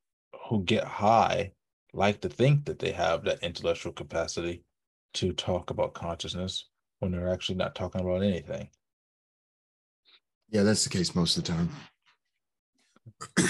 who 0.49 0.63
get 0.65 0.85
high 0.85 1.53
like 1.93 2.21
to 2.21 2.29
think 2.29 2.67
that 2.67 2.79
they 2.79 2.93
have 2.93 3.25
that 3.25 3.43
intellectual 3.43 3.93
capacity 3.93 4.63
to 5.15 5.33
talk 5.33 5.71
about 5.71 5.95
consciousness 5.95 6.67
when 6.99 7.13
they're 7.13 7.33
actually 7.33 7.57
not 7.57 7.75
talking 7.75 8.01
about 8.01 8.23
anything. 8.23 8.69
Yeah, 10.51 10.63
that's 10.63 10.85
the 10.85 10.91
case 10.91 11.15
most 11.15 11.37
of 11.37 11.45
the 11.45 11.53
time. 11.53 11.71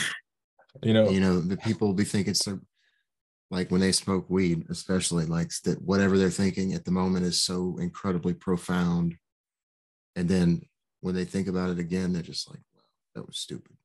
you 0.83 0.95
know, 0.95 1.09
you 1.09 1.21
know, 1.21 1.41
the 1.41 1.57
people 1.57 1.89
will 1.89 1.95
be 1.95 2.05
thinking 2.05 2.35
so 2.35 2.61
like 3.51 3.71
when 3.71 3.81
they 3.81 3.93
smoke 3.93 4.27
weed, 4.29 4.65
especially 4.71 5.27
like 5.27 5.51
that 5.65 5.83
whatever 5.83 6.17
they're 6.17 6.31
thinking 6.31 6.73
at 6.75 6.85
the 6.85 6.93
moment 6.93 7.27
is 7.27 7.43
so 7.43 7.77
incredibly 7.81 8.33
profound. 8.33 9.17
And 10.15 10.29
then 10.29 10.63
when 11.01 11.15
they 11.15 11.25
think 11.25 11.49
about 11.49 11.71
it 11.71 11.79
again, 11.79 12.13
they're 12.13 12.23
just 12.23 12.49
like, 12.49 12.61
wow, 12.75 12.83
that 13.15 13.27
was 13.27 13.39
stupid. 13.39 13.77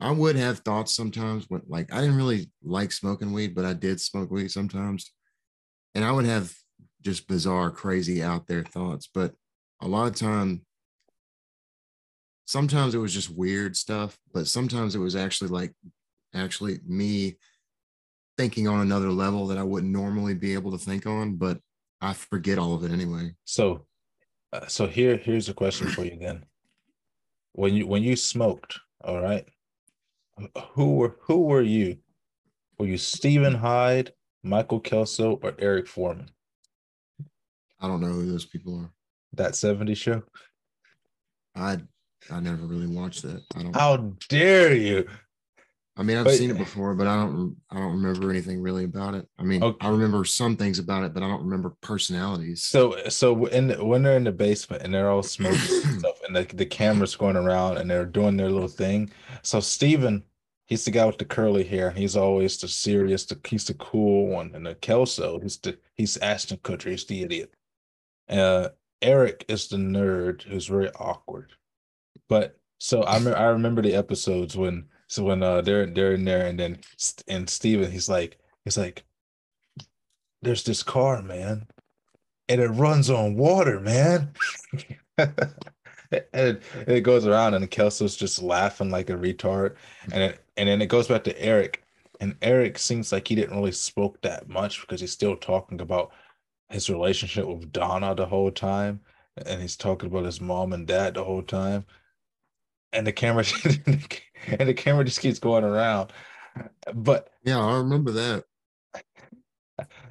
I 0.00 0.10
would 0.10 0.36
have 0.36 0.58
thoughts 0.58 0.94
sometimes 0.94 1.48
when 1.48 1.62
like 1.68 1.92
I 1.92 2.00
didn't 2.00 2.16
really 2.16 2.50
like 2.62 2.92
smoking 2.92 3.32
weed, 3.32 3.54
but 3.54 3.64
I 3.64 3.72
did 3.72 4.00
smoke 4.00 4.30
weed 4.30 4.50
sometimes. 4.50 5.12
And 5.94 6.04
I 6.04 6.12
would 6.12 6.26
have 6.26 6.52
just 7.06 7.28
bizarre, 7.28 7.70
crazy 7.70 8.20
out 8.20 8.48
there 8.48 8.64
thoughts. 8.64 9.08
But 9.12 9.32
a 9.80 9.86
lot 9.86 10.08
of 10.08 10.16
time, 10.16 10.66
sometimes 12.46 12.96
it 12.96 12.98
was 12.98 13.14
just 13.14 13.30
weird 13.30 13.76
stuff, 13.76 14.18
but 14.34 14.48
sometimes 14.48 14.96
it 14.96 14.98
was 14.98 15.14
actually 15.14 15.50
like 15.50 15.72
actually 16.34 16.80
me 16.84 17.36
thinking 18.36 18.66
on 18.66 18.80
another 18.80 19.10
level 19.10 19.46
that 19.46 19.56
I 19.56 19.62
wouldn't 19.62 19.92
normally 19.92 20.34
be 20.34 20.52
able 20.54 20.72
to 20.72 20.84
think 20.84 21.06
on, 21.06 21.36
but 21.36 21.58
I 22.00 22.12
forget 22.12 22.58
all 22.58 22.74
of 22.74 22.82
it 22.82 22.90
anyway. 22.90 23.34
So 23.44 23.86
uh, 24.52 24.66
so 24.66 24.88
here 24.88 25.16
here's 25.16 25.48
a 25.48 25.54
question 25.54 25.86
for 25.86 26.04
you 26.04 26.18
then. 26.20 26.44
When 27.52 27.72
you 27.72 27.86
when 27.86 28.02
you 28.02 28.16
smoked, 28.16 28.80
all 29.04 29.22
right, 29.22 29.46
who 30.72 30.96
were 30.96 31.16
who 31.20 31.42
were 31.42 31.62
you? 31.62 31.98
Were 32.78 32.86
you 32.86 32.98
Steven 32.98 33.54
Hyde, 33.54 34.12
Michael 34.42 34.80
Kelso, 34.80 35.38
or 35.40 35.54
Eric 35.60 35.86
Forman? 35.86 36.30
I 37.80 37.88
don't 37.88 38.00
know 38.00 38.08
who 38.08 38.30
those 38.30 38.46
people 38.46 38.78
are. 38.78 38.90
That 39.34 39.56
70 39.56 39.94
show? 39.94 40.22
I 41.54 41.78
I 42.30 42.40
never 42.40 42.66
really 42.66 42.86
watched 42.86 43.22
that. 43.22 43.42
I 43.54 43.62
don't 43.62 43.76
How 43.76 43.96
dare 44.28 44.74
you? 44.74 45.06
I 45.98 46.02
mean, 46.02 46.18
I've 46.18 46.24
but, 46.24 46.34
seen 46.34 46.50
it 46.50 46.58
before, 46.58 46.94
but 46.94 47.06
I 47.06 47.16
don't 47.16 47.56
I 47.70 47.76
don't 47.76 47.92
remember 47.92 48.30
anything 48.30 48.60
really 48.60 48.84
about 48.84 49.14
it. 49.14 49.26
I 49.38 49.44
mean, 49.44 49.62
okay. 49.62 49.86
I 49.86 49.90
remember 49.90 50.24
some 50.24 50.56
things 50.56 50.78
about 50.78 51.04
it, 51.04 51.14
but 51.14 51.22
I 51.22 51.28
don't 51.28 51.44
remember 51.44 51.74
personalities. 51.80 52.64
So 52.64 52.96
so 53.08 53.46
in 53.46 53.70
when 53.86 54.02
they're 54.02 54.16
in 54.16 54.24
the 54.24 54.32
basement 54.32 54.82
and 54.82 54.92
they're 54.92 55.10
all 55.10 55.22
smoking 55.22 55.58
stuff 55.98 56.20
and 56.26 56.36
the, 56.36 56.44
the 56.54 56.66
camera's 56.66 57.16
going 57.16 57.36
around 57.36 57.78
and 57.78 57.90
they're 57.90 58.04
doing 58.04 58.36
their 58.36 58.50
little 58.50 58.68
thing. 58.68 59.10
So 59.42 59.60
Steven, 59.60 60.22
he's 60.66 60.84
the 60.84 60.90
guy 60.90 61.06
with 61.06 61.18
the 61.18 61.24
curly 61.24 61.64
hair. 61.64 61.90
He's 61.90 62.16
always 62.16 62.58
the 62.58 62.68
serious, 62.68 63.24
the 63.24 63.40
he's 63.46 63.64
the 63.64 63.74
cool 63.74 64.26
one. 64.26 64.50
And 64.54 64.66
the 64.66 64.74
Kelso, 64.74 65.40
he's 65.40 65.56
the 65.58 65.78
he's 65.94 66.18
Ashton 66.18 66.58
Kutcher, 66.58 66.90
he's 66.90 67.06
the 67.06 67.22
idiot. 67.22 67.54
Uh 68.28 68.68
Eric 69.02 69.44
is 69.48 69.68
the 69.68 69.76
nerd 69.76 70.42
who's 70.42 70.66
very 70.66 70.90
awkward. 70.92 71.52
But 72.28 72.58
so 72.78 73.04
I, 73.04 73.18
me- 73.18 73.32
I 73.32 73.46
remember 73.46 73.82
the 73.82 73.94
episodes 73.94 74.56
when 74.56 74.86
so 75.08 75.24
when 75.24 75.42
uh 75.42 75.60
they're 75.60 75.86
they're 75.86 76.14
in 76.14 76.24
there 76.24 76.46
and 76.46 76.58
then 76.58 76.78
and 77.28 77.48
Steven, 77.48 77.90
he's 77.90 78.08
like, 78.08 78.38
he's 78.64 78.78
like, 78.78 79.04
there's 80.42 80.64
this 80.64 80.82
car, 80.82 81.22
man, 81.22 81.66
and 82.48 82.60
it 82.60 82.68
runs 82.68 83.10
on 83.10 83.36
water, 83.36 83.80
man. 83.80 84.32
and, 85.18 85.34
it, 86.12 86.28
and 86.32 86.60
it 86.86 87.02
goes 87.02 87.26
around 87.26 87.54
and 87.54 87.70
Kelso's 87.70 88.16
just 88.16 88.42
laughing 88.42 88.90
like 88.90 89.10
a 89.10 89.14
retard. 89.14 89.76
And 90.12 90.22
it, 90.22 90.44
and 90.56 90.68
then 90.68 90.82
it 90.82 90.86
goes 90.86 91.08
back 91.08 91.24
to 91.24 91.42
Eric. 91.42 91.82
And 92.20 92.36
Eric 92.40 92.78
seems 92.78 93.12
like 93.12 93.28
he 93.28 93.34
didn't 93.34 93.56
really 93.56 93.72
spoke 93.72 94.20
that 94.22 94.48
much 94.48 94.80
because 94.80 95.00
he's 95.00 95.12
still 95.12 95.36
talking 95.36 95.80
about 95.80 96.12
his 96.70 96.90
relationship 96.90 97.46
with 97.46 97.72
Donna 97.72 98.14
the 98.14 98.26
whole 98.26 98.50
time. 98.50 99.00
And 99.46 99.60
he's 99.60 99.76
talking 99.76 100.08
about 100.08 100.24
his 100.24 100.40
mom 100.40 100.72
and 100.72 100.86
dad 100.86 101.14
the 101.14 101.24
whole 101.24 101.42
time 101.42 101.84
and 102.96 103.06
the 103.06 103.12
camera 103.12 103.44
and 103.86 104.68
the 104.68 104.74
camera 104.74 105.04
just 105.04 105.20
keeps 105.20 105.38
going 105.38 105.64
around. 105.64 106.12
But 106.94 107.30
yeah, 107.44 107.60
I 107.60 107.76
remember 107.76 108.12
that. 108.12 108.44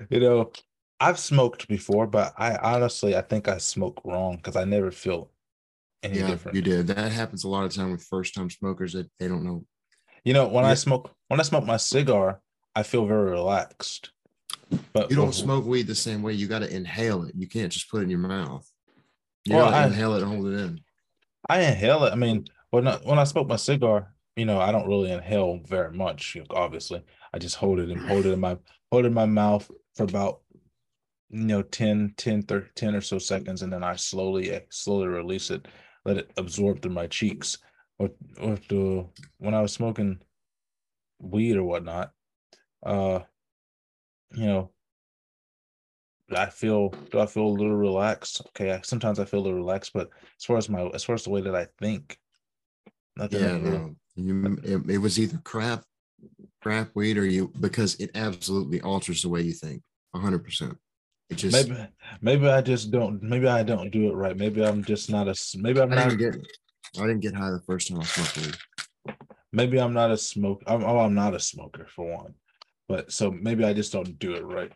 You 0.10 0.20
know, 0.20 0.52
I've 1.00 1.18
smoked 1.20 1.68
before, 1.68 2.08
but 2.08 2.34
I 2.38 2.56
honestly 2.56 3.16
I 3.16 3.22
think 3.22 3.48
I 3.48 3.58
smoke 3.58 4.02
wrong 4.06 4.38
because 4.38 4.56
I 4.56 4.64
never 4.64 4.92
feel 4.92 5.32
any 6.04 6.20
yeah, 6.20 6.28
different. 6.28 6.56
You 6.56 6.62
did. 6.62 6.88
That 6.88 7.12
happens 7.12 7.44
a 7.44 7.50
lot 7.50 7.66
of 7.66 7.74
time 7.74 7.92
with 7.92 8.04
first 8.04 8.36
time 8.36 8.50
smokers 8.50 8.94
that 8.94 9.10
they 9.20 9.28
don't 9.28 9.44
know. 9.44 9.66
You 10.24 10.34
know, 10.34 10.48
when 10.48 10.64
yeah. 10.64 10.72
I 10.72 10.74
smoke 10.76 11.12
when 11.28 11.40
I 11.40 11.44
smoke 11.44 11.66
my 11.66 11.78
cigar, 11.78 12.42
I 12.76 12.84
feel 12.84 13.06
very 13.06 13.32
relaxed. 13.32 14.12
But 14.94 15.10
you 15.10 15.16
don't 15.16 15.34
smoke 15.34 15.66
weed 15.66 15.88
the 15.88 15.96
same 15.96 16.22
way. 16.22 16.34
You 16.34 16.48
got 16.48 16.60
to 16.60 16.74
inhale 16.74 17.24
it. 17.24 17.36
You 17.36 17.48
can't 17.48 17.72
just 17.72 17.90
put 17.90 18.02
it 18.02 18.04
in 18.04 18.10
your 18.10 18.20
mouth. 18.20 18.70
You 19.46 19.56
well, 19.56 19.74
I, 19.74 19.86
inhale 19.86 20.16
it 20.16 20.24
and 20.24 20.32
hold 20.32 20.48
it 20.48 20.58
in. 20.60 20.82
I 21.48 21.62
inhale 21.62 22.04
it. 22.06 22.14
I 22.14 22.16
mean, 22.16 22.46
when 22.72 22.88
I, 22.88 22.96
when 22.98 23.20
I 23.20 23.26
smoke 23.26 23.48
my 23.48 23.58
cigar, 23.58 24.14
you 24.36 24.46
know, 24.46 24.60
I 24.60 24.72
don't 24.72 24.88
really 24.88 25.12
inhale 25.12 25.60
very 25.66 25.92
much. 25.92 26.36
Obviously, 26.50 27.04
I 27.34 27.40
just 27.40 27.56
hold 27.56 27.80
it 27.80 27.90
and 27.90 28.02
hold 28.02 28.26
it 28.26 28.32
in 28.32 28.40
my 28.40 28.58
hold 28.92 29.06
it 29.06 29.10
in 29.10 29.14
my 29.14 29.26
mouth 29.26 29.70
for 29.96 30.04
about 30.04 30.42
you 31.30 31.46
know 31.46 31.62
10 31.62 32.14
10 32.18 32.44
30, 32.44 32.68
10 32.76 32.96
or 32.96 33.02
so 33.02 33.18
seconds 33.18 33.62
and 33.62 33.74
then 33.74 33.84
i 33.84 33.96
slowly 33.96 34.60
slowly 34.70 35.08
release 35.08 35.50
it 35.50 35.68
let 36.06 36.18
it 36.18 36.32
absorb 36.38 36.82
through 36.82 36.94
my 36.94 37.08
cheeks 37.08 37.58
or, 38.00 38.10
or 38.40 38.58
the 38.70 39.06
when 39.40 39.54
i 39.54 39.62
was 39.62 39.74
smoking 39.74 40.20
weed 41.20 41.58
or 41.58 41.64
whatnot 41.64 42.12
uh 42.86 43.20
you 44.36 44.46
know 44.46 44.72
i 46.36 46.48
feel 46.48 46.90
do 47.12 47.20
i 47.20 47.26
feel 47.26 47.44
a 47.44 47.48
little 47.48 47.76
relaxed 47.76 48.42
okay 48.48 48.80
sometimes 48.84 49.20
i 49.20 49.26
feel 49.26 49.40
a 49.40 49.42
little 49.42 49.58
relaxed 49.60 49.92
but 49.94 50.10
as 50.40 50.46
far 50.46 50.58
as 50.58 50.70
my 50.70 50.82
as 50.94 51.04
far 51.04 51.16
as 51.16 51.24
the 51.24 51.30
way 51.30 51.42
that 51.42 51.56
i 51.56 51.68
think 51.80 52.18
Nothing 53.18 53.42
yeah, 53.42 53.58
no. 53.58 53.96
You, 54.16 54.58
it, 54.64 54.90
it 54.90 54.98
was 54.98 55.20
either 55.20 55.38
crap, 55.44 55.84
crap 56.62 56.90
weed, 56.96 57.18
or 57.18 57.26
you 57.26 57.52
because 57.60 57.96
it 57.96 58.12
absolutely 58.16 58.82
alters 58.82 59.22
the 59.22 59.30
way 59.30 59.42
you 59.42 59.54
think. 59.54 59.82
hundred 60.14 60.44
percent. 60.44 60.78
It 61.30 61.36
just 61.36 61.68
maybe 61.68 61.88
maybe 62.22 62.48
I 62.48 62.62
just 62.62 62.92
don't 62.92 63.22
maybe 63.24 63.48
I 63.48 63.64
don't 63.64 63.90
do 63.90 64.10
it 64.10 64.16
right. 64.16 64.38
Maybe 64.38 64.64
I'm 64.64 64.84
just 64.84 65.10
not 65.10 65.28
a 65.28 65.36
maybe 65.58 65.82
I'm 65.82 65.92
I 65.94 65.96
not 65.96 66.18
get 66.18 66.36
I 66.98 67.02
didn't 67.02 67.22
get 67.22 67.36
high 67.36 67.52
the 67.52 67.62
first 67.66 67.88
time 67.88 68.00
I 68.00 68.04
smoked 68.04 68.38
weed. 68.38 69.16
Maybe 69.52 69.80
I'm 69.80 69.94
not 69.94 70.12
a 70.12 70.18
smoke. 70.18 70.62
I'm, 70.68 70.84
oh, 70.84 71.00
I'm 71.00 71.14
not 71.14 71.34
a 71.34 71.40
smoker 71.40 71.88
for 71.90 72.18
one, 72.18 72.34
but 72.88 73.12
so 73.12 73.32
maybe 73.32 73.64
I 73.64 73.74
just 73.74 73.92
don't 73.92 74.18
do 74.20 74.34
it 74.36 74.46
right. 74.46 74.72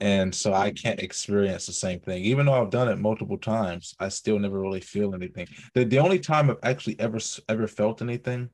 And 0.00 0.34
so 0.34 0.52
I 0.52 0.72
can't 0.72 1.00
experience 1.00 1.66
the 1.66 1.72
same 1.72 2.00
thing. 2.00 2.24
Even 2.24 2.46
though 2.46 2.60
I've 2.60 2.70
done 2.70 2.88
it 2.88 2.98
multiple 2.98 3.38
times, 3.38 3.94
I 4.00 4.08
still 4.08 4.38
never 4.38 4.60
really 4.60 4.80
feel 4.80 5.14
anything. 5.14 5.46
The, 5.74 5.84
the 5.84 6.00
only 6.00 6.18
time 6.18 6.50
I've 6.50 6.58
actually 6.62 6.98
ever 6.98 7.18
ever 7.48 7.66
felt 7.66 8.02
anything 8.02 8.50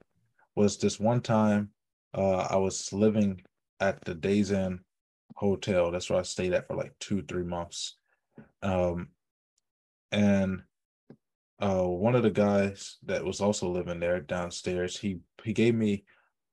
was 0.54 0.76
this 0.76 1.00
one 1.00 1.20
time 1.22 1.70
uh, 2.14 2.46
I 2.50 2.56
was 2.56 2.92
living 2.92 3.42
at 3.80 4.04
the 4.04 4.14
Days 4.14 4.50
Inn 4.50 4.80
Hotel. 5.34 5.90
That's 5.90 6.10
where 6.10 6.18
I 6.18 6.22
stayed 6.22 6.52
at 6.52 6.66
for 6.66 6.76
like 6.76 6.92
two, 7.00 7.22
three 7.22 7.44
months. 7.44 7.96
Um, 8.62 9.08
and 10.12 10.62
uh, 11.60 11.84
one 11.84 12.14
of 12.14 12.22
the 12.22 12.30
guys 12.30 12.98
that 13.04 13.24
was 13.24 13.40
also 13.40 13.68
living 13.68 14.00
there 14.00 14.20
downstairs, 14.20 14.96
he 14.96 15.18
he 15.44 15.52
gave 15.52 15.74
me 15.74 16.04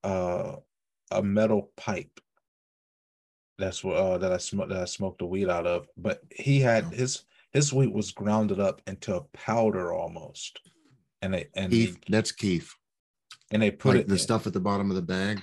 uh, 0.04 0.54
a 1.12 1.22
metal 1.24 1.72
pipe. 1.76 2.20
That's 3.58 3.84
what 3.84 3.98
uh, 3.98 4.18
that 4.20 4.32
I 4.32 4.38
smoked 4.38 4.70
that 4.70 4.82
I 4.82 4.86
smoked 4.86 5.20
the 5.20 5.26
weed 5.26 5.50
out 5.50 5.66
of. 5.66 5.88
But 5.98 6.22
he 6.32 6.60
had 6.60 6.86
his 6.94 7.24
his 7.54 7.74
weed 7.74 7.94
was 7.94 8.12
grounded 8.12 8.60
up 8.60 8.82
into 8.88 9.16
a 9.16 9.22
powder 9.34 9.94
almost, 9.94 10.60
and 11.22 11.34
they 11.34 11.48
and 11.56 11.72
Keith, 11.72 11.98
they, 12.06 12.12
that's 12.12 12.32
Keith. 12.32 12.72
and 13.52 13.62
they 13.62 13.72
put 13.72 13.96
Like 13.96 14.06
it 14.06 14.08
the 14.10 14.20
stuff 14.20 14.46
at 14.48 14.54
the 14.54 14.60
bottom 14.60 14.90
of 14.92 14.96
the 14.96 15.02
bag, 15.02 15.42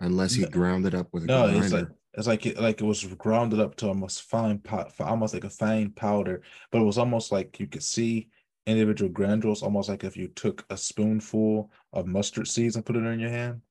unless 0.00 0.34
he 0.34 0.42
No. 0.42 0.48
ground 0.48 0.86
it 0.86 0.94
up 0.94 1.08
with 1.12 1.24
a 1.24 1.26
No, 1.26 1.44
grinder. 1.46 1.64
it's 1.64 1.72
like 1.72 1.88
it's 2.14 2.26
like 2.26 2.46
it 2.46 2.60
like 2.60 2.80
it 2.80 2.84
was 2.84 3.04
grounded 3.04 3.60
up 3.60 3.74
to 3.76 3.88
almost 3.88 4.22
fine 4.22 4.58
pot, 4.58 4.92
almost 5.00 5.34
like 5.34 5.44
a 5.44 5.50
fine 5.50 5.90
powder, 5.90 6.42
but 6.70 6.80
it 6.80 6.84
was 6.84 6.98
almost 6.98 7.32
like 7.32 7.58
you 7.58 7.66
could 7.66 7.82
see 7.82 8.28
individual 8.66 9.10
granules, 9.10 9.62
almost 9.62 9.88
like 9.88 10.04
if 10.04 10.16
you 10.16 10.28
took 10.28 10.64
a 10.70 10.76
spoonful 10.76 11.70
of 11.92 12.06
mustard 12.06 12.46
seeds 12.46 12.76
and 12.76 12.84
put 12.84 12.96
it 12.96 13.04
in 13.04 13.18
your 13.18 13.30
hand. 13.30 13.62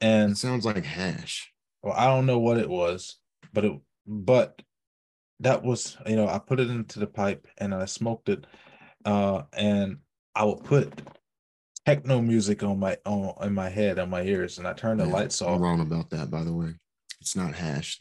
And 0.00 0.32
it 0.32 0.38
sounds 0.38 0.64
like 0.64 0.84
hash. 0.84 1.49
Well, 1.82 1.94
I 1.94 2.06
don't 2.06 2.26
know 2.26 2.38
what 2.38 2.58
it 2.58 2.68
was, 2.68 3.16
but 3.52 3.64
it 3.64 3.72
but 4.06 4.60
that 5.40 5.62
was 5.62 5.96
you 6.06 6.16
know 6.16 6.28
I 6.28 6.38
put 6.38 6.60
it 6.60 6.70
into 6.70 6.98
the 6.98 7.06
pipe 7.06 7.46
and 7.58 7.74
I 7.74 7.84
smoked 7.86 8.28
it, 8.28 8.46
uh, 9.04 9.42
and 9.52 9.98
I 10.34 10.44
would 10.44 10.64
put 10.64 11.00
techno 11.86 12.20
music 12.20 12.62
on 12.62 12.78
my 12.78 12.98
on 13.06 13.34
in 13.46 13.54
my 13.54 13.68
head 13.68 13.98
on 13.98 14.10
my 14.10 14.22
ears, 14.22 14.58
and 14.58 14.66
I 14.68 14.72
turned 14.72 15.00
the 15.00 15.06
Yeah, 15.06 15.12
lights 15.12 15.40
I'm 15.42 15.48
off. 15.54 15.60
wrong 15.60 15.80
about 15.80 16.10
that, 16.10 16.30
by 16.30 16.44
the 16.44 16.52
way. 16.52 16.74
It's 17.20 17.36
not 17.36 17.54
hash. 17.54 18.00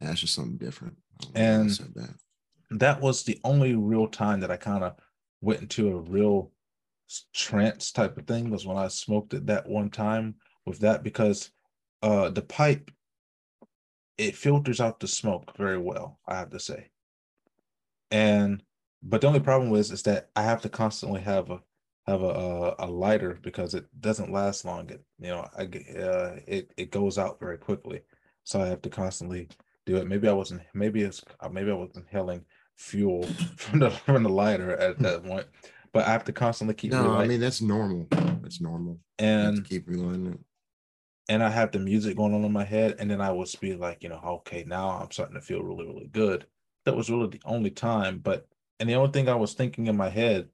Hash 0.00 0.22
is 0.22 0.30
something 0.30 0.56
different. 0.58 0.96
I 1.20 1.24
don't 1.24 1.34
know 1.34 1.40
why 1.40 1.46
I 1.46 1.60
And- 1.60 1.70
said 1.72 1.94
that. 1.94 2.14
that 2.70 3.00
was 3.00 3.24
the 3.24 3.40
only 3.44 3.74
real 3.74 4.06
time 4.08 4.40
that 4.40 4.50
I 4.50 4.56
kind 4.56 4.84
of 4.84 4.96
went 5.40 5.62
into 5.62 5.88
a 5.88 6.00
real 6.00 6.52
trance 7.32 7.90
type 7.92 8.18
of 8.18 8.26
thing 8.26 8.50
was 8.50 8.66
when 8.66 8.76
I 8.76 8.88
smoked 8.88 9.32
it 9.32 9.46
that 9.46 9.66
one 9.66 9.88
time 9.90 10.34
with 10.66 10.78
that 10.80 11.02
because 11.02 11.50
uh 12.02 12.30
the 12.30 12.42
pipe 12.42 12.90
it 14.18 14.34
filters 14.34 14.80
out 14.80 14.98
the 14.98 15.06
smoke 15.06 15.56
very 15.56 15.78
well, 15.78 16.18
I 16.26 16.38
have 16.38 16.50
to 16.50 16.58
say. 16.58 16.90
And 18.10 18.62
but 19.02 19.20
the 19.20 19.28
only 19.28 19.40
problem 19.40 19.72
is 19.74 19.92
is 19.92 20.02
that 20.02 20.28
I 20.34 20.42
have 20.42 20.60
to 20.62 20.68
constantly 20.68 21.20
have 21.20 21.50
a 21.50 21.60
have 22.06 22.22
a 22.22 22.26
a, 22.26 22.74
a 22.80 22.86
lighter 22.86 23.38
because 23.42 23.74
it 23.74 23.86
doesn't 24.00 24.32
last 24.32 24.64
long. 24.64 24.90
It 24.90 25.02
you 25.20 25.28
know 25.28 25.48
I 25.56 25.62
uh, 25.62 26.40
it 26.46 26.72
it 26.76 26.90
goes 26.90 27.16
out 27.16 27.38
very 27.38 27.58
quickly, 27.58 28.00
so 28.42 28.60
I 28.60 28.66
have 28.66 28.82
to 28.82 28.90
constantly 28.90 29.48
do 29.86 29.96
it. 29.96 30.08
Maybe 30.08 30.28
I 30.28 30.32
wasn't 30.32 30.62
maybe 30.74 31.02
it's 31.02 31.22
uh, 31.40 31.48
maybe 31.48 31.70
I 31.70 31.74
was 31.74 31.96
inhaling 31.96 32.44
fuel 32.76 33.22
from 33.56 33.78
the 33.78 33.90
from 33.90 34.24
the 34.24 34.28
lighter 34.28 34.72
at 34.76 34.98
that 34.98 35.24
point, 35.24 35.46
but 35.92 36.06
I 36.08 36.10
have 36.10 36.24
to 36.24 36.32
constantly 36.32 36.74
keep 36.74 36.90
No, 36.90 37.12
I 37.12 37.26
mean 37.28 37.40
that's 37.40 37.62
normal. 37.62 38.08
That's 38.42 38.60
normal. 38.60 38.98
You 39.20 39.26
have 39.26 39.54
to 39.54 39.58
and 39.58 39.68
keep 39.68 39.86
relighting 39.86 40.32
it. 40.32 40.40
And 41.28 41.42
I 41.42 41.50
have 41.50 41.72
the 41.72 41.78
music 41.78 42.16
going 42.16 42.34
on 42.34 42.44
in 42.44 42.52
my 42.52 42.64
head, 42.64 42.96
and 42.98 43.10
then 43.10 43.20
I 43.20 43.30
would 43.30 43.48
be 43.60 43.74
like, 43.74 44.02
you 44.02 44.08
know, 44.08 44.20
okay, 44.24 44.64
now 44.66 44.90
I'm 44.90 45.10
starting 45.10 45.34
to 45.34 45.40
feel 45.40 45.62
really, 45.62 45.86
really 45.86 46.08
good. 46.08 46.46
That 46.84 46.96
was 46.96 47.10
really 47.10 47.28
the 47.28 47.42
only 47.44 47.70
time, 47.70 48.18
but 48.18 48.48
and 48.80 48.88
the 48.88 48.94
only 48.94 49.10
thing 49.12 49.28
I 49.28 49.34
was 49.34 49.54
thinking 49.54 49.88
in 49.88 49.96
my 49.96 50.08
head 50.08 50.48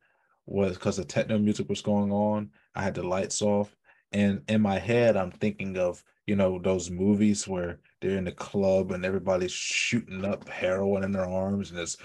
was 0.46 0.74
because 0.74 0.96
the 0.96 1.04
techno 1.04 1.38
music 1.38 1.68
was 1.68 1.82
going 1.82 2.10
on, 2.12 2.50
I 2.74 2.82
had 2.82 2.94
the 2.94 3.02
lights 3.02 3.42
off, 3.42 3.76
and 4.12 4.42
in 4.48 4.60
my 4.62 4.78
head, 4.78 5.16
I'm 5.16 5.30
thinking 5.30 5.78
of 5.78 6.02
you 6.26 6.36
know 6.36 6.58
those 6.58 6.90
movies 6.90 7.46
where 7.46 7.80
they're 8.00 8.18
in 8.18 8.24
the 8.24 8.32
club 8.32 8.92
and 8.92 9.04
everybody's 9.04 9.52
shooting 9.52 10.24
up 10.24 10.48
heroin 10.48 11.04
in 11.04 11.12
their 11.12 11.28
arms, 11.28 11.70
and 11.70 11.78
there's 11.78 11.96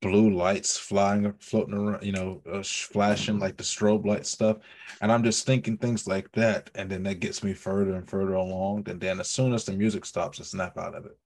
blue 0.00 0.30
lights 0.30 0.76
flying, 0.76 1.32
floating 1.40 1.74
around, 1.74 2.02
you 2.02 2.12
know, 2.12 2.42
uh, 2.50 2.62
flashing 2.62 3.38
like 3.38 3.56
the 3.56 3.64
strobe 3.64 4.06
light 4.06 4.26
stuff 4.26 4.58
and 5.00 5.12
I'm 5.12 5.22
just 5.22 5.46
thinking 5.46 5.76
things 5.76 6.06
like 6.06 6.30
that, 6.32 6.70
and 6.74 6.90
then 6.90 7.02
that 7.04 7.20
gets 7.20 7.42
me 7.42 7.52
further 7.54 7.94
and 7.94 8.08
further 8.08 8.34
along. 8.34 8.88
And 8.88 9.00
then 9.00 9.20
as 9.20 9.28
soon 9.28 9.52
as 9.52 9.64
the 9.64 9.72
music 9.72 10.04
stops, 10.04 10.40
I 10.40 10.44
snap 10.44 10.78
out 10.78 10.94
of 10.94 11.06
it. 11.06 11.18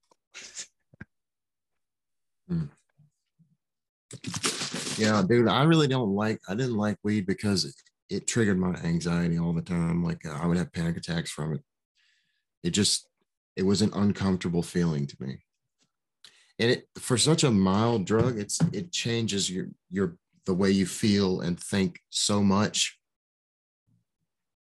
Yeah, 4.98 5.22
dude, 5.26 5.48
I 5.48 5.62
really 5.64 5.86
don't 5.86 6.14
like. 6.14 6.40
I 6.48 6.54
didn't 6.54 6.76
like 6.76 6.96
weed 7.04 7.26
because 7.26 7.64
it, 7.64 7.74
it 8.08 8.26
triggered 8.26 8.58
my 8.58 8.74
anxiety 8.82 9.38
all 9.38 9.52
the 9.52 9.62
time. 9.62 10.02
Like 10.02 10.26
uh, 10.26 10.32
I 10.32 10.46
would 10.46 10.56
have 10.56 10.72
panic 10.72 10.96
attacks 10.96 11.30
from 11.30 11.54
it. 11.54 11.60
It 12.62 12.70
just, 12.70 13.08
it 13.56 13.62
was 13.62 13.82
an 13.82 13.92
uncomfortable 13.94 14.62
feeling 14.62 15.06
to 15.06 15.16
me. 15.20 15.38
And 16.60 16.70
it 16.72 16.88
for 16.98 17.16
such 17.16 17.42
a 17.42 17.50
mild 17.50 18.04
drug, 18.04 18.38
it's 18.38 18.60
it 18.72 18.92
changes 18.92 19.50
your 19.50 19.68
your 19.90 20.16
the 20.44 20.52
way 20.52 20.70
you 20.70 20.84
feel 20.84 21.40
and 21.40 21.58
think 21.58 22.00
so 22.10 22.42
much. 22.42 22.98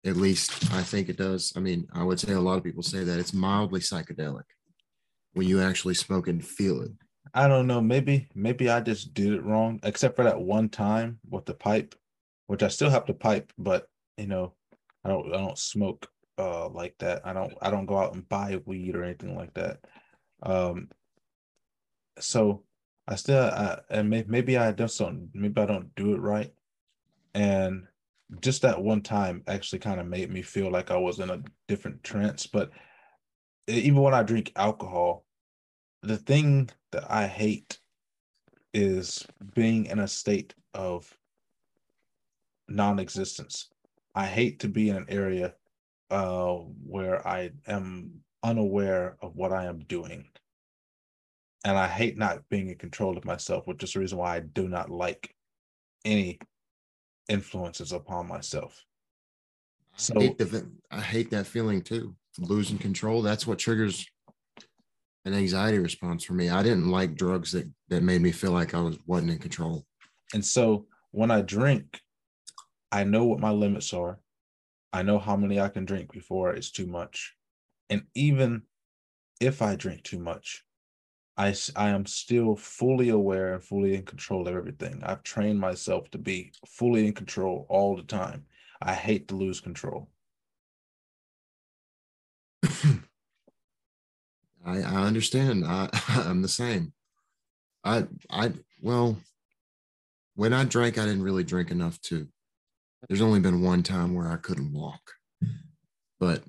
At 0.04 0.16
least 0.16 0.72
I 0.72 0.82
think 0.82 1.08
it 1.08 1.16
does. 1.16 1.52
I 1.56 1.60
mean, 1.60 1.86
I 1.94 2.02
would 2.02 2.18
say 2.18 2.32
a 2.32 2.40
lot 2.40 2.58
of 2.58 2.64
people 2.64 2.82
say 2.82 3.04
that 3.04 3.18
it's 3.20 3.32
mildly 3.32 3.80
psychedelic 3.80 4.42
when 5.34 5.46
you 5.46 5.62
actually 5.62 5.94
smoke 5.94 6.26
and 6.26 6.44
feel 6.44 6.82
it. 6.82 6.90
I 7.32 7.46
don't 7.46 7.68
know. 7.68 7.80
Maybe 7.80 8.28
maybe 8.34 8.68
I 8.68 8.80
just 8.80 9.14
did 9.14 9.32
it 9.32 9.44
wrong, 9.44 9.78
except 9.84 10.16
for 10.16 10.24
that 10.24 10.40
one 10.40 10.68
time 10.68 11.20
with 11.30 11.46
the 11.46 11.54
pipe, 11.54 11.94
which 12.48 12.64
I 12.64 12.68
still 12.68 12.90
have 12.90 13.06
the 13.06 13.14
pipe, 13.14 13.52
but 13.56 13.86
you 14.16 14.26
know, 14.26 14.54
I 15.04 15.10
don't 15.10 15.32
I 15.32 15.38
don't 15.38 15.58
smoke 15.58 16.08
uh 16.38 16.68
like 16.70 16.96
that. 16.98 17.22
I 17.24 17.32
don't 17.32 17.54
I 17.62 17.70
don't 17.70 17.86
go 17.86 17.98
out 17.98 18.14
and 18.14 18.28
buy 18.28 18.60
weed 18.66 18.96
or 18.96 19.04
anything 19.04 19.36
like 19.36 19.54
that. 19.54 19.78
Um, 20.42 20.88
so 22.18 22.62
I 23.06 23.16
still 23.16 23.42
I, 23.44 23.80
and 23.90 24.08
may, 24.10 24.24
maybe 24.26 24.56
I 24.56 24.72
just 24.72 24.98
don't 24.98 25.30
maybe 25.34 25.60
I 25.60 25.66
don't 25.66 25.94
do 25.94 26.14
it 26.14 26.20
right, 26.20 26.52
and 27.34 27.86
just 28.40 28.62
that 28.62 28.82
one 28.82 29.02
time 29.02 29.42
actually 29.46 29.80
kind 29.80 30.00
of 30.00 30.06
made 30.06 30.30
me 30.30 30.42
feel 30.42 30.70
like 30.70 30.90
I 30.90 30.96
was 30.96 31.20
in 31.20 31.30
a 31.30 31.42
different 31.68 32.02
trance. 32.02 32.46
But 32.46 32.70
even 33.66 34.00
when 34.00 34.14
I 34.14 34.22
drink 34.22 34.52
alcohol, 34.56 35.24
the 36.02 36.16
thing 36.16 36.70
that 36.92 37.10
I 37.10 37.26
hate 37.26 37.78
is 38.72 39.26
being 39.54 39.86
in 39.86 40.00
a 40.00 40.08
state 40.08 40.54
of 40.74 41.16
non-existence. 42.68 43.68
I 44.14 44.26
hate 44.26 44.60
to 44.60 44.68
be 44.68 44.88
in 44.90 44.96
an 44.96 45.06
area 45.08 45.54
uh 46.10 46.54
where 46.84 47.26
I 47.26 47.50
am 47.66 48.20
unaware 48.42 49.16
of 49.22 49.36
what 49.36 49.52
I 49.52 49.64
am 49.64 49.80
doing. 49.80 50.28
And 51.64 51.78
I 51.78 51.88
hate 51.88 52.18
not 52.18 52.46
being 52.50 52.68
in 52.68 52.76
control 52.76 53.16
of 53.16 53.24
myself, 53.24 53.66
which 53.66 53.82
is 53.82 53.94
the 53.94 54.00
reason 54.00 54.18
why 54.18 54.36
I 54.36 54.40
do 54.40 54.68
not 54.68 54.90
like 54.90 55.34
any 56.04 56.38
influences 57.28 57.92
upon 57.92 58.28
myself. 58.28 58.84
So 59.96 60.14
I 60.16 60.20
hate, 60.20 60.38
the, 60.38 60.70
I 60.90 61.00
hate 61.00 61.30
that 61.30 61.46
feeling 61.46 61.80
too. 61.80 62.14
Losing 62.38 62.78
control. 62.78 63.22
That's 63.22 63.46
what 63.46 63.58
triggers 63.58 64.06
an 65.24 65.34
anxiety 65.34 65.78
response 65.78 66.24
for 66.24 66.34
me. 66.34 66.50
I 66.50 66.62
didn't 66.62 66.90
like 66.90 67.14
drugs 67.14 67.52
that 67.52 67.70
that 67.88 68.02
made 68.02 68.20
me 68.20 68.32
feel 68.32 68.50
like 68.50 68.74
I 68.74 68.80
was 68.80 68.98
wasn't 69.06 69.30
in 69.30 69.38
control. 69.38 69.86
And 70.34 70.44
so 70.44 70.86
when 71.12 71.30
I 71.30 71.42
drink, 71.42 72.00
I 72.92 73.04
know 73.04 73.24
what 73.24 73.40
my 73.40 73.50
limits 73.50 73.92
are. 73.92 74.18
I 74.92 75.02
know 75.02 75.18
how 75.18 75.36
many 75.36 75.60
I 75.60 75.68
can 75.68 75.84
drink 75.84 76.12
before 76.12 76.52
it's 76.52 76.70
too 76.70 76.86
much. 76.86 77.34
And 77.88 78.02
even 78.14 78.62
if 79.40 79.62
I 79.62 79.76
drink 79.76 80.02
too 80.02 80.18
much, 80.18 80.64
I, 81.36 81.54
I 81.74 81.88
am 81.88 82.06
still 82.06 82.54
fully 82.54 83.08
aware 83.08 83.54
and 83.54 83.62
fully 83.62 83.94
in 83.94 84.04
control 84.04 84.46
of 84.46 84.54
everything. 84.54 85.02
I've 85.02 85.22
trained 85.24 85.58
myself 85.58 86.10
to 86.12 86.18
be 86.18 86.52
fully 86.66 87.06
in 87.06 87.12
control 87.12 87.66
all 87.68 87.96
the 87.96 88.04
time. 88.04 88.46
I 88.80 88.94
hate 88.94 89.28
to 89.28 89.36
lose 89.36 89.60
control. 89.60 90.08
I, 94.64 94.78
I 94.78 95.04
understand. 95.04 95.64
I, 95.66 95.88
I'm 96.08 96.42
the 96.42 96.48
same. 96.48 96.92
I 97.82 98.06
I 98.30 98.52
well, 98.80 99.16
when 100.36 100.52
I 100.52 100.64
drank, 100.64 100.98
I 100.98 101.04
didn't 101.04 101.22
really 101.22 101.44
drink 101.44 101.70
enough 101.70 102.00
to. 102.02 102.28
There's 103.08 103.20
only 103.20 103.40
been 103.40 103.60
one 103.60 103.82
time 103.82 104.14
where 104.14 104.28
I 104.28 104.36
couldn't 104.36 104.72
walk, 104.72 105.12
but 106.18 106.42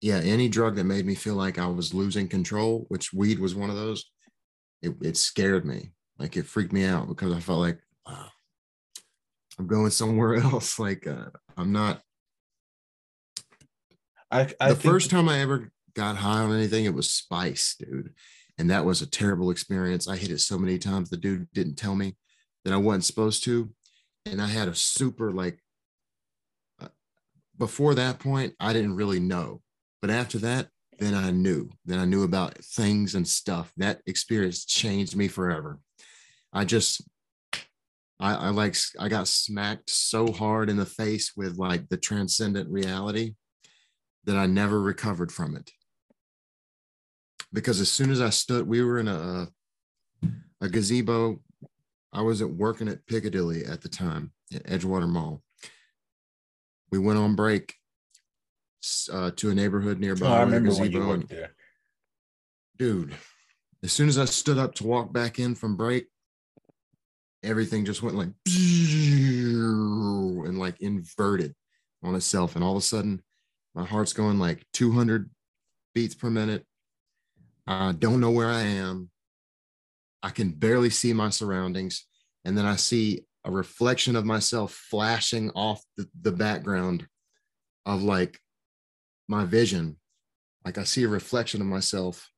yeah, 0.00 0.18
any 0.18 0.48
drug 0.48 0.76
that 0.76 0.84
made 0.84 1.06
me 1.06 1.14
feel 1.14 1.34
like 1.34 1.58
I 1.58 1.66
was 1.66 1.94
losing 1.94 2.28
control, 2.28 2.84
which 2.88 3.12
weed 3.12 3.38
was 3.38 3.54
one 3.54 3.70
of 3.70 3.76
those, 3.76 4.04
it, 4.82 4.94
it 5.02 5.16
scared 5.16 5.64
me. 5.64 5.92
Like 6.18 6.36
it 6.36 6.46
freaked 6.46 6.72
me 6.72 6.84
out 6.84 7.08
because 7.08 7.32
I 7.32 7.40
felt 7.40 7.60
like 7.60 7.78
wow, 8.06 8.28
I'm 9.58 9.66
going 9.66 9.90
somewhere 9.90 10.34
else. 10.42 10.78
Like 10.78 11.06
uh, 11.06 11.30
I'm 11.56 11.72
not 11.72 12.02
I, 14.30 14.52
I 14.60 14.70
the 14.70 14.74
think- 14.74 14.92
first 14.92 15.10
time 15.10 15.28
I 15.28 15.40
ever 15.40 15.70
got 15.94 16.16
high 16.16 16.40
on 16.40 16.54
anything, 16.54 16.84
it 16.84 16.94
was 16.94 17.10
spice, 17.10 17.74
dude. 17.78 18.12
And 18.58 18.70
that 18.70 18.84
was 18.84 19.02
a 19.02 19.06
terrible 19.06 19.50
experience. 19.50 20.08
I 20.08 20.16
hit 20.16 20.30
it 20.30 20.40
so 20.40 20.58
many 20.58 20.78
times. 20.78 21.10
The 21.10 21.18
dude 21.18 21.46
didn't 21.52 21.76
tell 21.76 21.94
me 21.94 22.16
that 22.64 22.72
I 22.72 22.78
wasn't 22.78 23.04
supposed 23.04 23.44
to. 23.44 23.70
And 24.24 24.40
I 24.40 24.46
had 24.46 24.68
a 24.68 24.74
super 24.74 25.30
like 25.30 25.58
uh, 26.80 26.88
before 27.58 27.94
that 27.94 28.18
point, 28.18 28.54
I 28.58 28.72
didn't 28.72 28.96
really 28.96 29.20
know. 29.20 29.60
But 30.06 30.14
after 30.14 30.38
that, 30.38 30.68
then 31.00 31.14
I 31.14 31.32
knew. 31.32 31.68
Then 31.84 31.98
I 31.98 32.04
knew 32.04 32.22
about 32.22 32.58
things 32.58 33.16
and 33.16 33.26
stuff. 33.26 33.72
That 33.76 34.02
experience 34.06 34.64
changed 34.64 35.16
me 35.16 35.26
forever. 35.26 35.80
I 36.52 36.64
just 36.64 37.02
I, 38.20 38.34
I 38.34 38.48
like 38.50 38.76
I 39.00 39.08
got 39.08 39.26
smacked 39.26 39.90
so 39.90 40.30
hard 40.30 40.70
in 40.70 40.76
the 40.76 40.86
face 40.86 41.32
with 41.36 41.58
like 41.58 41.88
the 41.88 41.96
transcendent 41.96 42.70
reality 42.70 43.34
that 44.26 44.36
I 44.36 44.46
never 44.46 44.80
recovered 44.80 45.32
from 45.32 45.56
it. 45.56 45.72
Because 47.52 47.80
as 47.80 47.90
soon 47.90 48.12
as 48.12 48.20
I 48.20 48.30
stood, 48.30 48.64
we 48.68 48.84
were 48.84 49.00
in 49.00 49.08
a 49.08 49.48
a 50.60 50.68
gazebo. 50.68 51.40
I 52.12 52.22
wasn't 52.22 52.56
working 52.56 52.86
at 52.86 53.04
Piccadilly 53.08 53.64
at 53.64 53.80
the 53.80 53.88
time 53.88 54.30
at 54.54 54.62
Edgewater 54.66 55.08
Mall. 55.08 55.42
We 56.92 57.00
went 57.00 57.18
on 57.18 57.34
break 57.34 57.74
uh, 59.12 59.30
to 59.36 59.50
a 59.50 59.54
neighborhood 59.54 60.00
nearby. 60.00 60.26
Oh, 60.26 60.32
I 60.32 60.40
remember 60.40 60.72
when 60.72 60.92
you 60.92 61.06
worked 61.06 61.28
there. 61.28 61.54
Dude, 62.78 63.14
as 63.82 63.92
soon 63.92 64.08
as 64.08 64.18
I 64.18 64.24
stood 64.24 64.58
up 64.58 64.74
to 64.76 64.86
walk 64.86 65.12
back 65.12 65.38
in 65.38 65.54
from 65.54 65.76
break, 65.76 66.06
everything 67.42 67.84
just 67.84 68.02
went 68.02 68.16
like 68.16 68.30
and 70.46 70.58
like 70.58 70.80
inverted 70.80 71.54
on 72.02 72.14
itself. 72.14 72.54
And 72.54 72.64
all 72.64 72.72
of 72.72 72.78
a 72.78 72.82
sudden, 72.82 73.22
my 73.74 73.84
heart's 73.84 74.12
going 74.12 74.38
like 74.38 74.64
200 74.72 75.30
beats 75.94 76.14
per 76.14 76.30
minute. 76.30 76.64
I 77.66 77.92
don't 77.92 78.20
know 78.20 78.30
where 78.30 78.50
I 78.50 78.62
am. 78.62 79.10
I 80.22 80.30
can 80.30 80.50
barely 80.50 80.90
see 80.90 81.12
my 81.12 81.30
surroundings. 81.30 82.06
And 82.44 82.56
then 82.56 82.64
I 82.64 82.76
see 82.76 83.24
a 83.44 83.50
reflection 83.50 84.16
of 84.16 84.24
myself 84.24 84.72
flashing 84.72 85.50
off 85.50 85.82
the, 85.96 86.08
the 86.20 86.32
background 86.32 87.06
of 87.84 88.02
like 88.02 88.40
my 89.28 89.44
vision. 89.44 89.96
Like 90.64 90.78
I 90.78 90.84
see 90.84 91.04
a 91.04 91.08
reflection 91.08 91.60
of 91.60 91.66
myself 91.66 92.30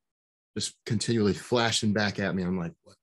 just 0.57 0.75
continually 0.87 1.35
flashing 1.35 1.93
back 1.93 2.19
at 2.19 2.35
me. 2.35 2.43
I'm 2.43 2.59
like, 2.59 2.73
what? 2.83 2.97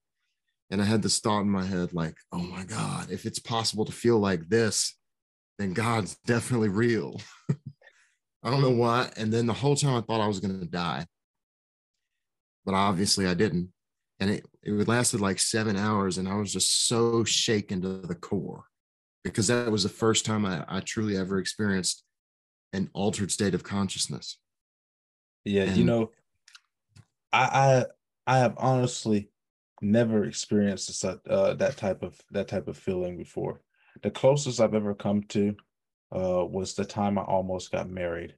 And 0.71 0.81
I 0.81 0.85
had 0.85 1.01
this 1.01 1.19
thought 1.19 1.41
in 1.41 1.49
my 1.49 1.63
head, 1.63 1.93
like, 1.93 2.15
oh 2.31 2.39
my 2.39 2.63
God, 2.63 3.11
if 3.11 3.25
it's 3.25 3.39
possible 3.39 3.85
to 3.85 3.91
feel 3.91 4.19
like 4.19 4.49
this, 4.49 4.97
then 5.57 5.73
God's 5.73 6.17
definitely 6.25 6.69
real. 6.69 7.21
I 8.43 8.51
don't 8.51 8.61
know 8.61 8.71
why. 8.71 9.09
And 9.17 9.31
then 9.31 9.45
the 9.45 9.53
whole 9.53 9.75
time 9.75 9.95
I 9.95 10.01
thought 10.01 10.21
I 10.21 10.27
was 10.27 10.39
going 10.39 10.59
to 10.59 10.65
die. 10.65 11.05
But 12.65 12.75
obviously 12.75 13.27
I 13.27 13.33
didn't. 13.33 13.69
And 14.19 14.29
it, 14.29 14.45
it 14.63 14.87
lasted 14.87 15.21
like 15.21 15.39
seven 15.39 15.77
hours. 15.77 16.17
And 16.17 16.27
I 16.27 16.35
was 16.35 16.53
just 16.53 16.87
so 16.87 17.23
shaken 17.23 17.81
to 17.81 17.99
the 17.99 18.15
core 18.15 18.65
because 19.23 19.47
that 19.47 19.71
was 19.71 19.83
the 19.83 19.89
first 19.89 20.25
time 20.25 20.45
I, 20.45 20.63
I 20.67 20.79
truly 20.79 21.17
ever 21.17 21.39
experienced 21.39 22.04
an 22.75 22.89
altered 22.93 23.31
state 23.31 23.55
of 23.55 23.63
consciousness. 23.63 24.37
Yeah. 25.43 25.63
And, 25.63 25.77
you 25.77 25.85
know, 25.85 26.11
I, 27.31 27.85
I, 28.27 28.35
I 28.35 28.37
have 28.39 28.55
honestly 28.57 29.29
never 29.81 30.25
experienced 30.25 31.03
uh, 31.05 31.53
that 31.53 31.77
type 31.77 32.03
of 32.03 32.19
that 32.31 32.47
type 32.47 32.67
of 32.67 32.77
feeling 32.77 33.17
before. 33.17 33.61
The 34.03 34.11
closest 34.11 34.59
I've 34.59 34.73
ever 34.73 34.93
come 34.93 35.23
to 35.29 35.55
uh, 36.15 36.45
was 36.45 36.73
the 36.73 36.85
time 36.85 37.17
I 37.17 37.23
almost 37.23 37.71
got 37.71 37.89
married 37.89 38.35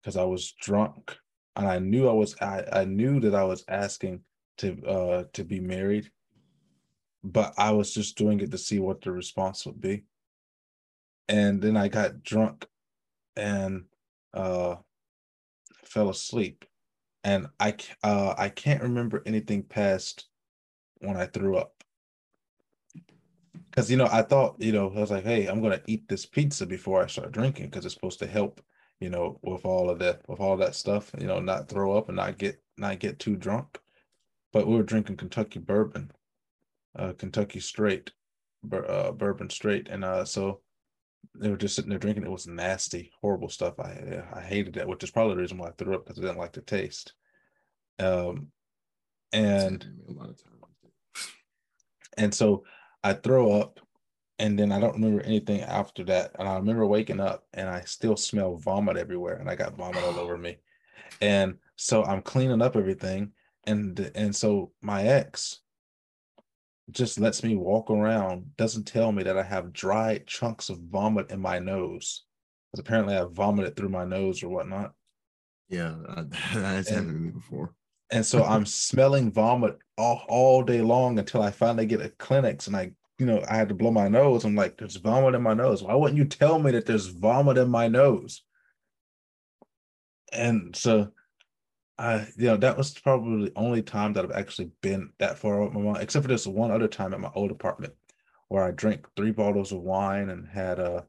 because 0.00 0.16
I 0.16 0.24
was 0.24 0.52
drunk 0.60 1.16
and 1.56 1.66
I 1.66 1.78
knew 1.78 2.08
I 2.08 2.12
was 2.12 2.36
I, 2.40 2.64
I 2.72 2.84
knew 2.84 3.20
that 3.20 3.34
I 3.34 3.44
was 3.44 3.64
asking 3.68 4.20
to 4.58 4.82
uh, 4.86 5.24
to 5.32 5.44
be 5.44 5.60
married, 5.60 6.10
but 7.22 7.54
I 7.58 7.72
was 7.72 7.94
just 7.94 8.16
doing 8.16 8.40
it 8.40 8.50
to 8.50 8.58
see 8.58 8.78
what 8.78 9.00
the 9.02 9.12
response 9.12 9.66
would 9.66 9.80
be. 9.80 10.04
And 11.28 11.60
then 11.62 11.76
I 11.76 11.88
got 11.88 12.22
drunk 12.22 12.66
and 13.36 13.84
uh, 14.34 14.76
fell 15.84 16.08
asleep 16.08 16.64
and 17.24 17.46
I 17.58 17.76
uh 18.02 18.34
I 18.36 18.48
can't 18.48 18.82
remember 18.82 19.22
anything 19.26 19.62
past 19.62 20.26
when 20.98 21.16
I 21.16 21.26
threw 21.26 21.56
up. 21.56 21.74
Because 23.70 23.90
you 23.90 23.96
know, 23.96 24.08
I 24.10 24.22
thought, 24.22 24.56
you 24.58 24.72
know, 24.72 24.92
I 24.94 25.00
was 25.00 25.10
like, 25.10 25.24
hey, 25.24 25.46
I'm 25.46 25.62
gonna 25.62 25.82
eat 25.86 26.08
this 26.08 26.26
pizza 26.26 26.66
before 26.66 27.02
I 27.02 27.06
start 27.06 27.32
drinking 27.32 27.66
because 27.66 27.84
it's 27.84 27.94
supposed 27.94 28.18
to 28.20 28.26
help, 28.26 28.60
you 29.00 29.10
know, 29.10 29.38
with 29.42 29.64
all 29.64 29.90
of 29.90 29.98
that, 30.00 30.22
with 30.28 30.40
all 30.40 30.56
that 30.58 30.74
stuff, 30.74 31.10
you 31.18 31.26
know, 31.26 31.40
not 31.40 31.68
throw 31.68 31.96
up 31.96 32.08
and 32.08 32.16
not 32.16 32.38
get 32.38 32.62
not 32.78 32.98
get 32.98 33.18
too 33.18 33.36
drunk. 33.36 33.78
But 34.52 34.66
we 34.66 34.76
were 34.76 34.82
drinking 34.82 35.16
Kentucky 35.16 35.60
bourbon, 35.60 36.10
uh, 36.98 37.12
Kentucky 37.12 37.60
straight, 37.60 38.12
uh, 38.72 39.12
bourbon 39.12 39.50
straight, 39.50 39.88
and 39.88 40.04
uh, 40.04 40.24
so 40.24 40.60
they 41.34 41.50
were 41.50 41.56
just 41.56 41.74
sitting 41.74 41.90
there 41.90 41.98
drinking. 41.98 42.24
It 42.24 42.30
was 42.30 42.46
nasty, 42.46 43.12
horrible 43.20 43.48
stuff. 43.48 43.78
I 43.78 44.22
I 44.32 44.40
hated 44.40 44.74
that, 44.74 44.88
which 44.88 45.02
is 45.04 45.10
probably 45.10 45.34
the 45.34 45.40
reason 45.40 45.58
why 45.58 45.68
I 45.68 45.72
threw 45.72 45.94
up 45.94 46.04
because 46.04 46.18
I 46.18 46.22
didn't 46.22 46.38
like 46.38 46.52
the 46.52 46.62
taste. 46.62 47.14
Um, 47.98 48.48
and 49.32 49.86
a 50.08 50.12
lot 50.12 50.30
of 50.30 50.42
times 50.42 50.60
and 52.20 52.34
so 52.34 52.64
I 53.02 53.14
throw 53.14 53.52
up, 53.52 53.80
and 54.38 54.58
then 54.58 54.72
I 54.72 54.80
don't 54.80 54.94
remember 54.94 55.22
anything 55.22 55.62
after 55.62 56.04
that. 56.04 56.32
And 56.38 56.48
I 56.48 56.56
remember 56.56 56.86
waking 56.86 57.20
up, 57.20 57.46
and 57.54 57.68
I 57.68 57.80
still 57.82 58.16
smell 58.16 58.56
vomit 58.56 58.96
everywhere, 58.96 59.36
and 59.36 59.48
I 59.48 59.54
got 59.54 59.76
vomit 59.76 60.02
all 60.04 60.18
over 60.18 60.36
me. 60.36 60.58
And 61.20 61.56
so 61.76 62.04
I'm 62.04 62.22
cleaning 62.22 62.62
up 62.62 62.76
everything, 62.76 63.32
and 63.64 64.10
and 64.14 64.34
so 64.34 64.72
my 64.82 65.02
ex 65.04 65.60
just 66.92 67.20
lets 67.20 67.42
me 67.42 67.56
walk 67.56 67.90
around, 67.90 68.56
doesn't 68.56 68.84
tell 68.84 69.12
me 69.12 69.22
that 69.22 69.38
I 69.38 69.42
have 69.42 69.72
dry 69.72 70.20
chunks 70.26 70.68
of 70.68 70.78
vomit 70.78 71.30
in 71.30 71.40
my 71.40 71.58
nose. 71.58 72.24
Because 72.70 72.80
apparently 72.86 73.16
I 73.16 73.24
vomited 73.24 73.76
through 73.76 73.88
my 73.88 74.04
nose 74.04 74.42
or 74.42 74.48
whatnot. 74.48 74.92
Yeah, 75.68 75.94
that's 76.54 76.88
happened 76.90 77.08
to 77.08 77.14
me 77.14 77.30
before 77.30 77.74
and 78.10 78.24
so 78.26 78.44
I'm 78.44 78.66
smelling 78.66 79.30
vomit 79.30 79.78
all, 79.96 80.22
all 80.28 80.62
day 80.62 80.80
long 80.80 81.18
until 81.18 81.42
I 81.42 81.50
finally 81.50 81.86
get 81.86 82.04
a 82.04 82.08
Kleenex 82.08 82.66
and 82.66 82.76
I, 82.76 82.92
you 83.18 83.26
know, 83.26 83.42
I 83.48 83.56
had 83.56 83.68
to 83.68 83.74
blow 83.74 83.90
my 83.90 84.08
nose. 84.08 84.44
I'm 84.44 84.56
like, 84.56 84.78
there's 84.78 84.96
vomit 84.96 85.34
in 85.34 85.42
my 85.42 85.54
nose. 85.54 85.82
Why 85.82 85.94
wouldn't 85.94 86.18
you 86.18 86.24
tell 86.24 86.58
me 86.58 86.72
that 86.72 86.86
there's 86.86 87.06
vomit 87.06 87.58
in 87.58 87.68
my 87.68 87.88
nose? 87.88 88.42
And 90.32 90.74
so 90.74 91.10
I, 92.00 92.26
you 92.36 92.46
know, 92.46 92.56
that 92.56 92.78
was 92.78 92.98
probably 92.98 93.46
the 93.46 93.58
only 93.58 93.82
time 93.82 94.14
that 94.14 94.24
I've 94.24 94.32
actually 94.32 94.72
been 94.80 95.12
that 95.18 95.38
far 95.38 95.62
with 95.62 95.74
my 95.74 95.80
mom, 95.82 95.96
except 95.96 96.24
for 96.24 96.28
this 96.28 96.46
one 96.46 96.70
other 96.70 96.88
time 96.88 97.12
at 97.14 97.20
my 97.20 97.30
old 97.34 97.50
apartment 97.52 97.94
where 98.48 98.64
I 98.64 98.72
drank 98.72 99.06
three 99.16 99.32
bottles 99.32 99.72
of 99.72 99.82
wine 99.82 100.30
and 100.30 100.48
had 100.48 100.78
a 100.78 101.06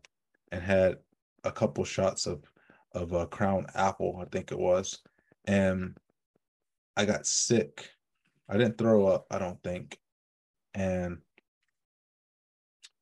and 0.51 0.61
had 0.63 0.99
a 1.45 1.51
couple 1.51 1.84
shots 1.85 2.27
of 2.27 2.43
of 2.93 3.13
a 3.13 3.27
crown 3.27 3.68
apple, 3.76 4.19
I 4.22 4.26
think 4.26 4.51
it 4.51 4.59
was. 4.59 4.99
And 5.45 5.97
I 6.97 7.05
got 7.05 7.26
sick. 7.27 7.89
I 8.49 8.57
didn't 8.57 8.77
throw 8.77 9.07
up, 9.07 9.27
I 9.31 9.39
don't 9.39 9.63
think. 9.63 9.99
And 10.73 11.19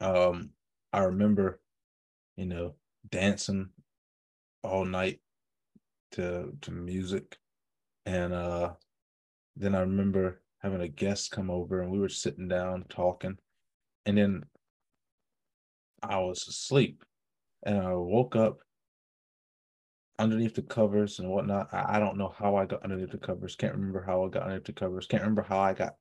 um 0.02 0.52
I 0.94 1.02
remember, 1.03 1.61
you 2.38 2.45
know, 2.45 2.76
dancing 3.10 3.70
all 4.64 4.86
night 4.86 5.22
to 6.14 6.57
to 6.61 6.72
music. 6.72 7.38
And 8.10 8.34
uh 8.34 8.73
then 9.56 9.76
I 9.76 9.81
remember 9.81 10.41
having 10.64 10.81
a 10.81 10.88
guest 10.88 11.30
come 11.30 11.52
over 11.52 11.81
and 11.81 11.91
we 11.91 11.99
were 11.99 12.10
sitting 12.10 12.48
down 12.48 12.86
talking. 12.90 13.38
And 14.07 14.18
then 14.18 14.44
I 16.02 16.18
was 16.18 16.48
asleep 16.48 17.03
and 17.64 17.77
I 17.77 17.94
woke 17.94 18.36
up 18.36 18.61
underneath 20.18 20.56
the 20.56 20.64
covers 20.64 21.19
and 21.19 21.30
whatnot. 21.30 21.69
I, 21.72 21.98
I 21.98 21.99
don't 21.99 22.18
know 22.18 22.34
how 22.36 22.56
I 22.56 22.65
got 22.65 22.84
underneath 22.84 23.11
the 23.11 23.19
covers. 23.19 23.56
Can't 23.56 23.76
remember 23.76 24.02
how 24.02 24.26
I 24.26 24.30
got 24.30 24.44
underneath 24.44 24.65
the 24.65 24.73
covers. 24.73 25.06
Can't 25.06 25.22
remember 25.22 25.44
how 25.44 25.60
I 25.60 25.73
got. 25.73 25.94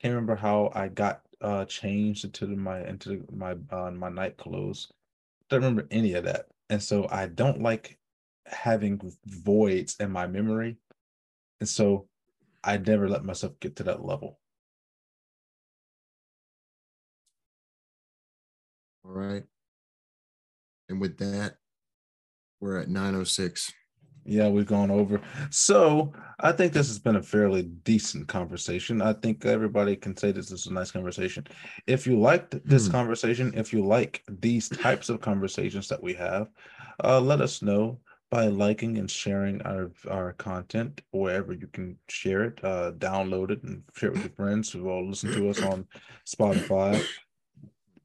Can't 0.00 0.14
remember 0.14 0.34
how 0.34 0.72
I 0.74 0.88
got 0.88 1.20
uh 1.40 1.64
changed 1.66 2.24
into 2.24 2.48
my 2.48 2.84
into 2.88 3.24
my 3.32 3.54
uh, 3.70 3.92
my 3.92 4.08
night 4.08 4.36
clothes. 4.36 4.90
Don't 5.48 5.60
remember 5.60 5.86
any 5.92 6.14
of 6.14 6.24
that. 6.24 6.46
And 6.70 6.82
so 6.82 7.06
I 7.08 7.26
don't 7.26 7.62
like 7.62 8.00
having 8.46 9.00
voids 9.26 9.96
in 10.00 10.10
my 10.10 10.26
memory. 10.26 10.76
And 11.62 11.68
so 11.68 12.08
I 12.64 12.76
never 12.76 13.08
let 13.08 13.24
myself 13.24 13.52
get 13.60 13.76
to 13.76 13.84
that 13.84 14.04
level. 14.04 14.40
All 19.04 19.12
right. 19.12 19.44
And 20.88 21.00
with 21.00 21.18
that, 21.18 21.54
we're 22.58 22.78
at 22.78 22.88
906. 22.88 23.72
Yeah, 24.24 24.48
we've 24.48 24.66
gone 24.66 24.90
over. 24.90 25.20
So 25.50 26.12
I 26.40 26.50
think 26.50 26.72
this 26.72 26.88
has 26.88 26.98
been 26.98 27.14
a 27.14 27.22
fairly 27.22 27.62
decent 27.62 28.26
conversation. 28.26 29.00
I 29.00 29.12
think 29.12 29.44
everybody 29.44 29.94
can 29.94 30.16
say 30.16 30.32
this 30.32 30.50
is 30.50 30.66
a 30.66 30.72
nice 30.72 30.90
conversation. 30.90 31.46
If 31.86 32.08
you 32.08 32.18
liked 32.18 32.56
this 32.66 32.86
hmm. 32.86 32.92
conversation, 32.92 33.52
if 33.54 33.72
you 33.72 33.86
like 33.86 34.24
these 34.28 34.68
types 34.68 35.08
of 35.08 35.20
conversations 35.20 35.86
that 35.86 36.02
we 36.02 36.14
have, 36.14 36.48
uh, 37.04 37.20
let 37.20 37.40
us 37.40 37.62
know. 37.62 38.00
By 38.32 38.46
liking 38.46 38.96
and 38.96 39.10
sharing 39.10 39.60
our 39.60 39.92
our 40.10 40.32
content 40.32 41.02
wherever 41.10 41.52
you 41.52 41.66
can 41.66 41.98
share 42.08 42.44
it, 42.44 42.58
uh, 42.64 42.90
download 42.92 43.50
it, 43.50 43.62
and 43.62 43.82
share 43.94 44.08
it 44.08 44.14
with 44.14 44.22
your 44.22 44.32
friends 44.36 44.72
who 44.72 44.88
all 44.88 45.06
listen 45.06 45.30
to 45.32 45.50
us 45.50 45.60
on 45.60 45.86
Spotify, 46.26 47.04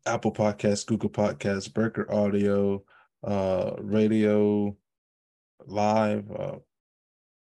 Apple 0.06 0.34
Podcasts, 0.34 0.86
Google 0.86 1.10
Podcasts, 1.10 1.74
Breaker 1.74 2.12
Audio, 2.14 2.84
uh, 3.24 3.72
Radio 3.80 4.76
Live, 5.66 6.30
uh, 6.30 6.58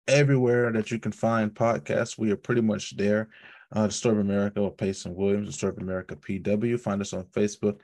everywhere 0.07 0.71
that 0.71 0.91
you 0.91 0.99
can 0.99 1.11
find 1.11 1.55
podcasts. 1.55 2.19
We 2.19 2.29
are 2.31 2.37
pretty 2.37 2.61
much 2.61 2.95
there. 2.95 3.29
Uh, 3.75 3.89
of 4.11 4.19
America 4.19 4.61
with 4.61 4.77
Payson 4.77 5.15
Williams, 5.15 5.61
of 5.61 5.77
America 5.79 6.15
PW. 6.15 6.79
Find 6.79 7.01
us 7.01 7.11
on 7.11 7.23
Facebook 7.23 7.79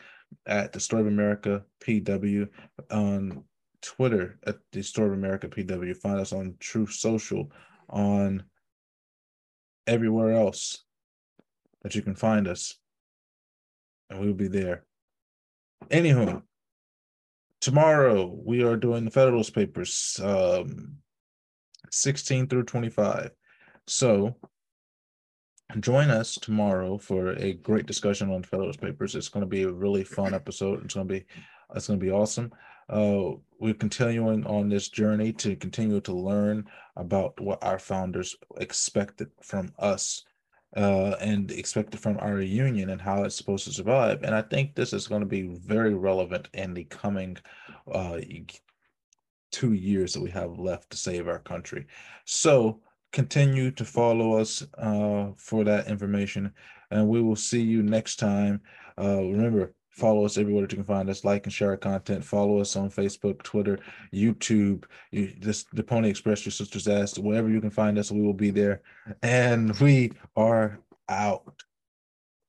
at 0.46 0.72
of 1.02 1.08
America 1.08 1.64
PW, 1.84 2.48
on 2.90 3.44
Twitter 3.84 4.40
at 4.48 4.58
the 4.72 4.82
Story 4.82 5.10
of 5.10 5.14
America 5.14 5.48
PW. 5.48 5.96
Find 5.98 6.20
us 6.20 6.34
on 6.34 6.56
Truth 6.60 6.94
Social, 6.94 7.52
on 7.90 8.44
everywhere 9.86 10.32
else 10.32 10.84
that 11.84 11.94
you 11.94 12.02
can 12.02 12.16
find 12.16 12.48
us, 12.48 12.80
and 14.10 14.20
we'll 14.20 14.34
be 14.34 14.48
there. 14.48 14.86
Anywho, 15.90 16.42
tomorrow 17.60 18.26
we 18.26 18.64
are 18.64 18.78
doing 18.78 19.06
the 19.06 19.12
Federalist 19.12 19.54
Papers, 19.54 20.20
um, 20.24 20.98
16 21.92 22.48
through 22.48 22.64
25. 22.64 23.32
So 23.86 24.36
join 25.80 26.10
us 26.10 26.36
tomorrow 26.36 26.98
for 26.98 27.32
a 27.34 27.54
great 27.54 27.86
discussion 27.86 28.32
on 28.32 28.44
Federalist 28.44 28.80
Papers. 28.80 29.16
It's 29.16 29.30
going 29.30 29.42
to 29.42 29.50
be 29.50 29.64
a 29.64 29.72
really 29.72 30.04
fun 30.04 30.34
episode. 30.34 30.84
It's 30.86 30.94
going 30.94 31.08
to 31.08 31.14
be 31.14 31.26
it's 31.76 31.88
going 31.88 32.00
to 32.00 32.06
be 32.06 32.12
awesome. 32.12 32.52
Uh, 32.94 33.38
we're 33.60 33.74
continuing 33.74 34.46
on 34.46 34.70
this 34.70 34.88
journey 34.88 35.34
to 35.34 35.56
continue 35.56 36.00
to 36.00 36.14
learn 36.14 36.64
about 36.96 37.40
what 37.42 37.64
our 37.64 37.80
founders 37.80 38.36
expected 38.58 39.30
from 39.42 39.74
us 39.80 40.24
uh, 40.78 41.16
and 41.20 41.50
expected 41.50 42.00
from 42.00 42.20
our 42.20 42.40
union 42.40 42.92
and 42.92 43.02
how 43.02 43.24
it's 43.24 43.36
supposed 43.36 43.66
to 43.66 43.74
survive. 43.74 44.22
And 44.22 44.36
I 44.36 44.44
think 44.44 44.76
this 44.76 44.94
is 44.94 45.08
going 45.08 45.22
to 45.22 45.28
be 45.28 45.48
very 45.66 45.96
relevant 45.96 46.50
in 46.54 46.76
the 46.76 46.84
coming 46.84 47.38
uh, 47.92 48.20
two 49.52 49.74
years 49.74 50.14
that 50.14 50.22
we 50.22 50.30
have 50.30 50.60
left 50.60 50.92
to 50.92 50.98
save 50.98 51.28
our 51.28 51.40
country. 51.40 51.88
So 52.26 52.80
continue 53.12 53.72
to 53.72 53.86
follow 53.86 54.38
us 54.38 54.64
uh, 54.78 55.30
for 55.38 55.64
that 55.64 55.88
information, 55.88 56.54
and 56.92 57.08
we 57.08 57.22
will 57.24 57.36
see 57.36 57.62
you 57.62 57.82
next 57.82 58.18
time. 58.18 58.62
Uh, 59.00 59.24
remember, 59.24 59.74
follow 59.94 60.26
us 60.26 60.38
everywhere 60.38 60.64
that 60.64 60.72
you 60.72 60.78
can 60.78 60.86
find 60.86 61.10
us, 61.10 61.24
like 61.24 61.46
and 61.46 61.54
share 61.54 61.70
our 61.70 61.78
content. 61.78 62.26
Follow 62.26 62.60
us 62.60 62.76
on 62.76 62.90
Facebook, 62.90 63.44
Twitter, 63.44 63.80
YouTube. 64.14 64.86
You 65.12 65.28
just 65.40 65.74
the 65.76 65.84
Pony 65.84 66.10
Express, 66.10 66.46
your 66.46 66.52
sister's 66.52 66.88
ass, 66.88 67.18
wherever 67.18 67.50
you 67.50 67.62
can 67.62 67.70
find 67.70 67.98
us, 67.98 68.12
we 68.12 68.22
will 68.22 68.34
be 68.34 68.50
there. 68.50 68.82
And 69.22 69.78
we 69.80 70.12
are 70.36 70.80
out. 71.10 71.64